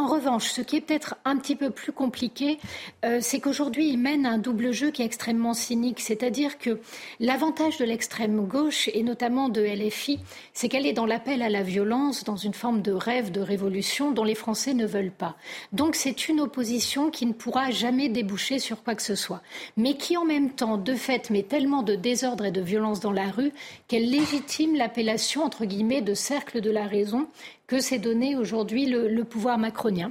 En 0.00 0.06
revanche, 0.06 0.50
ce 0.50 0.62
qui 0.62 0.76
est 0.76 0.80
peut-être 0.80 1.16
un 1.26 1.36
petit 1.36 1.54
peu 1.54 1.68
plus 1.68 1.92
compliqué, 1.92 2.58
euh, 3.04 3.18
c'est 3.20 3.38
qu'aujourd'hui, 3.38 3.90
il 3.90 3.98
mène 3.98 4.24
un 4.24 4.38
double 4.38 4.72
jeu 4.72 4.90
qui 4.90 5.02
est 5.02 5.04
extrêmement 5.04 5.52
cynique. 5.52 6.00
C'est-à-dire 6.00 6.56
que 6.56 6.80
l'avantage 7.18 7.76
de 7.76 7.84
l'extrême 7.84 8.46
gauche, 8.46 8.88
et 8.94 9.02
notamment 9.02 9.50
de 9.50 9.60
LFI, 9.60 10.18
c'est 10.54 10.70
qu'elle 10.70 10.86
est 10.86 10.94
dans 10.94 11.04
l'appel 11.04 11.42
à 11.42 11.50
la 11.50 11.62
violence, 11.62 12.24
dans 12.24 12.38
une 12.38 12.54
forme 12.54 12.80
de 12.80 12.92
rêve 12.92 13.30
de 13.30 13.42
révolution 13.42 14.10
dont 14.10 14.24
les 14.24 14.34
Français 14.34 14.72
ne 14.72 14.86
veulent 14.86 15.12
pas. 15.12 15.36
Donc 15.72 15.96
c'est 15.96 16.30
une 16.30 16.40
opposition 16.40 17.10
qui 17.10 17.26
ne 17.26 17.34
pourra 17.34 17.70
jamais 17.70 18.08
déboucher 18.08 18.58
sur 18.58 18.82
quoi 18.82 18.94
que 18.94 19.02
ce 19.02 19.14
soit, 19.14 19.42
mais 19.76 19.98
qui 19.98 20.16
en 20.16 20.24
même 20.24 20.48
temps, 20.48 20.78
de 20.78 20.94
fait, 20.94 21.28
met 21.28 21.42
tellement 21.42 21.82
de 21.82 21.94
désordre 21.94 22.46
et 22.46 22.52
de 22.52 22.62
violence 22.62 23.00
dans 23.00 23.12
la 23.12 23.30
rue 23.30 23.52
qu'elle 23.86 24.08
légitime 24.08 24.76
l'appellation, 24.76 25.44
entre 25.44 25.66
guillemets, 25.66 26.00
de 26.00 26.14
cercle 26.14 26.62
de 26.62 26.70
la 26.70 26.86
raison 26.86 27.28
que 27.70 27.80
s'est 27.80 28.00
donné 28.00 28.34
aujourd'hui 28.34 28.86
le, 28.86 29.22
pouvoir 29.22 29.56
macronien. 29.56 30.10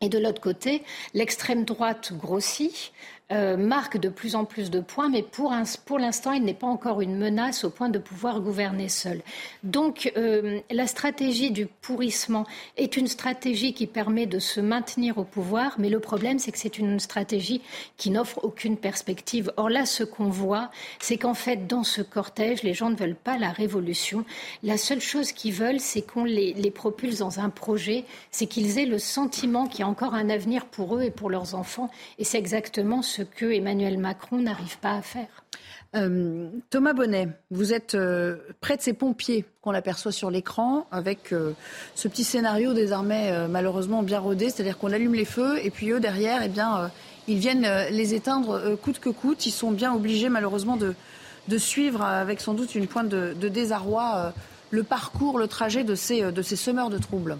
Et 0.00 0.08
de 0.08 0.18
l'autre 0.18 0.40
côté, 0.40 0.84
l'extrême 1.14 1.64
droite 1.64 2.12
grossit, 2.12 2.92
euh, 3.30 3.56
marque 3.56 3.96
de 3.96 4.10
plus 4.10 4.34
en 4.34 4.44
plus 4.44 4.70
de 4.70 4.80
points, 4.80 5.08
mais 5.08 5.22
pour, 5.22 5.50
l'instant, 5.98 6.32
il 6.32 6.42
n'est 6.42 6.52
pas 6.52 6.66
encore 6.66 7.00
une 7.00 7.16
menace 7.16 7.64
au 7.64 7.70
point 7.70 7.88
de 7.88 7.98
pouvoir 7.98 8.40
gouverner 8.40 8.90
seul. 8.90 9.22
Donc, 9.62 10.12
euh, 10.18 10.60
la 10.70 10.86
stratégie 10.86 11.50
du 11.50 11.66
pourrissement 11.66 12.44
est 12.76 12.96
une 12.96 13.06
stratégie 13.06 13.72
qui 13.72 13.86
permet 13.86 14.26
de 14.26 14.38
se 14.38 14.60
maintenir 14.60 15.16
au 15.16 15.24
pouvoir, 15.24 15.76
mais 15.78 15.88
le 15.88 15.98
problème, 15.98 16.38
c'est 16.38 16.52
que 16.52 16.58
c'est 16.58 16.78
une 16.78 17.00
stratégie 17.00 17.62
qui 17.96 18.10
n'offre 18.10 18.44
aucune 18.44 18.76
perspective. 18.76 19.50
Or 19.56 19.70
là, 19.70 19.86
ce 19.86 20.04
qu'on 20.04 20.28
voit, 20.28 20.70
c'est 20.98 21.16
qu'en 21.16 21.34
fait, 21.34 21.66
dans 21.66 21.84
ce 21.84 22.02
cortège, 22.02 22.62
les 22.62 22.74
gens 22.74 22.90
ne 22.90 22.96
veulent 22.96 23.14
pas 23.14 23.38
la 23.38 23.50
révolution. 23.50 24.26
La 24.62 24.76
seule 24.76 25.00
chose 25.00 25.32
qu'ils 25.32 25.54
veulent, 25.54 25.80
c'est 25.80 26.02
qu'on 26.02 26.24
les, 26.24 26.52
les 26.52 26.70
propulse 26.70 27.18
dans 27.18 27.40
un 27.40 27.48
projet, 27.48 28.04
c'est 28.30 28.46
qu'ils 28.46 28.78
aient 28.78 28.84
le 28.84 28.98
sentiment 28.98 29.66
qu'il 29.66 29.80
y 29.80 29.84
a 29.84 29.88
encore 29.88 30.14
un 30.14 30.28
avenir 30.28 30.66
pour 30.66 30.96
eux 30.96 31.02
et 31.02 31.10
pour 31.10 31.30
leurs 31.30 31.54
enfants. 31.54 31.90
Et 32.18 32.24
c'est 32.24 32.38
exactement 32.38 33.00
ce 33.00 33.11
que 33.20 33.46
Emmanuel 33.46 33.98
Macron 33.98 34.38
n'arrive 34.38 34.78
pas 34.78 34.92
à 34.92 35.02
faire. 35.02 35.44
Euh, 35.94 36.48
Thomas 36.70 36.94
Bonnet, 36.94 37.28
vous 37.50 37.74
êtes 37.74 37.94
euh, 37.94 38.36
près 38.60 38.78
de 38.78 38.82
ces 38.82 38.94
pompiers 38.94 39.44
qu'on 39.60 39.74
aperçoit 39.74 40.12
sur 40.12 40.30
l'écran, 40.30 40.86
avec 40.90 41.32
euh, 41.32 41.52
ce 41.94 42.08
petit 42.08 42.24
scénario 42.24 42.72
désormais 42.72 43.46
malheureusement 43.48 44.02
bien 44.02 44.18
rodé, 44.18 44.48
c'est-à-dire 44.48 44.78
qu'on 44.78 44.92
allume 44.92 45.14
les 45.14 45.26
feux 45.26 45.64
et 45.64 45.70
puis 45.70 45.90
eux 45.90 46.00
derrière, 46.00 46.42
eh 46.42 46.48
bien, 46.48 46.90
ils 47.28 47.38
viennent 47.38 47.68
les 47.90 48.14
éteindre 48.14 48.76
coûte 48.76 48.98
que 48.98 49.10
coûte. 49.10 49.44
Ils 49.46 49.52
sont 49.52 49.70
bien 49.70 49.94
obligés 49.94 50.28
malheureusement 50.28 50.76
de, 50.76 50.94
de 51.48 51.58
suivre 51.58 52.02
avec 52.02 52.40
sans 52.40 52.54
doute 52.54 52.74
une 52.74 52.86
pointe 52.86 53.08
de, 53.08 53.34
de 53.38 53.48
désarroi 53.48 54.32
le 54.70 54.82
parcours, 54.82 55.38
le 55.38 55.48
trajet 55.48 55.84
de 55.84 55.94
ces, 55.94 56.32
de 56.32 56.42
ces 56.42 56.56
semeurs 56.56 56.88
de 56.88 56.98
troubles. 56.98 57.36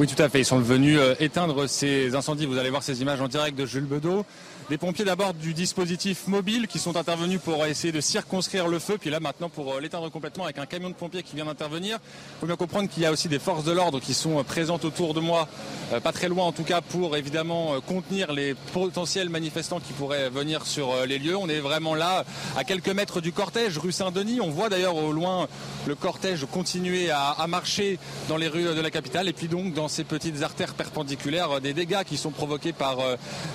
Oui, 0.00 0.06
tout 0.06 0.22
à 0.22 0.30
fait. 0.30 0.40
Ils 0.40 0.46
sont 0.46 0.60
venus 0.60 0.98
euh, 0.98 1.14
éteindre 1.20 1.68
ces 1.68 2.14
incendies. 2.14 2.46
Vous 2.46 2.56
allez 2.56 2.70
voir 2.70 2.82
ces 2.82 3.02
images 3.02 3.20
en 3.20 3.28
direct 3.28 3.54
de 3.58 3.66
Jules 3.66 3.84
Bedeau. 3.84 4.24
Des 4.70 4.78
pompiers 4.78 5.04
d'abord 5.04 5.34
du 5.34 5.52
dispositif 5.52 6.28
mobile 6.28 6.68
qui 6.68 6.78
sont 6.78 6.96
intervenus 6.96 7.40
pour 7.40 7.66
essayer 7.66 7.92
de 7.92 8.00
circonscrire 8.00 8.68
le 8.68 8.78
feu, 8.78 8.98
puis 9.00 9.10
là 9.10 9.18
maintenant 9.18 9.48
pour 9.48 9.74
euh, 9.74 9.80
l'éteindre 9.80 10.08
complètement 10.12 10.44
avec 10.44 10.58
un 10.58 10.66
camion 10.66 10.90
de 10.90 10.94
pompiers 10.94 11.24
qui 11.24 11.34
vient 11.34 11.46
d'intervenir. 11.46 11.98
Il 11.98 12.38
faut 12.38 12.46
bien 12.46 12.54
comprendre 12.54 12.88
qu'il 12.88 13.02
y 13.02 13.06
a 13.06 13.10
aussi 13.10 13.28
des 13.28 13.40
forces 13.40 13.64
de 13.64 13.72
l'ordre 13.72 13.98
qui 13.98 14.14
sont 14.14 14.38
euh, 14.38 14.44
présentes 14.44 14.84
autour 14.84 15.12
de 15.12 15.18
moi, 15.18 15.48
euh, 15.92 15.98
pas 15.98 16.12
très 16.12 16.28
loin 16.28 16.44
en 16.44 16.52
tout 16.52 16.62
cas, 16.62 16.82
pour 16.82 17.16
évidemment 17.16 17.80
contenir 17.80 18.32
les 18.32 18.54
potentiels 18.72 19.28
manifestants 19.28 19.80
qui 19.80 19.92
pourraient 19.92 20.30
venir 20.30 20.64
sur 20.64 21.04
les 21.04 21.18
lieux. 21.18 21.36
On 21.36 21.48
est 21.48 21.58
vraiment 21.58 21.96
là, 21.96 22.24
à 22.56 22.62
quelques 22.62 22.90
mètres 22.90 23.20
du 23.20 23.32
cortège, 23.32 23.76
rue 23.76 23.90
Saint-Denis. 23.90 24.40
On 24.40 24.50
voit 24.50 24.68
d'ailleurs 24.68 24.94
au 24.94 25.10
loin 25.10 25.48
le 25.88 25.96
cortège 25.96 26.46
continuer 26.46 27.10
à, 27.10 27.30
à 27.30 27.48
marcher 27.48 27.98
dans 28.28 28.36
les 28.36 28.46
rues 28.46 28.62
de 28.62 28.80
la 28.80 28.92
capitale 28.92 29.26
et 29.26 29.32
puis 29.32 29.48
donc 29.48 29.74
dans 29.74 29.88
ces 29.88 30.04
petites 30.04 30.44
artères 30.44 30.74
perpendiculaires 30.74 31.60
des 31.60 31.72
dégâts 31.72 32.04
qui 32.06 32.16
sont 32.16 32.30
provoqués 32.30 32.72
par 32.72 32.98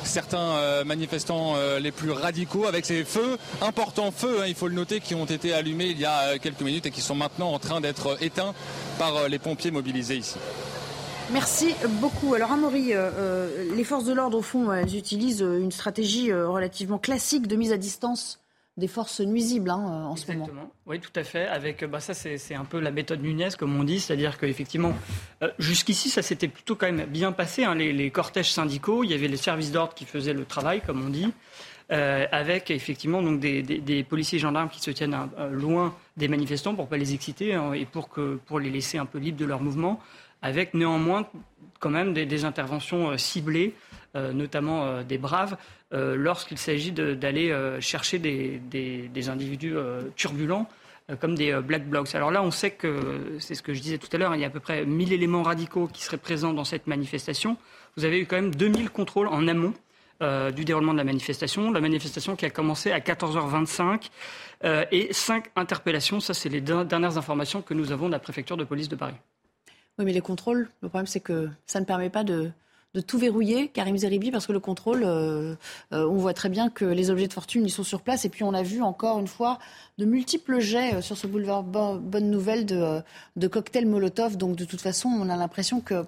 certains 0.04 0.84
manifestants 0.84 1.05
manifestants 1.06 1.54
euh, 1.56 1.80
les 1.80 1.92
plus 1.92 2.10
radicaux 2.10 2.66
avec 2.66 2.84
ces 2.84 3.04
feux, 3.04 3.38
importants 3.62 4.12
feux, 4.12 4.42
hein, 4.42 4.46
il 4.48 4.56
faut 4.56 4.68
le 4.68 4.74
noter, 4.74 5.00
qui 5.00 5.14
ont 5.14 5.26
été 5.26 5.54
allumés 5.54 5.86
il 5.86 6.00
y 6.00 6.06
a 6.06 6.22
euh, 6.22 6.38
quelques 6.42 6.62
minutes 6.62 6.88
et 6.88 6.92
qui 6.92 7.02
sont 7.02 7.14
maintenant 7.14 7.52
en 7.52 7.60
train 7.60 7.80
d'être 7.80 8.18
éteints 8.24 8.56
par 8.98 9.16
euh, 9.16 9.28
les 9.28 9.38
pompiers 9.38 9.70
mobilisés 9.70 10.18
ici. 10.18 10.38
Merci 11.32 11.76
beaucoup. 12.02 12.34
Alors, 12.34 12.52
Amaury, 12.52 12.94
les 13.76 13.84
forces 13.84 14.06
de 14.06 14.14
l'ordre, 14.14 14.38
au 14.38 14.44
fond, 14.44 14.72
elles 14.72 14.96
utilisent 14.96 15.42
une 15.42 15.72
stratégie 15.72 16.32
relativement 16.32 17.00
classique 17.00 17.48
de 17.48 17.56
mise 17.56 17.72
à 17.72 17.78
distance 17.78 18.45
des 18.78 18.88
forces 18.88 19.22
nuisibles 19.22 19.70
hein, 19.70 19.78
en 19.78 20.16
ce 20.16 20.32
moment. 20.32 20.50
Oui, 20.86 21.00
tout 21.00 21.12
à 21.16 21.24
fait. 21.24 21.48
Avec, 21.48 21.86
bah, 21.86 22.02
ça, 22.02 22.14
c'est 22.14 22.56
un 22.56 22.66
peu 22.66 22.80
la 22.80 22.92
méthode 22.92 23.22
Nunez, 23.22 23.50
comme 23.58 23.80
on 23.80 23.84
dit, 23.84 24.00
c'est-à-dire 24.00 24.38
qu'effectivement, 24.38 24.94
euh, 25.42 25.50
jusqu'ici, 25.60 26.10
ça 26.10 26.22
s'était 26.22 26.50
plutôt 26.50 26.76
quand 26.76 26.92
même 26.92 27.06
bien 27.06 27.32
passé. 27.32 27.64
Hein, 27.64 27.76
les, 27.76 28.12
cortèges 28.12 28.52
syndicaux, 28.52 29.04
il 29.04 29.12
y 29.12 29.14
avait 29.14 29.30
les 29.30 29.38
services 29.38 29.72
d'ordre 29.72 29.94
qui 29.94 30.06
faisaient 30.06 30.34
le 30.34 30.44
travail, 30.44 30.82
comme 30.82 31.06
on 31.06 31.10
dit, 31.10 31.32
euh, 31.92 32.26
avec 32.32 32.70
effectivement 32.70 33.22
donc 33.22 33.40
des, 33.40 34.06
policiers 34.08 34.38
et 34.38 34.42
gendarmes 34.42 34.70
qui 34.70 34.82
se 34.82 34.92
tiennent 34.92 35.18
euh, 35.38 35.50
loin 35.50 35.96
des 36.18 36.28
manifestants 36.28 36.76
pour 36.76 36.88
pas 36.88 36.98
les 36.98 37.14
exciter 37.14 37.54
hein, 37.54 37.74
et 37.74 37.86
pour 37.86 38.10
que 38.10 38.40
pour 38.46 38.60
les 38.60 38.70
laisser 38.70 38.98
un 38.98 39.06
peu 39.06 39.20
libres 39.20 39.38
de 39.38 39.46
leur 39.46 39.62
mouvement, 39.62 40.02
avec 40.42 40.74
néanmoins 40.74 41.28
quand 41.80 41.90
même 41.90 42.14
des, 42.14 42.46
interventions 42.46 43.18
ciblées, 43.18 43.74
notamment 44.16 45.04
des 45.04 45.18
braves 45.18 45.58
euh, 45.94 46.16
lorsqu'il 46.16 46.58
s'agit 46.58 46.92
d'aller 46.92 47.52
euh, 47.52 47.80
chercher 47.80 48.18
des, 48.18 49.30
individus 49.30 49.78
euh, 49.78 50.02
turbulents 50.16 50.68
comme 51.20 51.36
des 51.36 51.54
black 51.62 51.88
blocs. 51.88 52.16
Alors 52.16 52.32
là, 52.32 52.42
on 52.42 52.50
sait 52.50 52.72
que, 52.72 53.38
c'est 53.40 53.54
ce 53.54 53.62
que 53.62 53.76
je 53.76 53.80
disais 53.80 54.00
tout 54.00 54.08
à 54.12 54.18
l'heure, 54.18 54.34
il 54.34 54.42
y 54.42 54.44
a 54.44 54.48
à 54.48 54.50
peu 54.50 54.60
près 54.60 54.88
1000 54.88 55.14
éléments 55.14 55.44
radicaux 55.44 55.88
qui 55.88 56.04
seraient 56.04 56.18
présents 56.18 56.52
dans 56.52 56.64
cette 56.64 56.88
manifestation. 56.88 57.58
Vous 57.96 58.06
avez 58.06 58.20
eu 58.20 58.26
quand 58.26 58.38
même 58.38 58.56
2000 58.56 58.90
contrôles 58.90 59.28
en 59.28 59.48
amont 59.48 59.76
du 60.56 60.66
déroulement 60.66 60.94
de 60.94 60.98
la 60.98 61.04
manifestation. 61.04 61.72
La 61.72 61.80
manifestation 61.80 62.36
qui 62.36 62.46
a 62.46 62.50
commencé 62.50 62.92
à 62.92 63.02
14h25 63.02 64.10
et 64.92 65.14
5 65.14 65.46
interpellations. 65.56 66.20
Ça, 66.20 66.34
c'est 66.34 66.50
les 66.50 66.62
dernières 66.62 67.20
informations 67.20 67.62
que 67.62 67.76
nous 67.76 67.92
avons 67.92 68.08
de 68.08 68.14
la 68.14 68.20
préfecture 68.20 68.58
de 68.58 68.64
police 68.64 68.90
de 68.90 68.96
Paris. 68.96 69.14
Oui, 70.00 70.06
mais 70.06 70.14
les 70.14 70.22
contrôles, 70.22 70.70
le 70.82 70.90
problème, 70.90 71.06
c'est 71.06 71.20
que 71.20 71.50
ça 71.68 71.80
ne 71.80 71.86
permet 71.86 72.10
pas 72.10 72.24
de, 72.24 72.50
de 72.96 73.02
tout 73.02 73.18
verrouiller, 73.18 73.68
Karim 73.68 73.98
Zeribi, 73.98 74.32
parce 74.32 74.48
que 74.48 74.54
le 74.54 74.62
contrôle, 74.62 75.04
euh, 75.04 75.56
euh, 75.92 76.08
on 76.08 76.16
voit 76.16 76.34
très 76.34 76.48
bien 76.48 76.70
que 76.70 76.86
les 76.86 77.10
objets 77.10 77.28
de 77.28 77.34
fortune, 77.34 77.66
ils 77.66 77.70
sont 77.70 77.84
sur 77.84 78.02
place. 78.02 78.24
Et 78.24 78.30
puis 78.30 78.46
on 78.46 78.54
a 78.54 78.64
vu 78.64 78.82
encore 78.82 79.20
une 79.20 79.28
fois 79.28 79.60
de 79.98 80.06
multiples 80.06 80.62
jets 80.62 80.96
euh, 80.96 81.02
sur 81.02 81.18
ce 81.18 81.28
boulevard 81.28 81.64
Bonne 81.64 82.32
Nouvelle 82.32 82.66
de, 82.66 83.02
de 83.36 83.48
cocktails 83.48 83.86
Molotov. 83.86 84.38
Donc 84.38 84.56
de 84.56 84.64
toute 84.64 84.80
façon, 84.80 85.10
on 85.10 85.28
a 85.28 85.36
l'impression 85.36 85.82
que, 85.82 86.06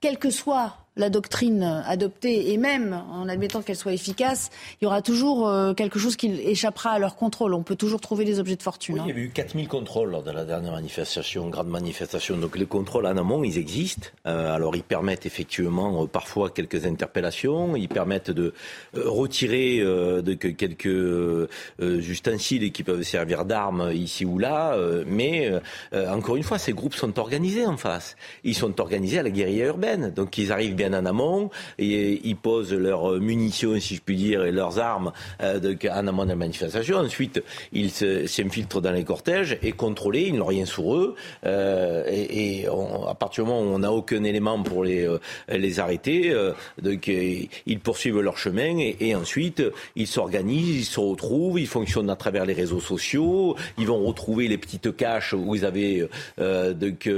quel 0.00 0.18
que 0.18 0.30
soit 0.30 0.78
la 0.96 1.10
doctrine 1.10 1.82
adoptée, 1.86 2.52
et 2.52 2.56
même 2.56 3.02
en 3.10 3.28
admettant 3.28 3.62
qu'elle 3.62 3.76
soit 3.76 3.92
efficace, 3.92 4.50
il 4.80 4.84
y 4.84 4.86
aura 4.86 5.02
toujours 5.02 5.48
euh, 5.48 5.74
quelque 5.74 5.98
chose 5.98 6.16
qui 6.16 6.28
échappera 6.28 6.90
à 6.90 6.98
leur 6.98 7.16
contrôle. 7.16 7.54
On 7.54 7.62
peut 7.62 7.74
toujours 7.74 8.00
trouver 8.00 8.24
des 8.24 8.38
objets 8.38 8.56
de 8.56 8.62
fortune. 8.62 9.02
Il 9.04 9.08
y 9.08 9.12
hein. 9.12 9.14
a 9.16 9.18
eu 9.18 9.30
4000 9.30 9.66
contrôles 9.66 10.10
lors 10.10 10.22
de 10.22 10.30
la 10.30 10.44
dernière 10.44 10.72
manifestation, 10.72 11.48
grande 11.48 11.68
manifestation. 11.68 12.36
Donc 12.36 12.56
les 12.56 12.66
contrôles 12.66 13.06
en 13.06 13.16
amont, 13.16 13.42
ils 13.42 13.58
existent. 13.58 14.08
Euh, 14.26 14.54
alors 14.54 14.76
ils 14.76 14.84
permettent 14.84 15.26
effectivement 15.26 16.02
euh, 16.02 16.06
parfois 16.06 16.50
quelques 16.50 16.86
interpellations, 16.86 17.74
ils 17.74 17.88
permettent 17.88 18.30
de 18.30 18.52
retirer 18.94 19.78
de 19.80 20.34
quelques 20.34 21.48
ustensiles 21.80 22.70
qui 22.72 22.82
peuvent 22.82 23.02
servir 23.02 23.44
d'armes 23.44 23.90
ici 23.92 24.24
ou 24.24 24.38
là. 24.38 24.76
mais 25.06 25.50
encore 25.92 26.36
une 26.36 26.42
fois, 26.42 26.58
ces 26.58 26.72
groupes 26.72 26.94
sont 26.94 27.18
organisés 27.18 27.66
en 27.66 27.76
face. 27.76 28.16
Ils 28.44 28.54
sont 28.54 28.80
organisés 28.80 29.18
à 29.18 29.22
la 29.22 29.30
guérilla 29.30 29.66
urbaine. 29.66 30.12
Donc 30.14 30.38
ils 30.38 30.52
arrivent 30.52 30.74
bien 30.74 30.83
en 30.92 31.06
amont. 31.06 31.50
Et 31.78 32.20
ils 32.24 32.36
posent 32.36 32.72
leurs 32.72 33.20
munitions, 33.20 33.78
si 33.80 33.96
je 33.96 34.00
puis 34.00 34.16
dire, 34.16 34.44
et 34.44 34.52
leurs 34.52 34.78
armes 34.78 35.12
euh, 35.42 35.74
en 35.90 36.06
amont 36.06 36.24
de 36.24 36.30
la 36.30 36.36
manifestation. 36.36 36.98
Ensuite, 36.98 37.42
ils 37.72 37.90
s'infiltrent 37.90 38.80
dans 38.80 38.92
les 38.92 39.04
cortèges 39.04 39.58
et 39.62 39.72
contrôlés, 39.72 40.26
ils 40.28 40.36
n'ont 40.36 40.46
rien 40.46 40.64
sur 40.64 40.94
eux. 40.94 41.14
Euh, 41.46 42.04
et, 42.08 42.66
à 43.08 43.14
partir 43.14 43.44
du 43.44 43.50
moment 43.50 43.62
où 43.62 43.74
on 43.74 43.78
n'a 43.80 43.92
aucun 43.92 44.24
élément 44.24 44.62
pour 44.62 44.84
les, 44.84 45.06
euh, 45.06 45.18
les 45.48 45.80
arrêter, 45.80 46.34
donc, 46.80 47.08
ils 47.08 47.80
poursuivent 47.80 48.20
leur 48.20 48.38
chemin 48.38 48.78
et, 48.78 49.14
ensuite 49.14 49.62
ils 49.96 50.06
s'organisent, 50.06 50.76
ils 50.76 50.84
se 50.84 51.00
retrouvent, 51.00 51.58
ils 51.60 51.66
fonctionnent 51.66 52.10
à 52.10 52.16
travers 52.16 52.44
les 52.44 52.52
réseaux 52.52 52.80
sociaux, 52.80 53.56
ils 53.78 53.86
vont 53.86 54.04
retrouver 54.04 54.48
les 54.48 54.58
petites 54.58 54.96
caches 54.96 55.32
où 55.32 55.54
ils 55.54 55.64
avaient 55.64 56.08
donc, 56.38 57.08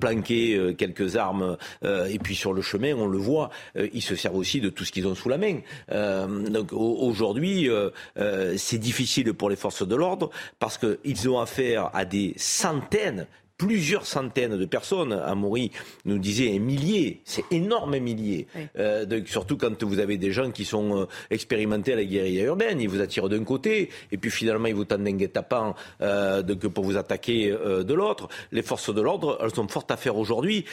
planqué 0.00 0.74
quelques 0.76 1.16
armes 1.16 1.56
et 1.82 2.18
puis 2.18 2.34
sur 2.34 2.52
le 2.52 2.62
chemin 2.62 2.73
on 2.92 3.06
le 3.06 3.18
voit, 3.18 3.50
euh, 3.76 3.88
ils 3.92 4.02
se 4.02 4.16
servent 4.16 4.36
aussi 4.36 4.60
de 4.60 4.70
tout 4.70 4.84
ce 4.84 4.92
qu'ils 4.92 5.06
ont 5.06 5.14
sous 5.14 5.28
la 5.28 5.38
main. 5.38 5.60
Euh, 5.92 6.26
donc 6.48 6.72
aujourd'hui, 6.72 7.68
euh, 7.68 7.90
c'est 8.56 8.78
difficile 8.78 9.32
pour 9.34 9.50
les 9.50 9.56
forces 9.56 9.86
de 9.86 9.94
l'ordre 9.94 10.30
parce 10.58 10.78
qu'ils 10.78 11.28
ont 11.28 11.40
affaire 11.40 11.90
à 11.94 12.04
des 12.04 12.34
centaines, 12.36 13.26
plusieurs 13.56 14.06
centaines 14.06 14.56
de 14.56 14.64
personnes. 14.64 15.12
Amaury 15.12 15.70
nous 16.04 16.18
disait 16.18 16.56
un 16.56 16.58
millier, 16.58 17.20
c'est 17.24 17.44
énorme 17.50 17.94
un 17.94 18.00
millier. 18.00 18.46
Euh, 18.78 19.22
surtout 19.26 19.56
quand 19.56 19.82
vous 19.82 19.98
avez 19.98 20.16
des 20.16 20.32
gens 20.32 20.50
qui 20.50 20.64
sont 20.64 21.02
euh, 21.02 21.06
expérimentés 21.30 21.92
à 21.92 21.96
la 21.96 22.04
guérilla 22.04 22.44
urbaine, 22.44 22.80
ils 22.80 22.88
vous 22.88 23.00
attirent 23.00 23.28
d'un 23.28 23.44
côté, 23.44 23.90
et 24.10 24.16
puis 24.16 24.30
finalement 24.30 24.66
ils 24.66 24.74
vous 24.74 24.84
tendent 24.84 25.06
un 25.06 25.12
guet-apens 25.12 25.74
euh, 26.00 26.42
pour 26.74 26.84
vous 26.84 26.96
attaquer 26.96 27.50
euh, 27.52 27.84
de 27.84 27.94
l'autre. 27.94 28.28
Les 28.52 28.62
forces 28.62 28.92
de 28.92 29.00
l'ordre, 29.00 29.38
elles 29.42 29.54
sont 29.54 29.68
fortes 29.68 29.90
à 29.90 29.96
faire 29.96 30.16
aujourd'hui. 30.16 30.64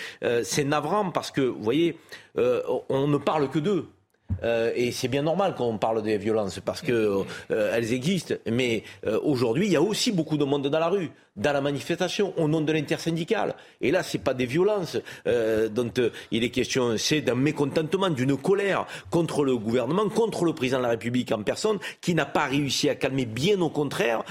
c'est 0.43 0.63
navrant 0.63 1.11
parce 1.11 1.31
que, 1.31 1.41
vous 1.41 1.61
voyez, 1.61 1.97
on 2.35 3.07
ne 3.07 3.17
parle 3.17 3.49
que 3.49 3.59
d'eux. 3.59 3.87
Euh, 4.43 4.71
et 4.75 4.91
c'est 4.91 5.07
bien 5.07 5.21
normal 5.21 5.55
qu'on 5.55 5.77
parle 5.77 6.01
des 6.01 6.17
violences 6.17 6.59
parce 6.59 6.81
que 6.81 7.23
euh, 7.51 7.71
elles 7.73 7.93
existent. 7.93 8.35
Mais 8.49 8.83
euh, 9.05 9.19
aujourd'hui, 9.23 9.67
il 9.67 9.71
y 9.71 9.75
a 9.75 9.81
aussi 9.81 10.11
beaucoup 10.11 10.37
de 10.37 10.43
monde 10.43 10.67
dans 10.67 10.79
la 10.79 10.87
rue, 10.87 11.11
dans 11.35 11.53
la 11.53 11.61
manifestation, 11.61 12.33
au 12.37 12.47
nom 12.47 12.61
de 12.61 12.71
l'intersyndicale. 12.73 13.55
Et 13.79 13.91
là, 13.91 14.03
c'est 14.03 14.17
pas 14.17 14.33
des 14.33 14.45
violences 14.45 14.97
dont 15.25 15.91
il 16.31 16.43
est 16.43 16.49
question, 16.49 16.97
c'est 16.97 17.21
d'un 17.21 17.35
mécontentement, 17.35 18.09
d'une 18.09 18.37
colère 18.37 18.85
contre 19.09 19.43
le 19.43 19.57
gouvernement, 19.57 20.09
contre 20.09 20.43
le 20.43 20.53
président 20.53 20.79
de 20.79 20.83
la 20.83 20.89
République 20.89 21.31
en 21.31 21.43
personne, 21.43 21.79
qui 22.01 22.15
n'a 22.15 22.25
pas 22.25 22.45
réussi 22.45 22.89
à 22.89 22.95
calmer, 22.95 23.25
bien 23.25 23.59
au 23.61 23.69
contraire, 23.69 24.23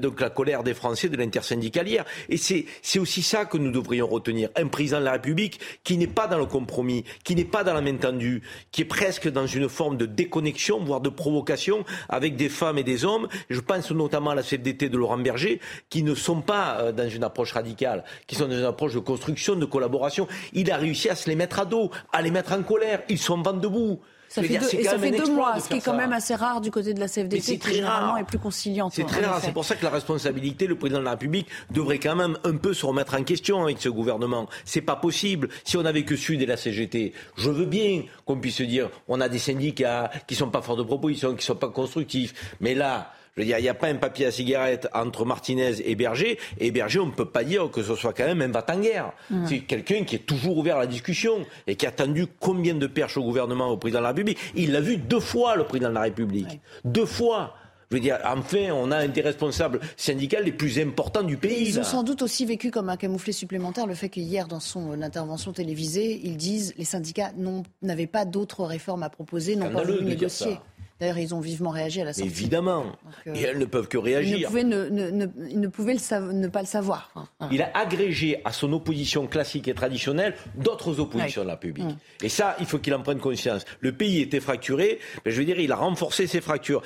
donc 0.00 0.20
la 0.20 0.30
colère 0.30 0.62
des 0.64 0.74
Français 0.74 1.08
de 1.08 1.16
l'intersyndicale 1.16 1.88
hier. 1.88 2.04
Et 2.28 2.36
c'est 2.36 2.98
aussi 2.98 3.22
ça 3.22 3.44
que 3.44 3.56
nous 3.56 3.70
devrions 3.70 4.08
retenir. 4.08 4.48
Un 4.56 4.66
président 4.66 4.98
de 4.98 5.04
la 5.04 5.12
République 5.12 5.60
qui 5.84 5.96
n'est 5.96 6.06
pas 6.06 6.26
dans 6.26 6.38
le 6.38 6.46
compromis, 6.46 7.04
qui 7.24 7.34
n'est 7.34 7.44
pas 7.44 7.64
dans 7.64 7.74
la 7.74 7.80
main 7.80 7.96
tendue, 7.96 8.42
qui 8.72 8.82
est 8.82 8.84
presque 8.84 9.28
dans 9.28 9.46
une 9.46 9.68
forme 9.68 9.96
de 9.96 10.06
déconnexion, 10.06 10.82
voire 10.82 11.00
de 11.00 11.08
provocation 11.08 11.84
avec 12.08 12.36
des 12.36 12.48
femmes 12.48 12.78
et 12.78 12.84
des 12.84 13.04
hommes. 13.04 13.28
Je 13.48 13.60
pense 13.60 13.90
notamment 13.90 14.30
à 14.30 14.34
la 14.34 14.42
CFDT 14.42 14.88
de 14.88 14.98
Laurent 14.98 15.18
Berger, 15.18 15.60
qui 15.88 16.02
ne 16.02 16.14
sont 16.14 16.40
pas 16.48 16.78
euh, 16.80 16.92
dans 16.92 17.08
une 17.08 17.24
approche 17.24 17.52
radicale, 17.52 18.02
qui 18.26 18.34
sont 18.34 18.48
dans 18.48 18.58
une 18.58 18.64
approche 18.64 18.94
de 18.94 19.00
construction, 19.00 19.54
de 19.54 19.66
collaboration. 19.66 20.26
Il 20.54 20.72
a 20.72 20.78
réussi 20.78 21.10
à 21.10 21.14
se 21.14 21.28
les 21.28 21.36
mettre 21.36 21.60
à 21.60 21.66
dos, 21.66 21.90
à 22.10 22.22
les 22.22 22.30
mettre 22.30 22.52
en 22.52 22.62
colère. 22.62 23.02
Ils 23.10 23.18
sont 23.18 23.40
vent 23.42 23.52
debout. 23.52 24.00
Ça 24.30 24.42
fait, 24.42 24.58
deux, 24.58 24.74
et 24.74 24.84
ça 24.84 24.98
fait 24.98 25.10
deux 25.10 25.32
mois, 25.32 25.58
ce 25.58 25.68
qui 25.68 25.78
est 25.78 25.80
quand 25.80 25.96
même 25.96 26.12
assez 26.12 26.34
rare 26.34 26.60
du 26.60 26.70
côté 26.70 26.92
de 26.92 27.00
la 27.00 27.08
CFDT, 27.08 27.58
qui 27.58 27.72
généralement 27.72 28.18
est 28.18 28.24
plus 28.24 28.38
conciliante. 28.38 28.92
C'est 28.94 29.04
très 29.04 29.24
rare. 29.24 29.40
C'est 29.42 29.52
pour 29.52 29.64
ça 29.64 29.74
que 29.74 29.82
la 29.82 29.90
responsabilité, 29.90 30.66
le 30.66 30.76
président 30.76 31.00
de 31.00 31.04
la 31.04 31.12
République 31.12 31.48
devrait 31.70 31.98
quand 31.98 32.14
même 32.14 32.36
un 32.44 32.56
peu 32.56 32.74
se 32.74 32.84
remettre 32.84 33.14
en 33.14 33.22
question 33.22 33.62
avec 33.62 33.80
ce 33.80 33.88
gouvernement. 33.88 34.46
C'est 34.66 34.82
pas 34.82 34.96
possible. 34.96 35.48
Si 35.64 35.78
on 35.78 35.82
n'avait 35.82 36.04
que 36.04 36.14
Sud 36.14 36.42
et 36.42 36.46
la 36.46 36.58
CGT, 36.58 37.14
je 37.36 37.50
veux 37.50 37.64
bien 37.64 38.02
qu'on 38.26 38.36
puisse 38.36 38.56
se 38.56 38.64
dire, 38.64 38.90
on 39.08 39.18
a 39.22 39.30
des 39.30 39.38
syndicats 39.38 40.10
qui 40.26 40.34
sont 40.34 40.50
pas 40.50 40.60
forts 40.60 40.76
de 40.76 40.82
proposition, 40.82 41.34
qui 41.34 41.44
sont 41.44 41.56
pas 41.56 41.70
constructifs. 41.70 42.54
Mais 42.60 42.74
là, 42.74 43.12
il 43.38 43.46
n'y 43.46 43.68
a, 43.68 43.74
pas 43.74 43.88
un 43.88 43.96
papier 43.96 44.26
à 44.26 44.30
cigarette 44.30 44.88
entre 44.94 45.24
Martinez 45.24 45.74
et 45.84 45.94
Berger. 45.94 46.38
Et 46.58 46.70
Berger, 46.70 47.00
on 47.00 47.06
ne 47.06 47.12
peut 47.12 47.24
pas 47.24 47.44
dire 47.44 47.70
que 47.70 47.82
ce 47.82 47.94
soit 47.94 48.12
quand 48.12 48.26
même 48.26 48.42
un 48.42 48.48
va-t-en-guerre. 48.48 49.12
Mmh. 49.30 49.46
C'est 49.46 49.60
quelqu'un 49.60 50.04
qui 50.04 50.16
est 50.16 50.26
toujours 50.26 50.58
ouvert 50.58 50.76
à 50.76 50.80
la 50.80 50.86
discussion 50.86 51.46
et 51.66 51.76
qui 51.76 51.86
a 51.86 51.90
tendu 51.90 52.26
combien 52.40 52.74
de 52.74 52.86
perches 52.86 53.16
au 53.16 53.22
gouvernement, 53.22 53.68
au 53.68 53.76
président 53.76 54.00
de 54.00 54.04
la 54.04 54.08
République. 54.10 54.38
Il 54.54 54.72
l'a 54.72 54.80
vu 54.80 54.96
deux 54.96 55.20
fois, 55.20 55.56
le 55.56 55.64
président 55.64 55.90
de 55.90 55.94
la 55.94 56.02
République. 56.02 56.60
Deux 56.84 57.06
fois. 57.06 57.54
Je 57.90 57.96
veux 57.96 58.02
dire, 58.02 58.18
enfin, 58.24 58.70
on 58.72 58.90
a 58.90 58.98
un 58.98 59.08
des 59.08 59.22
responsables 59.22 59.80
syndicaux 59.96 60.36
les 60.44 60.52
plus 60.52 60.78
importants 60.78 61.22
du 61.22 61.38
pays. 61.38 61.68
Ils 61.68 61.80
ont 61.80 61.84
sans 61.84 62.02
doute 62.02 62.20
aussi 62.20 62.44
vécu 62.44 62.70
comme 62.70 62.90
un 62.90 62.98
camouflet 62.98 63.32
supplémentaire 63.32 63.86
le 63.86 63.94
fait 63.94 64.10
qu'hier, 64.10 64.46
dans 64.46 64.60
son 64.60 65.00
intervention 65.00 65.52
télévisée, 65.52 66.20
ils 66.22 66.36
disent 66.36 66.74
les 66.76 66.84
syndicats 66.84 67.32
n'avaient 67.80 68.06
pas 68.06 68.26
d'autres 68.26 68.64
réformes 68.64 69.04
à 69.04 69.08
proposer, 69.08 69.56
n'ont 69.56 69.70
pas 69.70 69.84
voulu 69.84 70.04
négocier. 70.04 70.58
D'ailleurs, 71.00 71.18
ils 71.18 71.34
ont 71.34 71.40
vivement 71.40 71.70
réagi 71.70 72.00
à 72.00 72.04
la 72.04 72.12
sortie. 72.12 72.28
Évidemment. 72.28 72.86
Euh, 73.26 73.34
et 73.34 73.42
elles 73.42 73.58
ne 73.58 73.64
peuvent 73.64 73.88
que 73.88 73.98
réagir. 73.98 74.36
Ils 74.38 74.42
ne 74.42 74.46
pouvaient 74.46 74.64
ne, 74.64 75.10
ne, 75.10 75.68
pouvaient 75.68 75.96
ne 76.32 76.48
pas 76.48 76.60
le 76.60 76.66
savoir. 76.66 77.12
Il 77.52 77.62
a 77.62 77.70
agrégé 77.76 78.40
à 78.44 78.52
son 78.52 78.72
opposition 78.72 79.26
classique 79.26 79.68
et 79.68 79.74
traditionnelle 79.74 80.34
d'autres 80.56 80.98
oppositions 80.98 81.42
de 81.42 81.46
la 81.46 81.54
République. 81.54 81.84
Mm. 81.84 82.24
Et 82.24 82.28
ça, 82.28 82.56
il 82.58 82.66
faut 82.66 82.78
qu'il 82.78 82.94
en 82.94 83.02
prenne 83.02 83.20
conscience. 83.20 83.64
Le 83.80 83.92
pays 83.92 84.20
était 84.20 84.40
fracturé, 84.40 84.98
mais 85.24 85.30
je 85.30 85.38
veux 85.38 85.44
dire, 85.44 85.60
il 85.60 85.70
a 85.70 85.76
renforcé 85.76 86.26
ses 86.26 86.40
fractures. 86.40 86.82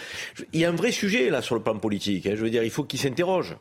Il 0.52 0.60
y 0.60 0.64
a 0.64 0.68
un 0.68 0.76
vrai 0.76 0.92
sujet 0.92 1.30
là 1.30 1.40
sur 1.40 1.54
le 1.54 1.62
plan 1.62 1.78
politique. 1.78 2.26
Hein. 2.26 2.34
Je 2.34 2.42
veux 2.42 2.50
dire, 2.50 2.64
il 2.64 2.70
faut 2.70 2.84
qu'il 2.84 3.00
s'interroge. 3.00 3.56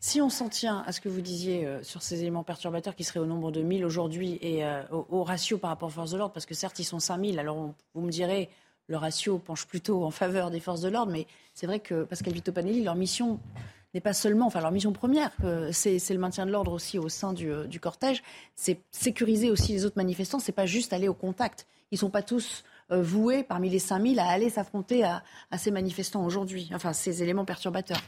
Si 0.00 0.20
on 0.20 0.30
s'en 0.30 0.48
tient 0.48 0.84
à 0.86 0.92
ce 0.92 1.00
que 1.00 1.08
vous 1.08 1.20
disiez 1.20 1.66
euh, 1.66 1.82
sur 1.82 2.02
ces 2.02 2.20
éléments 2.20 2.44
perturbateurs 2.44 2.94
qui 2.94 3.02
seraient 3.02 3.18
au 3.18 3.26
nombre 3.26 3.50
de 3.50 3.62
1000 3.62 3.84
aujourd'hui 3.84 4.38
et 4.40 4.64
euh, 4.64 4.82
au, 4.90 5.24
ratio 5.24 5.58
par 5.58 5.70
rapport 5.70 5.88
aux 5.88 5.92
forces 5.92 6.12
de 6.12 6.18
l'ordre, 6.18 6.32
parce 6.32 6.46
que 6.46 6.54
certes 6.54 6.78
ils 6.78 6.84
sont 6.84 7.00
5000, 7.00 7.40
alors 7.40 7.74
vous 7.94 8.00
me 8.00 8.10
direz, 8.10 8.48
le 8.88 8.96
ratio 8.96 9.38
penche 9.38 9.66
plutôt 9.66 10.04
en 10.04 10.10
faveur 10.10 10.50
des 10.50 10.60
forces 10.60 10.80
de 10.80 10.88
l'ordre, 10.88 11.12
mais 11.12 11.26
c'est 11.54 11.66
vrai 11.66 11.78
que 11.78 12.04
Pascal 12.04 12.32
Vito 12.32 12.52
Panelli, 12.52 12.82
leur 12.82 12.94
mission 12.94 13.38
n'est 13.94 14.00
pas 14.00 14.14
seulement, 14.14 14.46
enfin 14.46 14.60
leur 14.60 14.72
mission 14.72 14.92
première, 14.92 15.30
euh, 15.44 15.70
c'est 15.72 15.98
le 16.10 16.18
maintien 16.18 16.46
de 16.46 16.50
l'ordre 16.50 16.72
aussi 16.72 16.98
au 16.98 17.08
sein 17.08 17.32
du, 17.32 17.50
euh, 17.50 17.66
cortège, 17.80 18.22
c'est 18.54 18.80
sécuriser 18.90 19.50
aussi 19.50 19.72
les 19.72 19.84
autres 19.84 19.96
manifestants, 19.96 20.40
c'est 20.40 20.52
pas 20.52 20.66
juste 20.66 20.92
aller 20.92 21.08
au 21.08 21.14
contact. 21.14 21.66
Ils 21.90 21.98
sont 21.98 22.10
pas 22.10 22.22
tous 22.22 22.64
euh, 22.90 23.00
voués 23.00 23.44
parmi 23.44 23.70
les 23.70 23.78
5000 23.78 24.18
à 24.18 24.26
aller 24.26 24.50
s'affronter 24.50 25.04
à, 25.04 25.22
à, 25.50 25.58
ces 25.58 25.70
manifestants 25.70 26.24
aujourd'hui, 26.24 26.70
enfin 26.74 26.92
ces 26.92 27.22
éléments 27.22 27.44
perturbateurs. 27.44 28.00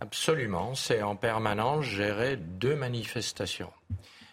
Absolument, 0.00 0.74
c'est 0.76 1.02
en 1.02 1.16
permanence 1.16 1.84
gérer 1.84 2.36
deux 2.36 2.76
manifestations 2.76 3.72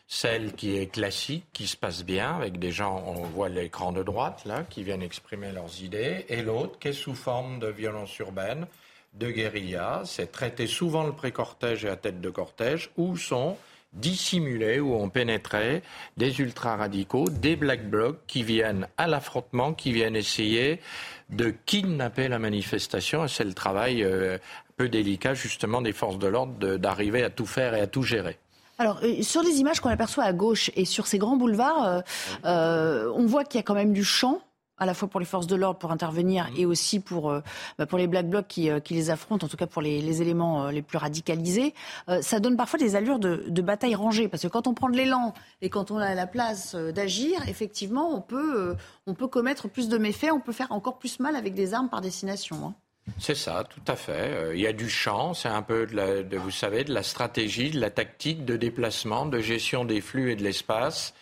celle 0.08 0.54
qui 0.54 0.78
est 0.78 0.88
classique, 0.88 1.46
qui 1.54 1.68
se 1.68 1.76
passe 1.76 2.04
bien, 2.04 2.36
avec 2.36 2.60
des 2.60 2.72
gens, 2.72 3.04
on 3.08 3.24
voit 3.24 3.50
l'écran 3.50 3.92
de 3.92 4.04
droite, 4.04 4.44
là, 4.46 4.64
qui 4.70 4.84
viennent 4.84 5.02
exprimer 5.02 5.52
leurs 5.52 5.82
idées, 5.82 6.26
et 6.30 6.44
l'autre 6.44 6.78
qui 6.80 6.90
est 6.90 6.94
sous 6.94 7.16
forme 7.16 7.60
de 7.60 7.68
violence 7.68 8.18
urbaine, 8.20 8.68
de 9.14 9.30
guérilla. 9.32 10.04
C'est 10.06 10.32
traité 10.32 10.68
souvent 10.68 11.06
le 11.06 11.14
pré-cortège 11.14 11.86
et 11.86 11.90
à 11.90 11.96
tête 11.96 12.22
de 12.22 12.30
cortège, 12.30 12.92
où 12.98 13.18
sont 13.18 13.58
dissimulés, 13.94 14.80
où 14.80 14.94
ont 14.94 15.10
pénétré 15.10 15.82
des 16.18 16.40
ultra-radicaux, 16.40 17.30
des 17.30 17.56
black 17.56 17.90
blocs 17.90 18.20
qui 18.28 18.44
viennent 18.44 18.88
à 18.98 19.08
l'affrontement, 19.08 19.74
qui 19.74 19.94
viennent 19.94 20.18
essayer 20.18 20.82
de 21.30 21.54
kidnapper 21.66 22.28
la 22.28 22.38
manifestation. 22.38 23.26
Et 23.26 23.30
c'est 23.30 23.46
le 23.46 23.54
travail 23.54 24.04
euh, 24.04 24.38
peu 24.78 24.90
délicat, 24.90 25.34
justement, 25.34 25.82
des 25.82 25.94
forces 25.94 26.20
de 26.20 26.28
l'ordre 26.28 26.76
d'arriver 26.78 27.24
à 27.24 27.30
tout 27.30 27.46
faire 27.46 27.74
et 27.74 27.80
à 27.80 27.88
tout 27.88 28.04
gérer. 28.04 28.38
Alors, 28.78 29.00
euh, 29.04 29.22
sur 29.22 29.42
les 29.42 29.60
images 29.60 29.80
qu'on 29.80 29.90
aperçoit 29.90 30.26
à 30.26 30.34
gauche 30.34 30.72
et 30.76 30.86
sur 30.86 31.08
ces 31.08 31.18
grands 31.18 31.38
boulevards, 31.38 31.84
euh, 31.86 32.02
euh, 32.46 33.12
on 33.16 33.26
voit 33.26 33.46
qu'il 33.46 33.58
y 33.58 33.62
a 33.62 33.64
quand 33.64 33.74
même 33.74 33.94
du 33.94 34.04
champ 34.04 34.42
à 34.78 34.86
la 34.86 34.94
fois 34.94 35.08
pour 35.08 35.22
les 35.22 35.26
forces 35.26 35.48
de 35.48 35.56
l'ordre 35.56 35.80
pour 35.80 35.94
intervenir 35.94 36.50
et 36.58 36.66
aussi 36.66 37.00
pour, 37.00 37.34
bah, 37.78 37.86
pour 37.86 37.98
les 37.98 38.08
black 38.08 38.30
blocs 38.30 38.48
qui, 38.50 38.70
qui, 38.84 38.94
les 38.94 39.10
affrontent, 39.10 39.46
en 39.46 39.50
tout 39.50 39.56
cas 39.56 39.68
pour 39.68 39.82
les, 39.82 40.02
les 40.02 40.22
éléments 40.22 40.68
les 40.68 40.82
plus 40.82 40.98
radicalisés. 40.98 41.74
ça 42.20 42.42
donne 42.42 42.58
parfois 42.58 42.78
des 42.78 42.98
allures 42.98 43.18
de, 43.18 43.46
de, 43.48 43.62
bataille 43.62 43.96
rangée, 43.96 44.28
parce 44.28 44.44
que 44.44 44.50
quand 44.50 44.68
on 44.68 44.74
prend 44.74 44.90
de 44.90 44.98
l'élan 44.98 45.34
et 45.62 45.70
quand 45.70 45.92
on 45.92 45.98
a 45.98 46.14
la 46.14 46.28
place 46.28 46.76
d'agir, 46.76 47.48
effectivement, 47.48 48.14
on 48.14 48.20
peut, 48.20 48.76
on 49.08 49.14
peut 49.14 49.28
commettre 49.28 49.70
plus 49.70 49.88
de 49.88 49.98
méfaits, 49.98 50.32
on 50.34 50.42
peut 50.42 50.52
faire 50.52 50.74
encore 50.74 50.98
plus 50.98 51.22
mal 51.22 51.38
avec 51.38 51.54
des 51.54 51.74
armes 51.74 51.88
par 51.88 52.02
destination. 52.02 52.58
Hein. 52.66 52.74
C'est 53.20 53.36
ça, 53.36 53.64
tout 53.70 53.92
à 53.92 53.96
fait. 53.96 54.12
Euh, 54.12 54.56
il 54.56 54.62
y 54.62 54.68
a 54.68 54.74
du 54.74 54.90
champ, 54.90 55.34
c'est 55.34 55.48
un 55.48 55.62
peu, 55.62 55.86
de, 55.86 56.38
vous 56.38 56.52
savez, 56.52 56.84
de 56.84 56.94
la 56.94 57.04
stratégie, 57.04 57.70
de 57.70 57.80
la 57.80 57.92
tactique 57.92 58.46
de 58.46 58.58
déplacement, 58.58 59.26
de 59.28 59.40
gestion 59.40 59.86
des 59.86 60.02
flux 60.02 60.32
et 60.32 60.36
de 60.36 60.44
l'espace. 60.44 61.14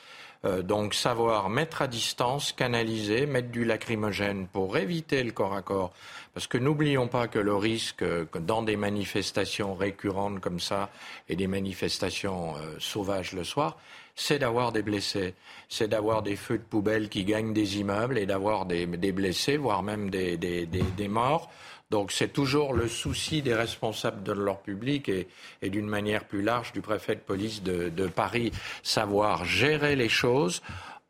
Euh, 0.45 0.61
donc 0.61 0.93
savoir 0.93 1.49
mettre 1.49 1.81
à 1.81 1.87
distance, 1.87 2.51
canaliser, 2.51 3.25
mettre 3.25 3.49
du 3.49 3.63
lacrymogène 3.63 4.47
pour 4.47 4.77
éviter 4.77 5.23
le 5.23 5.31
corps 5.31 5.53
à 5.53 5.61
corps. 5.61 5.93
Parce 6.33 6.47
que 6.47 6.57
n'oublions 6.57 7.07
pas 7.07 7.27
que 7.27 7.39
le 7.39 7.55
risque 7.55 8.01
euh, 8.01 8.25
que 8.25 8.39
dans 8.39 8.61
des 8.61 8.75
manifestations 8.75 9.73
récurrentes 9.73 10.41
comme 10.41 10.59
ça 10.59 10.89
et 11.29 11.35
des 11.35 11.47
manifestations 11.47 12.55
sauvages 12.77 13.33
le 13.33 13.43
soir, 13.43 13.77
c'est 14.15 14.39
d'avoir 14.39 14.71
des 14.71 14.81
blessés, 14.81 15.33
c'est 15.69 15.87
d'avoir 15.87 16.21
des 16.21 16.35
feux 16.35 16.57
de 16.57 16.63
poubelle 16.63 17.09
qui 17.09 17.23
gagnent 17.23 17.53
des 17.53 17.79
immeubles 17.79 18.17
et 18.17 18.25
d'avoir 18.25 18.65
des, 18.65 18.85
blessés, 18.85 19.57
voire 19.57 19.81
même 19.81 20.09
des 20.09 21.07
morts. 21.07 21.49
Donc 21.93 22.11
c'est 22.11 22.33
toujours 22.33 22.73
le 22.73 22.87
souci 22.87 23.43
des 23.43 23.53
responsables 23.53 24.23
de 24.23 24.31
leur 24.31 24.61
public 24.61 25.09
et, 25.09 25.69
d'une 25.69 25.85
manière 25.85 26.25
plus 26.25 26.41
large 26.41 26.73
du 26.73 26.81
préfet 26.81 27.13
de 27.13 27.19
police 27.19 27.61
de, 27.61 28.07
Paris, 28.07 28.51
savoir 28.81 29.45
gérer 29.45 29.95
les 29.95 30.09
choses 30.09 30.63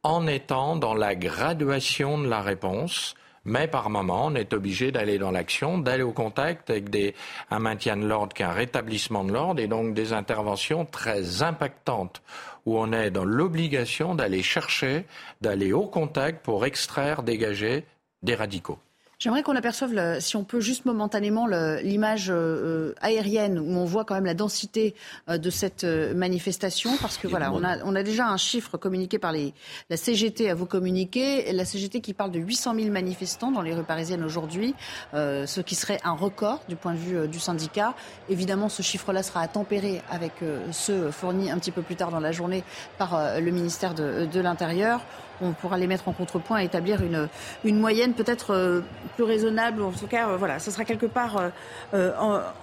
en 0.04 0.28
étant 0.28 0.76
dans 0.76 0.94
la 0.94 1.16
graduation 1.16 2.18
de 2.18 2.28
la 2.28 2.42
réponse. 2.42 3.16
Mais 3.46 3.70
par 3.70 3.90
moment, 3.90 4.26
on 4.26 4.36
est 4.36 4.52
obligé 4.52 4.92
d'aller 4.92 5.20
dans 5.20 5.32
l'action, 5.32 5.78
d'aller 5.78 6.04
au 6.04 6.12
contact 6.12 6.70
avec 6.70 6.90
des, 6.90 7.16
un 7.50 7.60
maintien 7.60 7.96
de 7.96 8.06
l'ordre 8.06 8.34
qui 8.34 8.42
est 8.42 8.46
un 8.46 8.52
rétablissement 8.52 9.24
de 9.24 9.32
l'ordre 9.32 9.62
et 9.62 9.68
donc 9.68 9.94
des 9.94 10.12
interventions 10.12 10.84
très 10.84 11.44
impactantes 11.44 12.22
où 12.66 12.78
on 12.78 12.92
est 12.92 13.10
dans 13.10 13.24
l'obligation 13.24 14.16
d'aller 14.16 14.44
chercher, 14.44 15.06
d'aller 15.40 15.72
au 15.72 15.88
contact 15.88 16.44
pour 16.44 16.66
extraire, 16.66 17.24
dégager 17.24 17.86
des 18.22 18.36
radicaux. 18.36 18.80
J'aimerais 19.24 19.42
qu'on 19.42 19.56
aperçoive, 19.56 20.20
si 20.20 20.36
on 20.36 20.44
peut 20.44 20.60
juste 20.60 20.84
momentanément, 20.84 21.48
l'image 21.48 22.28
euh, 22.30 22.94
aérienne 23.00 23.58
où 23.58 23.72
on 23.72 23.86
voit 23.86 24.04
quand 24.04 24.16
même 24.16 24.26
la 24.26 24.34
densité 24.34 24.96
euh, 25.30 25.38
de 25.38 25.50
cette 25.50 25.86
euh, 25.86 26.14
manifestation, 26.14 26.98
parce 26.98 27.18
que 27.18 27.30
voilà, 27.30 27.54
on 27.54 27.64
a, 27.64 27.82
on 27.86 27.96
a 27.96 28.04
déjà 28.04 28.28
un 28.28 28.36
chiffre 28.36 28.76
communiqué 28.76 29.20
par 29.20 29.32
les, 29.32 29.54
la 29.90 29.96
CGT 29.96 30.50
à 30.50 30.56
vous 30.56 30.66
communiquer, 30.66 31.54
la 31.54 31.64
CGT 31.64 32.02
qui 32.02 32.14
parle 32.14 32.32
de 32.32 32.40
800 32.40 32.76
000 32.76 32.90
manifestants 32.90 33.50
dans 33.50 33.62
les 33.62 33.74
rues 33.74 33.86
parisiennes 33.86 34.26
aujourd'hui, 34.26 34.76
ce 35.14 35.62
qui 35.62 35.76
serait 35.76 36.02
un 36.04 36.12
record 36.12 36.60
du 36.68 36.76
point 36.76 36.92
de 36.92 36.98
vue 36.98 37.28
du 37.30 37.40
syndicat. 37.40 37.96
Évidemment, 38.28 38.68
ce 38.68 38.82
chiffre-là 38.82 39.24
sera 39.24 39.40
à 39.40 39.48
tempérer 39.48 40.02
avec 40.12 40.34
ceux 40.72 41.12
fournis 41.12 41.50
un 41.50 41.60
petit 41.60 41.72
peu 41.72 41.82
plus 41.82 41.96
tard 41.96 42.12
dans 42.12 42.20
la 42.20 42.34
journée 42.34 42.66
par 42.98 43.40
le 43.40 43.52
ministère 43.52 43.94
de, 43.94 44.26
de 44.26 44.42
l'Intérieur 44.42 45.00
on 45.42 45.52
pourra 45.52 45.78
les 45.78 45.88
mettre 45.88 46.08
en 46.08 46.14
contrepoint 46.14 46.62
et 46.62 46.66
établir 46.66 47.04
une, 47.04 47.28
une 47.64 47.80
moyenne 47.80 48.14
peut-être 48.14 48.54
euh, 48.54 48.82
plus 49.16 49.24
raisonnable. 49.24 49.82
En 49.82 49.92
tout 49.92 50.08
cas, 50.08 50.30
euh, 50.30 50.38
voilà, 50.38 50.60
ce 50.60 50.72
sera 50.72 50.86
quelque 50.86 51.06
part 51.06 51.52
euh, 51.94 52.12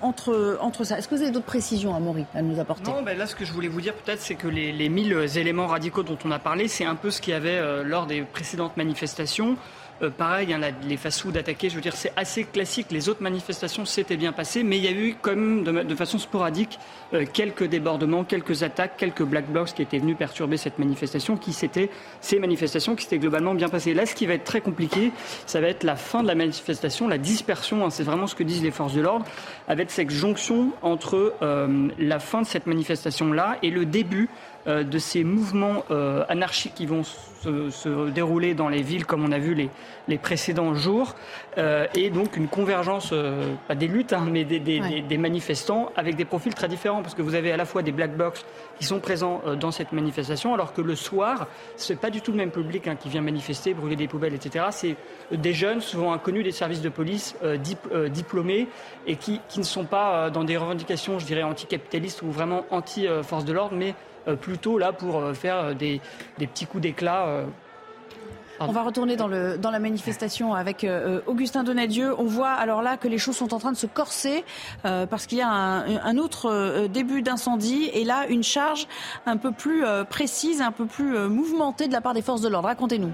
entre, 0.03 0.59
entre 0.61 0.85
ça. 0.85 0.99
Est-ce 0.99 1.09
que 1.09 1.15
vous 1.15 1.23
avez 1.23 1.31
d'autres 1.31 1.47
précisions, 1.47 1.95
Amaury, 1.95 2.27
à 2.35 2.43
nous 2.43 2.61
apporter? 2.61 2.91
Non, 2.91 3.03
ben 3.03 3.17
là, 3.17 3.27
ce 3.27 3.35
que 3.35 3.45
je 3.45 3.53
voulais 3.53 3.69
vous 3.69 3.81
dire 3.81 3.95
peut-être, 3.95 4.21
c'est 4.21 4.35
que 4.35 4.49
les, 4.49 4.73
les 4.73 4.89
1000 4.89 5.27
éléments 5.37 5.67
radicaux 5.67 6.03
dont 6.03 6.19
on 6.25 6.31
a 6.31 6.39
parlé, 6.39 6.69
c'est 6.69 6.85
un 6.85 6.95
peu 6.95 7.11
ce 7.11 7.21
qu'il 7.21 7.33
y 7.33 7.37
avait 7.37 7.85
lors 7.85 8.07
des 8.07 8.23
précédentes 8.23 8.77
manifestations. 8.77 9.57
Pareil, 10.09 10.53
hein, 10.53 10.61
les 10.87 10.97
fast-food 10.97 11.37
attaqués, 11.37 11.69
je 11.69 11.75
veux 11.75 11.81
dire, 11.81 11.95
c'est 11.95 12.13
assez 12.17 12.45
classique. 12.45 12.87
Les 12.91 13.09
autres 13.09 13.23
manifestations 13.23 13.85
s'étaient 13.85 14.17
bien 14.17 14.33
passées, 14.33 14.63
mais 14.63 14.79
il 14.79 14.85
y 14.85 14.89
a 14.89 14.93
eu 14.93 15.17
quand 15.21 15.35
même 15.37 15.65
de, 15.65 15.95
façon 15.95 16.19
sporadique 16.19 16.79
quelques 17.33 17.65
débordements, 17.65 18.25
quelques 18.25 18.63
attaques, 18.63 18.97
quelques 18.97 19.23
black 19.23 19.51
blocs 19.51 19.75
qui 19.75 19.83
étaient 19.83 19.99
venus 19.99 20.17
perturber 20.17 20.57
cette 20.57 20.79
manifestation, 20.79 21.37
qui 21.37 21.53
s'étaient, 21.53 21.91
ces 22.21 22.39
manifestations 22.39 22.97
qui 22.97 23.05
s'étaient 23.05 23.19
globalement 23.19 23.55
bien 23.55 23.69
passées. 23.69 23.95
Là, 23.95 24.07
ce 24.07 24.15
qui 24.15 24.27
va 24.27 24.35
être 24.35 24.45
très 24.45 24.61
compliqué, 24.61 25.13
ça 25.47 25.61
va 25.61 25.69
être 25.69 25.85
la 25.85 25.97
fin 25.97 26.23
de 26.23 26.29
la 26.29 26.35
manifestation, 26.35 27.09
la 27.09 27.19
dispersion, 27.19 27.85
hein, 27.85 27.91
c'est 27.91 28.05
vraiment 28.05 28.27
ce 28.27 28.35
que 28.35 28.43
disent 28.43 28.63
les 28.63 28.71
forces 28.71 28.95
de 28.95 29.01
l'ordre, 29.01 29.27
avec 29.69 29.91
cette 29.91 30.11
jonction 30.11 30.71
entre 30.83 31.35
la 31.99 32.19
fin 32.19 32.43
de 32.43 32.47
cette 32.47 32.67
manifestation-là 32.67 33.59
et 33.63 33.71
le 33.71 33.85
début 33.85 34.29
euh, 34.29 34.50
de 34.67 34.99
ces 34.99 35.25
mouvements 35.25 35.85
euh, 35.91 36.25
anarchiques 36.29 36.75
qui 36.75 36.87
vont 36.87 37.03
se, 37.03 38.11
dérouler 38.11 38.53
dans 38.53 38.69
les 38.69 38.83
villes 38.83 39.07
comme 39.07 39.25
on 39.25 39.33
a 39.33 39.39
vu 39.39 39.55
les, 39.55 39.71
les 40.09 40.19
précédents 40.19 40.75
jours, 40.75 41.15
euh, 41.57 41.87
et 41.95 42.11
donc 42.11 42.37
une 42.37 42.49
convergence, 42.49 43.15
pas 43.67 43.75
des 43.75 43.87
luttes, 43.87 44.13
hein, 44.13 44.27
mais 44.31 44.45
des, 44.45 45.19
manifestants 45.19 45.91
avec 45.97 46.17
des 46.17 46.27
profils 46.27 46.53
très 46.53 46.69
différents, 46.69 47.01
parce 47.01 47.15
que 47.15 47.23
vous 47.23 47.35
avez 47.35 47.51
à 47.51 47.57
la 47.57 47.65
fois 47.65 47.83
des 47.83 47.93
black 47.93 48.15
blocs 48.15 48.43
qui 48.79 48.85
sont 48.85 49.01
présents 49.01 49.41
dans 49.59 49.71
cette 49.71 49.93
manifestation, 49.93 50.53
alors 50.53 50.75
que 50.75 50.83
le 50.83 50.95
soir, 50.95 51.47
ce 51.77 51.95
n'est 51.95 51.99
pas 51.99 52.11
du 52.11 52.21
tout 52.21 52.33
le 52.33 52.37
même 52.37 52.51
public 52.51 52.87
hein, 52.89 52.97
qui 52.97 53.09
vient 53.09 53.23
manifester, 53.23 53.73
brûler 53.73 53.97
des 53.97 54.09
poubelles, 54.09 54.35
etc. 54.35 54.67
C'est 54.71 54.97
des 55.33 55.55
jeunes, 55.55 55.81
souvent 55.81 56.13
inconnus 56.13 56.45
des 56.45 56.53
services 56.53 56.83
de 56.83 56.91
police, 56.91 57.35
diplômés, 58.11 58.69
et 59.07 59.17
qui, 59.17 59.41
qui, 59.49 59.61
ne 59.61 59.65
sont 59.65 59.85
pas 59.85 60.29
dans 60.29 60.45
des 60.45 60.59
revendications, 60.59 61.19
je 61.19 61.25
dirais, 61.25 61.43
anticapitalistes 61.43 62.21
ou 62.21 62.31
vraiment 62.31 62.67
anti-force 62.71 63.47
de 63.47 63.53
l'ordre, 63.55 63.75
mais 63.75 63.91
euh, 63.91 64.10
plutôt 64.41 64.79
là 64.79 64.93
pour 64.93 65.17
euh, 65.17 65.35
faire 65.35 65.57
euh, 65.57 65.75
des, 65.75 66.01
petits 66.39 66.67
coups 66.67 66.83
d'éclat. 66.83 67.45
On 68.61 68.73
va 68.73 68.83
retourner 68.83 69.17
dans 69.17 69.27
la 69.27 69.79
manifestation 69.79 70.53
avec 70.53 70.87
Augustin 71.27 71.65
Donadieu. 71.65 72.15
On 72.19 72.25
voit 72.25 72.51
alors 72.51 72.83
là 72.83 72.99
que 72.99 73.09
les 73.09 73.17
choses 73.17 73.37
sont 73.37 73.55
en 73.55 73.59
train 73.59 73.73
de 73.73 73.77
se 73.77 73.87
corser 73.87 74.45
parce 74.83 75.27
qu'il 75.27 75.39
y 75.39 75.43
a 75.43 75.49
un, 75.49 76.19
autre 76.19 76.87
début 76.89 77.23
d'incendie 77.23 77.89
et 77.95 78.05
là 78.05 78.27
une 78.29 78.43
charge 78.43 78.87
un 79.25 79.39
peu 79.39 79.53
plus 79.53 79.83
précise, 80.11 80.61
un 80.61 80.73
peu 80.73 80.85
plus 80.85 81.19
mouvementée 81.21 81.89
de 81.89 81.95
la 81.95 82.03
part 82.03 82.13
des 82.13 82.21
forces 82.21 82.43
de 82.43 82.49
l'ordre. 82.49 82.69
Racontez-nous. 82.69 83.13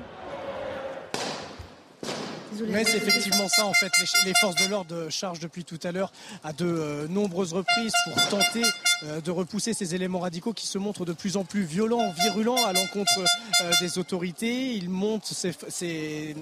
Mais 2.68 2.84
c'est 2.84 2.96
effectivement 2.96 3.48
ça, 3.48 3.66
en 3.66 3.72
fait. 3.72 3.92
Les, 4.24 4.32
forces 4.40 4.56
de 4.56 4.68
l'ordre 4.68 5.08
chargent 5.10 5.40
depuis 5.40 5.64
tout 5.64 5.78
à 5.82 5.92
l'heure 5.92 6.12
à 6.44 6.52
de 6.52 6.64
euh, 6.64 7.08
nombreuses 7.08 7.52
reprises 7.52 7.92
pour 8.04 8.28
tenter 8.28 8.62
euh, 9.04 9.20
de 9.20 9.30
repousser 9.30 9.74
ces 9.74 9.94
éléments 9.94 10.20
radicaux 10.20 10.52
qui 10.52 10.66
se 10.66 10.78
montrent 10.78 11.04
de 11.04 11.12
plus 11.12 11.36
en 11.36 11.44
plus 11.44 11.62
violents, 11.62 12.12
virulents 12.12 12.64
à 12.64 12.72
l'encontre 12.72 13.12
euh, 13.18 13.72
des 13.80 13.98
autorités. 13.98 14.74
Ils 14.74 14.88
montent 14.88 15.26
ces, 15.26 16.34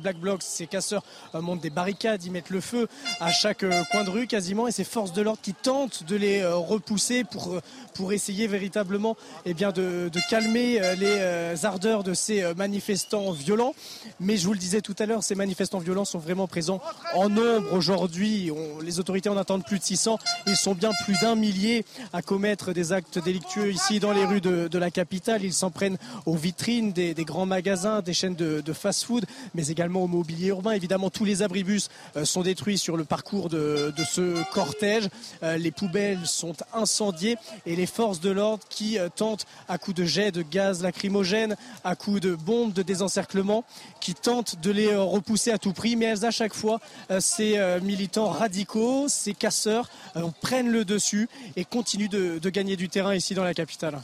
black 0.00 0.18
blocs, 0.18 0.42
ces 0.42 0.66
casseurs 0.66 1.02
montent 1.34 1.60
des 1.60 1.70
barricades, 1.70 2.24
ils 2.24 2.32
mettent 2.32 2.50
le 2.50 2.60
feu 2.60 2.88
à 3.20 3.30
chaque 3.30 3.64
coin 3.90 4.04
de 4.04 4.10
rue 4.10 4.26
quasiment. 4.26 4.68
Et 4.68 4.72
ces 4.72 4.84
forces 4.84 5.12
de 5.12 5.22
l'ordre 5.22 5.40
qui 5.42 5.54
tentent 5.54 6.04
de 6.04 6.16
les 6.16 6.44
repousser 6.44 7.24
pour, 7.24 7.60
pour 7.94 8.12
essayer 8.12 8.46
véritablement 8.46 9.16
eh 9.44 9.54
bien, 9.54 9.72
de 9.72 10.10
calmer 10.28 10.80
les 10.96 11.64
ardeurs 11.64 12.04
de 12.04 12.14
ces 12.14 12.54
manifestants 12.54 13.32
violents. 13.32 13.74
Mais 14.20 14.36
je 14.36 14.46
vous 14.46 14.52
le 14.52 14.58
disais 14.58 14.80
tout 14.80 14.96
à 14.98 15.06
l'heure, 15.06 15.22
ces 15.22 15.34
manifestants 15.34 15.55
manifestants 15.56 15.78
violents 15.78 16.04
sont 16.04 16.18
vraiment 16.18 16.46
présents 16.46 16.82
en 17.14 17.30
nombre 17.30 17.72
aujourd'hui. 17.72 18.52
les 18.82 19.00
autorités 19.00 19.30
en 19.30 19.38
attendent 19.38 19.64
plus 19.64 19.78
de 19.78 19.84
600. 19.84 20.18
Ils 20.46 20.54
sont 20.54 20.74
bien 20.74 20.90
plus 21.06 21.18
d'un 21.22 21.34
millier 21.34 21.86
à 22.12 22.20
commettre 22.20 22.74
des 22.74 22.92
actes 22.92 23.18
délictueux 23.18 23.72
ici 23.72 23.98
dans 23.98 24.12
les 24.12 24.26
rues 24.26 24.42
de, 24.42 24.78
la 24.78 24.90
capitale. 24.90 25.42
Ils 25.44 25.54
s'en 25.54 25.70
prennent 25.70 25.96
aux 26.26 26.36
vitrines 26.36 26.92
des, 26.92 27.14
grands 27.24 27.46
magasins, 27.46 28.02
des 28.02 28.12
chaînes 28.12 28.34
de, 28.34 28.72
fast-food, 28.74 29.24
mais 29.54 29.68
également 29.68 30.02
au 30.04 30.06
mobilier 30.06 30.48
urbain. 30.48 30.72
Évidemment, 30.72 31.08
tous 31.08 31.24
les 31.24 31.42
abribus 31.42 31.88
euh, 32.18 32.26
sont 32.26 32.42
détruits 32.42 32.76
sur 32.76 32.98
le 32.98 33.04
parcours 33.04 33.48
de, 33.48 33.94
ce 34.06 34.42
cortège. 34.52 35.08
Euh, 35.42 35.56
les 35.56 35.70
poubelles 35.70 36.26
sont 36.26 36.54
incendiées 36.74 37.38
et 37.64 37.76
les 37.76 37.86
forces 37.86 38.20
de 38.20 38.28
l'ordre 38.28 38.62
qui 38.68 38.98
euh, 38.98 39.08
tentent 39.08 39.46
à 39.68 39.78
coups 39.78 39.96
de 39.96 40.04
jets 40.04 40.32
de 40.32 40.42
gaz 40.42 40.82
lacrymogène, 40.82 41.56
à 41.82 41.96
coups 41.96 42.20
de 42.20 42.34
bombes 42.34 42.74
de 42.74 42.82
désencerclement, 42.82 43.64
qui 44.02 44.12
tentent 44.12 44.60
de 44.60 44.70
les 44.70 44.94
repousser 44.94 45.45
à 45.50 45.58
tout 45.58 45.72
prix, 45.72 45.96
mais 45.96 46.24
à 46.24 46.30
chaque 46.30 46.54
fois, 46.54 46.80
euh, 47.10 47.20
ces 47.20 47.58
euh, 47.58 47.80
militants 47.80 48.28
radicaux, 48.28 49.06
ces 49.08 49.34
casseurs 49.34 49.88
euh, 50.16 50.22
prennent 50.40 50.70
le 50.70 50.84
dessus 50.84 51.28
et 51.56 51.64
continuent 51.64 52.08
de, 52.08 52.50
gagner 52.50 52.76
du 52.76 52.88
terrain 52.88 53.14
ici 53.14 53.34
dans 53.34 53.44
la 53.44 53.54
capitale. 53.54 53.98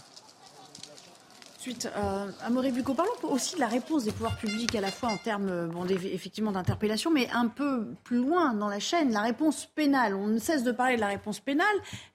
Suite, 1.63 1.89
euh, 1.97 2.27
Amaury 2.45 2.73
Bucco, 2.73 2.93
parlons 2.93 3.13
aussi 3.23 3.55
de 3.55 3.61
la 3.61 3.69
réponse 3.69 4.03
des 4.03 4.11
pouvoirs 4.11 4.37
publics 4.37 4.75
à 4.75 4.81
la 4.81 4.91
fois 4.91 5.11
en 5.11 5.17
termes 5.17 5.69
bon, 5.69 5.87
effectivement 5.87 6.51
d'interpellation, 6.51 7.13
mais 7.13 7.29
un 7.33 7.47
peu 7.47 7.87
plus 8.03 8.17
loin 8.17 8.53
dans 8.53 8.67
la 8.67 8.81
chaîne, 8.81 9.13
la 9.13 9.21
réponse 9.21 9.67
pénale. 9.67 10.17
On 10.17 10.27
ne 10.27 10.41
cesse 10.41 10.65
de 10.65 10.73
parler 10.73 10.97
de 10.97 11.01
la 11.01 11.07
réponse 11.07 11.39
pénale. 11.39 11.65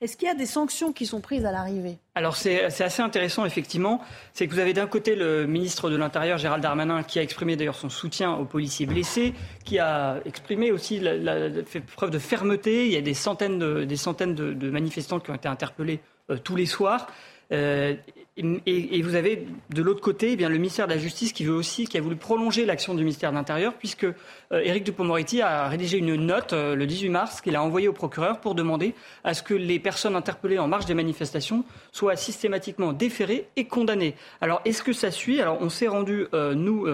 Est-ce 0.02 0.18
qu'il 0.18 0.28
y 0.28 0.32
a 0.32 0.36
des 0.36 0.46
sanctions 0.46 0.92
qui 0.92 1.06
sont 1.06 1.22
prises 1.22 1.46
à 1.46 1.54
l'arrivée? 1.54 1.98
Alors 2.14 2.36
c'est 2.36 2.62
assez 2.62 3.02
intéressant 3.02 3.46
effectivement, 3.46 4.02
c'est 4.34 4.48
que 4.48 4.54
vous 4.54 4.60
avez 4.60 4.74
d'un 4.74 4.86
côté 4.86 5.16
le 5.16 5.48
ministre 5.48 5.90
de 5.90 5.96
l'Intérieur 5.96 6.38
Gérald 6.38 6.62
Darmanin 6.62 7.04
qui 7.04 7.18
a 7.18 7.22
exprimé 7.22 7.56
d'ailleurs 7.56 7.76
son 7.76 7.90
soutien 7.90 8.34
aux 8.34 8.44
policiers 8.44 8.86
blessés, 8.86 9.34
qui 9.64 9.80
a 9.80 10.20
exprimé 10.26 10.74
aussi 10.74 11.00
la, 11.00 11.64
fait 11.64 11.80
preuve 11.80 12.10
de 12.10 12.20
fermeté. 12.20 12.88
Il 12.88 12.92
y 12.92 12.98
a 12.98 13.02
des 13.02 13.14
centaines 13.14 13.60
de, 13.60 13.86
des 13.86 13.96
centaines 13.96 14.36
de, 14.36 14.70
manifestants 14.70 15.22
qui 15.22 15.32
ont 15.32 15.36
été 15.36 15.48
interpellés 15.48 16.02
euh, 16.32 16.38
tous 16.38 16.58
les 16.58 16.66
soirs. 16.66 17.08
Euh, 17.54 17.96
et, 18.38 19.02
vous 19.02 19.16
avez 19.16 19.48
de 19.70 19.82
l'autre 19.82 20.02
côté 20.02 20.38
eh 20.40 20.48
le 20.48 20.58
ministère 20.58 20.88
de 20.88 20.94
la 20.94 21.00
Justice 21.00 21.34
qui 21.34 21.44
veut 21.44 21.54
aussi, 21.54 21.86
qui 21.86 21.98
a 21.98 22.02
voulu 22.02 22.16
prolonger 22.16 22.66
l'action 22.66 22.94
du 22.94 23.04
ministère 23.04 23.32
de 23.32 23.36
l'Intérieur, 23.36 23.74
puisque 23.74 24.06
Éric 24.52 24.86
Dupond-Moretti 24.86 25.42
a 25.42 25.68
rédigé 25.68 25.98
une 25.98 26.16
note 26.16 26.54
euh, 26.54 26.76
le 26.76 26.86
18 26.86 27.10
mars 27.10 27.42
qu'il 27.42 27.56
a 27.56 27.64
envoyée 27.64 27.88
au 27.88 27.94
procureur 27.94 28.40
pour 28.40 28.56
demander 28.56 28.94
à 29.24 29.34
ce 29.34 29.44
que 29.44 29.54
les 29.54 29.80
personnes 29.80 30.16
interpellées 30.16 30.60
en 30.60 30.68
marge 30.68 30.86
des 30.86 30.94
manifestations 30.94 31.66
soient 31.92 32.16
systématiquement 32.16 32.94
déférées 32.94 33.50
et 33.56 33.66
condamnées. 33.66 34.16
Alors 34.40 34.62
est-ce 34.64 34.84
que 34.84 34.94
ça 34.94 35.12
suit? 35.12 35.42
Alors 35.42 35.58
on 35.62 35.70
s'est 35.70 35.88
rendu, 35.88 36.28
euh, 36.34 36.54
nous, 36.56 36.88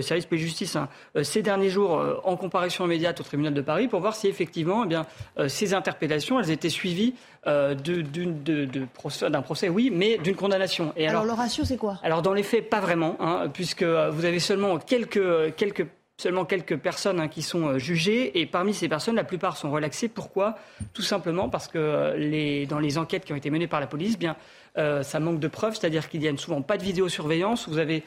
service 0.00 0.28
de 0.28 0.36
justice, 0.36 0.76
hein, 0.76 0.88
ces 1.22 1.42
derniers 1.42 1.70
jours 1.70 2.02
en 2.24 2.36
comparution 2.36 2.84
immédiate 2.84 3.20
au 3.20 3.22
tribunal 3.22 3.54
de 3.54 3.60
Paris 3.60 3.88
pour 3.88 4.00
voir 4.00 4.14
si 4.14 4.28
effectivement 4.28 4.84
eh 4.84 4.86
bien, 4.86 5.06
ces 5.48 5.74
interpellations 5.74 6.38
elles 6.40 6.50
étaient 6.50 6.68
suivies 6.68 7.14
d'un 7.46 7.76
procès, 9.42 9.68
oui, 9.68 9.90
mais 9.92 10.18
d'une 10.18 10.36
condamnation. 10.36 10.92
Et 10.96 11.08
alors, 11.08 11.24
le 11.24 11.32
ratio, 11.32 11.64
c'est 11.64 11.76
quoi? 11.76 11.98
Alors 12.02 12.22
dans 12.22 12.34
les 12.34 12.42
faits, 12.42 12.68
pas 12.68 12.80
vraiment, 12.80 13.16
hein, 13.20 13.48
puisque 13.52 13.82
vous 13.82 14.24
avez 14.24 14.40
seulement 14.40 14.78
quelques, 14.78 15.54
quelques 15.56 15.86
seulement 16.20 16.44
quelques 16.44 16.76
personnes 16.76 17.18
hein, 17.18 17.28
qui 17.28 17.42
sont 17.42 17.66
euh, 17.66 17.78
jugées 17.78 18.38
et 18.40 18.46
parmi 18.46 18.74
ces 18.74 18.88
personnes, 18.88 19.16
la 19.16 19.24
plupart 19.24 19.56
sont 19.56 19.70
relaxées. 19.70 20.08
Pourquoi? 20.08 20.56
Tout 20.92 21.02
simplement 21.02 21.48
parce 21.48 21.66
que 21.66 21.78
euh, 21.78 22.66
dans 22.66 22.78
les 22.78 22.98
enquêtes 22.98 23.24
qui 23.24 23.32
ont 23.32 23.36
été 23.36 23.50
menées 23.50 23.66
par 23.66 23.80
la 23.80 23.86
police, 23.86 24.18
bien, 24.18 24.36
euh, 24.78 25.02
ça 25.02 25.18
manque 25.18 25.40
de 25.40 25.48
preuves, 25.48 25.76
c'est-à-dire 25.76 26.08
qu'il 26.08 26.20
n'y 26.20 26.28
a 26.28 26.36
souvent 26.36 26.62
pas 26.62 26.76
de 26.76 26.84
vidéosurveillance. 26.84 27.68
Vous 27.68 27.78
avez 27.78 28.04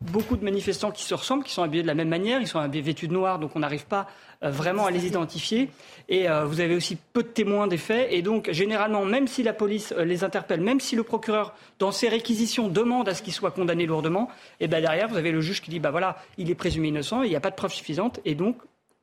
beaucoup 0.00 0.36
de 0.36 0.44
manifestants 0.44 0.90
qui 0.90 1.04
se 1.04 1.14
ressemblent, 1.14 1.44
qui 1.44 1.52
sont 1.52 1.62
habillés 1.62 1.82
de 1.82 1.88
la 1.88 1.94
même 1.94 2.08
manière, 2.08 2.40
ils 2.40 2.46
sont 2.46 2.58
habillés 2.58 2.82
vêtus 2.82 3.08
de 3.08 3.12
noir, 3.12 3.38
donc 3.38 3.56
on 3.56 3.60
n'arrive 3.60 3.86
pas 3.86 4.06
euh, 4.42 4.50
vraiment 4.50 4.86
à 4.86 4.90
les 4.90 5.06
identifier. 5.06 5.68
Et 6.08 6.30
euh, 6.30 6.46
vous 6.46 6.60
avez 6.60 6.74
aussi 6.74 6.96
peu 6.96 7.22
de 7.22 7.28
témoins 7.28 7.66
des 7.66 7.76
faits. 7.76 8.08
Et 8.10 8.22
donc, 8.22 8.50
généralement, 8.52 9.04
même 9.04 9.28
si 9.28 9.42
la 9.42 9.52
police 9.52 9.92
euh, 9.92 10.04
les 10.04 10.24
interpelle, 10.24 10.62
même 10.62 10.80
si 10.80 10.96
le 10.96 11.02
procureur, 11.02 11.54
dans 11.78 11.92
ses 11.92 12.08
réquisitions, 12.08 12.68
demande 12.68 13.06
à 13.10 13.14
ce 13.14 13.22
qu'ils 13.22 13.34
soient 13.34 13.50
condamnés 13.50 13.84
lourdement, 13.84 14.30
et 14.58 14.66
ben 14.66 14.80
derrière, 14.80 15.08
vous 15.08 15.18
avez 15.18 15.30
le 15.30 15.42
juge 15.42 15.60
qui 15.60 15.68
dit, 15.68 15.78
bah 15.78 15.90
voilà, 15.90 16.16
il 16.38 16.50
est 16.50 16.54
présumé 16.54 16.88
innocent, 16.88 17.22
il 17.22 17.28
n'y 17.28 17.36
a 17.36 17.40
pas 17.40 17.50
de 17.50 17.54
preuves 17.54 17.74
suffisantes. 17.74 18.18
Et 18.24 18.34
donc, 18.34 18.56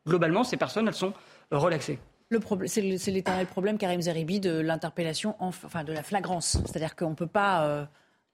globalement, 0.08 0.44
ces 0.44 0.58
personnes, 0.58 0.88
elles 0.88 0.96
sont 0.96 1.14
relaxées. 1.52 2.00
Le 2.30 2.40
c'est 2.66 2.82
l'éternel 2.82 3.46
problème, 3.46 3.78
Karim 3.78 4.02
Zeribi, 4.02 4.40
de 4.40 4.60
l'interpellation, 4.60 5.36
enfin 5.40 5.84
de 5.84 5.94
la 5.94 6.02
flagrance. 6.02 6.58
C'est-à-dire 6.66 6.96
qu'on 6.96 7.12
ne 7.12 7.16
peut 7.16 7.28
pas 7.28 7.88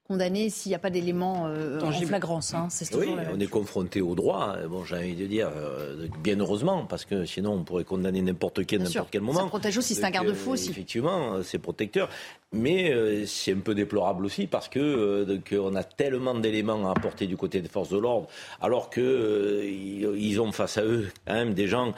condamné 0.06 0.50
s'il 0.50 0.70
n'y 0.70 0.76
a 0.76 0.78
pas 0.78 0.90
d'éléments 0.90 1.46
euh, 1.46 1.80
en 1.80 1.92
flagrance. 1.92 2.52
Hein. 2.54 2.68
C'est 2.70 2.94
oui, 2.94 3.08
on 3.32 3.40
est 3.40 3.46
confronté 3.46 4.02
au 4.02 4.14
droit. 4.14 4.56
Bon, 4.68 4.84
j'ai 4.84 4.96
envie 4.96 5.14
de 5.14 5.26
dire, 5.26 5.50
euh, 5.54 6.06
bien 6.22 6.38
heureusement, 6.38 6.84
parce 6.84 7.04
que 7.04 7.24
sinon 7.24 7.52
on 7.52 7.64
pourrait 7.64 7.84
condamner 7.84 8.20
n'importe 8.20 8.64
qui 8.64 8.76
à 8.76 8.78
n'importe 8.78 9.08
quel 9.10 9.22
moment. 9.22 9.40
Ça 9.40 9.46
protège 9.46 9.78
aussi, 9.78 9.94
c'est 9.94 10.04
un 10.04 10.10
garde-fou 10.10 10.52
aussi. 10.52 10.70
Effectivement, 10.70 11.42
c'est 11.42 11.58
protecteur. 11.58 12.08
Mais 12.54 12.92
euh, 12.92 13.26
c'est 13.26 13.52
un 13.52 13.58
peu 13.58 13.74
déplorable 13.74 14.24
aussi 14.24 14.46
parce 14.46 14.68
que 14.68 14.78
euh, 14.78 15.60
on 15.60 15.74
a 15.74 15.82
tellement 15.82 16.34
d'éléments 16.34 16.88
à 16.88 16.92
apporter 16.92 17.26
du 17.26 17.36
côté 17.36 17.60
des 17.60 17.68
forces 17.68 17.88
de 17.88 17.98
l'ordre, 17.98 18.28
alors 18.60 18.90
que 18.90 19.00
euh, 19.00 20.14
ils 20.16 20.40
ont 20.40 20.52
face 20.52 20.78
à 20.78 20.84
eux 20.84 21.08
quand 21.26 21.34
même 21.34 21.54
des 21.54 21.66
gens 21.66 21.94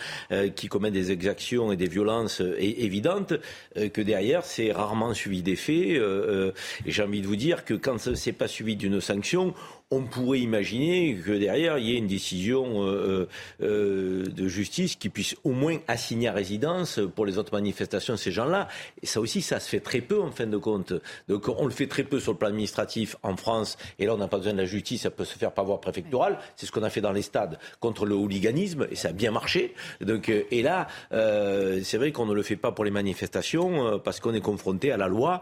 qui 0.54 0.68
commettent 0.68 0.94
des 0.94 1.12
exactions 1.12 1.72
et 1.72 1.76
des 1.76 1.88
violences 1.88 2.40
évidentes, 2.58 3.34
que 3.74 4.00
derrière 4.00 4.44
c'est 4.44 4.72
rarement 4.72 5.12
suivi 5.12 5.42
des 5.42 5.56
faits. 5.56 5.74
et 5.74 6.52
j'ai 6.86 7.02
envie 7.02 7.20
de 7.20 7.26
vous 7.26 7.36
dire 7.36 7.64
que 7.64 7.74
quand 7.74 7.95
c'est 7.98 8.32
pas 8.32 8.48
suivi 8.48 8.76
d'une 8.76 9.00
sanction, 9.00 9.54
on 9.92 10.02
pourrait 10.02 10.40
imaginer 10.40 11.14
que 11.14 11.30
derrière, 11.30 11.78
il 11.78 11.86
y 11.86 11.94
ait 11.94 11.98
une 11.98 12.08
décision 12.08 12.82
euh, 12.82 13.28
euh, 13.62 14.26
de 14.26 14.48
justice 14.48 14.96
qui 14.96 15.10
puisse 15.10 15.36
au 15.44 15.52
moins 15.52 15.78
assigner 15.86 16.26
à 16.26 16.32
résidence 16.32 16.98
pour 17.14 17.24
les 17.24 17.38
autres 17.38 17.52
manifestations 17.52 18.16
ces 18.16 18.32
gens-là. 18.32 18.66
Et 19.02 19.06
ça 19.06 19.20
aussi, 19.20 19.42
ça 19.42 19.60
se 19.60 19.68
fait 19.68 19.78
très 19.78 20.00
peu 20.00 20.20
en 20.20 20.32
fin 20.32 20.48
de 20.48 20.56
compte. 20.56 20.92
Donc 21.28 21.48
on 21.48 21.66
le 21.66 21.70
fait 21.70 21.86
très 21.86 22.02
peu 22.02 22.18
sur 22.18 22.32
le 22.32 22.38
plan 22.38 22.48
administratif 22.48 23.14
en 23.22 23.36
France. 23.36 23.78
Et 24.00 24.06
là, 24.06 24.14
on 24.14 24.16
n'a 24.16 24.26
pas 24.26 24.38
besoin 24.38 24.54
de 24.54 24.58
la 24.58 24.64
justice, 24.64 25.02
ça 25.02 25.10
peut 25.12 25.24
se 25.24 25.38
faire 25.38 25.52
par 25.52 25.64
voie 25.64 25.80
préfectorale. 25.80 26.38
C'est 26.56 26.66
ce 26.66 26.72
qu'on 26.72 26.82
a 26.82 26.90
fait 26.90 27.00
dans 27.00 27.12
les 27.12 27.22
stades 27.22 27.56
contre 27.78 28.06
le 28.06 28.16
hooliganisme 28.16 28.88
et 28.90 28.96
ça 28.96 29.10
a 29.10 29.12
bien 29.12 29.30
marché. 29.30 29.72
Euh, 30.02 30.18
et 30.50 30.62
là, 30.62 30.88
c'est 31.12 31.98
vrai 31.98 32.10
qu'on 32.10 32.26
ne 32.26 32.34
le 32.34 32.42
fait 32.42 32.56
pas 32.56 32.72
pour 32.72 32.84
les 32.84 32.90
manifestations 32.90 34.00
parce 34.00 34.18
qu'on 34.18 34.34
est 34.34 34.40
confronté 34.40 34.90
à 34.90 34.96
la 34.96 35.06
loi 35.06 35.40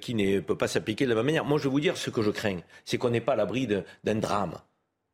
qui 0.00 0.14
ne 0.14 0.40
peut 0.40 0.56
pas 0.56 0.66
s'appliquer 0.66 1.04
de 1.04 1.10
la 1.10 1.16
même 1.16 1.26
manière. 1.26 1.44
Moi, 1.44 1.58
je 1.58 1.64
vais 1.64 1.70
vous 1.70 1.80
dire 1.80 1.96
ce 1.96 2.10
que 2.10 2.22
je 2.22 2.30
crains, 2.30 2.58
c'est 2.84 2.98
qu'on 2.98 3.10
n'est 3.10 3.20
pas 3.20 3.34
à 3.34 3.36
l'abri 3.36 3.68
d'un 4.04 4.16
drame 4.16 4.54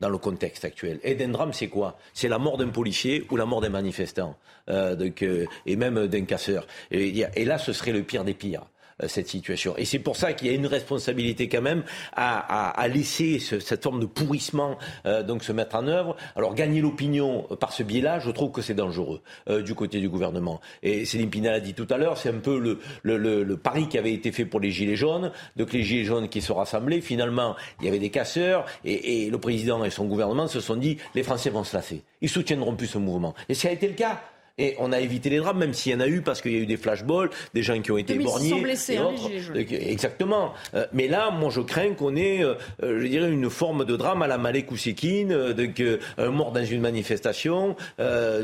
dans 0.01 0.09
le 0.09 0.18
contexte 0.18 0.64
actuel. 0.64 0.99
Et 1.03 1.14
d'un 1.14 1.29
drame, 1.29 1.53
c'est 1.53 1.68
quoi? 1.68 1.99
C'est 2.14 2.29
la 2.29 2.39
mort 2.39 2.57
d'un 2.57 2.68
policier 2.68 3.27
ou 3.31 3.37
la 3.37 3.45
mort 3.45 3.61
d'un 3.61 3.68
manifestant, 3.68 4.37
euh, 4.68 4.97
donc, 4.97 5.23
et 5.23 5.77
même 5.77 6.07
d'un 6.07 6.25
casseur. 6.25 6.66
et, 6.91 7.45
là, 7.45 7.59
ce 7.59 7.73
serait 7.73 7.93
le 7.93 8.03
pire 8.03 8.25
des 8.25 8.35
pires. 8.35 8.64
Euh, 9.03 9.09
cette 9.09 9.29
situation. 9.29 9.75
Et 9.77 9.85
c'est 9.85 9.99
pour 9.99 10.17
ça 10.17 10.33
qu'il 10.33 10.49
y 10.49 10.51
a 10.51 10.55
une 10.55 10.67
responsabilité 10.67 11.49
quand 11.49 11.63
même 11.63 11.83
à, 12.17 12.87
laisser 12.89 13.39
cette 13.39 13.83
forme 13.83 14.01
de 14.01 14.07
pourrissement 14.07 14.79
euh, 15.07 15.23
donc 15.23 15.45
se 15.45 15.53
mettre 15.53 15.77
en 15.77 15.87
œuvre. 15.87 16.17
Alors 16.37 16.55
gagner 16.55 16.81
l'opinion 16.81 17.43
par 17.59 17.73
ce 17.73 17.83
biais-là, 17.83 18.19
je 18.19 18.31
trouve 18.31 18.51
que 18.51 18.63
c'est 18.63 18.75
dangereux 18.75 19.21
euh, 19.49 19.63
du 19.63 19.75
côté 19.75 20.01
du 20.01 20.09
gouvernement. 20.09 20.61
Et 20.83 21.05
Céline 21.05 21.31
Pina 21.31 21.51
l'a 21.51 21.61
dit 21.61 21.75
tout 21.75 21.87
à 21.91 21.99
l'heure, 21.99 22.17
c'est 22.19 22.31
un 22.31 22.39
peu 22.39 22.59
le, 22.59 22.79
le, 23.03 23.57
pari 23.57 23.89
qui 23.89 23.99
avait 23.99 24.13
été 24.13 24.33
fait 24.33 24.45
pour 24.45 24.61
les 24.61 24.71
Gilets 24.71 24.97
jaunes. 24.97 25.33
Donc 25.57 25.73
les 25.73 25.83
Gilets 25.83 26.05
jaunes 26.05 26.29
qui 26.29 26.41
se 26.41 26.53
rassemblaient, 26.53 27.01
finalement, 27.01 27.57
il 27.81 27.87
y 27.87 27.89
avait 27.89 27.99
des 27.99 28.11
casseurs 28.11 28.65
et, 28.85 29.25
et 29.25 29.31
le 29.31 29.39
président 29.39 29.85
et 29.85 29.91
son 29.91 30.07
gouvernement 30.07 30.47
se 30.47 30.61
sont 30.61 30.77
dit 30.77 30.99
les 31.15 31.23
Français 31.23 31.51
vont 31.51 31.65
se 31.65 31.77
lasser. 31.77 32.03
Ils 32.21 32.29
soutiendront 32.29 32.75
plus 32.75 32.87
ce 32.87 32.99
mouvement. 32.99 33.35
Et 33.49 33.55
ça 33.55 33.69
a 33.69 33.73
été 33.73 33.87
le 33.89 33.95
cas. 33.95 34.21
Et 34.61 34.77
on 34.79 34.93
a 34.93 35.01
évité 35.01 35.31
les 35.31 35.39
drames, 35.39 35.59
même 35.59 35.73
s'il 35.73 35.93
y 35.93 35.95
en 35.95 36.01
a 36.01 36.07
eu, 36.07 36.21
parce 36.21 36.43
qu'il 36.43 36.53
y 36.53 36.57
a 36.57 36.59
eu 36.59 36.67
des 36.67 36.77
flashballs, 36.77 37.31
des 37.55 37.63
gens 37.63 37.81
qui 37.81 37.91
ont 37.91 37.97
été 37.97 38.15
éborgnés. 38.15 38.61
blessés, 38.61 38.99
hein, 38.99 39.13
Exactement. 39.57 40.53
Euh, 40.75 40.87
mais 40.93 41.09
là, 41.09 41.31
moi, 41.31 41.49
je 41.51 41.63
crains 41.63 41.95
qu'on 41.95 42.15
ait, 42.15 42.45
euh, 42.45 42.55
je 42.83 43.07
dirais, 43.07 43.31
une 43.31 43.49
forme 43.49 43.87
de 43.87 43.97
drame 43.97 44.21
à 44.23 44.27
la 44.27 44.37
Malek 44.37 44.69
euh, 44.71 45.55
donc 45.55 45.83
un 46.19 46.31
mort 46.31 46.53
dans 46.53 46.65
une 46.65 46.83
manifestation, 46.83 47.75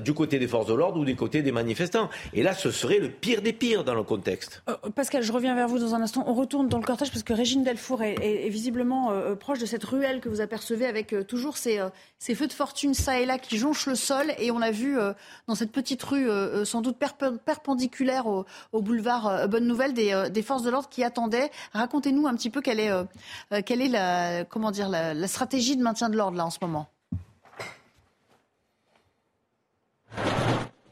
du 0.02 0.14
côté 0.14 0.38
des 0.38 0.48
forces 0.48 0.66
de 0.66 0.74
l'ordre 0.74 1.00
ou 1.00 1.04
du 1.04 1.14
côté 1.14 1.42
des 1.42 1.52
manifestants. 1.52 2.08
Et 2.32 2.42
là, 2.42 2.54
ce 2.54 2.70
serait 2.70 2.98
le 2.98 3.10
pire 3.10 3.42
des 3.42 3.52
pires 3.52 3.84
dans 3.84 3.94
le 3.94 4.02
contexte. 4.02 4.62
Pascal, 4.94 5.22
je 5.22 5.32
reviens 5.32 5.54
vers 5.54 5.68
vous 5.68 5.78
dans 5.78 5.94
un 5.94 6.02
instant. 6.02 6.24
On 6.26 6.34
retourne 6.34 6.68
dans 6.68 6.78
le 6.78 6.84
cortège 6.84 7.10
parce 7.10 7.22
que 7.22 7.34
Régine 7.34 7.62
Delfour 7.62 8.02
est, 8.02 8.48
visiblement 8.48 9.12
proche 9.38 9.58
de 9.58 9.66
cette 9.66 9.84
ruelle 9.84 10.20
que 10.20 10.28
vous 10.28 10.40
apercevez 10.40 10.86
avec 10.86 11.14
toujours 11.26 11.56
ces, 11.56 11.80
ces, 12.18 12.34
feux 12.34 12.46
de 12.46 12.52
fortune 12.52 12.94
ça 12.94 13.20
et 13.20 13.26
là 13.26 13.38
qui 13.38 13.58
jonchent 13.58 13.86
le 13.86 13.94
sol. 13.94 14.32
Et 14.38 14.50
on 14.50 14.62
a 14.62 14.70
vu 14.70 14.96
dans 15.46 15.54
cette 15.54 15.72
petite 15.72 16.02
euh, 16.14 16.60
euh, 16.60 16.64
sans 16.64 16.80
doute 16.80 16.96
perpendiculaire 16.98 18.26
au, 18.26 18.44
boulevard 18.72 19.26
euh, 19.26 19.46
Bonne 19.46 19.66
Nouvelle 19.66 19.94
des, 19.94 20.42
forces 20.42 20.62
de 20.62 20.70
l'ordre 20.70 20.88
qui 20.88 21.02
attendaient. 21.04 21.50
Racontez-nous 21.72 22.26
un 22.26 22.34
petit 22.34 22.50
peu 22.50 22.60
quelle 22.60 22.80
est, 22.80 22.92
quelle 23.64 23.82
est 23.82 23.88
la, 23.88 24.44
comment 24.44 24.70
dire, 24.70 24.88
la 24.88 25.28
stratégie 25.28 25.76
de 25.76 25.82
maintien 25.82 26.08
de 26.08 26.16
l'ordre 26.16 26.36
là 26.36 26.46
en 26.46 26.50
ce 26.50 26.58
moment. 26.60 26.88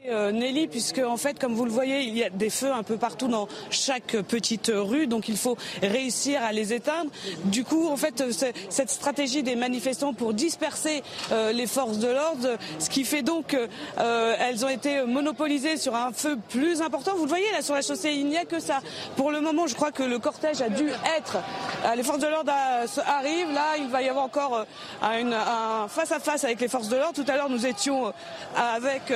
Euh, 0.06 0.32
Nelly, 0.32 0.66
puisque 0.66 0.98
en 0.98 1.16
fait, 1.16 1.38
comme 1.38 1.54
vous 1.54 1.64
le 1.64 1.70
voyez, 1.70 2.02
il 2.02 2.14
y 2.14 2.22
a 2.22 2.28
des 2.28 2.50
feux 2.50 2.70
un 2.70 2.82
peu 2.82 2.98
partout 2.98 3.26
dans 3.26 3.48
chaque 3.70 4.18
petite 4.28 4.70
rue, 4.74 5.06
donc 5.06 5.30
il 5.30 5.38
faut 5.38 5.56
réussir 5.80 6.42
à 6.42 6.52
les 6.52 6.74
éteindre. 6.74 7.10
Du 7.44 7.64
coup, 7.64 7.88
en 7.88 7.96
fait, 7.96 8.22
cette 8.68 8.90
stratégie 8.90 9.42
des 9.42 9.56
manifestants 9.56 10.12
pour 10.12 10.34
disperser 10.34 11.02
euh, 11.32 11.52
les 11.52 11.66
forces 11.66 11.96
de 11.96 12.08
l'ordre, 12.08 12.58
ce 12.78 12.90
qui 12.90 13.04
fait 13.04 13.22
donc 13.22 13.56
euh, 13.98 14.36
elles 14.38 14.62
ont 14.66 14.68
été 14.68 15.04
monopolisées 15.04 15.78
sur 15.78 15.94
un 15.94 16.12
feu 16.12 16.36
plus 16.50 16.82
important. 16.82 17.12
Vous 17.16 17.24
le 17.24 17.30
voyez 17.30 17.50
là 17.52 17.62
sur 17.62 17.74
la 17.74 17.80
chaussée, 17.80 18.12
il 18.12 18.26
n'y 18.26 18.36
a 18.36 18.44
que 18.44 18.60
ça. 18.60 18.80
Pour 19.16 19.30
le 19.30 19.40
moment, 19.40 19.66
je 19.66 19.74
crois 19.74 19.90
que 19.90 20.02
le 20.02 20.18
cortège 20.18 20.60
a 20.60 20.68
dû 20.68 20.86
être. 21.16 21.38
les 21.96 22.02
forces 22.02 22.18
de 22.18 22.28
l'ordre 22.28 22.52
arrivent. 23.06 23.54
Là, 23.54 23.78
il 23.78 23.88
va 23.88 24.02
y 24.02 24.10
avoir 24.10 24.26
encore 24.26 24.66
un 25.00 25.88
face 25.88 26.12
à 26.12 26.20
face 26.20 26.44
avec 26.44 26.60
les 26.60 26.68
forces 26.68 26.88
de 26.88 26.96
l'ordre. 26.96 27.14
Tout 27.14 27.30
à 27.30 27.36
l'heure, 27.36 27.48
nous 27.48 27.64
étions 27.64 28.12
avec 28.54 29.10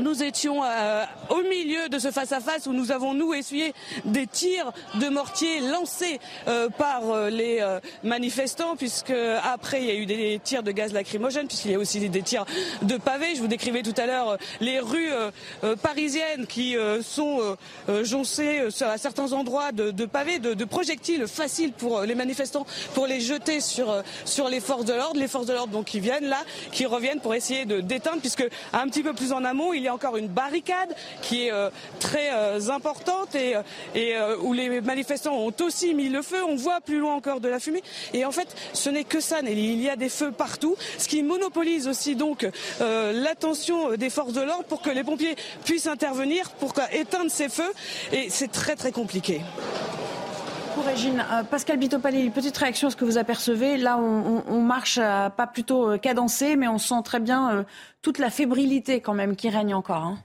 nous 0.00 0.22
étions 0.22 0.62
euh, 0.64 1.04
au 1.28 1.42
milieu 1.42 1.88
de 1.88 1.98
ce 1.98 2.10
face-à-face 2.10 2.66
où 2.66 2.72
nous 2.72 2.92
avons, 2.92 3.14
nous, 3.14 3.34
essuyé 3.34 3.74
des 4.04 4.26
tirs 4.26 4.72
de 4.94 5.08
mortier 5.08 5.60
lancés 5.60 6.20
euh, 6.48 6.68
par 6.68 7.10
euh, 7.10 7.30
les 7.30 7.62
manifestants, 8.02 8.76
puisque 8.76 9.12
après, 9.44 9.82
il 9.82 9.86
y 9.86 9.90
a 9.90 9.94
eu 9.94 10.06
des 10.06 10.40
tirs 10.42 10.62
de 10.62 10.72
gaz 10.72 10.92
lacrymogène, 10.92 11.46
puisqu'il 11.46 11.72
y 11.72 11.74
a 11.74 11.78
aussi 11.78 12.08
des 12.08 12.22
tirs 12.22 12.46
de 12.82 12.96
pavés. 12.96 13.34
Je 13.34 13.40
vous 13.40 13.48
décrivais 13.48 13.82
tout 13.82 13.94
à 13.96 14.06
l'heure 14.06 14.38
les 14.60 14.80
rues 14.80 15.10
parisiennes 15.82 16.46
qui 16.46 16.76
sont 17.02 17.56
joncées 18.02 18.68
à 18.80 18.98
certains 18.98 19.32
endroits 19.32 19.72
de, 19.72 20.04
pavés, 20.06 20.38
de, 20.38 20.64
projectiles 20.64 21.26
faciles 21.26 21.72
pour 21.72 22.02
les 22.02 22.14
manifestants, 22.14 22.66
pour 22.94 23.06
les 23.06 23.20
jeter 23.20 23.60
sur, 23.60 24.02
sur 24.24 24.48
les 24.48 24.60
forces 24.60 24.84
de 24.84 24.94
l'ordre. 24.94 25.18
Les 25.18 25.28
forces 25.28 25.46
de 25.46 25.52
l'ordre 25.52 25.72
donc 25.72 25.86
qui 25.86 26.00
viennent 26.00 26.28
là, 26.28 26.42
qui 26.72 26.86
reviennent 26.86 27.20
pour 27.20 27.34
essayer 27.34 27.64
de 27.64 27.80
déteindre, 27.80 28.20
puisque 28.20 28.46
un 28.72 28.88
petit 28.88 29.02
peu 29.02 29.12
plus 29.12 29.32
en 29.32 29.44
amont, 29.44 29.61
il 29.72 29.82
y 29.82 29.88
a 29.88 29.94
encore 29.94 30.16
une 30.16 30.28
barricade 30.28 30.94
qui 31.20 31.46
est 31.46 31.52
euh, 31.52 31.70
très 32.00 32.32
euh, 32.32 32.70
importante 32.70 33.34
et, 33.34 33.54
euh, 33.96 34.36
où 34.40 34.52
les 34.52 34.80
manifestants 34.80 35.36
ont 35.36 35.52
aussi 35.60 35.94
mis 35.94 36.08
le 36.08 36.22
feu. 36.22 36.42
On 36.48 36.56
voit 36.56 36.80
plus 36.80 36.98
loin 36.98 37.14
encore 37.14 37.40
de 37.40 37.48
la 37.48 37.60
fumée. 37.60 37.82
Et 38.12 38.24
en 38.24 38.32
fait, 38.32 38.48
ce 38.72 38.90
n'est 38.90 39.04
que 39.04 39.20
ça, 39.20 39.42
Nelly. 39.42 39.72
Il 39.72 39.82
y 39.82 39.88
a 39.88 39.96
des 39.96 40.08
feux 40.08 40.32
partout, 40.32 40.76
ce 40.98 41.08
qui 41.08 41.22
monopolise 41.22 41.88
aussi 41.88 42.16
donc 42.16 42.46
l'attention 42.80 43.94
des 43.96 44.10
forces 44.10 44.32
de 44.32 44.40
l'ordre 44.40 44.64
pour 44.64 44.82
que 44.82 44.90
les 44.90 45.04
pompiers 45.04 45.36
puissent 45.64 45.86
intervenir 45.86 46.50
pour 46.52 46.74
éteindre 46.92 47.30
ces 47.30 47.48
feux. 47.48 47.72
Et 48.12 48.28
c'est 48.30 48.50
très 48.50 48.76
très 48.76 48.92
compliqué. 48.92 49.40
Pour 50.74 50.84
Régine, 50.84 51.24
Pascal 51.50 51.78
Bitopali, 51.78 52.30
petite 52.30 52.56
réaction 52.56 52.88
à 52.88 52.90
ce 52.90 52.96
que 52.96 53.04
vous 53.04 53.18
apercevez. 53.18 53.76
Là, 53.76 53.98
on, 53.98 54.60
marche 54.60 54.96
pas 54.96 55.46
plutôt 55.52 55.98
cadencé, 55.98 56.56
mais 56.56 56.68
on 56.68 56.78
sent 56.78 57.02
très 57.04 57.20
bien 57.20 57.64
toute 58.00 58.18
la 58.18 58.30
fébrilité 58.30 59.00
quand 59.00 59.14
même 59.14 59.36
qui 59.36 59.50
règne 59.50 59.74
encore. 59.74 60.04
Hein. 60.04 60.18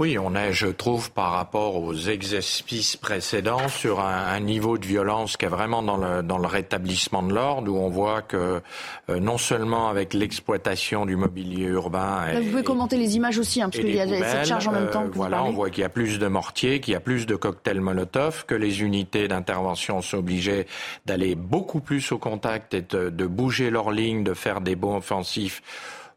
Oui, 0.00 0.18
on 0.18 0.34
est, 0.34 0.52
je 0.52 0.66
trouve, 0.66 1.12
par 1.12 1.30
rapport 1.30 1.76
aux 1.76 1.94
exercices 1.94 2.96
précédents, 2.96 3.68
sur 3.68 4.00
un, 4.00 4.40
niveau 4.40 4.76
de 4.76 4.84
violence 4.84 5.36
qui 5.36 5.44
est 5.44 5.48
vraiment 5.48 5.84
dans 5.84 5.96
le, 5.96 6.20
dans 6.24 6.38
le 6.38 6.48
rétablissement 6.48 7.22
de 7.22 7.32
l'ordre, 7.32 7.70
où 7.70 7.76
on 7.76 7.90
voit 7.90 8.20
que 8.20 8.60
euh, 9.08 9.20
non 9.20 9.38
seulement 9.38 9.88
avec 9.88 10.12
l'exploitation 10.12 11.06
du 11.06 11.14
mobilier 11.14 11.66
urbain... 11.66 12.24
vous 12.40 12.50
pouvez 12.50 12.64
commenter 12.64 12.96
les 12.96 13.14
images 13.14 13.38
aussi, 13.38 13.62
hein, 13.62 13.70
parce 13.70 13.84
qu'il 13.84 13.94
y 13.94 14.00
a 14.00 14.08
cette 14.08 14.46
charge 14.46 14.66
en 14.66 14.72
même 14.72 14.90
temps. 14.90 15.08
Que 15.08 15.14
voilà, 15.14 15.44
on 15.44 15.52
voit 15.52 15.70
qu'il 15.70 15.82
y 15.82 15.86
a 15.86 15.88
plus 15.88 16.18
de 16.18 16.26
mortiers, 16.26 16.80
qu'il 16.80 16.92
y 16.92 16.96
a 16.96 17.00
plus 17.00 17.24
de 17.26 17.36
cocktails 17.36 17.80
Molotov, 17.80 18.46
que 18.46 18.56
les 18.56 18.82
unités 18.82 19.28
d'intervention 19.28 20.02
sont 20.02 20.18
obligées 20.18 20.66
d'aller 21.06 21.36
beaucoup 21.36 21.78
plus 21.78 22.10
au 22.10 22.18
contact 22.18 22.74
et 22.74 22.82
de, 22.82 23.10
de 23.10 23.26
bouger 23.28 23.70
leurs 23.70 23.92
lignes, 23.92 24.24
de 24.24 24.34
faire 24.34 24.60
des 24.60 24.74
bons 24.74 24.96
offensifs 24.96 25.62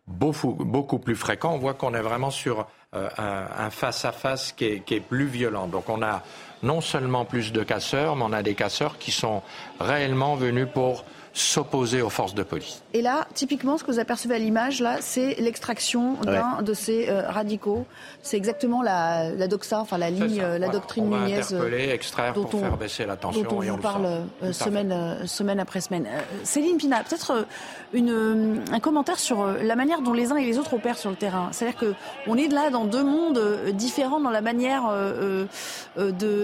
beaucoup, 0.08 0.54
beaucoup 0.54 1.00
plus 1.00 1.16
fréquent. 1.16 1.54
On 1.54 1.58
voit 1.58 1.74
qu'on 1.74 1.94
est 1.94 2.02
vraiment 2.02 2.32
sur 2.32 2.62
euh, 2.62 2.64
un 2.94 3.70
face-à-face 3.70 4.54
qui, 4.54 4.82
qui 4.82 4.96
est 4.96 5.00
plus 5.00 5.28
violent. 5.28 5.68
Donc 5.68 5.90
on 5.90 6.02
a 6.02 6.24
non 6.64 6.82
seulement 6.82 7.26
plus 7.26 7.52
de 7.52 7.64
casseurs, 7.64 8.16
mais 8.16 8.24
on 8.26 8.34
a 8.34 8.44
des 8.44 8.56
casseurs 8.56 8.98
qui 8.98 9.12
sont 9.12 9.42
réellement 9.80 10.36
venus 10.36 10.68
pour 10.74 11.04
s'opposer 11.38 12.02
aux 12.02 12.10
forces 12.10 12.34
de 12.34 12.42
police. 12.42 12.82
Et 12.94 13.02
là, 13.02 13.28
typiquement, 13.36 13.78
ce 13.78 13.84
que 13.84 13.92
vous 13.92 14.00
apercevez 14.00 14.36
à 14.36 14.40
l'image, 14.40 14.82
là, 14.82 14.98
c'est 15.02 15.36
l'extraction 15.40 16.14
d'un 16.24 16.64
de 16.64 16.74
ces 16.74 17.10
euh, 17.10 17.30
radicaux. 17.30 17.86
C'est 18.24 18.38
exactement 18.38 18.82
la, 18.82 19.32
la, 19.32 19.48
doxa, 19.48 19.80
enfin 19.80 20.00
la 20.00 20.10
ligne, 20.10 20.42
euh, 20.42 20.58
la 20.58 20.70
doctrine 20.70 21.06
on 21.06 21.10
va 21.10 21.28
euh, 21.28 21.94
extraire 21.94 22.34
pour 22.34 22.50
faire 22.50 22.78
baisser 22.78 23.06
la 23.06 23.16
tension. 23.16 23.44
Dont 23.44 23.58
on 23.58 23.62
vous 23.62 23.78
parle 23.78 24.24
semaine, 24.52 25.28
semaine 25.28 25.60
après 25.60 25.80
semaine. 25.82 26.08
Céline 26.44 26.78
Pina, 26.78 27.04
peut-être 27.04 27.46
une, 27.94 28.64
un 28.72 28.80
commentaire 28.80 29.20
sur 29.20 29.46
la 29.46 29.76
manière 29.76 30.02
dont 30.02 30.14
les 30.14 30.32
uns 30.32 30.38
et 30.38 30.46
les 30.46 30.58
autres 30.58 30.74
opèrent 30.74 30.98
sur 30.98 31.12
le 31.12 31.16
terrain. 31.16 31.50
C'est-à-dire 31.52 31.80
qu'on 32.26 32.36
est 32.36 32.48
là 32.48 32.72
dans 32.72 32.86
deux 32.86 33.04
mondes 33.04 33.42
différents 33.74 34.20
dans 34.20 34.32
la 34.32 34.42
manière 34.42 34.90
de, 34.90 35.48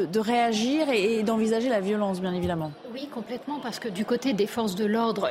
de, 0.06 0.20
réagir 0.20 0.90
et, 0.90 1.20
et 1.20 1.24
d'envisager 1.24 1.70
la 1.70 1.80
violence, 1.80 2.22
bien 2.22 2.34
évidemment. 2.34 2.72
Oui, 2.94 3.08
complètement, 3.12 3.60
parce 3.60 3.80
que 3.80 3.90
du 3.90 4.06
côté 4.06 4.34
des 4.34 4.48
forces 4.48 4.76
de 4.76 4.83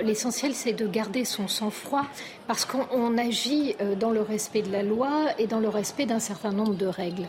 l'essentiel 0.02 0.54
c'est 0.54 0.72
de 0.72 0.86
garder 0.86 1.24
son 1.24 1.48
sang-froid, 1.48 2.04
parce 2.46 2.64
qu'on 2.64 3.18
agit 3.18 3.74
euh, 3.80 3.94
dans 3.94 4.10
le 4.10 4.20
respect 4.20 4.62
de 4.62 4.70
la 4.70 4.82
loi 4.82 5.26
et 5.38 5.46
dans 5.46 5.60
le 5.60 5.68
respect 5.68 6.06
d'un 6.06 6.20
certain 6.20 6.52
nombre 6.52 6.74
de 6.74 6.86
règles. 6.86 7.26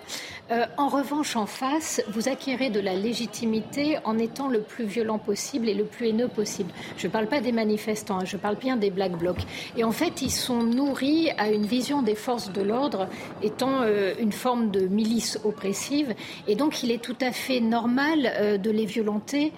Euh, 0.52 0.66
en 0.78 0.89
revanche, 0.89 1.38
en 1.38 1.46
face, 1.46 2.02
vous 2.10 2.28
acquérez 2.28 2.70
de 2.70 2.82
la 2.82 2.96
légitimité 2.96 3.98
en 4.04 4.18
étant 4.18 4.50
le 4.50 4.60
plus 4.60 4.84
violent 4.84 5.18
possible 5.18 5.70
et 5.70 5.74
le 5.74 5.86
plus 5.86 6.10
haineux 6.10 6.28
possible. 6.28 6.72
Je 6.98 7.08
ne 7.08 7.12
parle 7.14 7.28
pas 7.28 7.39
des 7.39 7.54
manifestants, 7.54 8.20
hein, 8.20 8.26
je 8.26 8.36
parle 8.36 8.58
bien 8.58 8.76
des 8.76 8.89
Black 8.89 9.14
Blocs. 9.14 9.46
Et 9.78 9.86
en 9.86 9.94
fait, 9.94 10.22
ils 10.22 10.32
sont 10.32 10.62
nourris 10.62 11.30
à 11.38 11.50
une 11.50 11.66
vision 11.66 12.02
des 12.02 12.16
forces 12.16 12.52
de 12.52 12.62
l'ordre 12.62 13.08
étant 13.41 13.84
euh, 13.84 14.14
une 14.20 14.34
forme 14.34 14.70
de 14.70 14.82
milice 14.82 15.39
oppressive. 15.46 16.14
Et 16.48 16.56
donc, 16.56 16.84
il 16.84 16.91
est 16.91 17.02
tout 17.02 17.16
à 17.22 17.32
fait 17.32 17.62
normal 17.62 18.34
euh, 18.36 18.58
de 18.58 18.70
les 18.70 18.86
violenter, 18.86 19.54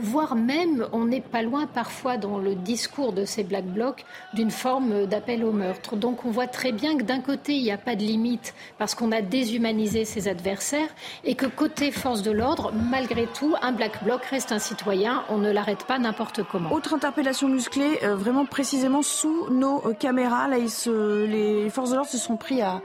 voire 0.00 0.36
même, 0.36 0.86
on 0.92 1.04
n'est 1.04 1.20
pas 1.20 1.42
loin 1.42 1.66
parfois 1.66 2.16
dans 2.16 2.38
le 2.38 2.54
discours 2.54 3.12
de 3.12 3.24
ces 3.24 3.44
Black 3.44 3.64
Blocs 3.64 4.04
d'une 4.34 4.50
forme 4.50 5.06
d'appel 5.06 5.44
au 5.44 5.52
meurtre. 5.52 5.96
Donc, 5.96 6.24
on 6.24 6.30
voit 6.30 6.46
très 6.46 6.72
bien 6.72 6.96
que 6.96 7.02
d'un 7.02 7.20
côté, 7.20 7.54
il 7.54 7.62
n'y 7.62 7.72
a 7.72 7.78
pas 7.78 7.96
de 7.96 8.02
limite 8.02 8.54
parce 8.78 8.94
qu'on 8.94 9.12
a 9.12 9.20
déshumanisé 9.20 9.97
ses 10.04 10.28
adversaires 10.28 10.88
et 11.24 11.34
que 11.34 11.46
côté 11.46 11.90
force 11.90 12.22
de 12.22 12.30
l'ordre, 12.30 12.72
malgré 12.90 13.26
tout, 13.26 13.54
un 13.62 13.72
black 13.72 14.04
bloc 14.04 14.24
reste 14.24 14.52
un 14.52 14.58
citoyen. 14.58 15.24
On 15.28 15.38
ne 15.38 15.50
l'arrête 15.50 15.84
pas 15.84 15.98
n'importe 15.98 16.42
comment. 16.42 16.72
Autre 16.72 16.94
interpellation 16.94 17.48
musclée, 17.48 17.98
euh, 18.02 18.16
vraiment 18.16 18.46
précisément 18.46 19.02
sous 19.02 19.50
nos 19.50 19.86
euh, 19.86 19.94
caméras. 19.94 20.48
Là, 20.48 20.56
les 20.58 21.70
forces 21.70 21.90
de 21.90 21.96
l'ordre 21.96 22.10
se 22.10 22.18
sont 22.18 22.36
pris 22.36 22.62
à 22.62 22.80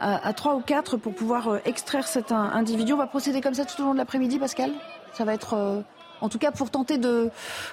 à, 0.00 0.32
trois 0.32 0.54
ou 0.54 0.60
quatre 0.60 0.96
pour 0.96 1.12
pouvoir 1.12 1.48
euh, 1.48 1.58
extraire 1.64 2.06
cet 2.06 2.30
individu. 2.30 2.92
On 2.92 2.98
va 2.98 3.08
procéder 3.08 3.40
comme 3.40 3.54
ça 3.54 3.64
tout 3.64 3.82
au 3.82 3.84
long 3.84 3.94
de 3.94 3.98
l'après-midi, 3.98 4.38
Pascal? 4.38 4.70
Ça 5.12 5.24
va 5.24 5.34
être 5.34 5.82
en 6.20 6.28
tout 6.28 6.38
cas 6.38 6.50
pour 6.50 6.70
tenter 6.70 6.98
de, 6.98 7.30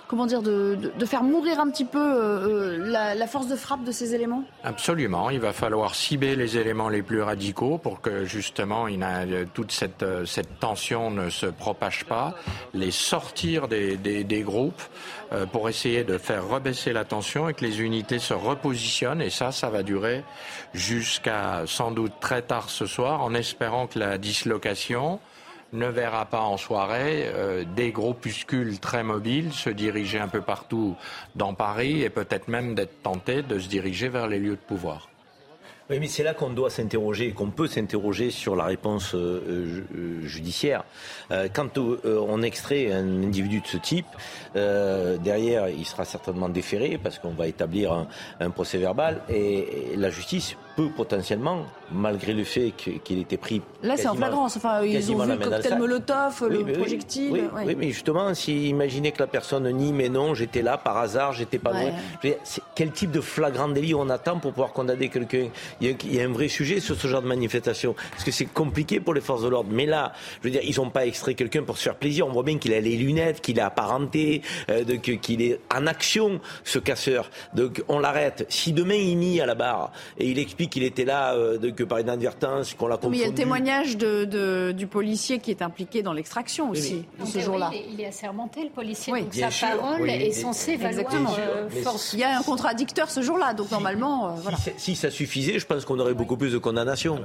comment 0.07 0.25
dire, 0.25 0.41
de, 0.41 1.05
faire 1.05 1.23
mourir 1.23 1.59
un 1.59 1.69
petit 1.69 1.85
peu 1.85 1.99
euh, 1.99 2.79
euh, 2.79 3.15
la, 3.15 3.27
force 3.27 3.47
de 3.47 3.55
frappe 3.55 3.83
de 3.83 3.91
ces 3.91 4.15
éléments. 4.15 4.43
Absolument, 4.63 5.29
il 5.29 5.39
va 5.39 5.53
falloir 5.53 5.95
cibler 5.95 6.35
les 6.35 6.57
éléments 6.57 6.89
les 6.89 7.03
plus 7.03 7.21
radicaux 7.21 7.77
pour 7.77 8.01
que 8.01 8.25
justement 8.25 8.87
il 8.87 9.05
toute 9.53 9.71
cette, 9.71 10.01
euh, 10.01 10.25
cette 10.25 10.59
tension 10.59 11.11
ne 11.11 11.29
se 11.29 11.45
propage 11.45 12.05
pas, 12.05 12.35
les 12.73 12.91
sortir 12.91 13.67
des, 13.67 13.97
des, 13.97 14.41
groupes 14.41 14.81
pour 15.51 15.69
essayer 15.69 16.03
de 16.03 16.17
faire 16.17 16.47
rebaisser 16.47 16.93
la 16.93 17.05
tension 17.05 17.49
et 17.49 17.53
que 17.53 17.63
les 17.63 17.81
unités 17.81 18.19
se 18.19 18.33
repositionnent. 18.33 19.21
Et 19.21 19.29
ça, 19.29 19.51
ça 19.51 19.69
va 19.69 19.83
durer 19.83 20.23
jusqu'à 20.73 21.63
sans 21.65 21.91
doute 21.91 22.13
très 22.19 22.41
tard 22.41 22.69
ce 22.69 22.85
soir 22.85 23.21
en 23.21 23.33
espérant 23.33 23.87
que 23.87 23.99
la 23.99 24.17
dislocation 24.17 25.19
ne 25.75 25.87
verra 25.87 26.25
pas 26.25 26.41
en 26.41 26.57
soirée 26.57 27.25
euh, 27.33 27.63
des 27.75 27.91
groupuscules 27.91 28.79
très 28.79 29.03
mobiles 29.03 29.53
se 29.53 29.69
diriger 29.69 30.19
un 30.19 30.27
peu 30.27 30.41
partout 30.41 30.95
dans 31.35 31.53
Paris 31.53 32.01
et 32.01 32.09
peut-être 32.09 32.47
même 32.47 32.75
d'être 32.75 33.01
tentés 33.03 33.41
de 33.41 33.59
se 33.59 33.67
diriger 33.67 34.09
vers 34.09 34.27
les 34.27 34.39
lieux 34.39 34.55
de 34.55 34.67
pouvoir. 34.67 35.09
Oui, 35.89 35.99
mais 35.99 36.07
c'est 36.07 36.23
là 36.23 36.33
qu'on 36.33 36.49
doit 36.49 36.71
s'interroger, 36.71 37.31
qu'on 37.31 37.51
peut 37.51 37.67
s'interroger 37.67 38.31
sur 38.31 38.55
la 38.55 38.63
réponse 38.63 39.13
euh, 39.13 39.83
euh, 39.95 40.21
judiciaire. 40.25 40.83
quand 41.53 41.77
on 41.77 42.41
extrait 42.41 42.91
un 42.91 43.23
individu 43.23 43.61
de 43.61 43.67
ce 43.67 43.77
type, 43.77 44.07
derrière, 44.55 45.69
il 45.69 45.85
sera 45.85 46.05
certainement 46.05 46.49
déféré 46.49 46.97
parce 47.01 47.19
qu'on 47.19 47.35
va 47.35 47.47
établir 47.47 48.07
un, 48.39 48.49
procès 48.49 48.79
verbal 48.79 49.21
et 49.29 49.93
la 49.95 50.09
justice 50.09 50.57
peut 50.75 50.89
potentiellement, 50.89 51.65
malgré 51.91 52.33
le 52.33 52.43
fait 52.43 52.71
qu'il 52.71 53.19
était 53.19 53.37
pris. 53.37 53.61
Là, 53.83 53.97
c'est 53.97 54.07
en 54.07 54.15
flagrance. 54.15 54.57
Enfin, 54.57 54.83
ils 54.83 55.11
ont 55.11 55.23
vu 55.23 55.31
le 55.31 55.37
cocktail 55.37 55.77
Molotov, 55.77 56.47
le 56.49 56.73
projectile. 56.73 57.49
Oui, 57.55 57.75
mais 57.77 57.91
justement, 57.91 58.33
si 58.33 58.69
imaginez 58.69 59.11
que 59.11 59.19
la 59.19 59.27
personne 59.27 59.69
nie, 59.71 59.93
mais 59.93 60.09
non, 60.09 60.33
j'étais 60.33 60.61
là 60.61 60.77
par 60.77 60.97
hasard, 60.97 61.33
j'étais 61.33 61.59
pas 61.59 61.71
loin. 61.71 61.91
Quel 62.75 62.91
type 62.91 63.11
de 63.11 63.21
flagrant 63.21 63.69
délit 63.69 63.95
on 63.95 64.09
attend 64.09 64.39
pour 64.39 64.51
pouvoir 64.51 64.73
condamner 64.73 65.09
quelqu'un? 65.09 65.47
Il, 65.81 65.95
y 66.11 66.19
a 66.19 66.23
un 66.23 66.31
vrai 66.31 66.47
sujet 66.47 66.79
sur 66.79 66.95
ce 66.95 67.07
genre 67.07 67.21
de 67.21 67.27
manifestation. 67.27 67.95
Parce 68.11 68.23
que 68.23 68.31
c'est 68.31 68.45
compliqué 68.45 68.99
pour 68.99 69.13
les 69.13 69.21
forces 69.21 69.43
de 69.43 69.47
l'ordre. 69.47 69.69
Mais 69.71 69.85
là, 69.85 70.13
je 70.41 70.47
veux 70.47 70.51
dire, 70.51 70.61
ils 70.63 70.75
n'ont 70.77 70.89
pas 70.89 71.05
extrait 71.05 71.35
quelqu'un 71.35 71.63
pour 71.63 71.77
se 71.77 71.83
faire 71.83 71.95
plaisir. 71.95 72.27
On 72.27 72.31
voit 72.31 72.43
bien 72.43 72.57
qu'il 72.57 72.73
a 72.73 72.79
les 72.79 72.97
lunettes, 72.97 73.41
qu'il 73.41 73.59
est 73.59 73.61
apparenté, 73.61 74.41
euh, 74.69 74.83
qu'il 74.97 75.41
est 75.41 75.59
en 75.73 75.87
action, 75.87 76.39
ce 76.63 76.79
casseur. 76.79 77.29
Donc 77.53 77.83
on 77.87 77.99
l'arrête. 77.99 78.45
Si 78.49 78.73
demain 78.73 78.95
il 78.95 79.17
nie 79.17 79.41
à 79.41 79.45
la 79.45 79.55
barre 79.55 79.91
et 80.17 80.29
il 80.29 80.39
explique 80.39 80.64
qu'il 80.67 80.83
était 80.83 81.05
là 81.05 81.33
euh, 81.33 81.71
que 81.71 81.83
par 81.83 81.99
inadvertance, 81.99 82.73
qu'on 82.73 82.87
l'a 82.87 82.97
confondu. 82.97 83.11
Mais 83.11 83.17
il 83.17 83.21
y 83.21 83.25
a 83.25 83.29
le 83.29 83.35
témoignage 83.35 83.97
de, 83.97 84.71
du 84.71 84.87
policier 84.87 85.39
qui 85.39 85.51
est 85.51 85.61
impliqué 85.61 86.01
dans 86.01 86.13
l'extraction 86.13 86.69
aussi, 86.69 87.05
ce 87.25 87.39
jour-là. 87.39 87.71
Il, 87.89 87.99
est 88.01 88.07
assermenté, 88.07 88.63
le 88.63 88.69
policier, 88.69 89.13
donc 89.13 89.33
sa 89.33 89.49
parole 89.67 90.09
est 90.09 90.31
censée 90.31 90.75
valoir 90.75 91.13
euh, 91.39 91.69
force. 91.83 92.13
Il 92.13 92.19
y 92.19 92.23
a 92.23 92.37
un 92.37 92.43
contradicteur 92.43 93.09
ce 93.09 93.21
jour-là, 93.21 93.53
donc 93.53 93.71
normalement, 93.71 94.27
euh, 94.27 94.31
voilà. 94.41 94.57
Si, 94.77 94.95
ça 94.95 95.09
suffisait, 95.09 95.59
je 95.59 95.65
pense 95.65 95.85
qu'on 95.85 95.99
aurait 95.99 96.13
beaucoup 96.13 96.37
plus 96.37 96.51
de 96.51 96.57
condamnations. 96.57 97.19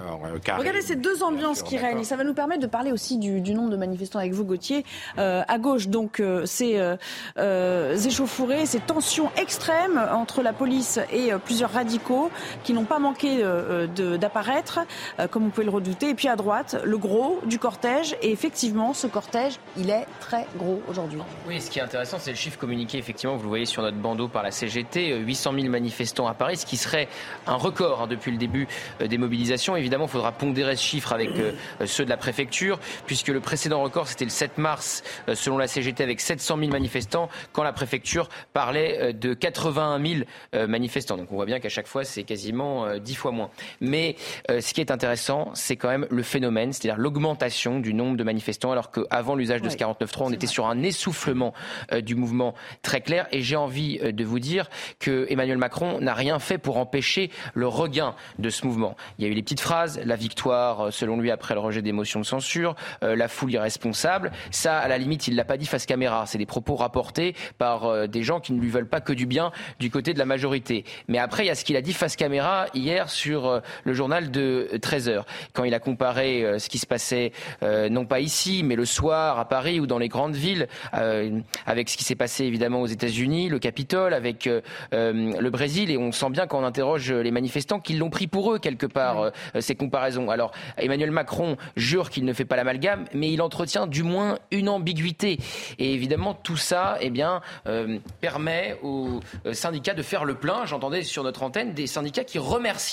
Regardez 0.58 0.82
ces 0.82 0.96
deux 0.96 1.22
ambiances 1.22 1.62
qui 1.62 1.76
règnent, 1.76 2.04
ça 2.04 2.16
va 2.16 2.24
nous 2.24 2.34
permettre 2.34 2.62
de 2.62 2.66
parler 2.66 2.92
aussi 2.92 3.18
du, 3.18 3.54
nombre 3.54 3.70
de 3.70 3.76
manifestants 3.76 4.18
avec 4.18 4.32
vous, 4.32 4.44
Gauthier. 4.44 4.84
à 5.16 5.58
gauche, 5.58 5.88
donc, 5.88 6.22
c'est 6.44 6.76
échauffourées, 7.36 8.66
ces 8.66 8.80
tensions 8.80 9.30
extrêmes 9.36 10.00
entre 10.12 10.42
la 10.42 10.52
police 10.52 10.98
et 11.12 11.30
plusieurs 11.44 11.72
radicaux 11.72 12.30
qui 12.64 12.72
n'ont 12.72 12.84
pas 12.84 12.98
manqué 12.98 13.29
euh, 13.38 13.86
euh, 13.98 14.18
d'apparaître, 14.18 14.80
euh, 15.18 15.28
comme 15.28 15.44
vous 15.44 15.50
pouvez 15.50 15.64
le 15.64 15.70
redouter. 15.70 16.10
Et 16.10 16.14
puis 16.14 16.28
à 16.28 16.36
droite, 16.36 16.76
le 16.84 16.98
gros 16.98 17.40
du 17.44 17.58
cortège. 17.58 18.16
Et 18.22 18.30
effectivement, 18.32 18.94
ce 18.94 19.06
cortège, 19.06 19.54
il 19.76 19.90
est 19.90 20.06
très 20.20 20.46
gros 20.56 20.82
aujourd'hui. 20.88 21.20
Oui, 21.46 21.60
ce 21.60 21.70
qui 21.70 21.78
est 21.78 21.82
intéressant, 21.82 22.18
c'est 22.18 22.30
le 22.30 22.36
chiffre 22.36 22.58
communiqué, 22.58 22.98
effectivement, 22.98 23.36
vous 23.36 23.42
le 23.42 23.48
voyez 23.48 23.66
sur 23.66 23.82
notre 23.82 23.96
bandeau 23.96 24.28
par 24.28 24.42
la 24.42 24.50
CGT, 24.50 25.16
800 25.18 25.52
000 25.54 25.68
manifestants 25.68 26.26
à 26.26 26.34
Paris, 26.34 26.56
ce 26.56 26.66
qui 26.66 26.76
serait 26.76 27.08
un 27.46 27.54
record 27.54 28.02
hein, 28.02 28.06
depuis 28.06 28.32
le 28.32 28.38
début 28.38 28.68
des 29.00 29.18
mobilisations. 29.18 29.76
Évidemment, 29.76 30.06
il 30.06 30.10
faudra 30.10 30.32
pondérer 30.32 30.76
ce 30.76 30.82
chiffre 30.82 31.12
avec 31.12 31.30
ceux 31.84 32.04
de 32.04 32.10
la 32.10 32.16
préfecture, 32.16 32.78
puisque 33.06 33.28
le 33.28 33.40
précédent 33.40 33.82
record, 33.82 34.08
c'était 34.08 34.24
le 34.24 34.30
7 34.30 34.58
mars, 34.58 35.02
selon 35.34 35.58
la 35.58 35.66
CGT, 35.66 36.02
avec 36.02 36.20
700 36.20 36.58
000 36.58 36.70
manifestants, 36.70 37.28
quand 37.52 37.62
la 37.62 37.72
préfecture 37.72 38.28
parlait 38.52 39.12
de 39.12 39.34
81 39.34 40.00
000 40.04 40.66
manifestants. 40.66 41.16
Donc 41.16 41.32
on 41.32 41.36
voit 41.36 41.46
bien 41.46 41.60
qu'à 41.60 41.68
chaque 41.68 41.86
fois, 41.86 42.04
c'est 42.04 42.24
quasiment 42.24 42.96
10 42.98 43.14
fois 43.14 43.19
moins. 43.28 43.50
Mais 43.80 44.16
euh, 44.50 44.60
ce 44.60 44.72
qui 44.72 44.80
est 44.80 44.90
intéressant, 44.90 45.50
c'est 45.54 45.76
quand 45.76 45.88
même 45.88 46.06
le 46.10 46.22
phénomène, 46.22 46.72
c'est-à-dire 46.72 46.98
l'augmentation 46.98 47.78
du 47.78 47.92
nombre 47.92 48.16
de 48.16 48.24
manifestants, 48.24 48.72
alors 48.72 48.90
qu'avant 48.90 49.34
l'usage 49.34 49.60
de 49.60 49.68
ce 49.68 49.76
49.3, 49.76 50.16
on 50.20 50.32
était 50.32 50.46
sur 50.46 50.66
un 50.66 50.82
essoufflement 50.82 51.52
euh, 51.92 52.00
du 52.00 52.14
mouvement 52.14 52.54
très 52.82 53.02
clair. 53.02 53.26
Et 53.32 53.42
j'ai 53.42 53.56
envie 53.56 54.00
euh, 54.02 54.12
de 54.12 54.24
vous 54.24 54.38
dire 54.38 54.70
que 54.98 55.26
Emmanuel 55.28 55.58
Macron 55.58 56.00
n'a 56.00 56.14
rien 56.14 56.38
fait 56.38 56.58
pour 56.58 56.78
empêcher 56.78 57.30
le 57.54 57.66
regain 57.66 58.14
de 58.38 58.48
ce 58.48 58.66
mouvement. 58.66 58.96
Il 59.18 59.24
y 59.24 59.28
a 59.28 59.30
eu 59.30 59.34
les 59.34 59.42
petites 59.42 59.60
phrases, 59.60 60.00
la 60.04 60.16
victoire, 60.16 60.92
selon 60.92 61.18
lui, 61.18 61.30
après 61.30 61.54
le 61.54 61.60
rejet 61.60 61.82
des 61.82 61.92
motions 61.92 62.20
de 62.20 62.24
censure, 62.24 62.74
la 63.02 63.28
foule 63.28 63.52
irresponsable. 63.52 64.32
Ça, 64.50 64.78
à 64.78 64.88
la 64.88 64.98
limite, 64.98 65.28
il 65.28 65.36
l'a 65.36 65.44
pas 65.44 65.56
dit 65.56 65.66
face 65.66 65.86
caméra. 65.86 66.24
C'est 66.26 66.38
des 66.38 66.46
propos 66.46 66.76
rapportés 66.76 67.34
par 67.58 68.08
des 68.08 68.22
gens 68.22 68.40
qui 68.40 68.52
ne 68.52 68.60
lui 68.60 68.70
veulent 68.70 68.88
pas 68.88 69.00
que 69.00 69.12
du 69.12 69.26
bien 69.26 69.52
du 69.78 69.90
côté 69.90 70.14
de 70.14 70.18
la 70.18 70.26
majorité. 70.26 70.84
Mais 71.08 71.18
après, 71.18 71.44
il 71.44 71.48
y 71.48 71.50
a 71.50 71.54
ce 71.54 71.64
qu'il 71.64 71.76
a 71.76 71.82
dit 71.82 71.92
face 71.92 72.16
caméra 72.16 72.66
hier 72.74 73.09
sur 73.10 73.46
euh, 73.46 73.60
le 73.84 73.92
journal 73.92 74.30
de 74.30 74.68
13 74.80 75.08
heures, 75.08 75.26
quand 75.52 75.64
il 75.64 75.74
a 75.74 75.80
comparé 75.80 76.44
euh, 76.44 76.58
ce 76.58 76.68
qui 76.68 76.78
se 76.78 76.86
passait 76.86 77.32
euh, 77.62 77.88
non 77.88 78.06
pas 78.06 78.20
ici, 78.20 78.62
mais 78.62 78.76
le 78.76 78.84
soir 78.84 79.38
à 79.38 79.48
Paris 79.48 79.80
ou 79.80 79.86
dans 79.86 79.98
les 79.98 80.08
grandes 80.08 80.34
villes, 80.34 80.68
avec 81.66 81.88
ce 81.88 81.96
qui 81.96 82.04
s'est 82.04 82.14
passé 82.14 82.44
évidemment 82.44 82.80
aux 82.80 82.86
États-Unis, 82.86 83.48
le 83.48 83.58
Capitole, 83.58 84.14
avec 84.14 84.48
le 84.92 85.48
Brésil, 85.50 85.90
et 85.90 85.96
on 85.96 86.12
sent 86.12 86.30
bien 86.30 86.46
quand 86.46 86.60
on 86.60 86.64
interroge 86.64 87.12
les 87.12 87.30
manifestants 87.30 87.80
qu'ils 87.80 87.98
l'ont 87.98 88.10
pris 88.10 88.26
pour 88.26 88.52
eux 88.52 88.58
quelque 88.58 88.86
part 88.86 89.30
ces 89.58 89.74
comparaisons. 89.74 90.30
Alors 90.30 90.52
Emmanuel 90.78 91.10
Macron 91.10 91.56
jure 91.76 92.10
qu'il 92.10 92.24
ne 92.24 92.32
fait 92.32 92.44
pas 92.44 92.56
l'amalgame, 92.56 93.04
mais 93.14 93.32
il 93.32 93.42
entretient 93.42 93.86
du 93.86 94.02
moins 94.02 94.38
une 94.50 94.68
ambiguïté. 94.68 95.38
Et 95.78 95.92
évidemment 95.92 96.34
tout 96.34 96.56
ça, 96.56 96.96
eh 97.00 97.10
bien, 97.10 97.40
permet 98.20 98.78
aux 98.82 99.20
syndicats 99.52 99.94
de 99.94 100.02
faire 100.02 100.24
le 100.24 100.34
plein. 100.34 100.66
J'entendais 100.66 101.02
sur 101.02 101.22
notre 101.22 101.42
antenne 101.42 101.72
des 101.72 101.86
syndicats 101.86 102.24
qui 102.24 102.38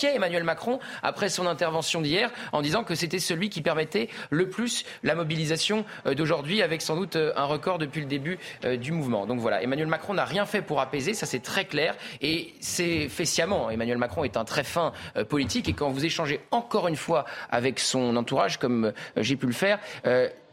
Emmanuel 0.05 0.43
Macron 0.43 0.79
après 1.01 1.29
son 1.29 1.47
intervention 1.47 2.01
d'hier 2.01 2.31
en 2.51 2.61
disant 2.61 2.83
que 2.83 2.95
c'était 2.95 3.19
celui 3.19 3.49
qui 3.49 3.61
permettait 3.61 4.09
le 4.29 4.49
plus 4.49 4.85
la 5.03 5.15
mobilisation 5.15 5.85
euh, 6.05 6.13
d'aujourd'hui 6.13 6.61
avec 6.61 6.81
sans 6.81 6.95
doute 6.95 7.15
euh, 7.15 7.33
un 7.35 7.45
record 7.45 7.77
depuis 7.79 8.01
le 8.01 8.07
début 8.07 8.37
euh, 8.65 8.77
du 8.77 8.91
mouvement. 8.91 9.25
Donc 9.25 9.39
voilà, 9.39 9.61
Emmanuel 9.63 9.87
Macron 9.87 10.13
n'a 10.13 10.25
rien 10.25 10.45
fait 10.45 10.61
pour 10.61 10.79
apaiser, 10.79 11.13
ça 11.13 11.25
c'est 11.25 11.39
très 11.39 11.65
clair 11.65 11.95
et 12.21 12.53
c'est 12.59 13.09
fait 13.09 13.25
sciemment. 13.25 13.69
Emmanuel 13.69 13.97
Macron 13.97 14.23
est 14.23 14.37
un 14.37 14.45
très 14.45 14.63
fin 14.63 14.93
politique 15.29 15.69
et 15.69 15.73
quand 15.73 15.89
vous 15.89 16.05
échangez 16.05 16.41
encore 16.51 16.87
une 16.87 16.95
fois 16.95 17.25
avec 17.49 17.79
son 17.79 18.15
entourage 18.15 18.57
comme 18.57 18.93
j'ai 19.15 19.35
pu 19.35 19.47
le 19.47 19.53
faire, 19.53 19.79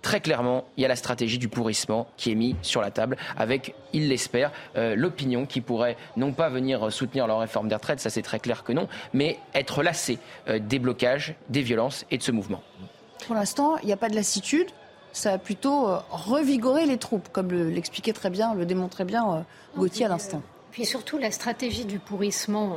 très 0.04 0.20
clairement, 0.20 0.64
il 0.76 0.82
y 0.82 0.84
a 0.84 0.88
la 0.88 0.96
stratégie 0.96 1.38
du 1.38 1.48
pourrissement 1.48 2.06
qui 2.18 2.30
est 2.30 2.34
mise 2.34 2.54
sur 2.60 2.82
la 2.82 2.90
table 2.90 3.16
avec, 3.36 3.74
il 3.94 4.08
l'espère, 4.08 4.52
euh, 4.76 4.94
l'opinion 4.94 5.46
qui 5.46 5.62
pourrait 5.62 5.96
non 6.16 6.32
pas 6.32 6.50
venir 6.50 6.92
soutenir 6.92 7.26
leur 7.26 7.40
réforme 7.40 7.68
des 7.68 7.74
retraites, 7.74 8.00
ça 8.00 8.10
c'est 8.10 8.22
très 8.22 8.38
clair 8.38 8.62
que 8.64 8.72
non, 8.72 8.86
mais 9.14 9.38
être 9.54 9.82
lassé 9.82 10.18
euh, 10.48 10.58
des 10.58 10.78
blocages, 10.78 11.34
des 11.48 11.62
violences 11.62 12.04
et 12.10 12.18
de 12.18 12.22
ce 12.22 12.32
mouvement. 12.32 12.62
Pour 13.26 13.34
l'instant, 13.34 13.78
il 13.78 13.86
n'y 13.86 13.92
a 13.94 13.96
pas 13.96 14.10
de 14.10 14.14
lassitude. 14.14 14.68
Ça 15.12 15.32
a 15.32 15.38
plutôt 15.38 15.88
euh, 15.88 15.98
revigoré 16.10 16.84
les 16.84 16.98
troupes, 16.98 17.30
comme 17.32 17.50
l'expliquait 17.50 18.12
très 18.12 18.30
bien, 18.30 18.54
le 18.54 18.66
démontrait 18.66 19.06
bien 19.06 19.46
Gauthier 19.74 20.04
à 20.04 20.10
l'instant. 20.10 20.42
Puis 20.70 20.84
surtout, 20.84 21.16
la 21.16 21.30
stratégie 21.30 21.86
du 21.86 21.98
pourrissement 21.98 22.76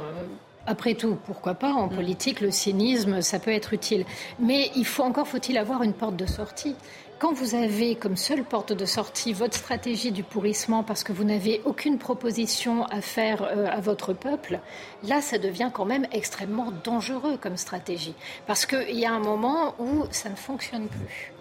Après 0.66 0.94
tout, 0.94 1.18
pourquoi 1.26 1.56
pas 1.56 1.72
En 1.72 1.90
politique, 1.90 2.42
le 2.42 2.52
cynisme, 2.52 3.22
ça 3.22 3.40
peut 3.40 3.52
être 3.52 3.74
utile. 3.74 4.06
Mais 4.40 4.70
il 4.76 4.86
faut 4.86 5.04
encore 5.04 5.28
faut-il 5.28 5.58
avoir 5.58 5.82
une 5.82 5.94
porte 5.94 6.16
de 6.16 6.26
sortie. 6.26 6.76
Quand 7.20 7.34
vous 7.34 7.55
avez 7.55 7.95
comme 7.95 8.15
seule 8.15 8.43
porte 8.43 8.74
de 8.74 8.86
sortie 8.86 9.34
votre 9.34 9.57
stratégie 9.57 10.11
du 10.11 10.22
pourrissement 10.22 10.84
parce 10.84 11.03
que 11.03 11.11
vous 11.11 11.24
n'avez 11.24 11.61
aucune 11.65 11.97
proposition 11.97 12.86
à 12.86 13.01
faire 13.01 13.41
euh, 13.41 13.65
à 13.65 13.80
votre 13.80 14.13
peuple, 14.13 14.59
là, 15.03 15.20
ça 15.22 15.39
devient 15.39 15.72
quand 15.74 15.86
même 15.86 16.05
extrêmement 16.11 16.72
dangereux 16.84 17.38
comme 17.41 17.57
stratégie. 17.57 18.13
Parce 18.45 18.68
qu'il 18.68 18.99
y 18.99 19.05
a 19.05 19.11
un 19.11 19.20
moment 19.20 19.74
où 19.80 20.05
ça 20.11 20.30
ne 20.30 20.36
fonctionne 20.36 20.88
plus. 20.88 21.34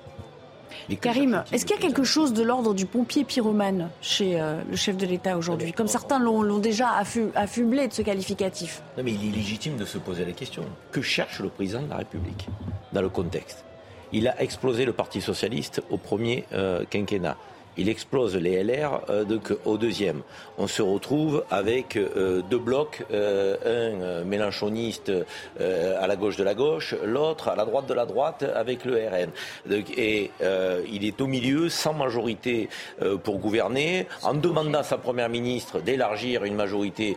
Karim, 0.96 1.44
est-ce 1.52 1.66
qu'il 1.66 1.76
y 1.76 1.78
a 1.78 1.82
quelque 1.82 2.04
chose 2.04 2.32
de 2.32 2.42
l'ordre 2.42 2.72
du 2.72 2.86
pompier 2.86 3.24
pyromane 3.24 3.90
chez 4.00 4.40
euh, 4.40 4.62
le 4.70 4.76
chef 4.76 4.96
de 4.96 5.04
l'État 5.04 5.36
aujourd'hui? 5.36 5.72
Comme 5.72 5.88
certains 5.88 6.18
l'ont 6.18 6.58
déjà 6.58 6.94
affublé 7.34 7.88
de 7.88 7.92
ce 7.92 8.00
qualificatif. 8.00 8.82
Non, 8.96 9.04
mais 9.04 9.12
il 9.12 9.28
est 9.28 9.36
légitime 9.36 9.76
de 9.76 9.84
se 9.84 9.98
poser 9.98 10.24
la 10.24 10.32
question. 10.32 10.64
Que 10.90 11.02
cherche 11.02 11.40
le 11.40 11.50
président 11.50 11.82
de 11.82 11.90
la 11.90 11.96
République 11.96 12.48
dans 12.92 13.02
le 13.02 13.10
contexte? 13.10 13.64
Il 14.16 14.28
a 14.28 14.40
explosé 14.40 14.86
le 14.86 14.94
Parti 14.94 15.20
socialiste 15.20 15.82
au 15.90 15.98
premier 15.98 16.46
euh, 16.54 16.84
quinquennat 16.88 17.36
il 17.76 17.88
explose 17.88 18.36
les 18.36 18.62
LR 18.62 19.02
euh, 19.10 19.24
au 19.64 19.76
deuxième. 19.76 20.22
On 20.58 20.66
se 20.66 20.80
retrouve 20.80 21.44
avec 21.50 21.96
euh, 21.96 22.42
deux 22.42 22.58
blocs, 22.58 23.04
euh, 23.12 24.22
un 24.22 24.24
mélanchoniste 24.24 25.12
à 25.60 26.06
la 26.06 26.16
gauche 26.16 26.36
de 26.36 26.44
la 26.44 26.54
gauche, 26.54 26.94
l'autre 27.04 27.48
à 27.48 27.56
la 27.56 27.64
droite 27.64 27.86
de 27.86 27.94
la 27.94 28.06
droite 28.06 28.44
avec 28.54 28.84
le 28.84 28.96
RN. 28.96 29.30
et 29.96 30.30
il 30.90 31.04
est 31.04 31.20
au 31.20 31.26
milieu, 31.26 31.68
sans 31.68 31.92
majorité 31.92 32.68
pour 33.22 33.38
gouverner, 33.38 34.06
en 34.22 34.34
demandant 34.34 34.78
à 34.78 34.82
sa 34.82 34.98
première 34.98 35.28
ministre 35.28 35.80
d'élargir 35.80 36.44
une 36.44 36.54
majorité, 36.54 37.16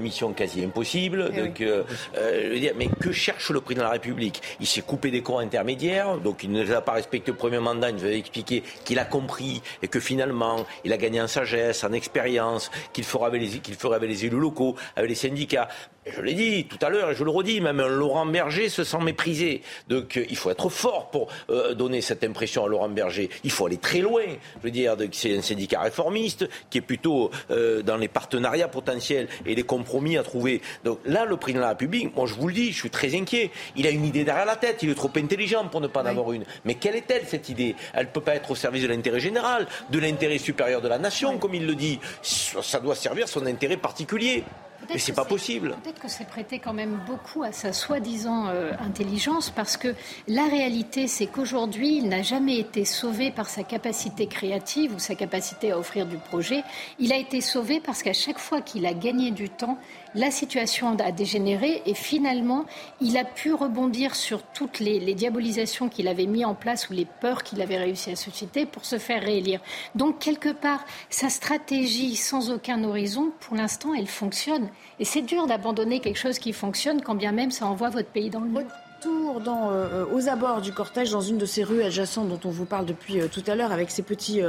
mission 0.00 0.32
quasi 0.32 0.64
impossible. 0.64 1.30
Eh 1.34 2.72
mais 2.76 2.88
que 2.88 3.12
cherche 3.12 3.50
le 3.50 3.60
président 3.60 3.82
de 3.82 3.88
la 3.88 3.92
République? 3.92 4.42
Il 4.60 4.66
s'est 4.66 4.82
coupé 4.82 5.10
des 5.10 5.22
corps 5.22 5.40
intermédiaires, 5.40 6.18
donc 6.18 6.42
il 6.42 6.50
ne 6.50 6.62
les 6.62 6.72
a 6.72 6.80
pas 6.80 6.92
respecté 6.92 7.30
le 7.30 7.36
premier 7.36 7.58
mandat, 7.58 7.90
il 7.90 7.96
nous 7.96 8.04
avait 8.04 8.18
expliqué 8.18 8.62
qu'il 8.84 8.98
a 8.98 9.04
compris 9.04 9.62
et 9.82 9.88
que 9.88 10.00
finalement, 10.00 10.66
il 10.84 10.92
a 10.92 10.96
gagné 10.96 11.20
en 11.20 11.28
sagesse, 11.28 11.84
en 11.84 11.92
expérience, 11.92 12.70
qu'il 12.92 13.04
ferait 13.04 13.26
avec 13.26 13.42
les, 13.42 13.58
qu'il 13.60 13.74
ferait 13.74 13.96
avec 13.96 14.08
les 14.08 14.24
élus 14.24 14.38
locaux, 14.38 14.76
avec 14.96 15.08
les 15.08 15.14
syndicats 15.14 15.68
je 16.04 16.20
l'ai 16.20 16.34
dit 16.34 16.64
tout 16.64 16.78
à 16.84 16.90
l'heure 16.90 17.10
et 17.10 17.14
je 17.14 17.22
le 17.22 17.30
redis, 17.30 17.60
même 17.60 17.80
Laurent 17.80 18.26
Berger 18.26 18.68
se 18.68 18.82
sent 18.82 18.98
méprisé. 19.02 19.62
Donc 19.88 20.18
il 20.28 20.36
faut 20.36 20.50
être 20.50 20.68
fort 20.68 21.10
pour 21.10 21.28
euh, 21.50 21.74
donner 21.74 22.00
cette 22.00 22.24
impression 22.24 22.64
à 22.64 22.68
Laurent 22.68 22.88
Berger. 22.88 23.30
Il 23.44 23.50
faut 23.52 23.66
aller 23.66 23.76
très 23.76 24.00
loin. 24.00 24.24
Je 24.26 24.62
veux 24.64 24.70
dire, 24.72 24.96
c'est 25.12 25.36
un 25.36 25.42
syndicat 25.42 25.80
réformiste 25.80 26.48
qui 26.70 26.78
est 26.78 26.82
plutôt 26.82 27.30
euh, 27.50 27.82
dans 27.82 27.96
les 27.96 28.08
partenariats 28.08 28.68
potentiels 28.68 29.28
et 29.46 29.54
les 29.54 29.62
compromis 29.62 30.18
à 30.18 30.24
trouver. 30.24 30.60
Donc 30.84 30.98
là, 31.04 31.24
le 31.24 31.36
président 31.36 31.60
de 31.60 31.64
la 31.64 31.70
République, 31.70 32.16
moi 32.16 32.26
je 32.26 32.34
vous 32.34 32.48
le 32.48 32.54
dis, 32.54 32.72
je 32.72 32.78
suis 32.78 32.90
très 32.90 33.14
inquiet. 33.14 33.50
Il 33.76 33.86
a 33.86 33.90
une 33.90 34.04
idée 34.04 34.24
derrière 34.24 34.46
la 34.46 34.56
tête, 34.56 34.82
il 34.82 34.90
est 34.90 34.94
trop 34.96 35.10
intelligent 35.16 35.68
pour 35.68 35.80
ne 35.80 35.86
pas 35.86 36.02
en 36.02 36.06
avoir 36.06 36.32
une. 36.32 36.44
Mais 36.64 36.74
quelle 36.74 36.96
est-elle 36.96 37.26
cette 37.28 37.48
idée? 37.48 37.76
Elle 37.94 38.06
ne 38.06 38.10
peut 38.10 38.20
pas 38.20 38.34
être 38.34 38.50
au 38.50 38.56
service 38.56 38.82
de 38.82 38.88
l'intérêt 38.88 39.20
général, 39.20 39.68
de 39.90 39.98
l'intérêt 40.00 40.38
supérieur 40.38 40.80
de 40.80 40.88
la 40.88 40.98
nation, 40.98 41.38
comme 41.38 41.54
il 41.54 41.64
le 41.64 41.76
dit. 41.76 42.00
Ça 42.22 42.80
doit 42.80 42.96
servir 42.96 43.28
son 43.28 43.46
intérêt 43.46 43.76
particulier. 43.76 44.42
Mais 44.88 44.98
c'est 44.98 45.12
pas 45.12 45.24
possible. 45.24 45.76
Peut-être 45.82 46.00
que 46.00 46.08
c'est 46.08 46.26
prêté 46.26 46.58
quand 46.58 46.72
même 46.72 47.00
beaucoup 47.06 47.42
à 47.42 47.52
sa 47.52 47.72
soi-disant 47.72 48.48
euh, 48.48 48.72
intelligence 48.80 49.50
parce 49.50 49.76
que 49.76 49.94
la 50.28 50.44
réalité, 50.44 51.06
c'est 51.06 51.26
qu'aujourd'hui, 51.26 51.96
il 51.96 52.08
n'a 52.08 52.22
jamais 52.22 52.58
été 52.58 52.84
sauvé 52.84 53.30
par 53.30 53.48
sa 53.48 53.62
capacité 53.62 54.26
créative 54.26 54.94
ou 54.94 54.98
sa 54.98 55.14
capacité 55.14 55.72
à 55.72 55.78
offrir 55.78 56.06
du 56.06 56.16
projet. 56.16 56.62
Il 56.98 57.12
a 57.12 57.16
été 57.16 57.40
sauvé 57.40 57.80
parce 57.80 58.02
qu'à 58.02 58.12
chaque 58.12 58.38
fois 58.38 58.60
qu'il 58.60 58.86
a 58.86 58.94
gagné 58.94 59.30
du 59.30 59.48
temps, 59.48 59.78
la 60.14 60.30
situation 60.30 60.96
a 60.98 61.12
dégénéré 61.12 61.82
et 61.86 61.94
finalement, 61.94 62.64
il 63.00 63.16
a 63.16 63.24
pu 63.24 63.52
rebondir 63.52 64.14
sur 64.14 64.42
toutes 64.42 64.78
les, 64.80 65.14
diabolisations 65.14 65.88
qu'il 65.88 66.08
avait 66.08 66.26
mis 66.26 66.44
en 66.44 66.54
place 66.54 66.90
ou 66.90 66.92
les 66.92 67.06
peurs 67.20 67.42
qu'il 67.42 67.60
avait 67.62 67.76
réussi 67.76 68.10
à 68.10 68.16
susciter 68.16 68.66
pour 68.66 68.84
se 68.84 68.98
faire 68.98 69.22
réélire. 69.22 69.60
Donc, 69.94 70.18
quelque 70.18 70.52
part, 70.52 70.84
sa 71.10 71.28
stratégie 71.28 72.16
sans 72.16 72.50
aucun 72.50 72.82
horizon, 72.84 73.32
pour 73.40 73.56
l'instant, 73.56 73.94
elle 73.94 74.06
fonctionne. 74.06 74.68
Et 74.98 75.04
c'est 75.04 75.22
dur 75.22 75.46
d'abandonner 75.46 76.00
quelque 76.00 76.18
chose 76.18 76.38
qui 76.38 76.52
fonctionne 76.52 77.02
quand 77.02 77.14
bien 77.14 77.32
même 77.32 77.50
ça 77.50 77.66
envoie 77.66 77.90
votre 77.90 78.08
pays 78.08 78.30
dans 78.30 78.40
le 78.40 78.48
mur 78.48 78.81
tour 79.02 79.40
dans, 79.40 79.70
euh, 79.70 80.04
aux 80.12 80.28
abords 80.28 80.60
du 80.60 80.72
cortège 80.72 81.10
dans 81.10 81.20
une 81.20 81.38
de 81.38 81.46
ces 81.46 81.64
rues 81.64 81.82
adjacentes 81.82 82.28
dont 82.28 82.40
on 82.44 82.50
vous 82.50 82.64
parle 82.64 82.86
depuis 82.86 83.20
euh, 83.20 83.28
tout 83.28 83.42
à 83.46 83.54
l'heure 83.54 83.72
avec 83.72 83.90
ces 83.90 84.02
petits, 84.02 84.40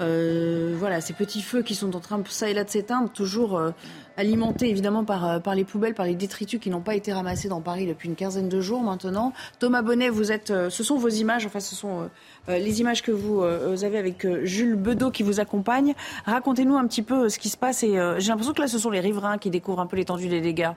euh, 0.00 0.74
voilà, 0.78 1.00
ces 1.00 1.12
petits 1.12 1.42
feux 1.42 1.62
qui 1.62 1.74
sont 1.74 1.94
en 1.94 2.00
train 2.00 2.22
ça 2.28 2.48
et 2.48 2.54
là 2.54 2.64
de 2.64 2.70
s'éteindre, 2.70 3.10
toujours 3.10 3.60
alimenté 4.16 4.68
évidemment 4.68 5.04
par, 5.04 5.28
euh, 5.28 5.38
par 5.38 5.54
les 5.54 5.64
poubelles, 5.64 5.94
par 5.94 6.06
les 6.06 6.14
détritus 6.14 6.60
qui 6.60 6.70
n'ont 6.70 6.80
pas 6.80 6.94
été 6.94 7.12
ramassés 7.12 7.48
dans 7.48 7.60
Paris 7.60 7.86
depuis 7.86 8.08
une 8.08 8.14
quinzaine 8.14 8.48
de 8.48 8.60
jours 8.60 8.82
maintenant. 8.82 9.32
Thomas 9.58 9.82
Bonnet, 9.82 10.08
vous 10.08 10.32
êtes, 10.32 10.50
euh, 10.50 10.70
ce 10.70 10.84
sont 10.84 10.96
vos 10.96 11.08
images, 11.08 11.46
enfin 11.46 11.60
ce 11.60 11.74
sont 11.74 12.08
euh, 12.48 12.58
les 12.58 12.80
images 12.80 13.02
que 13.02 13.12
vous, 13.12 13.42
avez 13.42 13.98
avec 13.98 14.26
Jules 14.44 14.76
Bedeau 14.76 15.10
qui 15.10 15.22
vous 15.22 15.40
accompagne. 15.40 15.94
Racontez-nous 16.26 16.76
un 16.76 16.86
petit 16.86 17.02
peu 17.02 17.28
ce 17.28 17.38
qui 17.38 17.48
se 17.48 17.56
passe 17.56 17.82
et 17.82 17.98
j'ai 18.18 18.28
l'impression 18.28 18.52
que 18.52 18.60
là 18.60 18.68
ce 18.68 18.78
sont 18.78 18.90
les 18.90 19.00
riverains 19.00 19.38
qui 19.38 19.50
découvrent 19.50 19.80
un 19.80 19.86
peu 19.86 19.96
l'étendue 19.96 20.28
des 20.28 20.40
dégâts. 20.40 20.70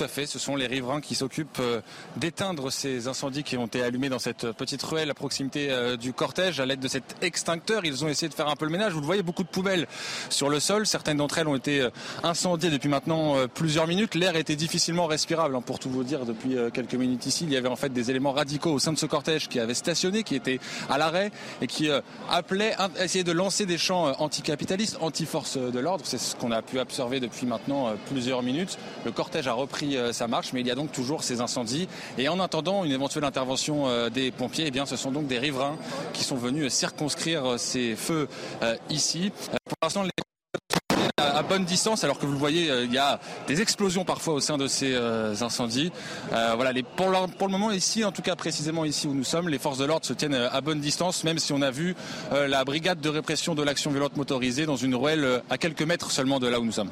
Tout 0.00 0.04
à 0.04 0.08
fait, 0.08 0.24
ce 0.24 0.38
sont 0.38 0.56
les 0.56 0.66
riverains 0.66 1.02
qui 1.02 1.14
s'occupent 1.14 1.58
euh, 1.60 1.82
d'éteindre 2.16 2.72
ces 2.72 3.06
incendies 3.06 3.42
qui 3.42 3.58
ont 3.58 3.66
été 3.66 3.82
allumés 3.82 4.08
dans 4.08 4.18
cette 4.18 4.50
petite 4.52 4.82
ruelle 4.82 5.10
à 5.10 5.14
proximité 5.14 5.70
euh, 5.70 5.98
du 5.98 6.14
cortège 6.14 6.58
à 6.58 6.64
l'aide 6.64 6.80
de 6.80 6.88
cet 6.88 7.16
extincteur. 7.20 7.84
Ils 7.84 8.02
ont 8.02 8.08
essayé 8.08 8.30
de 8.30 8.32
faire 8.32 8.48
un 8.48 8.56
peu 8.56 8.64
le 8.64 8.70
ménage. 8.70 8.94
Vous 8.94 9.00
le 9.00 9.04
voyez, 9.04 9.22
beaucoup 9.22 9.42
de 9.42 9.50
poubelles 9.50 9.86
sur 10.30 10.48
le 10.48 10.58
sol. 10.58 10.86
Certaines 10.86 11.18
d'entre 11.18 11.36
elles 11.36 11.48
ont 11.48 11.54
été 11.54 11.82
euh, 11.82 11.90
incendiées 12.22 12.70
depuis 12.70 12.88
maintenant 12.88 13.34
plusieurs 13.52 13.86
minutes. 13.86 14.14
L'air 14.14 14.36
était 14.36 14.56
difficilement 14.56 15.04
respirable, 15.04 15.54
hein, 15.54 15.60
pour 15.60 15.78
tout 15.78 15.90
vous 15.90 16.02
dire. 16.02 16.24
Depuis 16.24 16.56
quelques 16.72 16.94
minutes 16.94 17.26
ici, 17.26 17.44
il 17.44 17.52
y 17.52 17.58
avait 17.58 17.68
en 17.68 17.76
fait 17.76 17.92
des 17.92 18.10
éléments 18.10 18.32
radicaux 18.32 18.72
au 18.72 18.78
sein 18.78 18.94
de 18.94 18.98
ce 18.98 19.04
cortège 19.04 19.48
qui 19.48 19.60
avaient 19.60 19.74
stationné, 19.74 20.22
qui 20.22 20.34
étaient 20.34 20.60
à 20.88 20.96
l'arrêt 20.96 21.30
et 21.60 21.66
qui 21.66 21.90
appelaient 22.30 22.74
à 22.78 22.88
essayer 23.04 23.22
de 23.22 23.32
lancer 23.32 23.66
des 23.66 23.76
chants 23.76 24.14
anticapitalistes, 24.18 24.96
anti-force 25.02 25.58
de 25.58 25.78
l'ordre. 25.78 26.06
C'est 26.06 26.18
ce 26.18 26.36
qu'on 26.36 26.52
a 26.52 26.62
pu 26.62 26.78
observer 26.78 27.20
depuis 27.20 27.44
maintenant 27.44 27.92
plusieurs 28.08 28.42
minutes. 28.42 28.78
Le 29.04 29.12
cortège 29.12 29.46
a 29.46 29.52
repris 29.52 29.89
euh, 29.96 30.12
ça 30.12 30.28
marche, 30.28 30.52
mais 30.52 30.60
il 30.60 30.66
y 30.66 30.70
a 30.70 30.74
donc 30.74 30.92
toujours 30.92 31.22
ces 31.22 31.40
incendies. 31.40 31.88
Et 32.18 32.28
en 32.28 32.40
attendant 32.40 32.84
une 32.84 32.92
éventuelle 32.92 33.24
intervention 33.24 33.88
euh, 33.88 34.10
des 34.10 34.30
pompiers, 34.30 34.64
eh 34.66 34.70
bien, 34.70 34.86
ce 34.86 34.96
sont 34.96 35.10
donc 35.10 35.26
des 35.26 35.38
riverains 35.38 35.76
qui 36.12 36.24
sont 36.24 36.36
venus 36.36 36.72
circonscrire 36.72 37.58
ces 37.58 37.96
feux 37.96 38.28
euh, 38.62 38.76
ici. 38.88 39.32
Pour 39.64 39.76
l'instant, 39.82 40.02
les 40.02 40.10
à 41.16 41.42
bonne 41.42 41.64
distance, 41.64 42.02
alors 42.02 42.18
que 42.18 42.24
vous 42.24 42.32
le 42.32 42.38
voyez, 42.38 42.70
il 42.84 42.92
y 42.92 42.98
a 42.98 43.20
des 43.46 43.60
explosions 43.60 44.04
parfois 44.04 44.34
au 44.34 44.40
sein 44.40 44.56
de 44.56 44.66
ces 44.66 44.94
incendies. 45.42 45.92
voilà, 46.30 46.72
les, 46.72 46.82
pour, 46.82 47.10
pour, 47.38 47.46
le 47.46 47.52
moment 47.52 47.70
ici, 47.70 48.04
en 48.04 48.10
tout 48.10 48.22
cas 48.22 48.36
précisément 48.36 48.86
ici 48.86 49.06
où 49.06 49.14
nous 49.14 49.24
sommes, 49.24 49.48
les 49.48 49.58
forces 49.58 49.78
de 49.78 49.84
l'ordre 49.84 50.06
se 50.06 50.14
tiennent 50.14 50.34
à 50.34 50.60
bonne 50.62 50.80
distance, 50.80 51.22
même 51.22 51.38
si 51.38 51.52
on 51.52 51.60
a 51.60 51.70
vu 51.70 51.94
la 52.32 52.64
brigade 52.64 53.00
de 53.00 53.10
répression 53.10 53.54
de 53.54 53.62
l'action 53.62 53.90
violente 53.90 54.16
motorisée 54.16 54.64
dans 54.64 54.76
une 54.76 54.94
ruelle 54.94 55.42
à 55.50 55.58
quelques 55.58 55.82
mètres 55.82 56.10
seulement 56.10 56.40
de 56.40 56.48
là 56.48 56.58
où 56.58 56.64
nous 56.64 56.72
sommes. 56.72 56.90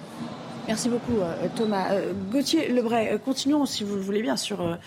Merci 0.68 0.90
beaucoup 0.90 1.20
euh, 1.20 1.48
Thomas. 1.56 1.94
Euh, 1.94 2.12
Gauthier 2.30 2.68
Lebray, 2.68 3.08
euh, 3.08 3.16
continuons 3.16 3.64
si 3.64 3.84
vous 3.84 3.94
le 3.94 4.02
voulez 4.02 4.20
bien 4.20 4.36
sur, 4.36 4.78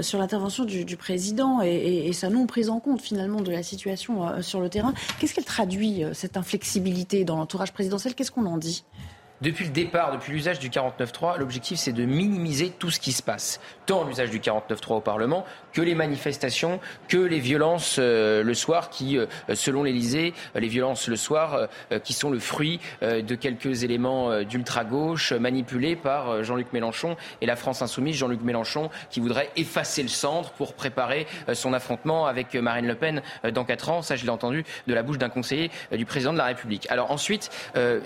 sur 0.00 0.18
l'intervention 0.18 0.64
du, 0.64 0.96
président 0.96 1.62
et, 1.62 2.12
sa 2.12 2.30
non 2.30 2.48
prise 2.48 2.68
en 2.68 2.80
compte 2.80 3.00
finalement 3.00 3.40
de 3.40 3.52
la 3.52 3.62
situation 3.62 4.42
sur 4.42 4.60
le 4.60 4.68
terrain. 4.68 4.92
Qu'est-ce 5.20 5.32
qu'elle 5.32 5.44
traduit, 5.44 6.02
cette 6.14 6.36
inflexibilité 6.36 7.24
dans 7.24 7.36
l'entourage 7.36 7.72
présidentiel? 7.72 8.16
Qu'est-ce 8.16 8.32
qu'on 8.32 8.46
en 8.46 8.58
dit? 8.58 8.84
Depuis 9.40 9.64
le 9.64 9.70
départ, 9.70 10.12
depuis 10.12 10.32
l'usage 10.32 10.58
du 10.58 10.68
49.3, 10.68 11.38
l'objectif 11.38 11.78
c'est 11.78 11.92
de 11.92 12.04
minimiser 12.04 12.70
tout 12.78 12.90
ce 12.90 13.00
qui 13.00 13.12
se 13.12 13.22
passe. 13.22 13.58
Tant 13.86 14.04
l'usage 14.04 14.28
du 14.28 14.38
49.3 14.38 14.96
au 14.96 15.00
Parlement 15.00 15.46
que 15.72 15.80
les 15.80 15.94
manifestations, 15.94 16.78
que 17.08 17.16
les 17.16 17.38
violences 17.38 17.96
euh, 17.98 18.42
le 18.42 18.52
soir 18.52 18.90
qui, 18.90 19.16
euh, 19.16 19.26
selon 19.54 19.82
l'Elysée, 19.82 20.34
euh, 20.56 20.60
les 20.60 20.68
violences 20.68 21.08
le 21.08 21.16
soir 21.16 21.68
qui 22.04 22.12
sont 22.12 22.30
le 22.30 22.38
fruit 22.38 22.80
de 23.02 23.34
quelques 23.34 23.82
éléments 23.82 24.42
d'ultra-gauche 24.42 25.32
manipulés 25.32 25.96
par 25.96 26.42
Jean-Luc 26.42 26.72
Mélenchon 26.72 27.16
et 27.40 27.46
la 27.46 27.56
France 27.56 27.82
insoumise, 27.82 28.16
Jean-Luc 28.16 28.42
Mélenchon 28.42 28.90
qui 29.10 29.20
voudrait 29.20 29.50
effacer 29.56 30.02
le 30.02 30.08
centre 30.08 30.52
pour 30.52 30.74
préparer 30.74 31.26
son 31.52 31.72
affrontement 31.72 32.26
avec 32.26 32.54
Marine 32.54 32.86
Le 32.86 32.94
Pen 32.94 33.22
dans 33.52 33.64
quatre 33.64 33.88
ans. 33.88 34.02
Ça, 34.02 34.16
je 34.16 34.24
l'ai 34.24 34.30
entendu 34.30 34.64
de 34.86 34.94
la 34.94 35.02
bouche 35.02 35.18
d'un 35.18 35.28
conseiller 35.28 35.70
du 35.92 36.04
président 36.04 36.32
de 36.32 36.38
la 36.38 36.46
République. 36.46 36.86
Alors 36.90 37.10
ensuite, 37.10 37.50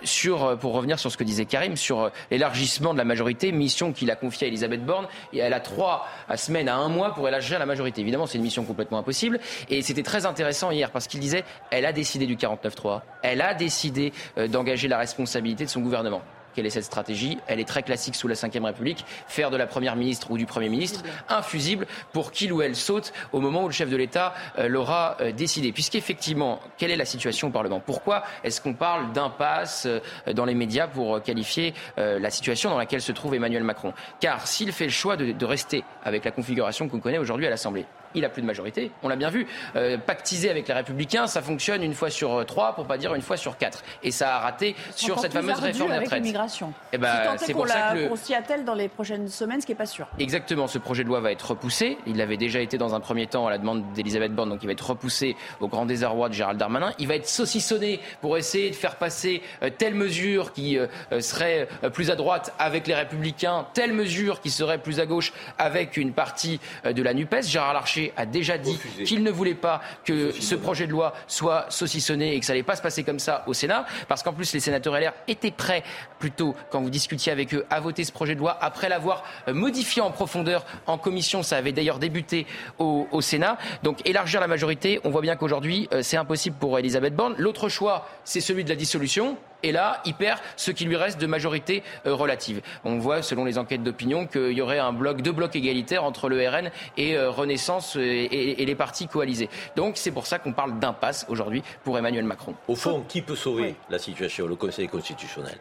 sur, 0.04 0.58
pour 0.58 0.72
revenir 0.72 0.98
sur 0.98 1.10
ce 1.10 1.16
que 1.16 1.23
disait 1.24 1.44
Karim, 1.44 1.76
sur 1.76 2.00
euh, 2.00 2.08
l'élargissement 2.30 2.92
de 2.92 2.98
la 2.98 3.04
majorité, 3.04 3.52
mission 3.52 3.92
qu'il 3.92 4.10
a 4.10 4.16
confiée 4.16 4.46
à 4.46 4.48
Elisabeth 4.48 4.84
Borne. 4.84 5.06
Et 5.32 5.38
elle 5.38 5.52
a 5.52 5.60
trois 5.60 6.06
semaines 6.36 6.68
à 6.68 6.76
un 6.76 6.88
mois 6.88 7.14
pour 7.14 7.28
élargir 7.28 7.58
la 7.58 7.66
majorité. 7.66 8.00
Évidemment, 8.00 8.26
c'est 8.26 8.38
une 8.38 8.44
mission 8.44 8.64
complètement 8.64 8.98
impossible. 8.98 9.38
Et 9.68 9.82
c'était 9.82 10.02
très 10.02 10.26
intéressant 10.26 10.70
hier 10.70 10.90
parce 10.90 11.06
qu'il 11.06 11.20
disait 11.20 11.44
elle 11.70 11.86
a 11.86 11.92
décidé 11.92 12.26
du 12.26 12.36
49-3. 12.36 13.02
Elle 13.22 13.40
a 13.40 13.54
décidé 13.54 14.12
euh, 14.38 14.48
d'engager 14.48 14.88
la 14.88 14.98
responsabilité 14.98 15.64
de 15.64 15.70
son 15.70 15.80
gouvernement. 15.80 16.22
Quelle 16.54 16.66
est 16.66 16.70
cette 16.70 16.84
stratégie 16.84 17.38
Elle 17.46 17.60
est 17.60 17.68
très 17.68 17.82
classique 17.82 18.14
sous 18.14 18.28
la 18.28 18.34
Ve 18.34 18.64
République, 18.64 19.04
faire 19.26 19.50
de 19.50 19.56
la 19.56 19.66
Première 19.66 19.96
ministre 19.96 20.30
ou 20.30 20.38
du 20.38 20.46
Premier 20.46 20.68
ministre 20.68 21.02
un 21.28 21.42
fusible 21.42 21.86
pour 22.12 22.32
qu'il 22.32 22.52
ou 22.52 22.62
elle 22.62 22.76
saute 22.76 23.12
au 23.32 23.40
moment 23.40 23.64
où 23.64 23.66
le 23.66 23.72
chef 23.72 23.90
de 23.90 23.96
l'État 23.96 24.34
euh, 24.58 24.68
l'aura 24.68 25.16
euh, 25.20 25.32
décidé. 25.32 25.72
Puisqu'effectivement, 25.72 26.60
quelle 26.78 26.90
est 26.90 26.96
la 26.96 27.04
situation 27.04 27.48
au 27.48 27.50
Parlement? 27.50 27.80
Pourquoi 27.80 28.22
est-ce 28.42 28.60
qu'on 28.60 28.74
parle 28.74 29.12
d'impasse 29.12 29.86
euh, 29.86 30.00
dans 30.32 30.44
les 30.44 30.54
médias 30.54 30.86
pour 30.86 31.22
qualifier 31.22 31.74
la 31.96 32.30
situation 32.30 32.70
dans 32.70 32.78
laquelle 32.78 33.00
se 33.00 33.12
trouve 33.12 33.34
Emmanuel 33.34 33.64
Macron? 33.64 33.92
Car 34.20 34.46
s'il 34.46 34.72
fait 34.72 34.84
le 34.84 34.90
choix 34.90 35.16
de 35.16 35.44
rester 35.44 35.84
avec 36.04 36.24
la 36.24 36.30
configuration 36.30 36.88
qu'on 36.88 37.00
connaît 37.00 37.18
aujourd'hui 37.18 37.46
à 37.46 37.50
l'Assemblée, 37.50 37.86
il 38.14 38.22
n'a 38.22 38.28
plus 38.28 38.42
de 38.42 38.46
majorité. 38.46 38.90
On 39.02 39.08
l'a 39.08 39.16
bien 39.16 39.30
vu. 39.30 39.46
Euh, 39.76 39.98
pactiser 39.98 40.50
avec 40.50 40.68
les 40.68 40.74
Républicains, 40.74 41.26
ça 41.26 41.42
fonctionne 41.42 41.82
une 41.82 41.94
fois 41.94 42.10
sur 42.10 42.32
euh, 42.32 42.44
trois, 42.44 42.74
pour 42.74 42.86
pas 42.86 42.98
dire 42.98 43.14
une 43.14 43.22
fois 43.22 43.36
sur 43.36 43.58
quatre. 43.58 43.82
Et 44.02 44.10
ça 44.10 44.36
a 44.36 44.38
raté 44.40 44.74
sur 44.94 45.18
cette 45.18 45.32
fameuse 45.32 45.58
réforme 45.58 45.90
des 45.90 45.98
retraites. 45.98 46.20
l'immigration. 46.20 46.72
Eh 46.92 46.98
ben, 46.98 47.36
c'est 47.38 47.52
pour 47.52 47.68
ça 47.68 47.94
que 47.94 48.16
s'y 48.16 48.34
attelle 48.34 48.64
dans 48.64 48.74
les 48.74 48.88
prochaines 48.88 49.28
semaines, 49.28 49.60
ce 49.60 49.66
qui 49.66 49.72
n'est 49.72 49.78
pas 49.78 49.86
sûr. 49.86 50.06
Exactement. 50.18 50.66
Ce 50.66 50.78
projet 50.78 51.02
de 51.02 51.08
loi 51.08 51.20
va 51.20 51.32
être 51.32 51.50
repoussé. 51.50 51.98
Il 52.06 52.20
avait 52.20 52.36
déjà 52.36 52.60
été 52.60 52.78
dans 52.78 52.94
un 52.94 53.00
premier 53.00 53.26
temps 53.26 53.46
à 53.46 53.50
la 53.50 53.58
demande 53.58 53.92
d'Elisabeth 53.92 54.34
Borne, 54.34 54.50
donc 54.50 54.62
il 54.62 54.66
va 54.66 54.72
être 54.72 54.88
repoussé 54.88 55.36
au 55.60 55.68
grand 55.68 55.84
désarroi 55.84 56.28
de 56.28 56.34
Gérald 56.34 56.58
Darmanin. 56.58 56.92
Il 56.98 57.08
va 57.08 57.16
être 57.16 57.28
saucissonné 57.28 58.00
pour 58.20 58.38
essayer 58.38 58.70
de 58.70 58.74
faire 58.74 58.96
passer 58.96 59.42
euh, 59.62 59.70
telle 59.76 59.94
mesure 59.94 60.52
qui 60.52 60.78
serait 61.20 61.68
plus 61.92 62.10
à 62.10 62.16
droite 62.16 62.54
avec 62.58 62.86
les 62.86 62.94
Républicains, 62.94 63.66
telle 63.74 63.92
mesure 63.92 64.40
qui 64.40 64.50
serait 64.50 64.78
plus 64.78 65.00
à 65.00 65.06
gauche 65.06 65.32
avec 65.58 65.96
une 65.96 66.12
partie 66.12 66.60
de 66.84 67.02
la 67.02 67.14
Nupes. 67.14 67.42
Gérard 67.42 67.74
Larcher 67.74 68.03
a 68.16 68.26
déjà 68.26 68.58
dit 68.58 68.78
qu'il 69.04 69.22
ne 69.22 69.30
voulait 69.30 69.54
pas 69.54 69.80
que 70.04 70.32
ce 70.32 70.54
projet 70.54 70.86
de 70.86 70.92
loi 70.92 71.14
soit 71.26 71.66
saucissonné 71.68 72.34
et 72.34 72.40
que 72.40 72.46
ça 72.46 72.52
n'allait 72.52 72.62
pas 72.62 72.76
se 72.76 72.82
passer 72.82 73.04
comme 73.04 73.18
ça 73.18 73.44
au 73.46 73.54
Sénat, 73.54 73.86
parce 74.08 74.22
qu'en 74.22 74.32
plus 74.32 74.52
les 74.52 74.60
sénateurs 74.60 74.98
LR 74.98 75.12
étaient 75.28 75.50
prêts, 75.50 75.82
plutôt 76.18 76.54
quand 76.70 76.80
vous 76.80 76.90
discutiez 76.90 77.32
avec 77.32 77.54
eux, 77.54 77.64
à 77.70 77.80
voter 77.80 78.04
ce 78.04 78.12
projet 78.12 78.34
de 78.34 78.40
loi 78.40 78.56
après 78.60 78.88
l'avoir 78.88 79.24
euh, 79.48 79.54
modifié 79.54 80.02
en 80.02 80.10
profondeur 80.10 80.64
en 80.86 80.98
commission. 80.98 81.42
Ça 81.42 81.56
avait 81.56 81.72
d'ailleurs 81.72 81.98
débuté 81.98 82.46
au, 82.78 83.06
au, 83.10 83.20
Sénat. 83.20 83.58
Donc 83.82 84.06
élargir 84.06 84.40
la 84.40 84.46
majorité, 84.46 85.00
on 85.04 85.10
voit 85.10 85.22
bien 85.22 85.36
qu'aujourd'hui 85.36 85.88
euh, 85.92 86.02
c'est 86.02 86.16
impossible 86.16 86.56
pour 86.58 86.78
Elisabeth 86.78 87.14
Borne. 87.14 87.34
L'autre 87.38 87.68
choix, 87.68 88.08
c'est 88.24 88.40
celui 88.40 88.64
de 88.64 88.68
la 88.68 88.76
dissolution 88.76 89.36
et 89.64 89.72
là, 89.72 90.02
il 90.04 90.14
perd 90.14 90.38
ce 90.56 90.70
qui 90.70 90.84
lui 90.84 90.94
reste 90.94 91.18
de 91.18 91.26
majorité 91.26 91.82
euh, 92.06 92.14
relative. 92.14 92.60
On 92.84 92.98
voit, 92.98 93.22
selon 93.22 93.46
les 93.46 93.56
enquêtes 93.56 93.82
d'opinion, 93.82 94.26
qu'il 94.26 94.52
y 94.52 94.60
aurait 94.60 94.78
un 94.78 94.92
bloc, 94.92 95.22
deux 95.22 95.32
blocs 95.32 95.56
égalitaires 95.56 96.04
entre 96.04 96.28
le 96.28 96.46
RN 96.46 96.70
et 96.98 97.16
euh, 97.16 97.30
Renaissance 97.30 97.96
euh, 97.96 98.28
et, 98.30 98.64
les 98.64 98.74
partis 98.74 99.08
coalisés. 99.08 99.48
Donc 99.74 99.96
c'est 99.96 100.10
pour 100.10 100.26
ça 100.26 100.38
qu'on 100.38 100.52
parle 100.52 100.78
d'impasse 100.78 101.24
aujourd'hui 101.30 101.62
pour 101.82 101.96
Emmanuel 101.96 102.24
Macron. 102.24 102.54
Au 102.68 102.76
fond, 102.76 103.04
qui 103.08 103.22
peut 103.22 103.36
sauver 103.36 103.74
la 103.88 103.98
situation 103.98 104.46
Le 104.46 104.54
Conseil 104.54 104.86
constitutionnel? 104.86 105.56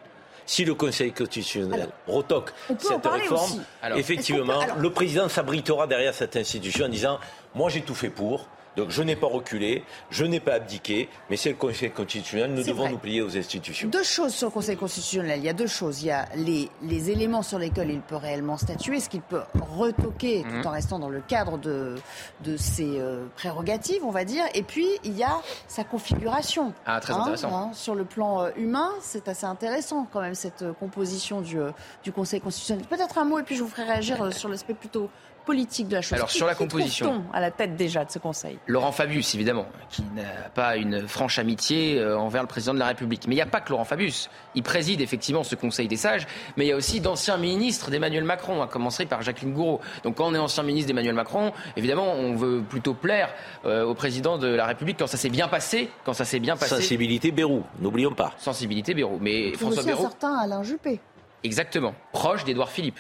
Si 0.45 0.65
le 0.65 0.75
Conseil 0.75 1.13
constitutionnel 1.13 1.88
retoque 2.05 2.51
cette 2.77 3.05
réforme, 3.05 3.63
effectivement, 3.95 4.59
le 4.77 4.89
président 4.89 5.30
s'abritera 5.30 5.88
derrière 5.88 6.13
cette 6.13 6.35
institution 6.35 6.85
en 6.85 6.89
disant 6.89 7.19
Moi, 7.55 7.69
j'ai 7.69 7.81
tout 7.81 7.95
fait 7.95 8.09
pour. 8.09 8.49
Donc 8.75 8.89
je 8.89 9.03
n'ai 9.03 9.15
pas 9.15 9.27
reculé, 9.27 9.83
je 10.09 10.25
n'ai 10.25 10.39
pas 10.39 10.53
abdiqué, 10.53 11.09
mais 11.29 11.37
c'est 11.37 11.49
le 11.49 11.55
Conseil 11.55 11.91
constitutionnel, 11.91 12.53
nous 12.53 12.63
devons 12.63 12.89
nous 12.89 12.97
plier 12.97 13.21
aux 13.21 13.37
institutions. 13.37 13.89
Deux 13.89 14.03
choses 14.03 14.33
sur 14.33 14.47
le 14.47 14.51
Conseil 14.51 14.75
constitutionnel. 14.75 15.39
Il 15.39 15.45
y 15.45 15.49
a 15.49 15.53
deux 15.53 15.67
choses. 15.67 16.01
Il 16.01 16.07
y 16.07 16.11
a 16.11 16.27
les, 16.35 16.69
les 16.81 17.11
éléments 17.11 17.43
sur 17.43 17.59
lesquels 17.59 17.91
il 17.91 18.01
peut 18.01 18.15
réellement 18.15 18.57
statuer, 18.57 18.99
ce 18.99 19.09
qu'il 19.09 19.21
peut 19.21 19.41
retoquer 19.61 20.43
tout 20.43 20.55
mhm. 20.55 20.67
en 20.67 20.71
restant 20.71 20.99
dans 20.99 21.09
le 21.09 21.21
cadre 21.21 21.57
de, 21.57 21.95
de 22.43 22.57
ses 22.57 22.99
euh, 22.99 23.25
prérogatives, 23.35 24.03
on 24.03 24.11
va 24.11 24.25
dire. 24.25 24.43
Et 24.55 24.63
puis, 24.63 24.87
il 25.03 25.15
y 25.15 25.23
a 25.23 25.37
sa 25.67 25.83
configuration. 25.83 26.73
Ah, 26.85 26.99
très 26.99 27.13
hein, 27.13 27.21
intéressant. 27.21 27.55
Hein, 27.55 27.71
sur 27.73 27.95
le 27.95 28.05
plan 28.05 28.43
euh, 28.43 28.49
humain, 28.57 28.89
c'est 29.01 29.27
assez 29.27 29.45
intéressant 29.45 30.07
quand 30.11 30.21
même, 30.21 30.35
cette 30.35 30.63
euh, 30.63 30.73
composition 30.73 31.41
du, 31.41 31.57
du 32.03 32.11
Conseil 32.11 32.41
constitutionnel. 32.41 32.85
Peut-être 32.85 33.17
un 33.17 33.25
mot, 33.25 33.39
et 33.39 33.43
puis 33.43 33.55
je 33.55 33.63
vous 33.63 33.69
ferai 33.69 33.83
réagir 33.83 34.33
sur 34.33 34.49
l'aspect 34.49 34.73
plutôt 34.73 35.09
politique 35.45 35.87
de 35.87 35.95
la 35.95 36.01
chose. 36.01 36.13
Alors 36.13 36.31
sur 36.31 36.47
la 36.47 36.55
composition, 36.55 37.23
à 37.33 37.39
la 37.39 37.51
tête 37.51 37.75
déjà 37.75 38.05
de 38.05 38.11
ce 38.11 38.19
Conseil? 38.19 38.57
Laurent 38.67 38.91
Fabius, 38.91 39.35
évidemment, 39.35 39.65
qui 39.89 40.03
n'a 40.15 40.49
pas 40.53 40.77
une 40.77 41.07
franche 41.07 41.39
amitié 41.39 41.99
euh, 41.99 42.17
envers 42.17 42.41
le 42.41 42.47
président 42.47 42.73
de 42.73 42.79
la 42.79 42.87
République. 42.87 43.27
Mais 43.27 43.35
il 43.35 43.37
n'y 43.37 43.41
a 43.41 43.47
pas 43.47 43.61
que 43.61 43.69
Laurent 43.69 43.85
Fabius. 43.85 44.29
Il 44.55 44.63
préside 44.63 45.01
effectivement 45.01 45.43
ce 45.43 45.55
Conseil 45.55 45.87
des 45.87 45.97
sages, 45.97 46.27
mais 46.57 46.65
il 46.65 46.69
y 46.69 46.71
a 46.71 46.75
aussi 46.75 47.01
d'anciens 47.01 47.37
ministres 47.37 47.91
d'Emmanuel 47.91 48.23
Macron, 48.23 48.61
à 48.61 48.67
commencer 48.67 49.05
par 49.05 49.21
Jacqueline 49.21 49.53
Gouraud. 49.53 49.81
Donc 50.03 50.15
quand 50.15 50.27
on 50.27 50.35
est 50.35 50.39
ancien 50.39 50.63
ministre 50.63 50.87
d'Emmanuel 50.87 51.15
Macron, 51.15 51.51
évidemment, 51.75 52.13
on 52.13 52.35
veut 52.35 52.61
plutôt 52.61 52.93
plaire 52.93 53.29
euh, 53.65 53.83
au 53.83 53.93
président 53.93 54.37
de 54.37 54.47
la 54.47 54.65
République 54.65 54.97
quand 54.99 55.07
ça 55.07 55.17
s'est 55.17 55.29
bien 55.29 55.47
passé, 55.47 55.89
quand 56.03 56.13
ça 56.13 56.25
s'est 56.25 56.39
bien 56.39 56.55
passé. 56.55 56.75
Sensibilité 56.75 57.31
Bérou, 57.31 57.63
n'oublions 57.79 58.13
pas. 58.13 58.33
Sensibilité 58.37 58.93
Bérou, 58.93 59.17
mais 59.19 59.53
François 59.53 59.79
aussi 59.79 59.87
Bérou. 59.87 60.05
Un 60.05 60.09
certain 60.09 60.35
Alain 60.35 60.63
Juppé. 60.63 60.99
Exactement, 61.43 61.93
proche 62.13 62.45
d'Edouard 62.45 62.69
Philippe. 62.69 62.99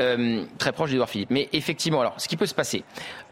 Euh, 0.00 0.44
très 0.58 0.72
proche 0.72 0.90
d'Edouard 0.90 1.08
Philippe. 1.08 1.30
Mais 1.30 1.48
effectivement, 1.52 2.00
alors, 2.00 2.20
ce 2.20 2.26
qui 2.26 2.36
peut 2.36 2.46
se 2.46 2.54
passer, 2.54 2.84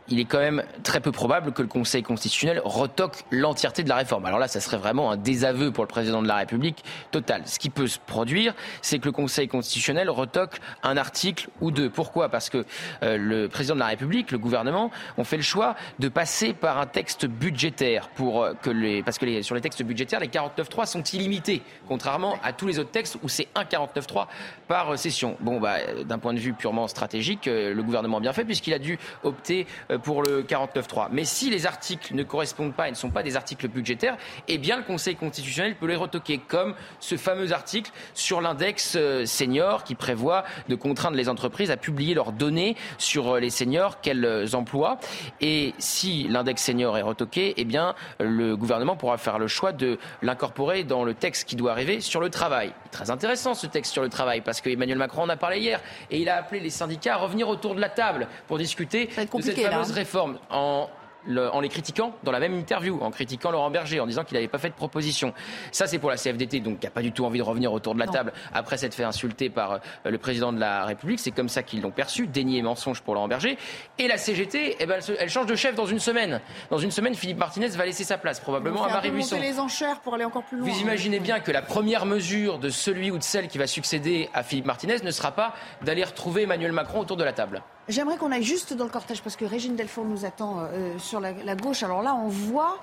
il 0.09 0.21
est 0.21 0.25
quand 0.25 0.39
même 0.39 0.63
très 0.83 1.01
peu 1.01 1.13
probable 1.13 1.53
que 1.53 1.63
le 1.63 1.69
Conseil 1.69 2.03
constitutionnel 2.03 2.61
retoque 2.65 3.25
l'entièreté 3.31 3.83
de 3.83 3.89
la 3.89 3.97
réforme. 3.97 4.27
Alors 4.27 4.39
là, 4.39 4.49
ça 4.49 4.61
serait 4.61 4.77
vraiment 4.77 5.11
un 5.11 5.17
désaveu 5.17 5.73
pour 5.73 5.85
le 5.85 5.89
président 5.89 6.23
de 6.23 6.29
la 6.29 6.37
République 6.37 6.85
total. 7.11 7.43
Ce 7.47 7.59
qui 7.59 7.71
peut 7.71 7.87
se 7.87 7.99
produire, 7.99 8.55
c'est 8.83 8.99
que 8.99 9.07
le 9.07 9.13
Conseil 9.13 9.49
constitutionnel 9.49 10.09
retoque 10.11 10.59
un 10.83 10.97
article 10.97 11.49
ou 11.61 11.71
deux. 11.71 11.91
Pourquoi? 11.91 12.29
Parce 12.29 12.51
que 12.51 12.65
euh, 13.03 13.17
le 13.17 13.49
président 13.49 13.75
de 13.75 13.81
la 13.81 13.87
République, 13.87 14.31
le 14.31 14.39
gouvernement, 14.39 14.91
ont 15.19 15.25
fait 15.25 15.37
le 15.37 15.43
choix 15.43 15.75
de 15.99 16.09
passer 16.09 16.53
par 16.53 16.79
un 16.79 16.87
texte 16.87 17.27
budgétaire 17.27 18.09
pour 18.11 18.45
euh, 18.45 18.55
que 18.55 18.71
les 18.71 19.03
parce 19.03 19.19
que 19.19 19.27
les, 19.27 19.43
sur 19.43 19.55
les 19.55 19.61
textes 19.61 19.83
budgétaires, 19.83 20.21
les 20.21 20.29
49.3 20.29 20.87
sont 20.87 21.03
illimités, 21.03 21.63
contrairement 21.89 22.37
à 22.43 22.53
tous 22.53 22.67
les 22.67 22.79
autres 22.79 22.91
textes 22.91 23.19
où 23.23 23.29
c'est 23.29 23.49
un 23.55 23.65
49.3 23.65 24.27
par 24.69 24.93
euh, 24.93 24.97
session. 24.97 25.37
Bon, 25.41 25.61
bah, 25.61 25.79
d'un 26.05 26.19
point 26.19 26.35
de 26.35 26.39
vue 26.39 26.53
purement 26.53 26.89
stratégique, 26.89 27.47
le 27.47 27.83
gouvernement 27.83 28.19
a 28.19 28.21
bien 28.21 28.33
fait 28.33 28.45
puisqu'il 28.45 28.75
a 28.75 28.79
dû 28.79 28.99
opter 29.23 29.67
pour 30.03 30.23
le 30.23 30.43
49.3. 30.43 31.09
Mais 31.11 31.25
si 31.25 31.51
les 31.51 31.67
articles 31.67 32.15
ne 32.15 32.23
correspondent 32.23 32.75
pas 32.75 32.89
et 32.89 32.91
ne 32.91 32.97
sont 32.97 33.11
pas 33.11 33.23
des 33.23 33.37
articles 33.37 33.69
budgétaires, 33.69 34.17
eh 34.49 34.59
bien 34.59 34.77
le 34.77 34.83
Conseil 34.83 35.17
constitutionnel 35.17 35.77
peut 35.77 35.87
les 35.87 35.97
retoquer, 35.97 36.39
comme 36.39 36.75
ce 37.01 37.17
fameux 37.17 37.53
article 37.53 37.91
sur 38.15 38.41
l'index 38.41 38.95
euh, 38.97 39.25
senior 39.27 39.85
qui 39.85 39.95
prévoit 39.95 40.45
de 40.69 40.75
contraindre 40.75 41.17
les 41.17 41.29
entreprises 41.29 41.71
à 41.71 41.77
publier 41.77 42.15
leurs 42.15 42.33
données 42.33 42.77
sur 42.99 43.35
euh, 43.35 43.41
les 43.41 43.51
seniors 43.51 44.01
qu'elles 44.01 44.25
euh, 44.25 44.47
emploient. 44.55 44.99
Et 45.41 45.75
si 45.79 46.29
l'index 46.29 46.63
senior 46.63 46.97
est 46.99 47.03
retoqué, 47.03 47.55
eh 47.57 47.65
bien 47.65 47.95
le 48.21 48.57
gouvernement 48.57 48.97
pourra 48.97 49.19
faire 49.19 49.39
le 49.39 49.49
choix 49.49 49.73
de 49.73 49.99
l'incorporer 50.23 50.85
dans 50.85 51.05
le 51.05 51.15
texte 51.15 51.49
qui 51.49 51.57
doit 51.57 51.73
arriver 51.73 52.01
sur 52.01 52.21
le 52.21 52.31
travail. 52.31 52.73
Très 52.97 53.11
intéressant 53.11 53.53
ce 53.53 53.67
texte 53.67 53.93
sur 53.93 54.01
le 54.01 54.09
travail 54.09 54.41
parce 54.41 54.63
que 54.63 54.71
Emmanuel 54.71 54.97
Macron 54.97 55.25
en 55.25 55.29
a 55.29 55.37
parlé 55.37 55.59
hier 55.59 55.83
et 56.11 56.19
il 56.19 56.31
a 56.31 56.37
appelé 56.37 56.61
les 56.61 56.71
syndicats 56.71 57.13
à 57.13 57.17
revenir 57.19 57.47
autour 57.47 57.75
de 57.75 57.81
la 57.81 57.91
table 57.91 58.27
pour 58.49 58.57
discuter 58.57 59.09
de 59.09 59.43
cette 59.43 59.61
fameuse 59.61 59.91
réforme. 59.91 60.39
En 60.49 60.89
en 61.29 61.61
les 61.61 61.69
critiquant 61.69 62.15
dans 62.23 62.33
la 62.33 62.41
même 62.41 62.55
interview, 62.55 62.99
en 63.03 63.11
critiquant 63.11 63.51
Laurent 63.51 63.71
Berger, 63.71 64.01
en 64.01 64.07
disant 64.07 64.25
qu'il 64.25 64.37
n'avait 64.37 64.49
pas 64.49 64.59
fait 64.59 64.71
de 64.71 64.75
proposition. 64.75 65.33
Ça, 65.73 65.87
c'est 65.87 65.99
pour 65.99 66.11
la 66.11 66.17
CFDT, 66.17 66.61
donc 66.61 66.81
qui 66.81 66.87
n'a 66.87 66.91
pas 66.91 67.03
du 67.03 67.13
tout 67.13 67.25
envie 67.25 67.39
de 67.39 67.45
revenir 67.45 67.73
autour 67.73 67.95
de 67.95 68.01
la 68.01 68.07
table 68.07 68.33
après 68.53 68.77
s'être 68.77 68.95
fait 68.95 69.05
insulter 69.05 69.51
par 69.51 69.73
euh, 69.73 69.79
le 70.05 70.19
président 70.19 70.53
de 70.53 70.61
la 70.61 70.85
République. 70.85 71.21
C'est 71.21 71.31
comme 71.31 71.49
ça 71.49 71.63
qu'ils 71.63 71.83
l'ont 71.83 71.91
perçu, 71.91 72.27
déni 72.27 72.59
et 72.59 72.63
mensonge 72.63 73.03
pour 73.03 73.15
Laurent 73.15 73.29
Berger. 73.29 73.59
Et 73.99 74.09
la 74.09 74.19
CGT, 74.19 74.77
eh 74.79 74.87
ben, 74.87 75.01
elle, 75.19 75.31
change 75.31 75.47
de 75.47 75.55
chef 75.55 75.75
dans 75.75 75.87
une 75.87 75.99
semaine. 75.99 76.41
Dans 76.71 76.79
une 76.79 76.91
semaine, 76.91 77.15
Philippe 77.15 77.39
Martinez 77.39 77.69
va 77.69 77.85
laisser 77.85 78.05
sa 78.05 78.19
place, 78.19 78.41
probablement 78.41 78.85
à 78.85 78.89
Marie 78.89 79.11
Buisson. 79.11 79.39
les 79.41 79.59
enchères 79.59 80.01
pour 80.01 80.15
aller 80.15 80.25
encore 80.25 80.45
plus 80.45 80.59
loin. 80.59 80.69
Vous 80.69 80.81
imaginez 80.81 81.21
bien 81.21 81.41
que 81.41 81.51
la 81.51 81.63
première 81.63 82.07
mesure 82.07 82.59
de 82.59 82.71
celui 82.71 83.11
ou 83.11 83.19
de 83.19 83.23
celle 83.23 83.49
qui 83.49 83.59
va 83.59 83.67
succéder 83.67 84.29
à 84.35 84.43
Philippe 84.43 84.67
Martinez 84.67 84.99
ne 85.03 85.11
sera 85.11 85.33
pas 85.33 85.55
d'aller 85.83 86.05
retrouver 86.05 86.43
Emmanuel 86.43 86.73
Macron 86.73 87.01
autour 87.01 87.17
de 87.17 87.25
la 87.25 87.33
table. 87.33 87.63
J'aimerais 87.89 88.17
qu'on 88.17 88.33
aille 88.33 88.43
juste 88.43 88.73
dans 88.73 88.85
le 88.85 88.91
cortège 88.91 89.23
parce 89.23 89.37
que 89.37 89.45
Régine 89.45 89.77
Delfour 89.77 90.05
nous 90.05 90.25
attend 90.25 90.61
euh, 90.61 90.99
sur 90.99 91.21
la, 91.21 91.33
gauche. 91.55 91.83
Alors 91.83 92.03
là, 92.03 92.15
on 92.17 92.27
voit 92.27 92.79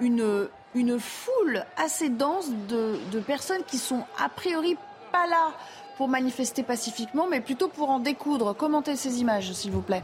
une, 0.00 0.48
une 0.74 0.98
foule 0.98 1.64
assez 1.76 2.08
dense 2.08 2.48
de, 2.68 2.98
de 3.12 3.20
personnes 3.20 3.62
qui 3.66 3.76
sont 3.76 4.02
a 4.18 4.30
priori 4.30 4.76
pas 5.12 5.26
là 5.26 5.52
pour 5.98 6.08
manifester 6.08 6.62
pacifiquement, 6.62 7.26
mais 7.28 7.42
plutôt 7.42 7.68
pour 7.68 7.90
en 7.90 7.98
découdre. 7.98 8.56
Commentez 8.56 8.96
ces 8.96 9.20
images, 9.20 9.52
s'il 9.52 9.72
vous 9.72 9.82
plaît. 9.82 10.02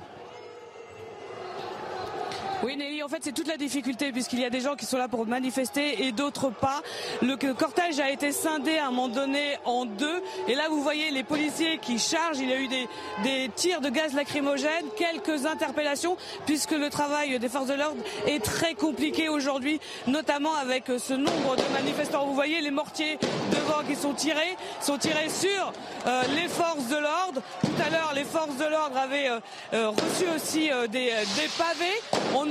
Oui, 2.62 2.76
Nelly, 2.76 3.02
en 3.02 3.08
fait, 3.08 3.18
c'est 3.22 3.32
toute 3.32 3.48
la 3.48 3.58
difficulté 3.58 4.12
puisqu'il 4.12 4.40
y 4.40 4.44
a 4.44 4.50
des 4.50 4.60
gens 4.60 4.76
qui 4.76 4.86
sont 4.86 4.96
là 4.96 5.08
pour 5.08 5.26
manifester 5.26 6.04
et 6.06 6.12
d'autres 6.12 6.50
pas. 6.50 6.82
Le 7.20 7.36
cortège 7.52 8.00
a 8.00 8.10
été 8.10 8.32
scindé 8.32 8.78
à 8.78 8.86
un 8.86 8.90
moment 8.90 9.08
donné 9.08 9.58
en 9.64 9.84
deux. 9.84 10.22
Et 10.48 10.54
là, 10.54 10.64
vous 10.70 10.82
voyez 10.82 11.10
les 11.10 11.22
policiers 11.22 11.78
qui 11.78 11.98
chargent. 11.98 12.38
Il 12.38 12.48
y 12.48 12.52
a 12.52 12.58
eu 12.58 12.68
des, 12.68 12.88
des 13.22 13.50
tirs 13.54 13.80
de 13.80 13.90
gaz 13.90 14.14
lacrymogène, 14.14 14.86
quelques 14.96 15.44
interpellations 15.44 16.16
puisque 16.46 16.72
le 16.72 16.88
travail 16.88 17.38
des 17.38 17.48
forces 17.48 17.66
de 17.66 17.74
l'ordre 17.74 18.02
est 18.26 18.42
très 18.42 18.74
compliqué 18.74 19.28
aujourd'hui, 19.28 19.78
notamment 20.06 20.54
avec 20.54 20.84
ce 20.98 21.12
nombre 21.12 21.56
de 21.56 21.72
manifestants. 21.74 22.24
Vous 22.26 22.34
voyez 22.34 22.60
les 22.62 22.70
mortiers 22.70 23.18
devant 23.52 23.86
qui 23.86 23.96
sont 23.96 24.14
tirés, 24.14 24.56
sont 24.80 24.98
tirés 24.98 25.28
sur 25.28 25.72
euh, 26.06 26.22
les 26.34 26.48
forces 26.48 26.88
de 26.88 26.96
l'ordre. 26.96 27.42
Tout 27.60 27.82
à 27.86 27.90
l'heure, 27.90 28.12
les 28.14 28.24
forces 28.24 28.56
de 28.56 28.64
l'ordre 28.64 28.96
avaient 28.96 29.28
euh, 29.28 29.40
euh, 29.74 29.88
reçu 29.90 30.24
aussi 30.34 30.70
des, 30.88 31.12
des 31.36 31.48
pavés. 31.58 32.00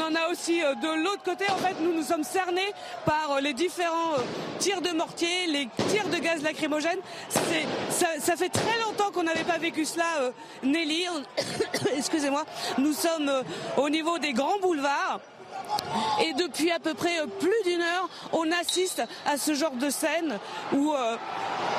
En 0.02 0.14
a 0.16 0.30
aussi 0.32 0.60
de 0.60 1.04
l'autre 1.04 1.24
côté. 1.24 1.46
En 1.50 1.58
fait, 1.58 1.76
nous 1.82 1.94
nous 1.94 2.04
sommes 2.04 2.24
cernés 2.24 2.74
par 3.06 3.40
les 3.42 3.54
différents 3.54 4.16
tirs 4.60 4.82
de 4.82 4.92
mortier, 4.92 5.48
les 5.48 5.68
tirs 5.90 6.08
de 6.08 6.18
gaz 6.18 6.42
lacrymogène. 6.44 7.00
Ça, 7.30 8.08
ça, 8.20 8.36
fait 8.36 8.50
très 8.50 8.80
longtemps 8.86 9.12
qu'on 9.12 9.24
n'avait 9.24 9.44
pas 9.44 9.58
vécu 9.58 9.86
cela, 9.86 10.32
Nelly. 10.64 11.06
Excusez-moi. 11.98 12.46
Nous 12.78 12.94
sommes 12.94 13.32
au 13.78 13.90
niveau 13.90 14.18
des 14.20 14.34
grands 14.34 14.60
boulevards. 14.60 15.20
Et 16.24 16.34
depuis 16.34 16.72
à 16.72 16.80
peu 16.80 16.94
près 16.94 17.20
euh, 17.20 17.28
plus 17.28 17.64
d'une 17.64 17.82
heure, 17.82 18.10
on 18.32 18.52
assiste 18.52 19.04
à 19.26 19.38
ce 19.38 19.54
genre 19.54 19.72
de 19.72 19.90
scène 19.90 20.40
où, 20.74 20.94
euh, 20.94 21.18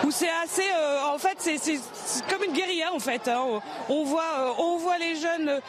où 0.04 0.10
c'est 0.10 0.30
assez. 0.42 0.62
Euh, 0.62 1.14
en 1.14 1.18
fait, 1.18 1.36
c'est 1.38 1.78
comme 2.28 2.44
une 2.44 2.52
guérilla 2.52 2.92
en 2.92 2.98
fait. 2.98 3.28
Hein. 3.28 3.60
On, 3.88 4.04
voit, 4.04 4.54
on 4.58 4.76
voit 4.76 4.98
les 4.98 5.16
jeunes 5.16 5.60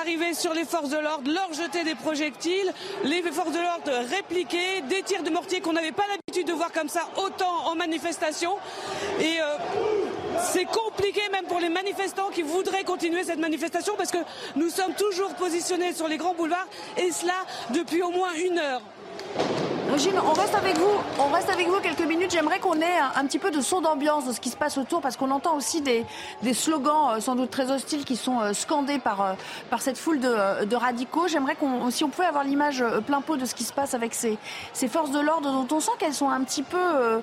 arriver 0.00 0.34
sur 0.34 0.54
les 0.54 0.64
forces 0.64 0.90
de 0.90 0.98
l'ordre, 0.98 1.30
leur 1.30 1.52
jeter 1.52 1.84
des 1.84 1.94
projectiles, 1.94 2.72
les 3.04 3.22
forces 3.22 3.52
de 3.52 3.60
l'ordre 3.60 4.08
répliquer, 4.08 4.80
des 4.82 5.02
tirs 5.02 5.22
de 5.22 5.30
mortier 5.30 5.60
qu'on 5.60 5.72
n'avait 5.72 5.92
pas 5.92 6.04
l'habitude 6.08 6.46
de 6.46 6.52
voir 6.52 6.72
comme 6.72 6.88
ça 6.88 7.08
autant 7.16 7.66
en 7.66 7.74
manifestation. 7.74 8.56
Et 9.20 9.38
c'est 10.40 10.64
compliqué 10.64 11.20
même 11.32 11.46
pour 11.46 11.60
les 11.60 11.68
manifestants 11.68 12.30
qui 12.30 12.42
voudraient 12.42 12.84
continuer 12.84 13.24
cette 13.24 13.38
manifestation 13.38 13.94
parce 13.96 14.10
que 14.10 14.18
nous 14.56 14.70
sommes 14.70 14.94
toujours 14.94 15.34
positionnés 15.34 15.92
sur 15.92 16.08
les 16.08 16.16
grands 16.16 16.34
boulevards 16.34 16.68
et 16.96 17.10
cela 17.10 17.34
depuis 17.70 18.02
au 18.02 18.10
moins 18.10 18.32
une 18.34 18.58
heure. 18.58 18.82
Régine, 19.90 20.14
on 20.18 20.32
reste 20.32 20.54
avec 20.54 20.78
vous. 20.78 20.90
On 21.18 21.28
reste 21.28 21.50
avec 21.50 21.68
vous 21.68 21.78
quelques 21.80 22.06
minutes. 22.06 22.30
J'aimerais 22.32 22.58
qu'on 22.58 22.80
ait 22.80 22.98
un, 23.14 23.24
petit 23.26 23.38
peu 23.38 23.50
de 23.50 23.60
son 23.60 23.80
d'ambiance 23.80 24.26
de 24.26 24.32
ce 24.32 24.40
qui 24.40 24.48
se 24.48 24.56
passe 24.56 24.78
autour, 24.78 25.00
parce 25.00 25.16
qu'on 25.16 25.30
entend 25.30 25.56
aussi 25.56 25.82
des, 25.82 26.04
slogans 26.52 27.10
euh, 27.10 27.20
sans 27.20 27.36
doute 27.36 27.50
très 27.50 27.70
hostiles 27.70 28.04
qui 28.04 28.16
sont 28.16 28.40
euh, 28.40 28.52
scandés 28.54 28.98
par, 28.98 29.20
euh, 29.20 29.32
par 29.70 29.82
cette 29.82 29.98
foule 29.98 30.20
de, 30.20 30.74
radicaux. 30.74 31.28
J'aimerais 31.28 31.54
qu'on, 31.54 31.90
si 31.90 32.02
on 32.02 32.08
pouvait 32.08 32.26
avoir 32.26 32.44
l'image 32.44 32.82
plein 33.06 33.20
pot 33.20 33.36
de 33.36 33.44
ce 33.44 33.54
qui 33.54 33.62
se 33.62 33.72
passe 33.72 33.94
avec 33.94 34.14
ces, 34.14 34.38
ces 34.72 34.88
forces 34.88 35.10
de 35.10 35.20
l'ordre, 35.20 35.52
dont 35.52 35.76
on 35.76 35.80
sent 35.80 35.92
qu'elles 35.98 36.14
sont 36.14 36.30
un 36.30 36.42
petit 36.42 36.62
peu, 36.62 37.22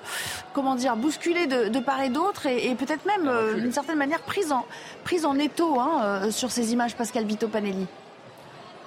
comment 0.54 0.74
dire, 0.74 0.96
bousculées 0.96 1.46
de, 1.46 1.80
part 1.80 2.00
et 2.00 2.08
d'autre, 2.08 2.46
et, 2.46 2.74
peut-être 2.74 3.04
même 3.04 3.30
d'une 3.60 3.72
certaine 3.72 3.98
manière 3.98 4.22
prises 4.22 4.52
en, 4.52 4.64
prises 5.04 5.26
en 5.26 5.38
étau 5.38 5.78
hein, 5.78 6.30
sur 6.30 6.50
ces 6.50 6.72
images, 6.72 6.96
Pascal 6.96 7.24
Vito 7.24 7.48
Panelli. 7.48 7.86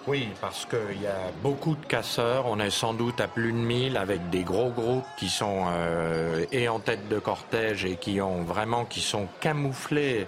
Oui, 0.07 0.27
parce 0.39 0.65
qu'il 0.65 1.01
y 1.01 1.07
a 1.07 1.31
beaucoup 1.41 1.73
de 1.73 1.85
casseurs. 1.87 2.45
On 2.45 2.59
est 2.59 2.69
sans 2.69 2.93
doute 2.93 3.19
à 3.19 3.27
plus 3.27 3.51
de 3.51 3.57
1000 3.57 3.97
avec 3.97 4.29
des 4.29 4.43
gros 4.43 4.69
groupes 4.69 5.05
qui 5.17 5.29
sont 5.29 5.65
euh, 5.67 6.45
et 6.51 6.69
en 6.69 6.79
tête 6.79 7.09
de 7.09 7.17
cortège 7.17 7.85
et 7.85 7.95
qui 7.95 8.21
ont 8.21 8.43
vraiment 8.43 8.85
qui 8.85 9.01
sont 9.01 9.27
camouflés 9.39 10.27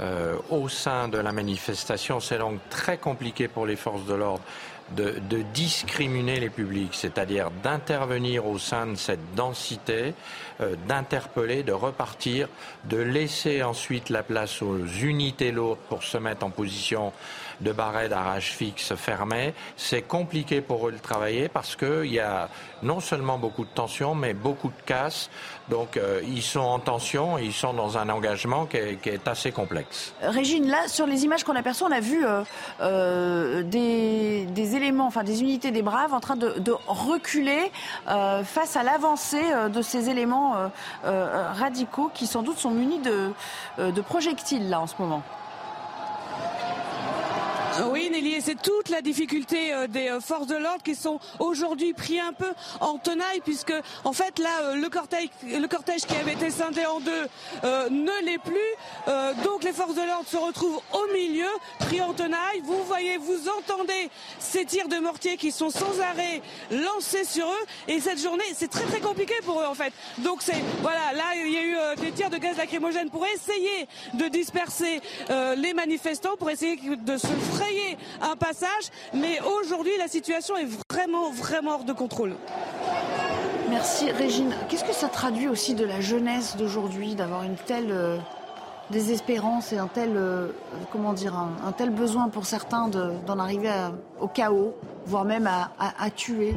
euh, 0.00 0.36
au 0.50 0.68
sein 0.68 1.08
de 1.08 1.16
la 1.16 1.32
manifestation. 1.32 2.20
C'est 2.20 2.36
donc 2.36 2.58
très 2.68 2.98
compliqué 2.98 3.48
pour 3.48 3.64
les 3.64 3.76
forces 3.76 4.04
de 4.04 4.12
l'ordre 4.12 4.42
de, 4.90 5.14
de, 5.30 5.42
discriminer 5.54 6.38
les 6.38 6.50
publics, 6.50 6.94
c'est-à-dire 6.94 7.50
d'intervenir 7.62 8.46
au 8.46 8.58
sein 8.58 8.86
de 8.86 8.96
cette 8.96 9.34
densité, 9.34 10.12
euh, 10.60 10.74
d'interpeller, 10.86 11.62
de 11.62 11.72
repartir, 11.72 12.48
de 12.84 12.98
laisser 12.98 13.62
ensuite 13.62 14.10
la 14.10 14.22
place 14.22 14.60
aux 14.60 14.84
unités 14.84 15.52
lourdes 15.52 15.78
pour 15.88 16.02
se 16.02 16.18
mettre 16.18 16.44
en 16.44 16.50
position 16.50 17.12
de 17.60 17.72
barret 17.72 18.08
d'arrache 18.08 18.52
fixe 18.52 18.94
fermé. 18.94 19.54
C'est 19.76 20.02
compliqué 20.02 20.60
pour 20.60 20.88
eux 20.88 20.92
de 20.92 20.98
travailler 20.98 21.48
parce 21.48 21.76
qu'il 21.76 22.12
y 22.12 22.20
a 22.20 22.48
non 22.82 23.00
seulement 23.00 23.38
beaucoup 23.38 23.64
de 23.64 23.70
tension, 23.70 24.14
mais 24.14 24.34
beaucoup 24.34 24.68
de 24.68 24.82
casse. 24.86 25.30
Donc 25.68 25.96
euh, 25.96 26.20
ils 26.26 26.42
sont 26.42 26.60
en 26.60 26.78
tension 26.78 27.38
ils 27.38 27.52
sont 27.52 27.72
dans 27.72 27.96
un 27.96 28.08
engagement 28.10 28.66
qui 28.66 28.76
est, 28.76 29.28
assez 29.28 29.52
complexe. 29.52 30.12
Régine, 30.20 30.68
là, 30.68 30.86
sur 30.88 31.06
les 31.06 31.24
images 31.24 31.44
qu'on 31.44 31.56
aperçoit, 31.56 31.88
on 31.88 31.92
a 31.92 32.00
vu 32.00 32.24
euh, 32.26 32.42
euh, 32.80 33.62
des, 33.62 34.76
éléments, 34.76 35.06
enfin 35.06 35.24
des 35.24 35.40
unités 35.40 35.70
des 35.70 35.82
Braves 35.82 36.12
en 36.12 36.20
train 36.20 36.36
de, 36.36 36.52
reculer 36.86 37.70
face 38.06 38.76
à 38.76 38.82
l'avancée 38.82 39.42
de 39.72 39.82
ces 39.82 40.08
éléments 40.10 40.70
radicaux 41.04 42.10
qui 42.12 42.26
sans 42.26 42.42
doute 42.42 42.58
sont 42.58 42.70
munis 42.70 43.00
de 43.00 44.00
projectiles 44.02 44.68
là 44.68 44.80
en 44.80 44.86
ce 44.86 44.94
moment. 44.98 45.22
Oui, 47.82 48.08
Nelly, 48.08 48.40
c'est 48.40 48.60
toute 48.60 48.88
la 48.88 49.02
difficulté 49.02 49.72
euh, 49.72 49.88
des 49.88 50.08
euh, 50.08 50.20
forces 50.20 50.46
de 50.46 50.54
l'ordre 50.54 50.82
qui 50.84 50.94
sont 50.94 51.18
aujourd'hui 51.40 51.92
pris 51.92 52.20
un 52.20 52.32
peu 52.32 52.52
en 52.80 52.98
tenaille, 52.98 53.40
puisque 53.44 53.72
en 54.04 54.12
fait 54.12 54.38
là, 54.38 54.50
euh, 54.62 54.76
le 54.76 54.88
cortège, 54.88 56.02
qui 56.06 56.14
avait 56.14 56.34
été 56.34 56.50
scindé 56.50 56.86
en 56.86 57.00
deux 57.00 57.26
ne 57.90 58.24
l'est 58.24 58.38
plus. 58.38 59.42
donc 59.44 59.64
les 59.64 59.72
forces 59.72 59.94
de 59.94 60.02
l'ordre 60.02 60.28
se 60.28 60.36
retrouvent 60.36 60.80
au 60.92 61.12
milieu, 61.12 61.48
pris 61.80 62.00
en 62.00 62.12
tenaille. 62.12 62.60
Vous 62.64 62.82
voyez, 62.84 63.16
vous 63.16 63.48
entendez 63.48 64.10
ces 64.38 64.64
tirs 64.64 64.88
de 64.88 64.98
mortier 64.98 65.36
qui 65.36 65.50
sont 65.50 65.70
sans 65.70 66.00
arrêt 66.00 66.42
lancés 66.70 67.24
sur 67.24 67.46
eux. 67.46 67.66
Et 67.88 68.00
cette 68.00 68.20
journée, 68.20 68.44
c'est 68.54 68.70
très 68.70 68.84
très 68.84 69.00
compliqué 69.00 69.34
pour 69.44 69.60
eux 69.60 69.66
en 69.66 69.74
fait. 69.74 69.92
Donc 70.18 70.42
c'est 70.42 70.62
voilà, 70.82 71.12
là 71.14 71.24
il 71.36 71.52
y 71.52 71.58
a 71.58 71.62
eu 71.62 71.96
des 71.96 72.12
tirs 72.12 72.30
de 72.30 72.38
gaz 72.38 72.56
lacrymogène 72.56 73.10
pour 73.10 73.26
essayer 73.26 73.88
de 74.14 74.28
disperser 74.28 75.00
les 75.56 75.74
manifestants, 75.74 76.36
pour 76.38 76.50
essayer 76.50 76.76
de 76.76 77.16
se 77.16 77.28
frayer 77.64 77.96
un 78.20 78.36
passage, 78.36 78.90
mais 79.12 79.38
aujourd'hui 79.40 79.92
la 79.98 80.08
situation 80.08 80.56
est 80.56 80.68
vraiment, 80.90 81.30
vraiment 81.30 81.72
hors 81.72 81.84
de 81.84 81.92
contrôle. 81.92 82.34
Merci 83.70 84.10
Régine. 84.10 84.54
Qu'est-ce 84.68 84.84
que 84.84 84.92
ça 84.92 85.08
traduit 85.08 85.48
aussi 85.48 85.74
de 85.74 85.84
la 85.84 86.00
jeunesse 86.00 86.56
d'aujourd'hui, 86.56 87.14
d'avoir 87.14 87.42
une 87.42 87.56
telle 87.56 87.90
euh, 87.90 88.18
désespérance 88.90 89.72
et 89.72 89.78
un 89.78 89.86
tel, 89.86 90.12
euh, 90.16 90.48
comment 90.92 91.12
dire, 91.12 91.34
un, 91.34 91.72
tel 91.72 91.90
besoin 91.90 92.28
pour 92.28 92.44
certains 92.44 92.88
d'en 92.88 93.38
arriver 93.38 93.70
au 94.20 94.28
chaos, 94.28 94.74
voire 95.06 95.24
même 95.24 95.46
à, 95.46 95.70
à 95.78 96.10
tuer? 96.10 96.54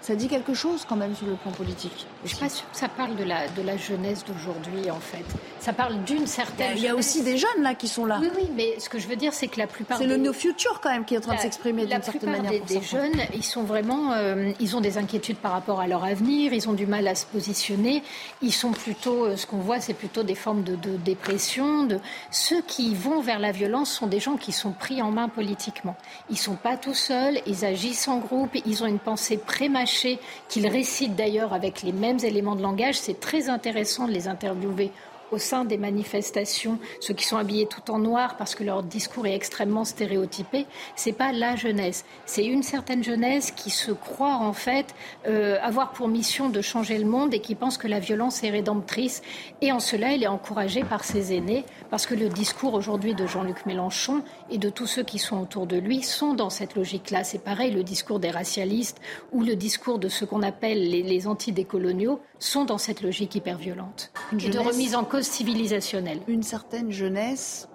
Ça 0.00 0.14
dit 0.14 0.28
quelque 0.28 0.54
chose 0.54 0.86
quand 0.88 0.96
même 0.96 1.14
sur 1.16 1.26
le 1.26 1.34
plan 1.34 1.50
politique. 1.50 2.06
Je 2.20 2.24
ne 2.24 2.28
suis 2.28 2.38
pas 2.38 2.48
sûre 2.48 2.70
que 2.70 2.76
ça 2.76 2.88
parle 2.88 3.16
de 3.16 3.24
la, 3.24 3.48
de 3.48 3.62
la 3.62 3.76
jeunesse 3.76 4.24
d'aujourd'hui, 4.24 4.90
en 4.90 5.00
fait. 5.00 5.24
Ça 5.60 5.72
parle 5.72 6.02
d'une 6.04 6.26
certaine. 6.26 6.76
Il 6.76 6.82
y 6.82 6.88
a 6.88 6.94
aussi 6.94 7.22
des 7.22 7.36
jeunes 7.36 7.62
là 7.62 7.74
qui 7.74 7.88
sont 7.88 8.06
là. 8.06 8.18
Oui, 8.20 8.30
oui, 8.36 8.50
mais 8.54 8.78
ce 8.78 8.88
que 8.88 8.98
je 8.98 9.08
veux 9.08 9.16
dire, 9.16 9.32
c'est 9.32 9.48
que 9.48 9.58
la 9.58 9.66
plupart. 9.66 9.98
C'est 9.98 10.06
le 10.06 10.16
no 10.16 10.32
future 10.32 10.80
quand 10.80 10.90
même 10.90 11.04
qui 11.04 11.14
est 11.14 11.18
en 11.18 11.22
train 11.22 11.36
de 11.36 11.40
s'exprimer 11.40 11.86
d'une 11.86 12.02
certaine 12.02 12.30
manière. 12.30 12.52
La 12.52 12.58
plupart 12.58 12.80
des, 12.80 12.86
jeunes, 12.86 13.26
ils 13.34 13.44
sont 13.44 13.64
vraiment, 13.64 14.12
euh, 14.12 14.52
ils 14.60 14.76
ont 14.76 14.80
des 14.80 14.98
inquiétudes 14.98 15.38
par 15.38 15.52
rapport 15.52 15.80
à 15.80 15.86
leur 15.86 16.04
avenir, 16.04 16.52
ils 16.52 16.68
ont 16.68 16.72
du 16.72 16.86
mal 16.86 17.06
à 17.08 17.14
se 17.14 17.26
positionner. 17.26 18.02
Ils 18.42 18.52
sont 18.52 18.72
plutôt, 18.72 19.24
euh, 19.24 19.36
ce 19.36 19.46
qu'on 19.46 19.58
voit, 19.58 19.80
c'est 19.80 19.94
plutôt 19.94 20.22
des 20.22 20.34
formes 20.34 20.62
de, 20.62 20.76
de 20.76 20.96
dépression. 20.96 21.84
De 21.84 21.98
ceux 22.30 22.62
qui 22.62 22.94
vont 22.94 23.20
vers 23.20 23.38
la 23.38 23.52
violence 23.52 23.90
sont 23.90 24.06
des 24.06 24.20
gens 24.20 24.36
qui 24.36 24.52
sont 24.52 24.72
pris 24.72 25.02
en 25.02 25.10
main 25.10 25.28
politiquement. 25.28 25.96
Ils 26.30 26.38
sont 26.38 26.56
pas 26.56 26.76
tout 26.76 26.94
seuls, 26.94 27.40
ils 27.46 27.64
agissent 27.64 28.08
en 28.08 28.18
groupe, 28.18 28.50
ils 28.64 28.82
ont 28.82 28.86
une 28.86 28.98
pensée 28.98 29.36
prémâchée 29.36 30.18
qu'ils 30.48 30.68
récitent 30.68 31.16
d'ailleurs 31.16 31.52
avec 31.52 31.82
les 31.82 31.92
mêmes 31.92 32.18
éléments 32.22 32.56
de 32.56 32.62
langage. 32.62 32.98
C'est 32.98 33.20
très 33.20 33.48
intéressant 33.48 34.06
de 34.06 34.12
les 34.12 34.28
interviewer 34.28 34.90
au 35.32 35.38
sein 35.38 35.64
des 35.64 35.78
manifestations, 35.78 36.78
ceux 37.00 37.14
qui 37.14 37.24
sont 37.24 37.36
habillés 37.36 37.66
tout 37.66 37.90
en 37.90 37.98
noir 37.98 38.36
parce 38.36 38.54
que 38.54 38.64
leur 38.64 38.82
discours 38.82 39.26
est 39.26 39.34
extrêmement 39.34 39.84
stéréotypé, 39.84 40.66
c'est 40.96 41.12
pas 41.12 41.32
la 41.32 41.56
jeunesse, 41.56 42.04
c'est 42.26 42.44
une 42.44 42.62
certaine 42.62 43.04
jeunesse 43.04 43.50
qui 43.50 43.70
se 43.70 43.92
croit 43.92 44.36
en 44.36 44.52
fait 44.52 44.94
euh, 45.26 45.58
avoir 45.62 45.92
pour 45.92 46.08
mission 46.08 46.48
de 46.48 46.60
changer 46.60 46.98
le 46.98 47.06
monde 47.06 47.34
et 47.34 47.40
qui 47.40 47.54
pense 47.54 47.78
que 47.78 47.88
la 47.88 48.00
violence 48.00 48.42
est 48.44 48.50
rédemptrice. 48.50 49.22
Et 49.60 49.72
en 49.72 49.80
cela, 49.80 50.14
elle 50.14 50.22
est 50.22 50.28
encouragée 50.28 50.84
par 50.84 51.04
ses 51.04 51.34
aînés 51.34 51.64
parce 51.90 52.06
que 52.06 52.14
le 52.14 52.28
discours 52.28 52.74
aujourd'hui 52.74 53.14
de 53.14 53.26
Jean-Luc 53.26 53.66
Mélenchon 53.66 54.22
et 54.50 54.58
de 54.58 54.68
tous 54.68 54.86
ceux 54.86 55.02
qui 55.02 55.18
sont 55.18 55.38
autour 55.40 55.66
de 55.66 55.76
lui 55.76 56.02
sont 56.02 56.34
dans 56.34 56.50
cette 56.50 56.74
logique-là. 56.74 57.24
C'est 57.24 57.42
pareil, 57.42 57.72
le 57.72 57.82
discours 57.82 58.18
des 58.20 58.30
racialistes 58.30 59.00
ou 59.32 59.42
le 59.42 59.56
discours 59.56 59.98
de 59.98 60.08
ce 60.08 60.24
qu'on 60.24 60.42
appelle 60.42 60.90
les, 60.90 61.02
les 61.02 61.26
antidécoloniaux 61.26 62.20
sont 62.38 62.64
dans 62.64 62.78
cette 62.78 63.02
logique 63.02 63.34
hyper 63.34 63.58
violente 63.58 64.12
et 64.32 64.48
de 64.48 64.58
remise 64.58 64.94
en 64.94 65.04
cause 65.04 65.26
civilisationnelle. 65.26 66.20
Une 66.28 66.42
certaine 66.42 66.90
jeunesse 66.90 67.68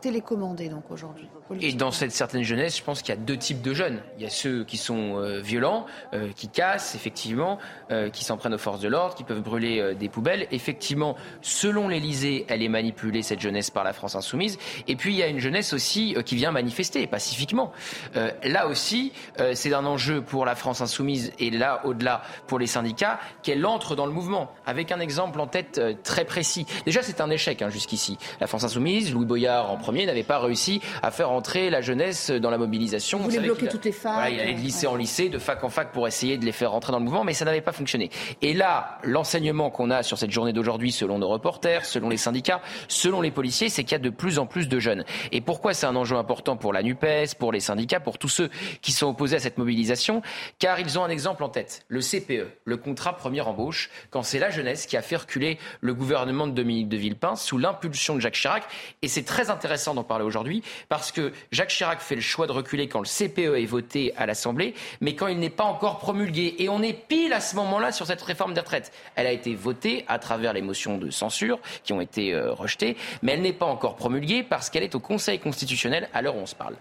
télécommandée 0.00 0.68
donc 0.68 0.90
aujourd'hui. 0.90 1.28
Et 1.60 1.72
dans 1.72 1.90
cette 1.90 2.12
certaine 2.12 2.42
jeunesse, 2.42 2.78
je 2.78 2.82
pense 2.82 3.02
qu'il 3.02 3.14
y 3.14 3.18
a 3.18 3.20
deux 3.20 3.36
types 3.36 3.60
de 3.62 3.74
jeunes. 3.74 4.00
Il 4.16 4.22
y 4.22 4.26
a 4.26 4.30
ceux 4.30 4.64
qui 4.64 4.76
sont 4.76 5.18
euh, 5.18 5.40
violents, 5.40 5.86
euh, 6.14 6.30
qui 6.34 6.48
cassent, 6.48 6.94
effectivement, 6.94 7.58
euh, 7.90 8.10
qui 8.10 8.24
s'en 8.24 8.36
prennent 8.36 8.54
aux 8.54 8.58
forces 8.58 8.80
de 8.80 8.88
l'ordre, 8.88 9.14
qui 9.14 9.24
peuvent 9.24 9.42
brûler 9.42 9.94
des 9.94 10.08
poubelles. 10.08 10.46
Effectivement, 10.50 11.16
selon 11.40 11.88
l'Élysée, 11.88 12.46
elle 12.48 12.62
est 12.62 12.68
manipulée, 12.68 13.22
cette 13.22 13.40
jeunesse, 13.40 13.70
par 13.70 13.84
la 13.84 13.92
France 13.92 14.14
insoumise. 14.14 14.58
Et 14.88 14.96
puis, 14.96 15.12
il 15.12 15.16
y 15.16 15.22
a 15.22 15.26
une 15.26 15.40
jeunesse 15.40 15.72
aussi 15.72 16.16
qui 16.24 16.36
vient 16.36 16.52
manifester 16.52 17.06
pacifiquement. 17.06 17.72
là 18.14 18.66
aussi, 18.66 19.12
c'est 19.54 19.74
un 19.74 19.84
enjeu 19.84 20.22
pour 20.22 20.44
la 20.44 20.54
France 20.54 20.80
insoumise 20.80 21.32
et 21.38 21.50
là, 21.50 21.80
au-delà, 21.84 22.22
pour 22.46 22.58
les 22.58 22.66
syndicats, 22.66 23.18
qu'elle 23.42 23.64
entre 23.66 23.96
dans 23.96 24.06
le 24.06 24.12
mouvement. 24.12 24.52
Avec 24.66 24.92
un 24.92 25.00
exemple 25.00 25.40
en 25.40 25.46
tête 25.46 25.80
très 26.02 26.24
précis. 26.24 26.66
Déjà, 26.86 27.02
c'est 27.02 27.20
un 27.20 27.30
échec 27.30 27.62
hein, 27.62 27.70
jusqu'ici. 27.70 28.18
La 28.40 28.46
France 28.46 28.64
insoumise, 28.64 29.12
Louis 29.12 29.26
Boyard 29.26 29.70
en 29.70 29.76
premier 29.76 30.00
Ier 30.00 30.06
n'avait 30.06 30.22
pas 30.22 30.38
réussi 30.38 30.80
à 31.02 31.10
faire 31.10 31.30
entrer 31.32 31.70
la 31.70 31.80
jeunesse 31.80 32.30
dans 32.30 32.50
la 32.50 32.58
mobilisation. 32.58 33.18
Vous 33.18 33.24
voulez 33.24 33.40
bloquer 33.40 33.68
toutes 33.68 33.84
les 33.84 33.92
facs. 33.92 34.30
il 34.32 34.40
allait 34.40 34.54
de 34.54 34.60
lycée 34.60 34.86
en 34.86 34.96
lycée, 34.96 35.28
de 35.28 35.38
fac 35.38 35.62
en 35.64 35.68
fac 35.68 35.92
pour 35.92 36.06
essayer 36.06 36.38
de 36.38 36.44
les 36.44 36.52
faire 36.52 36.70
rentrer 36.70 36.92
dans 36.92 36.98
le 36.98 37.04
mouvement, 37.04 37.24
mais 37.24 37.34
ça 37.34 37.44
n'avait 37.44 37.60
pas 37.60 37.72
fonctionné. 37.72 38.10
Et 38.40 38.54
là, 38.54 38.98
l'enseignement 39.02 39.70
qu'on 39.70 39.90
a 39.90 40.02
sur 40.02 40.18
cette 40.18 40.30
journée 40.30 40.52
d'aujourd'hui, 40.52 40.92
selon 40.92 41.18
nos 41.18 41.28
reporters, 41.28 41.84
selon 41.84 42.08
les 42.08 42.16
syndicats, 42.16 42.60
selon 42.88 43.20
les 43.20 43.30
policiers, 43.30 43.68
c'est 43.68 43.84
qu'il 43.84 43.92
y 43.92 43.96
a 43.96 43.98
de 43.98 44.10
plus 44.10 44.38
en 44.38 44.46
plus 44.46 44.68
de 44.68 44.78
jeunes. 44.78 45.04
Et 45.30 45.40
pourquoi 45.40 45.74
c'est 45.74 45.86
un 45.86 45.96
enjeu 45.96 46.16
important 46.16 46.56
pour 46.56 46.72
la 46.72 46.82
NUPES, 46.82 47.36
pour 47.38 47.52
les 47.52 47.60
syndicats, 47.60 48.00
pour 48.00 48.18
tous 48.18 48.28
ceux 48.28 48.50
qui 48.80 48.92
sont 48.92 49.08
opposés 49.08 49.36
à 49.36 49.40
cette 49.40 49.58
mobilisation? 49.58 50.22
Car 50.58 50.80
ils 50.80 50.98
ont 50.98 51.04
un 51.04 51.10
exemple 51.10 51.44
en 51.44 51.48
tête, 51.48 51.84
le 51.88 52.00
CPE, 52.00 52.48
le 52.64 52.76
contrat 52.76 53.16
première 53.16 53.48
embauche, 53.48 53.90
quand 54.10 54.22
c'est 54.22 54.38
la 54.38 54.50
jeunesse 54.50 54.86
qui 54.86 54.96
a 54.96 55.02
fait 55.02 55.16
reculer 55.16 55.58
le 55.80 55.94
gouvernement 55.94 56.46
de 56.46 56.52
Dominique 56.52 56.88
de 56.88 56.96
Villepin 56.96 57.36
sous 57.36 57.58
l'impulsion 57.58 58.14
de 58.14 58.20
Jacques 58.20 58.34
Chirac. 58.34 58.64
Et 59.02 59.08
c'est 59.08 59.24
très 59.24 59.50
intéressant 59.50 59.94
d'en 59.94 60.04
parler 60.04 60.24
aujourd'hui 60.24 60.62
parce 60.88 61.12
que 61.12 61.21
Jacques 61.50 61.70
Chirac 61.70 62.00
fait 62.00 62.14
le 62.14 62.20
choix 62.20 62.46
de 62.46 62.52
reculer 62.52 62.88
quand 62.88 63.00
le 63.00 63.06
CPE 63.06 63.60
est 63.60 63.66
voté 63.66 64.12
à 64.16 64.26
l'Assemblée, 64.26 64.74
mais 65.00 65.14
quand 65.14 65.26
il 65.26 65.38
n'est 65.38 65.50
pas 65.50 65.64
encore 65.64 65.98
promulgué. 65.98 66.56
Et 66.58 66.68
on 66.68 66.82
est 66.82 66.92
pile 66.92 67.32
à 67.32 67.40
ce 67.40 67.56
moment-là 67.56 67.92
sur 67.92 68.06
cette 68.06 68.22
réforme 68.22 68.54
des 68.54 68.60
retraites. 68.60 68.92
Elle 69.14 69.26
a 69.26 69.32
été 69.32 69.54
votée 69.54 70.04
à 70.08 70.18
travers 70.18 70.52
les 70.52 70.62
motions 70.62 70.98
de 70.98 71.10
censure 71.10 71.58
qui 71.84 71.92
ont 71.92 72.00
été 72.00 72.34
euh, 72.34 72.52
rejetées, 72.52 72.96
mais 73.22 73.32
elle 73.32 73.42
n'est 73.42 73.52
pas 73.52 73.66
encore 73.66 73.96
promulguée 73.96 74.42
parce 74.42 74.70
qu'elle 74.70 74.82
est 74.82 74.94
au 74.94 75.00
Conseil 75.00 75.38
constitutionnel 75.38 76.08
à 76.14 76.22
l'heure 76.22 76.36
où 76.36 76.40
on 76.40 76.46
se 76.46 76.54
parle. 76.54 76.76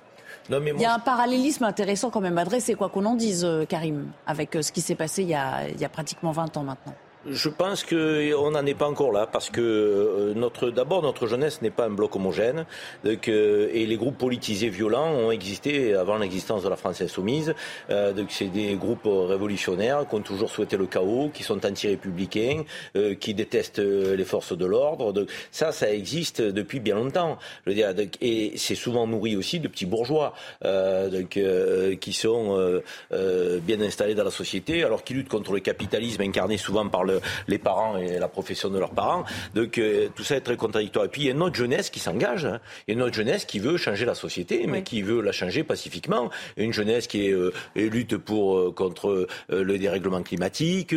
Il 0.50 0.82
y 0.82 0.86
a 0.86 0.94
un 0.94 1.00
parallélisme 1.00 1.64
intéressant 1.64 2.10
quand 2.10 2.20
même 2.20 2.38
adressé, 2.38 2.74
quoi 2.76 2.90
qu'on 2.90 3.06
en 3.06 3.16
dise, 3.16 3.46
euh, 3.46 3.66
Karim, 3.66 4.12
avec 4.26 4.56
euh, 4.56 4.62
ce 4.62 4.72
qui 4.72 4.82
s'est 4.82 4.96
passé 4.96 5.22
il 5.22 5.30
y, 5.30 5.36
a, 5.36 5.68
il 5.70 5.80
y 5.80 5.86
a 5.86 5.90
pratiquement 5.90 6.32
20 6.32 6.58
ans 6.58 6.64
maintenant. 6.64 6.96
Je 7.30 7.50
pense 7.50 7.84
qu'on 7.84 8.50
n'en 8.50 8.66
est 8.66 8.74
pas 8.74 8.88
encore 8.88 9.12
là 9.12 9.28
parce 9.28 9.52
que 9.52 9.62
euh, 9.62 10.34
notre, 10.34 10.72
d'abord 10.72 11.04
notre 11.04 11.28
jeunesse 11.28 11.62
n'est 11.62 11.70
pas 11.70 11.86
un 11.86 11.92
bloc 11.92 12.16
homogène 12.16 12.66
euh, 13.06 13.70
et 13.72 13.86
les 13.86 13.96
groupes 13.96 14.18
politisés 14.18 14.70
violents 14.70 15.12
ont 15.12 15.30
existé 15.30 15.94
avant 15.94 16.18
l'existence 16.18 16.64
de 16.64 16.70
la 16.70 16.78
France 16.78 17.00
insoumise. 17.00 17.54
Euh, 17.92 18.12
donc 18.14 18.32
c'est 18.32 18.48
des 18.48 18.74
groupes 18.74 19.06
révolutionnaires 19.06 20.08
qui 20.10 20.16
ont 20.16 20.22
toujours 20.22 20.50
souhaité 20.50 20.78
le 20.78 20.88
chaos, 20.88 21.30
qui 21.32 21.44
sont 21.44 21.64
anti-républicains, 21.64 22.64
euh, 22.96 23.14
qui 23.14 23.36
détestent 23.36 23.78
les 23.78 24.26
forces 24.26 24.58
de 24.58 24.66
l'ordre. 24.66 25.14
Ça, 25.52 25.72
ça 25.72 25.94
existe 25.94 26.42
depuis 26.42 26.80
bien 26.80 26.96
longtemps. 26.96 27.38
Et 27.68 28.54
c'est 28.56 28.74
souvent 28.74 29.06
nourri 29.06 29.36
aussi 29.36 29.60
de 29.60 29.68
petits 29.68 29.86
bourgeois 29.86 30.34
qui 31.30 32.14
sont 32.14 32.82
bien 33.12 33.82
installés 33.82 34.16
dans 34.16 34.24
la 34.24 34.32
société, 34.32 34.84
alors 34.84 35.04
qui 35.04 35.14
luttent 35.14 35.30
contre 35.30 35.54
le 35.54 35.60
capitalisme 35.60 36.24
incarné 36.24 36.58
souvent 36.58 36.88
par 36.90 37.04
le 37.04 37.11
les 37.48 37.58
parents 37.58 37.98
et 37.98 38.20
la 38.20 38.28
profession 38.28 38.70
de 38.70 38.80
leurs 38.80 38.92
parents. 38.92 39.24
Donc 39.56 39.78
euh, 39.78 40.10
tout 40.16 40.24
ça 40.24 40.36
est 40.36 40.42
très 40.42 40.58
contradictoire. 40.58 41.06
Et 41.06 41.10
puis 41.10 41.24
il 41.24 41.26
y 41.26 41.30
a 41.30 41.34
une 41.34 41.42
autre 41.42 41.56
jeunesse 41.56 41.90
qui 41.90 42.00
s'engage. 42.00 42.46
Hein. 42.46 42.60
Il 42.88 42.94
y 42.94 42.98
a 42.98 43.00
une 43.00 43.06
autre 43.06 43.16
jeunesse 43.16 43.46
qui 43.46 43.60
veut 43.60 43.78
changer 43.78 44.06
la 44.06 44.16
société, 44.16 44.66
mais 44.68 44.84
qui 44.84 45.02
veut 45.02 45.22
la 45.22 45.32
changer 45.32 45.64
pacifiquement. 45.64 46.30
Une 46.58 46.74
jeunesse 46.74 47.08
qui 47.08 47.28
est, 47.28 47.32
euh, 47.32 47.52
lutte 47.76 48.18
pour 48.18 48.58
euh, 48.58 48.72
contre 48.72 49.28
le 49.50 49.78
dérèglement 49.78 50.22
climatique, 50.24 50.96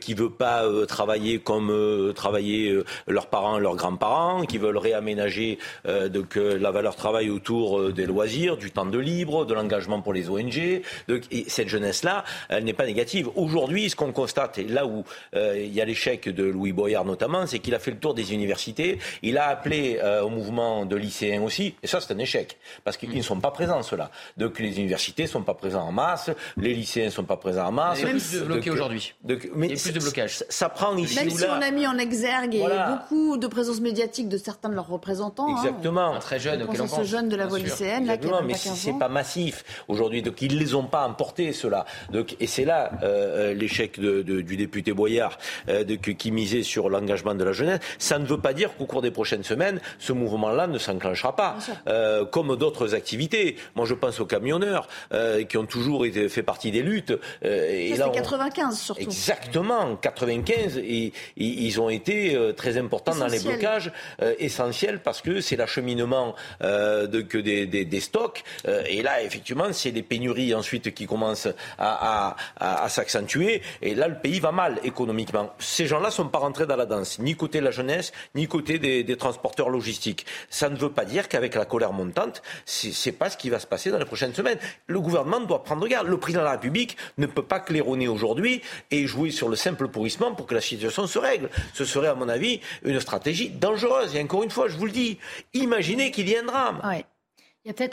qui 0.00 0.14
veut 0.14 0.30
pas 0.30 0.64
travailler 0.86 1.38
comme 1.38 2.12
travaillaient 2.14 2.82
leurs 3.06 3.28
parents, 3.28 3.58
leurs 3.58 3.76
grands-parents, 3.76 4.44
qui 4.46 4.58
veulent 4.58 4.78
réaménager 4.78 5.58
donc 5.84 6.36
la 6.36 6.70
valeur 6.70 6.96
travail 6.96 7.30
autour 7.30 7.92
des 7.92 8.06
loisirs, 8.06 8.56
du 8.56 8.70
temps 8.70 8.86
de 8.86 8.98
libre, 8.98 9.44
de 9.44 9.54
l'engagement 9.54 10.00
pour 10.00 10.12
les 10.12 10.28
ONG. 10.28 10.82
Donc, 11.08 11.22
et 11.30 11.44
cette 11.48 11.68
jeunesse-là, 11.68 12.24
elle 12.48 12.64
n'est 12.64 12.72
pas 12.72 12.86
négative. 12.86 13.28
Aujourd'hui, 13.36 13.90
ce 13.90 13.96
qu'on 13.96 14.12
constate, 14.12 14.58
et 14.58 14.64
là 14.64 14.86
où 14.86 15.04
euh, 15.36 15.58
il 15.58 15.72
y 15.72 15.80
a 15.80 15.84
l'échec 15.84 16.28
de 16.28 16.44
Louis 16.44 16.72
Boyard 16.72 17.04
notamment, 17.04 17.46
c'est 17.46 17.58
qu'il 17.58 17.74
a 17.74 17.78
fait 17.78 17.90
le 17.90 17.98
tour 17.98 18.14
des 18.14 18.32
universités, 18.32 18.98
il 19.22 19.38
a 19.38 19.48
appelé 19.48 19.98
euh, 20.02 20.22
au 20.22 20.28
mouvement 20.28 20.86
de 20.86 20.96
lycéens 20.96 21.42
aussi, 21.42 21.74
et 21.82 21.86
ça 21.86 22.00
c'est 22.00 22.12
un 22.12 22.18
échec, 22.18 22.58
parce 22.84 22.96
qu'ils 22.96 23.14
ne 23.14 23.22
sont 23.22 23.40
pas 23.40 23.50
présents 23.50 23.82
ceux-là. 23.82 24.10
Donc 24.36 24.58
les 24.58 24.78
universités 24.78 25.24
ne 25.24 25.28
sont 25.28 25.42
pas 25.42 25.54
présents 25.54 25.82
en 25.82 25.92
masse, 25.92 26.30
les 26.56 26.74
lycéens 26.74 27.06
ne 27.06 27.10
sont 27.10 27.24
pas 27.24 27.36
présents 27.36 27.66
en 27.66 27.72
masse. 27.72 27.98
Il 28.00 28.06
y 28.06 28.08
a 28.08 28.10
plus 28.10 28.32
de 28.32 28.40
bloqués 28.40 28.70
aujourd'hui. 28.70 29.14
il 29.24 29.30
y 29.30 29.34
a 29.34 29.76
plus 29.76 29.92
de 29.92 30.00
blocage. 30.00 30.44
Ça, 30.48 30.68
prend 30.68 30.96
ici 30.96 31.16
Même 31.16 31.30
si 31.30 31.44
on 31.44 31.62
a 31.62 31.70
mis 31.70 31.86
en 31.86 31.98
exergue 31.98 32.58
beaucoup 32.88 33.36
de 33.36 33.46
présence 33.46 33.80
médiatique 33.80 34.28
de 34.28 34.38
certains 34.38 34.68
de 34.68 34.74
leurs 34.74 34.88
représentants. 34.88 35.48
Hein. 35.48 35.62
Exactement. 35.62 36.14
un 36.14 36.18
très 36.18 36.40
jeune, 36.40 36.62
auquel 36.62 36.82
on 36.82 36.88
pense. 36.88 37.06
jeune 37.06 37.28
de 37.28 37.36
la 37.36 37.46
voie 37.46 37.58
lycéenne, 37.58 38.06
là, 38.06 38.16
qui 38.16 38.28
mais 38.44 38.54
c'est 38.54 38.98
pas 38.98 39.08
massif 39.08 39.64
aujourd'hui, 39.88 40.22
donc 40.22 40.40
ils 40.42 40.58
les 40.58 40.74
ont 40.74 40.84
pas 40.84 41.06
emportés 41.06 41.52
ceux-là. 41.52 41.84
Donc 42.10 42.36
et 42.40 42.46
c'est 42.46 42.64
là 42.64 42.90
euh, 43.02 43.54
l'échec 43.54 43.98
du 44.00 44.56
député 44.56 44.92
Boyard 44.92 45.25
euh, 45.68 45.84
qui 45.96 46.30
misait 46.30 46.62
sur 46.62 46.88
l'engagement 46.88 47.34
de 47.34 47.44
la 47.44 47.52
jeunesse, 47.52 47.80
ça 47.98 48.18
ne 48.18 48.26
veut 48.26 48.40
pas 48.40 48.52
dire 48.52 48.76
qu'au 48.76 48.86
cours 48.86 49.02
des 49.02 49.10
prochaines 49.10 49.44
semaines, 49.44 49.80
ce 49.98 50.12
mouvement-là 50.12 50.66
ne 50.66 50.78
s'enclenchera 50.78 51.34
pas, 51.36 51.56
euh, 51.88 52.24
comme 52.24 52.56
d'autres 52.56 52.94
activités. 52.94 53.56
Moi, 53.74 53.86
je 53.86 53.94
pense 53.94 54.20
aux 54.20 54.26
camionneurs 54.26 54.88
euh, 55.12 55.44
qui 55.44 55.56
ont 55.56 55.66
toujours 55.66 56.06
été, 56.06 56.28
fait 56.28 56.42
partie 56.42 56.70
des 56.70 56.82
luttes. 56.82 57.12
et 57.42 57.96
là, 57.96 58.10
95 58.12 58.78
surtout. 58.78 59.02
Exactement, 59.02 59.96
95. 59.96 60.78
Et, 60.78 61.12
ils 61.36 61.80
ont 61.80 61.90
été 61.90 62.36
très 62.56 62.76
importants 62.78 63.14
dans 63.14 63.26
les 63.26 63.40
blocages, 63.40 63.92
essentiels 64.38 65.00
parce 65.00 65.20
que 65.20 65.40
c'est 65.40 65.56
l'acheminement 65.56 66.34
de, 66.60 67.20
que 67.20 67.38
des, 67.38 67.66
des, 67.66 68.00
stocks. 68.00 68.42
et 68.88 69.02
là, 69.02 69.22
effectivement, 69.22 69.72
c'est 69.72 69.90
les 69.90 70.02
pénuries 70.02 70.54
ensuite 70.54 70.94
qui 70.94 71.06
commencent 71.06 71.48
à, 71.78 72.36
à, 72.58 72.84
à 72.84 72.88
s'accentuer. 72.88 73.62
Et 73.82 73.94
là, 73.94 74.08
le 74.08 74.16
pays 74.16 74.40
va 74.40 74.52
mal 74.52 74.78
économiquement 74.84 75.15
ces 75.58 75.86
gens-là 75.86 76.08
ne 76.08 76.12
sont 76.12 76.28
pas 76.28 76.38
rentrés 76.38 76.66
dans 76.66 76.76
la 76.76 76.86
danse, 76.86 77.18
ni 77.18 77.34
côté 77.34 77.60
de 77.60 77.64
la 77.64 77.70
jeunesse, 77.70 78.12
ni 78.34 78.46
côté 78.46 78.78
des, 78.78 79.16
transporteurs 79.16 79.70
logistiques. 79.70 80.26
Ça 80.50 80.68
ne 80.68 80.76
veut 80.76 80.90
pas 80.90 81.04
dire 81.04 81.28
qu'avec 81.28 81.54
la 81.54 81.64
colère 81.64 81.92
montante, 81.92 82.42
ce 82.64 82.88
n'est 82.88 83.12
pas 83.14 83.30
ce 83.30 83.36
qui 83.36 83.50
va 83.50 83.58
se 83.58 83.66
passer 83.66 83.90
dans 83.90 83.98
les 83.98 84.04
prochaines 84.04 84.34
semaines. 84.34 84.58
Le 84.86 85.00
gouvernement 85.00 85.40
doit 85.40 85.62
prendre 85.62 85.86
garde. 85.88 86.06
Le 86.08 86.18
président 86.18 86.40
de 86.42 86.46
la 86.46 86.52
République 86.52 86.96
ne 87.18 87.26
peut 87.26 87.42
pas 87.42 87.60
claironner 87.60 88.08
aujourd'hui 88.08 88.62
et 88.90 89.06
jouer 89.06 89.30
sur 89.30 89.48
le 89.48 89.56
simple 89.56 89.88
pourrissement 89.88 90.34
pour 90.34 90.46
que 90.46 90.54
la 90.54 90.60
situation 90.60 91.06
se 91.06 91.18
règle. 91.18 91.50
Ce 91.72 91.84
serait, 91.84 92.08
à 92.08 92.14
mon 92.14 92.28
avis, 92.28 92.60
une 92.82 93.00
stratégie 93.00 93.50
dangereuse. 93.50 94.14
Et 94.14 94.22
encore 94.22 94.42
une 94.42 94.50
fois, 94.50 94.68
je 94.68 94.76
vous 94.76 94.86
le 94.86 94.92
dis, 94.92 95.18
imaginez 95.54 96.10
qu'il 96.10 96.28
y 96.28 96.32
ait 96.32 96.40
un 96.40 96.44
drame. 96.44 96.80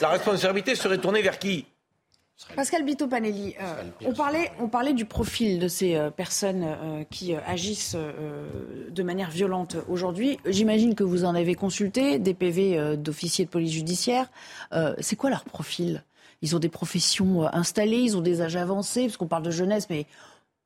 la 0.02 0.10
responsabilité 0.10 0.76
serait 0.76 0.98
tournée 0.98 1.22
vers 1.22 1.40
qui? 1.40 1.66
Pascal 2.56 2.84
Bito 2.84 3.08
Panelli, 3.08 3.56
euh, 3.60 3.84
on, 4.06 4.14
parlait, 4.14 4.52
on 4.60 4.68
parlait 4.68 4.94
du 4.94 5.06
profil 5.06 5.60
de 5.60 5.68
ces 5.68 5.96
euh, 5.96 6.10
personnes 6.10 6.64
euh, 6.64 7.04
qui 7.10 7.34
agissent 7.36 7.96
de 7.96 9.04
manière 9.04 9.30
violente 9.30 9.78
aujourd'hui. 9.88 10.40
J'imagine 10.46 10.96
que 10.96 11.04
vous 11.04 11.26
en 11.26 11.36
avez 11.36 11.56
consulté 11.56 12.20
des 12.20 12.34
PV 12.34 12.98
d'officiers 12.98 13.46
de 13.46 13.50
police 13.50 13.72
judiciaire. 13.72 14.30
C'est 15.00 15.16
quoi 15.16 15.30
leur 15.30 15.44
profil? 15.46 16.04
Ils 16.42 16.56
ont 16.56 16.60
des 16.60 16.70
professions 16.70 17.48
installées, 17.54 18.00
ils 18.00 18.18
ont 18.18 18.22
des 18.22 18.42
âges 18.42 18.56
avancés, 18.56 19.04
parce 19.04 19.18
qu'on 19.18 19.28
parle 19.28 19.44
de 19.44 19.52
jeunesse, 19.52 19.88
mais 19.90 20.06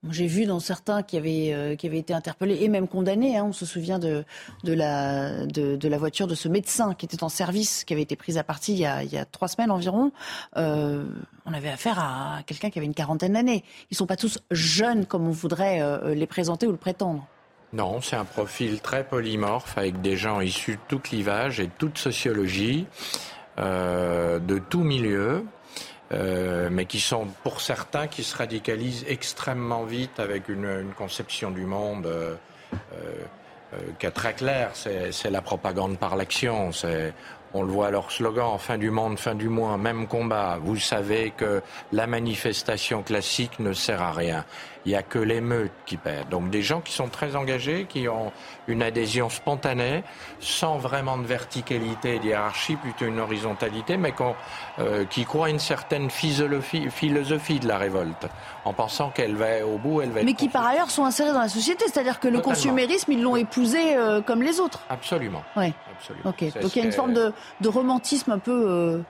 j'ai 0.09 0.27
vu 0.27 0.45
dans 0.45 0.59
certains 0.59 1.01
qui 1.01 1.17
avaient, 1.17 1.53
euh, 1.53 1.75
qui 1.75 1.87
avaient 1.87 1.97
été 1.97 2.13
interpellés 2.13 2.59
et 2.61 2.67
même 2.67 2.87
condamnés. 2.87 3.37
Hein, 3.37 3.45
on 3.49 3.53
se 3.53 3.65
souvient 3.65 3.97
de, 3.97 4.23
de, 4.63 4.73
la, 4.73 5.45
de, 5.45 5.87
la 5.87 5.97
voiture 5.97 6.27
de 6.27 6.35
ce 6.35 6.47
médecin 6.47 6.93
qui 6.93 7.05
était 7.05 7.23
en 7.23 7.29
service, 7.29 7.83
qui 7.83 7.93
avait 7.93 8.03
été 8.03 8.15
prise 8.15 8.37
à 8.37 8.43
partie 8.43 8.73
il 8.73 8.79
y 8.79 8.85
a, 8.85 9.03
il 9.03 9.11
y 9.11 9.17
a 9.17 9.25
trois 9.25 9.47
semaines 9.47 9.71
environ. 9.71 10.11
Euh, 10.55 11.05
on 11.45 11.53
avait 11.53 11.69
affaire 11.69 11.99
à 11.99 12.41
quelqu'un 12.45 12.69
qui 12.69 12.77
avait 12.77 12.85
une 12.85 12.93
quarantaine 12.93 13.33
d'années. 13.33 13.63
Ils 13.89 13.93
ne 13.93 13.97
sont 13.97 14.05
pas 14.05 14.17
tous 14.17 14.39
jeunes 14.51 15.05
comme 15.05 15.27
on 15.27 15.31
voudrait 15.31 15.81
euh, 15.81 16.13
les 16.13 16.27
présenter 16.27 16.67
ou 16.67 16.71
le 16.71 16.77
prétendre. 16.77 17.25
Non, 17.73 17.99
c'est 17.99 18.15
un 18.15 18.25
profil 18.25 18.79
très 18.79 19.03
polymorphe 19.03 19.77
avec 19.77 20.01
des 20.01 20.15
gens 20.15 20.39
issus 20.41 20.73
de 20.73 20.81
tout 20.87 20.99
clivage 20.99 21.59
et 21.59 21.65
de 21.65 21.71
toute 21.77 21.97
sociologie, 21.97 22.85
de 23.57 24.59
tout 24.69 24.83
milieu. 24.83 25.43
Euh, 26.13 26.69
mais 26.71 26.85
qui 26.85 27.01
sont 27.01 27.27
pour 27.43 27.59
certains 27.59 28.07
qui 28.07 28.23
se 28.23 28.35
radicalisent 28.38 29.03
extrêmement 29.09 29.84
vite 29.84 30.19
avec 30.19 30.47
une, 30.47 30.93
conception 30.97 31.51
du 31.51 31.65
monde 31.65 32.05
euh, 32.05 32.35
euh, 32.73 33.77
qui 33.99 34.05
est 34.05 34.11
très 34.11 34.34
claire. 34.34 34.71
C'est 34.73 35.29
la 35.29 35.41
propagande 35.41 35.97
par 35.97 36.15
l'action. 36.15 36.71
On 37.53 37.63
le 37.63 37.71
voit 37.71 37.88
à 37.88 37.91
leur 37.91 38.11
slogan, 38.11 38.57
fin 38.57 38.77
du 38.77 38.91
monde, 38.91 39.17
fin 39.19 39.35
du 39.35 39.49
mois, 39.49 39.77
même 39.77 40.07
combat. 40.07 40.59
Vous 40.61 40.77
savez 40.77 41.34
que 41.35 41.61
la 41.91 42.07
manifestation 42.07 43.03
classique 43.03 43.59
ne 43.59 43.73
sert 43.73 44.01
à 44.01 44.11
rien 44.11 44.45
il 44.88 44.91
n'y 44.91 44.95
a 44.95 45.03
que 45.03 45.19
l'émeute 45.19 45.73
qui 45.85 45.97
perd. 45.97 46.30
Donc 46.30 46.49
des 46.49 46.61
gens 46.61 46.80
qui 46.80 46.93
sont 46.93 47.09
très 47.09 47.35
engagés, 47.35 47.88
qui 47.89 48.07
ont 48.07 48.31
une 48.69 48.81
adhésion 48.81 49.30
spontanée, 49.30 50.01
sans 50.39 50.77
vraiment 50.77 51.18
de 51.18 51.26
verticalité 51.26 52.15
et 52.15 52.19
d'hierarchie, 52.19 52.77
plutôt 52.77 53.03
une 53.03 53.19
horizontalité, 53.19 53.97
mais 53.97 54.14
euh, 54.80 55.03
qui 55.03 55.26
croient 55.26 55.49
une 55.49 55.59
certaine 55.59 56.09
philosophie, 56.09 56.89
philosophie 56.89 57.59
de 57.59 57.68
la 57.68 57.77
révolte, 57.77 58.27
en 58.64 58.72
pensant 58.72 59.09
qu'elle 59.09 59.35
va 59.35 59.65
au 59.65 59.77
bout, 59.77 60.01
elle 60.01 60.11
va. 60.11 60.23
Mais 60.23 60.34
qui 60.34 60.47
par 60.47 60.65
ailleurs 60.65 60.89
sont 60.89 61.03
insérés 61.03 61.34
dans 61.34 61.41
la 61.41 61.49
société, 61.49 61.84
c'est-à-dire 61.91 62.22
que 62.22 62.30
le 62.30 62.39
consumérisme, 62.39 63.11
ils 63.11 63.22
l'ont 63.22 63.35
épousé 63.35 63.97
euh, 63.97 64.22
comme 64.22 64.41
les 64.41 64.61
autres. 64.61 64.80
Absolument. 64.89 65.43
Oui. 65.57 65.73
Absolument. 65.97 66.30
Ok. 66.30 66.61
Donc 66.61 66.76
il 66.77 66.80
y 66.80 66.81
a 66.81 66.85
une 66.85 66.93
forme 66.93 67.14
de, 67.14 67.34
romantisme 67.68 68.31
un 68.31 68.39
peu. 68.39 68.65
Euh, 68.69 69.01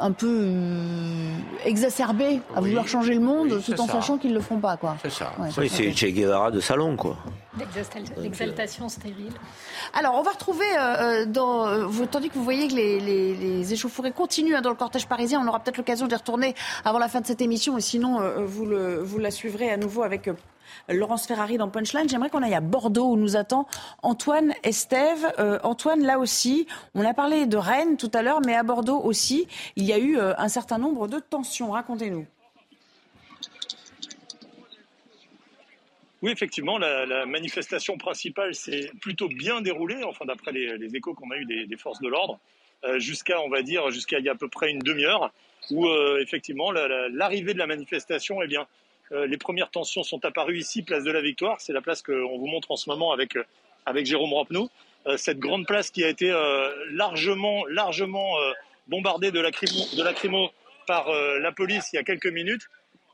un 0.00 0.12
peu 0.12 0.26
euh, 0.28 1.32
exacerbés 1.64 2.40
à 2.54 2.60
vouloir 2.60 2.86
changer 2.88 3.14
le 3.14 3.20
monde 3.20 3.60
tout 3.64 3.80
en 3.80 3.86
sachant 3.86 4.18
qu'ils 4.18 4.30
ne 4.30 4.36
le 4.36 4.40
feront 4.40 4.58
pas. 4.58 4.76
Quoi. 4.76 4.96
C'est 5.02 5.10
ça. 5.10 5.32
oui, 5.38 5.68
c'est 5.68 5.92
Che 5.92 6.06
Guevara 6.06 6.50
de 6.50 6.60
salon. 6.60 6.96
quoi. 6.96 7.16
L'exaltation 8.18 8.88
stérile. 8.88 9.32
Alors, 9.92 10.14
on 10.14 10.22
va 10.22 10.30
retrouver, 10.30 10.66
euh, 10.78 11.26
dans, 11.26 11.90
tandis 12.10 12.28
que 12.28 12.34
vous 12.34 12.44
voyez 12.44 12.68
que 12.68 12.74
les, 12.74 13.00
les, 13.00 13.72
échauffourées 13.72 14.12
continuent 14.12 14.54
hein, 14.54 14.60
dans 14.60 14.70
le 14.70 14.76
cortège 14.76 15.06
parisien, 15.06 15.40
on 15.44 15.48
aura 15.48 15.58
peut-être 15.58 15.76
l'occasion 15.76 16.06
d'y 16.06 16.14
retourner 16.14 16.54
avant 16.84 16.98
la 16.98 17.08
fin 17.08 17.20
de 17.20 17.26
cette 17.26 17.40
émission, 17.40 17.76
et 17.76 17.80
sinon, 17.80 18.20
vous, 18.44 18.64
le, 18.64 19.02
vous 19.02 19.18
la 19.18 19.30
suivrez 19.32 19.70
à 19.70 19.76
nouveau 19.76 20.04
avec 20.04 20.30
Laurence 20.88 21.26
Ferrari 21.26 21.58
dans 21.58 21.68
Punchline. 21.68 22.08
J'aimerais 22.08 22.30
qu'on 22.30 22.42
aille 22.42 22.54
à 22.54 22.60
Bordeaux 22.60 23.12
où 23.12 23.16
nous 23.16 23.36
attend 23.36 23.66
Antoine 24.02 24.54
Estève. 24.62 25.32
Euh, 25.38 25.58
Antoine, 25.62 26.02
là 26.02 26.18
aussi, 26.18 26.66
on 26.94 27.04
a 27.04 27.14
parlé 27.14 27.46
de 27.46 27.56
Rennes 27.56 27.96
tout 27.96 28.10
à 28.14 28.22
l'heure, 28.22 28.40
mais 28.44 28.54
à 28.54 28.62
Bordeaux 28.62 29.00
aussi, 29.00 29.46
il 29.76 29.84
y 29.84 29.92
a 29.92 29.98
eu 29.98 30.18
euh, 30.18 30.34
un 30.38 30.48
certain 30.48 30.78
nombre 30.78 31.08
de 31.08 31.18
tensions. 31.18 31.70
Racontez-nous. 31.70 32.26
Oui, 36.20 36.32
effectivement, 36.32 36.78
la, 36.78 37.26
manifestation 37.26 37.96
principale 37.96 38.52
s'est 38.54 38.90
plutôt 39.00 39.28
bien 39.28 39.60
déroulée, 39.60 40.02
enfin 40.02 40.24
d'après 40.24 40.50
les, 40.50 40.96
échos 40.96 41.14
qu'on 41.14 41.30
a 41.30 41.36
eu 41.36 41.44
des, 41.44 41.76
forces 41.76 42.00
de 42.00 42.08
l'ordre, 42.08 42.40
euh, 42.84 42.98
jusqu'à, 42.98 43.40
on 43.40 43.48
va 43.48 43.62
dire, 43.62 43.90
jusqu'à 43.90 44.18
il 44.18 44.24
y 44.24 44.28
a 44.28 44.32
à 44.32 44.34
peu 44.34 44.48
près 44.48 44.70
une 44.70 44.80
demi-heure, 44.80 45.32
où 45.70 45.86
effectivement 46.18 46.72
l'arrivée 46.72 47.52
de 47.52 47.58
la 47.58 47.66
manifestation, 47.66 48.42
eh 48.42 48.46
bien, 48.46 48.66
les 49.10 49.38
premières 49.38 49.70
tensions 49.70 50.02
sont 50.02 50.24
apparues 50.24 50.58
ici, 50.58 50.82
place 50.82 51.04
de 51.04 51.10
la 51.10 51.20
Victoire. 51.20 51.60
C'est 51.60 51.72
la 51.72 51.80
place 51.80 52.02
qu'on 52.02 52.38
vous 52.38 52.46
montre 52.46 52.70
en 52.70 52.76
ce 52.76 52.88
moment 52.90 53.12
avec, 53.12 53.36
euh, 53.36 53.44
avec 53.86 54.06
Jérôme 54.06 54.34
Rapneau. 54.34 54.70
Euh, 55.06 55.16
cette 55.16 55.38
grande 55.38 55.66
place 55.66 55.90
qui 55.90 56.04
a 56.04 56.08
été 56.08 56.30
largement, 56.90 57.64
largement 57.66 58.34
bombardée 58.88 59.30
de 59.30 59.40
lacrymo, 59.40 60.50
par 60.86 61.10
la 61.10 61.52
police 61.52 61.90
il 61.92 61.96
y 61.96 61.98
a 61.98 62.02
quelques 62.02 62.26
minutes. 62.26 62.62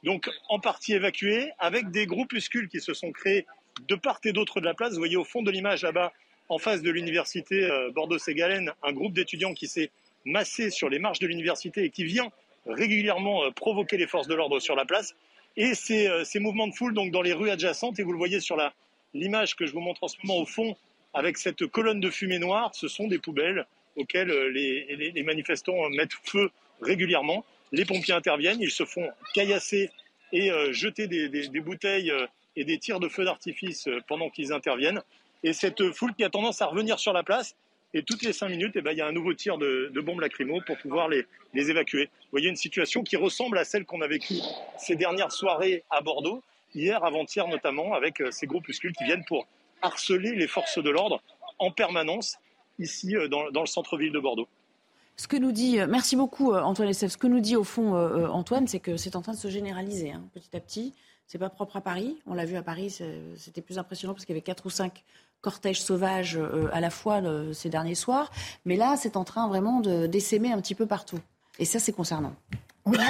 Donc 0.02 0.28
en 0.48 0.58
partie 0.58 0.94
évacuée, 0.94 1.50
avec 1.58 1.90
des 1.90 2.06
groupuscules 2.06 2.68
qui 2.68 2.80
se 2.80 2.94
sont 2.94 3.12
créés 3.12 3.46
de 3.88 3.94
part 3.94 4.20
et 4.24 4.32
d'autre 4.32 4.60
de 4.60 4.66
la 4.66 4.74
place. 4.74 4.92
Vous 4.92 4.98
voyez 4.98 5.16
au 5.16 5.24
fond 5.24 5.42
de 5.42 5.50
l'image 5.50 5.82
là-bas, 5.82 6.12
en 6.48 6.58
face 6.58 6.82
de 6.82 6.90
l'université 6.90 7.68
Bordeaux-Ségalène, 7.94 8.72
un 8.82 8.92
groupe 8.92 9.12
d'étudiants 9.12 9.54
qui 9.54 9.66
s'est 9.66 9.90
massé 10.24 10.70
sur 10.70 10.88
les 10.88 10.98
marches 10.98 11.18
de 11.20 11.26
l'université 11.26 11.84
et 11.84 11.90
qui 11.90 12.04
vient 12.04 12.30
régulièrement 12.66 13.50
provoquer 13.52 13.96
les 13.96 14.06
forces 14.06 14.26
de 14.26 14.34
l'ordre 14.34 14.58
sur 14.58 14.74
la 14.74 14.84
place. 14.84 15.14
Et 15.56 15.74
ces, 15.74 16.08
euh, 16.08 16.24
ces, 16.24 16.40
mouvements 16.40 16.66
de 16.66 16.74
foule 16.74 16.94
donc 16.94 17.10
dans 17.12 17.22
les 17.22 17.32
rues 17.32 17.50
adjacentes, 17.50 17.98
et 17.98 18.02
vous 18.02 18.12
le 18.12 18.18
voyez 18.18 18.40
sur 18.40 18.56
l'image 19.12 19.54
que 19.54 19.66
je 19.66 19.72
vous 19.72 19.80
montre 19.80 20.02
en 20.04 20.08
ce 20.08 20.16
moment 20.24 20.40
au 20.40 20.46
fond, 20.46 20.76
avec 21.12 21.38
cette 21.38 21.66
colonne 21.66 22.00
de 22.00 22.10
fumée 22.10 22.38
noire, 22.38 22.74
ce 22.74 22.88
sont 22.88 23.06
des 23.06 23.18
poubelles 23.18 23.66
auxquelles 23.96 24.30
euh, 24.30 24.50
les, 24.50 25.12
les, 25.12 25.22
manifestants 25.22 25.88
mettent 25.90 26.14
feu 26.24 26.50
régulièrement. 26.80 27.44
Les 27.70 27.84
pompiers 27.84 28.14
interviennent, 28.14 28.60
ils 28.60 28.70
se 28.70 28.84
font 28.84 29.08
caillasser 29.34 29.90
et 30.32 30.50
euh, 30.50 30.72
jeter 30.72 31.06
des, 31.06 31.28
des, 31.28 31.48
des, 31.48 31.60
bouteilles 31.60 32.12
et 32.56 32.64
des 32.64 32.78
tirs 32.78 32.98
de 32.98 33.08
feu 33.08 33.24
d'artifice 33.24 33.88
pendant 34.08 34.30
qu'ils 34.30 34.52
interviennent. 34.52 35.02
Et 35.44 35.52
cette 35.52 35.92
foule 35.92 36.14
qui 36.14 36.24
a 36.24 36.30
tendance 36.30 36.62
à 36.62 36.66
revenir 36.66 36.98
sur 36.98 37.12
la 37.12 37.22
place, 37.22 37.54
et 37.94 38.02
toutes 38.02 38.22
les 38.22 38.32
cinq 38.32 38.48
minutes, 38.48 38.72
eh 38.74 38.82
ben, 38.82 38.90
il 38.90 38.98
y 38.98 39.00
a 39.00 39.06
un 39.06 39.12
nouveau 39.12 39.32
tir 39.34 39.56
de, 39.56 39.88
bombes 40.00 40.20
lacrymo 40.20 40.60
pour 40.66 40.76
pouvoir 40.78 41.08
les, 41.08 41.24
évacuer. 41.54 42.06
Vous 42.06 42.30
voyez 42.32 42.48
une 42.48 42.56
situation 42.56 43.04
qui 43.04 43.16
ressemble 43.16 43.56
à 43.56 43.64
celle 43.64 43.84
qu'on 43.84 44.00
a 44.00 44.08
vécue 44.08 44.34
ces 44.76 44.96
dernières 44.96 45.30
soirées 45.30 45.84
à 45.90 46.00
Bordeaux, 46.00 46.42
hier, 46.74 47.02
avant-hier 47.04 47.46
notamment, 47.46 47.94
avec 47.94 48.20
euh, 48.20 48.32
ces 48.32 48.48
groupuscules 48.48 48.92
qui 48.92 49.04
viennent 49.04 49.24
pour 49.24 49.46
harceler 49.80 50.34
les 50.34 50.48
forces 50.48 50.82
de 50.82 50.90
l'ordre 50.90 51.22
en 51.60 51.70
permanence 51.70 52.36
ici 52.80 53.16
euh, 53.16 53.28
dans, 53.28 53.60
le 53.60 53.66
centre-ville 53.66 54.12
de 54.12 54.18
Bordeaux. 54.18 54.48
Ce 55.16 55.28
que 55.28 55.36
nous 55.36 55.52
dit, 55.52 55.78
euh, 55.78 55.86
merci 55.88 56.16
beaucoup 56.16 56.52
Antoine 56.52 56.88
Essef, 56.88 57.12
ce 57.12 57.16
que 57.16 57.28
nous 57.28 57.38
dit 57.38 57.54
au 57.54 57.62
fond 57.62 57.94
Antoine, 58.26 58.66
c'est 58.66 58.80
que 58.80 58.96
c'est 58.96 59.14
en 59.14 59.22
train 59.22 59.34
de 59.34 59.38
se 59.38 59.48
généraliser 59.48 60.10
hein, 60.10 60.24
petit 60.34 60.56
à 60.56 60.60
petit. 60.60 60.92
C'est 61.28 61.38
pas 61.38 61.48
propre 61.48 61.76
à 61.76 61.80
Paris. 61.80 62.18
On 62.26 62.34
l'a 62.34 62.44
vu 62.44 62.56
à 62.56 62.62
Paris, 62.62 63.00
c'était 63.36 63.62
plus 63.62 63.78
impressionnant 63.78 64.12
parce 64.12 64.26
qu'il 64.26 64.34
y 64.34 64.36
avait 64.36 64.44
quatre 64.44 64.66
ou 64.66 64.70
cinq 64.70 65.04
cortège 65.44 65.82
sauvage 65.82 66.38
euh, 66.38 66.68
à 66.72 66.80
la 66.80 66.90
fois 66.90 67.20
ces 67.52 67.68
derniers 67.68 67.94
soirs. 67.94 68.30
Mais 68.64 68.76
là, 68.76 68.96
c'est 68.96 69.16
en 69.16 69.24
train 69.24 69.46
vraiment 69.46 69.80
de 69.80 70.06
d'essaimer 70.06 70.52
un 70.52 70.60
petit 70.60 70.74
peu 70.74 70.86
partout. 70.86 71.20
Et 71.58 71.66
ça, 71.66 71.78
c'est 71.78 71.92
concernant. 71.92 72.32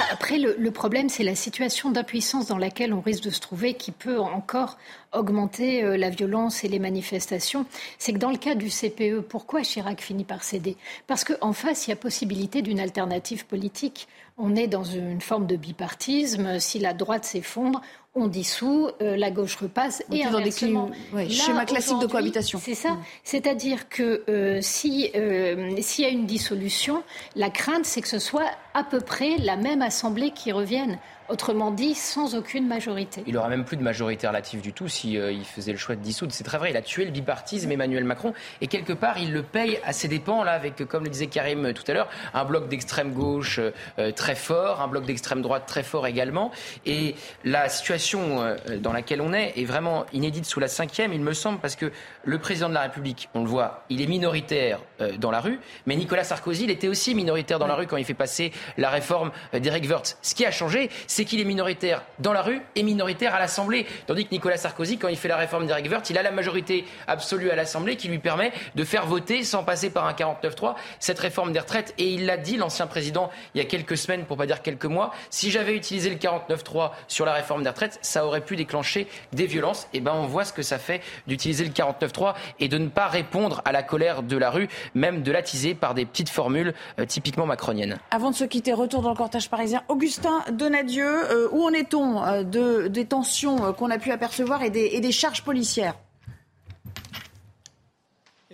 Après, 0.09 0.37
le, 0.37 0.71
problème, 0.71 1.09
c'est 1.09 1.23
la 1.23 1.35
situation 1.35 1.91
d'impuissance 1.91 2.47
dans 2.47 2.57
laquelle 2.57 2.93
on 2.93 3.01
risque 3.01 3.23
de 3.23 3.29
se 3.29 3.41
trouver 3.41 3.73
qui 3.73 3.91
peut 3.91 4.19
encore 4.19 4.77
augmenter 5.11 5.83
euh, 5.83 5.97
la 5.97 6.09
violence 6.09 6.63
et 6.63 6.69
les 6.69 6.79
manifestations. 6.79 7.65
C'est 7.97 8.13
que 8.13 8.17
dans 8.17 8.31
le 8.31 8.37
cas 8.37 8.55
du 8.55 8.69
CPE, 8.69 9.19
pourquoi 9.19 9.63
Chirac 9.63 9.99
finit 9.99 10.23
par 10.23 10.43
céder? 10.43 10.77
Parce 11.07 11.25
qu'en 11.25 11.51
face, 11.51 11.87
il 11.87 11.89
y 11.89 11.93
a 11.93 11.97
possibilité 11.97 12.61
d'une 12.61 12.79
alternative 12.79 13.45
politique. 13.45 14.07
On 14.37 14.55
est 14.55 14.67
dans 14.67 14.83
une 14.83 15.21
forme 15.21 15.47
de 15.47 15.55
bipartisme. 15.55 16.59
Si 16.59 16.79
la 16.79 16.93
droite 16.93 17.23
s'effondre, 17.23 17.81
on 18.15 18.27
dissout, 18.27 18.89
euh, 19.01 19.17
la 19.17 19.29
gauche 19.29 19.55
repasse 19.57 20.03
et 20.11 20.23
inversement. 20.23 20.89
Des 21.13 21.29
schéma 21.29 21.65
classique 21.65 21.99
de 21.99 22.07
cohabitation. 22.07 22.59
C'est 22.61 22.73
ça. 22.73 22.97
C'est-à-dire 23.23 23.89
que 23.89 24.23
euh, 24.29 24.59
si 24.61 25.11
euh, 25.15 25.75
s'il 25.81 26.05
y 26.05 26.07
a 26.07 26.11
une 26.11 26.25
dissolution, 26.25 27.03
la 27.35 27.49
crainte 27.49 27.85
c'est 27.85 28.01
que 28.01 28.07
ce 28.07 28.19
soit 28.19 28.49
à 28.73 28.83
peu 28.83 29.01
près 29.01 29.37
la 29.37 29.57
même 29.57 29.81
assemblée 29.81 30.31
qui 30.31 30.51
revienne. 30.51 30.97
Autrement 31.27 31.71
dit, 31.71 31.95
sans 31.95 32.35
aucune 32.35 32.67
majorité. 32.67 33.23
Il 33.25 33.33
n'aura 33.33 33.49
même 33.49 33.65
plus 33.65 33.77
de 33.77 33.81
majorité 33.81 34.27
relative 34.27 34.61
du 34.61 34.73
tout 34.73 34.87
s'il 34.87 35.09
si, 35.09 35.17
euh, 35.17 35.31
il 35.31 35.43
faisait 35.43 35.71
le 35.71 35.77
choix 35.79 35.95
de 35.95 36.01
dissoudre. 36.01 36.31
C'est 36.31 36.43
très 36.43 36.59
vrai, 36.59 36.69
il 36.69 36.77
a 36.77 36.83
tué 36.83 37.03
le 37.03 37.09
bipartisme, 37.09 37.71
Emmanuel 37.71 38.03
Macron, 38.03 38.33
et 38.61 38.67
quelque 38.67 38.93
part, 38.93 39.17
il 39.17 39.33
le 39.33 39.41
paye 39.41 39.79
à 39.83 39.91
ses 39.91 40.07
dépens, 40.07 40.43
là, 40.43 40.51
avec, 40.51 40.85
comme 40.85 41.03
le 41.03 41.09
disait 41.09 41.25
Karim 41.25 41.73
tout 41.73 41.83
à 41.87 41.93
l'heure, 41.95 42.09
un 42.35 42.45
bloc 42.45 42.69
d'extrême 42.69 43.11
gauche 43.11 43.59
euh, 43.97 44.11
très 44.11 44.35
fort, 44.35 44.81
un 44.83 44.87
bloc 44.87 45.05
d'extrême 45.05 45.41
droite 45.41 45.63
très 45.65 45.81
fort 45.81 46.05
également. 46.05 46.51
Et 46.85 47.15
la 47.43 47.69
situation 47.69 48.43
euh, 48.43 48.55
dans 48.79 48.93
laquelle 48.93 49.21
on 49.21 49.33
est 49.33 49.53
est 49.55 49.65
vraiment 49.65 50.05
inédite 50.13 50.45
sous 50.45 50.59
la 50.59 50.67
cinquième, 50.67 51.11
il 51.11 51.21
me 51.21 51.33
semble, 51.33 51.57
parce 51.57 51.75
que 51.75 51.91
le 52.23 52.37
président 52.37 52.69
de 52.69 52.75
la 52.75 52.81
République, 52.81 53.29
on 53.33 53.41
le 53.41 53.49
voit, 53.49 53.83
il 53.89 53.99
est 53.99 54.07
minoritaire 54.07 54.79
dans 55.19 55.31
la 55.31 55.39
rue, 55.39 55.59
mais 55.87 55.95
Nicolas 55.95 56.23
Sarkozy, 56.23 56.65
il 56.65 56.71
était 56.71 56.87
aussi 56.87 57.15
minoritaire 57.15 57.59
dans 57.59 57.67
la 57.67 57.75
rue 57.75 57.87
quand 57.87 57.97
il 57.97 58.05
fait 58.05 58.13
passer 58.13 58.51
la 58.77 58.89
réforme 58.89 59.31
d'Eric 59.53 59.89
Woerth. 59.89 60.17
Ce 60.21 60.35
qui 60.35 60.45
a 60.45 60.51
changé, 60.51 60.89
c'est 61.15 61.23
qu'il 61.23 61.39
est 61.39 61.45
minoritaire 61.45 62.03
dans 62.19 62.33
la 62.33 62.41
rue 62.41 62.61
et 62.75 62.83
minoritaire 62.83 63.33
à 63.33 63.39
l'Assemblée. 63.39 63.85
Tandis 64.05 64.25
que 64.25 64.31
Nicolas 64.31 64.57
Sarkozy, 64.57 64.97
quand 64.97 65.07
il 65.07 65.15
fait 65.15 65.29
la 65.29 65.37
réforme 65.37 65.65
d'Eric 65.65 65.89
Woerth, 65.89 66.09
il 66.09 66.17
a 66.17 66.23
la 66.23 66.31
majorité 66.31 66.83
absolue 67.07 67.49
à 67.51 67.55
l'Assemblée 67.55 67.95
qui 67.95 68.09
lui 68.09 68.19
permet 68.19 68.51
de 68.75 68.83
faire 68.83 69.05
voter 69.05 69.45
sans 69.45 69.63
passer 69.63 69.89
par 69.89 70.07
un 70.07 70.11
49-3 70.11 70.75
cette 70.99 71.17
réforme 71.17 71.53
des 71.53 71.59
retraites. 71.59 71.93
Et 71.97 72.09
il 72.09 72.25
l'a 72.25 72.35
dit, 72.35 72.57
l'ancien 72.57 72.85
président, 72.85 73.29
il 73.53 73.59
y 73.59 73.61
a 73.61 73.65
quelques 73.65 73.95
semaines, 73.95 74.25
pour 74.25 74.35
pas 74.35 74.45
dire 74.45 74.61
quelques 74.61 74.83
mois, 74.83 75.13
si 75.29 75.51
j'avais 75.51 75.73
utilisé 75.77 76.09
le 76.09 76.17
49-3 76.17 76.91
sur 77.07 77.23
la 77.23 77.31
réforme 77.31 77.63
des 77.63 77.69
retraites, 77.69 77.97
ça 78.01 78.25
aurait 78.25 78.41
pu 78.41 78.57
déclencher 78.57 79.07
des 79.31 79.45
violences. 79.45 79.83
Et 79.93 79.97
eh 79.97 80.01
ben 80.01 80.11
on 80.13 80.25
voit 80.25 80.43
ce 80.43 80.51
que 80.51 80.63
ça 80.63 80.79
fait 80.79 81.01
d'utiliser 81.27 81.63
le 81.63 81.71
49-3 81.71 82.33
et 82.59 82.67
de 82.67 82.77
ne 82.77 82.89
pas 82.89 83.07
répondre 83.07 83.61
à 83.63 83.71
la 83.71 83.83
colère 83.83 84.21
de 84.21 84.35
la 84.35 84.49
rue, 84.49 84.67
même 84.95 85.23
de 85.23 85.31
l'attiser 85.31 85.75
par 85.75 85.93
des 85.93 86.05
petites 86.05 86.27
formules 86.27 86.73
euh, 86.99 87.05
typiquement 87.05 87.45
macroniennes. 87.45 87.99
Avant 88.11 88.31
de 88.31 88.35
se 88.35 88.43
quitter, 88.43 88.73
retour 88.73 89.01
dans 89.01 89.11
le 89.11 89.15
cortège 89.15 89.49
parisien. 89.49 89.81
Augustin 89.87 90.43
Donadieu, 90.51 91.04
euh, 91.05 91.49
où 91.51 91.63
en 91.63 91.71
est-on 91.71 92.23
euh, 92.23 92.43
de, 92.43 92.87
des 92.87 93.05
tensions 93.05 93.65
euh, 93.65 93.71
qu'on 93.71 93.89
a 93.89 93.97
pu 93.97 94.11
apercevoir 94.11 94.63
et 94.63 94.69
des, 94.69 95.11
charges 95.11 95.43
policières 95.43 95.95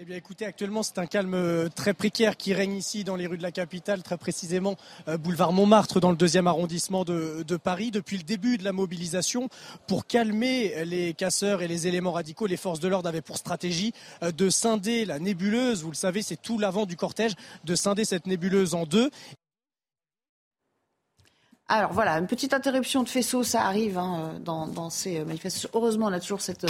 eh 0.04 0.06
bien, 0.06 0.16
écoutez, 0.18 0.46
actuellement, 0.46 0.82
c'est 0.82 0.98
un 0.98 1.06
calme 1.06 1.70
très 1.76 1.94
précaire 1.94 2.36
qui 2.36 2.56
règne 2.56 2.74
ici 2.74 3.04
dans 3.04 3.16
les 3.16 3.28
rues 3.28 3.38
de 3.38 3.44
la 3.44 3.52
capitale, 3.52 4.02
très 4.02 4.18
précisément 4.18 4.76
boulevard 5.20 5.54
Montmartre, 5.54 6.00
dans 6.00 6.10
le 6.10 6.16
deuxième 6.18 6.48
arrondissement 6.48 7.06
de, 7.06 7.58
Paris. 7.64 7.92
Depuis 7.92 8.18
le 8.18 8.24
début 8.24 8.58
de 8.58 8.64
la 8.64 8.72
mobilisation, 8.72 9.48
pour 9.86 10.08
calmer 10.08 10.86
les 10.86 11.14
casseurs 11.14 11.62
et 11.62 11.68
les 11.68 11.86
éléments 11.86 12.14
radicaux, 12.14 12.48
les 12.48 12.58
forces 12.58 12.80
de 12.80 12.88
l'ordre 12.88 13.10
avaient 13.10 13.22
pour 13.22 13.38
stratégie 13.38 13.94
de 14.24 14.50
scinder 14.50 15.06
la 15.06 15.20
nébuleuse. 15.20 15.84
Vous 15.84 15.92
le 15.92 15.96
savez, 15.96 16.24
c'est 16.24 16.42
tout 16.42 16.58
l'avant 16.58 16.88
du 16.88 16.96
cortège, 16.96 17.34
de 17.64 17.76
scinder 17.76 18.04
cette 18.04 18.26
nébuleuse 18.26 18.74
en 18.74 18.88
deux. 18.88 19.12
Alors 21.74 21.94
voilà, 21.94 22.18
une 22.18 22.28
petite 22.28 22.54
interruption 22.54 23.02
de 23.02 23.08
faisceau, 23.08 23.44
ça 23.44 23.62
arrive 23.62 23.98
hein, 23.98 24.34
dans, 24.44 24.90
ces 24.90 25.24
manifestations. 25.24 25.70
Heureusement, 25.74 26.08
on 26.08 26.12
a 26.12 26.20
toujours 26.20 26.42
cette, 26.42 26.66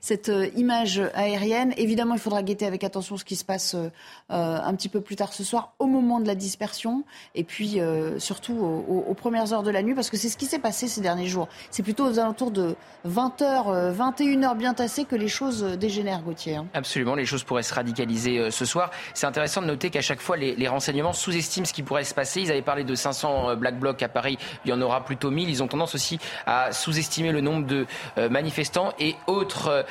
cette 0.00 0.28
euh, 0.28 0.48
image 0.54 1.02
aérienne. 1.12 1.74
Évidemment, 1.76 2.14
il 2.14 2.20
faudra 2.20 2.44
guetter 2.44 2.64
avec 2.64 2.84
attention 2.84 3.16
ce 3.16 3.24
qui 3.24 3.34
se 3.34 3.44
passe 3.44 3.74
euh, 3.74 3.90
un 4.28 4.72
petit 4.76 4.88
peu 4.88 5.00
plus 5.00 5.16
tard 5.16 5.32
ce 5.32 5.42
soir, 5.42 5.72
au 5.80 5.86
moment 5.86 6.20
de 6.20 6.28
la 6.28 6.36
dispersion, 6.36 7.02
et 7.34 7.42
puis 7.42 7.80
euh, 7.80 8.20
surtout 8.20 8.54
aux, 8.54 9.14
premières 9.14 9.52
heures 9.52 9.64
de 9.64 9.72
la 9.72 9.82
nuit, 9.82 9.94
parce 9.94 10.08
que 10.08 10.16
c'est 10.16 10.28
ce 10.28 10.36
qui 10.36 10.46
s'est 10.46 10.60
passé 10.60 10.86
ces 10.86 11.00
derniers 11.00 11.26
jours. 11.26 11.48
C'est 11.72 11.82
plutôt 11.82 12.06
aux 12.06 12.20
alentours 12.20 12.52
de 12.52 12.76
20h, 13.08 13.92
21h 13.92 14.56
bien 14.56 14.72
tassées 14.72 15.04
que 15.04 15.16
les 15.16 15.26
choses 15.26 15.64
dégénèrent, 15.64 16.22
Gauthier. 16.22 16.56
Hein. 16.56 16.66
Absolument, 16.74 17.16
les 17.16 17.26
choses 17.26 17.42
pourraient 17.42 17.64
se 17.64 17.74
radicaliser 17.74 18.52
ce 18.52 18.64
soir. 18.64 18.92
C'est 19.14 19.26
intéressant 19.26 19.62
de 19.62 19.66
noter 19.66 19.90
qu'à 19.90 20.00
chaque 20.00 20.20
fois, 20.20 20.36
les, 20.36 20.54
les 20.54 20.68
renseignements 20.68 21.12
sous-estiment 21.12 21.66
ce 21.66 21.72
qui 21.72 21.82
pourrait 21.82 22.04
se 22.04 22.14
passer. 22.14 22.42
Ils 22.42 22.52
avaient 22.52 22.62
parlé 22.62 22.84
de 22.84 22.94
500 22.94 23.56
Black 23.56 23.80
Blocs 23.80 24.00
à 24.02 24.08
Paris 24.08 24.38
il 24.64 24.70
y 24.70 24.72
en 24.72 24.80
aura 24.80 25.04
plutôt 25.04 25.30
1000. 25.30 25.48
Ils 25.48 25.62
ont 25.62 25.68
tendance 25.68 25.94
aussi 25.94 26.18
à 26.46 26.72
sous-estimer 26.72 27.32
le 27.32 27.40
nombre 27.40 27.66
de 27.66 27.86
manifestants 28.28 28.92
et 28.98 29.16
autre, 29.26 29.84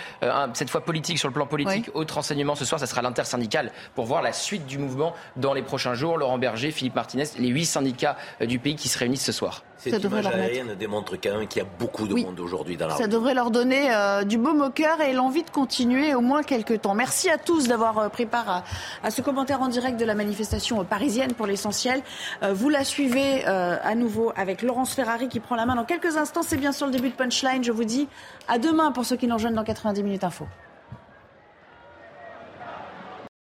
cette 0.53 0.69
fois 0.69 0.81
politique 0.81 1.19
sur 1.19 1.27
le 1.27 1.33
plan 1.33 1.45
politique, 1.45 1.89
autre 1.93 2.15
renseignement 2.15 2.55
ce 2.55 2.65
soir, 2.65 2.79
ça 2.79 2.87
sera 2.87 3.01
l'intersyndical 3.01 3.71
pour 3.95 4.05
voir 4.05 4.21
la 4.21 4.33
suite 4.33 4.65
du 4.65 4.77
mouvement 4.77 5.13
dans 5.35 5.53
les 5.53 5.61
prochains 5.61 5.93
jours. 5.93 6.17
Laurent 6.17 6.37
Berger, 6.37 6.71
Philippe 6.71 6.95
Martinez, 6.95 7.25
les 7.37 7.49
huit 7.49 7.65
syndicats 7.65 8.17
du 8.41 8.59
pays 8.59 8.75
qui 8.75 8.89
se 8.89 8.97
réunissent 8.97 9.25
ce 9.25 9.31
soir. 9.31 9.63
Cette 9.83 10.03
image 10.03 10.27
aérienne 10.27 10.75
démontre 10.75 11.15
quand 11.15 11.37
même 11.37 11.47
qu'il 11.47 11.61
y 11.61 11.65
a 11.65 11.67
beaucoup 11.79 12.07
de 12.07 12.15
monde 12.15 12.39
aujourd'hui 12.39 12.77
dans 12.77 12.87
la 12.87 12.95
Ça 12.95 13.07
devrait 13.07 13.33
leur 13.33 13.51
donner 13.51 13.89
du 14.25 14.37
baume 14.37 14.61
au 14.61 14.69
cœur 14.69 15.01
et 15.01 15.13
l'envie 15.13 15.43
de 15.43 15.49
continuer 15.49 16.15
au 16.15 16.21
moins 16.21 16.43
quelques 16.43 16.81
temps. 16.81 16.95
Merci 16.95 17.29
à 17.29 17.37
tous 17.37 17.67
d'avoir 17.67 18.09
pris 18.09 18.25
part 18.25 18.63
à, 19.03 19.11
ce 19.11 19.21
commentaire 19.21 19.61
en 19.61 19.67
direct 19.67 19.99
de 19.99 20.05
la 20.05 20.15
manifestation 20.15 20.83
parisienne 20.83 21.33
pour 21.33 21.47
l'essentiel. 21.47 22.01
vous 22.41 22.69
la 22.69 22.83
suivez 22.83 23.45
à 23.45 23.95
nouveau 23.95 24.31
avec 24.35 24.61
Laurence 24.61 24.93
Ferrari 24.93 25.27
qui 25.27 25.39
prend 25.39 25.55
la 25.55 25.65
main 25.65 25.75
dans 25.75 25.85
quelques 25.85 26.17
instants. 26.17 26.43
C'est 26.43 26.57
bien 26.57 26.71
sûr 26.71 26.87
le 26.87 26.93
début 26.93 27.09
de 27.09 27.15
Punchline. 27.15 27.63
Je 27.63 27.71
vous 27.71 27.83
dis 27.83 28.07
à 28.47 28.57
demain 28.57 28.91
pour 28.91 29.05
ceux 29.05 29.15
qui 29.15 29.27
nous 29.27 29.35
rejoignent 29.35 29.55
dans 29.55 29.63
90 29.63 30.03
minutes 30.03 30.23
info. 30.23 30.45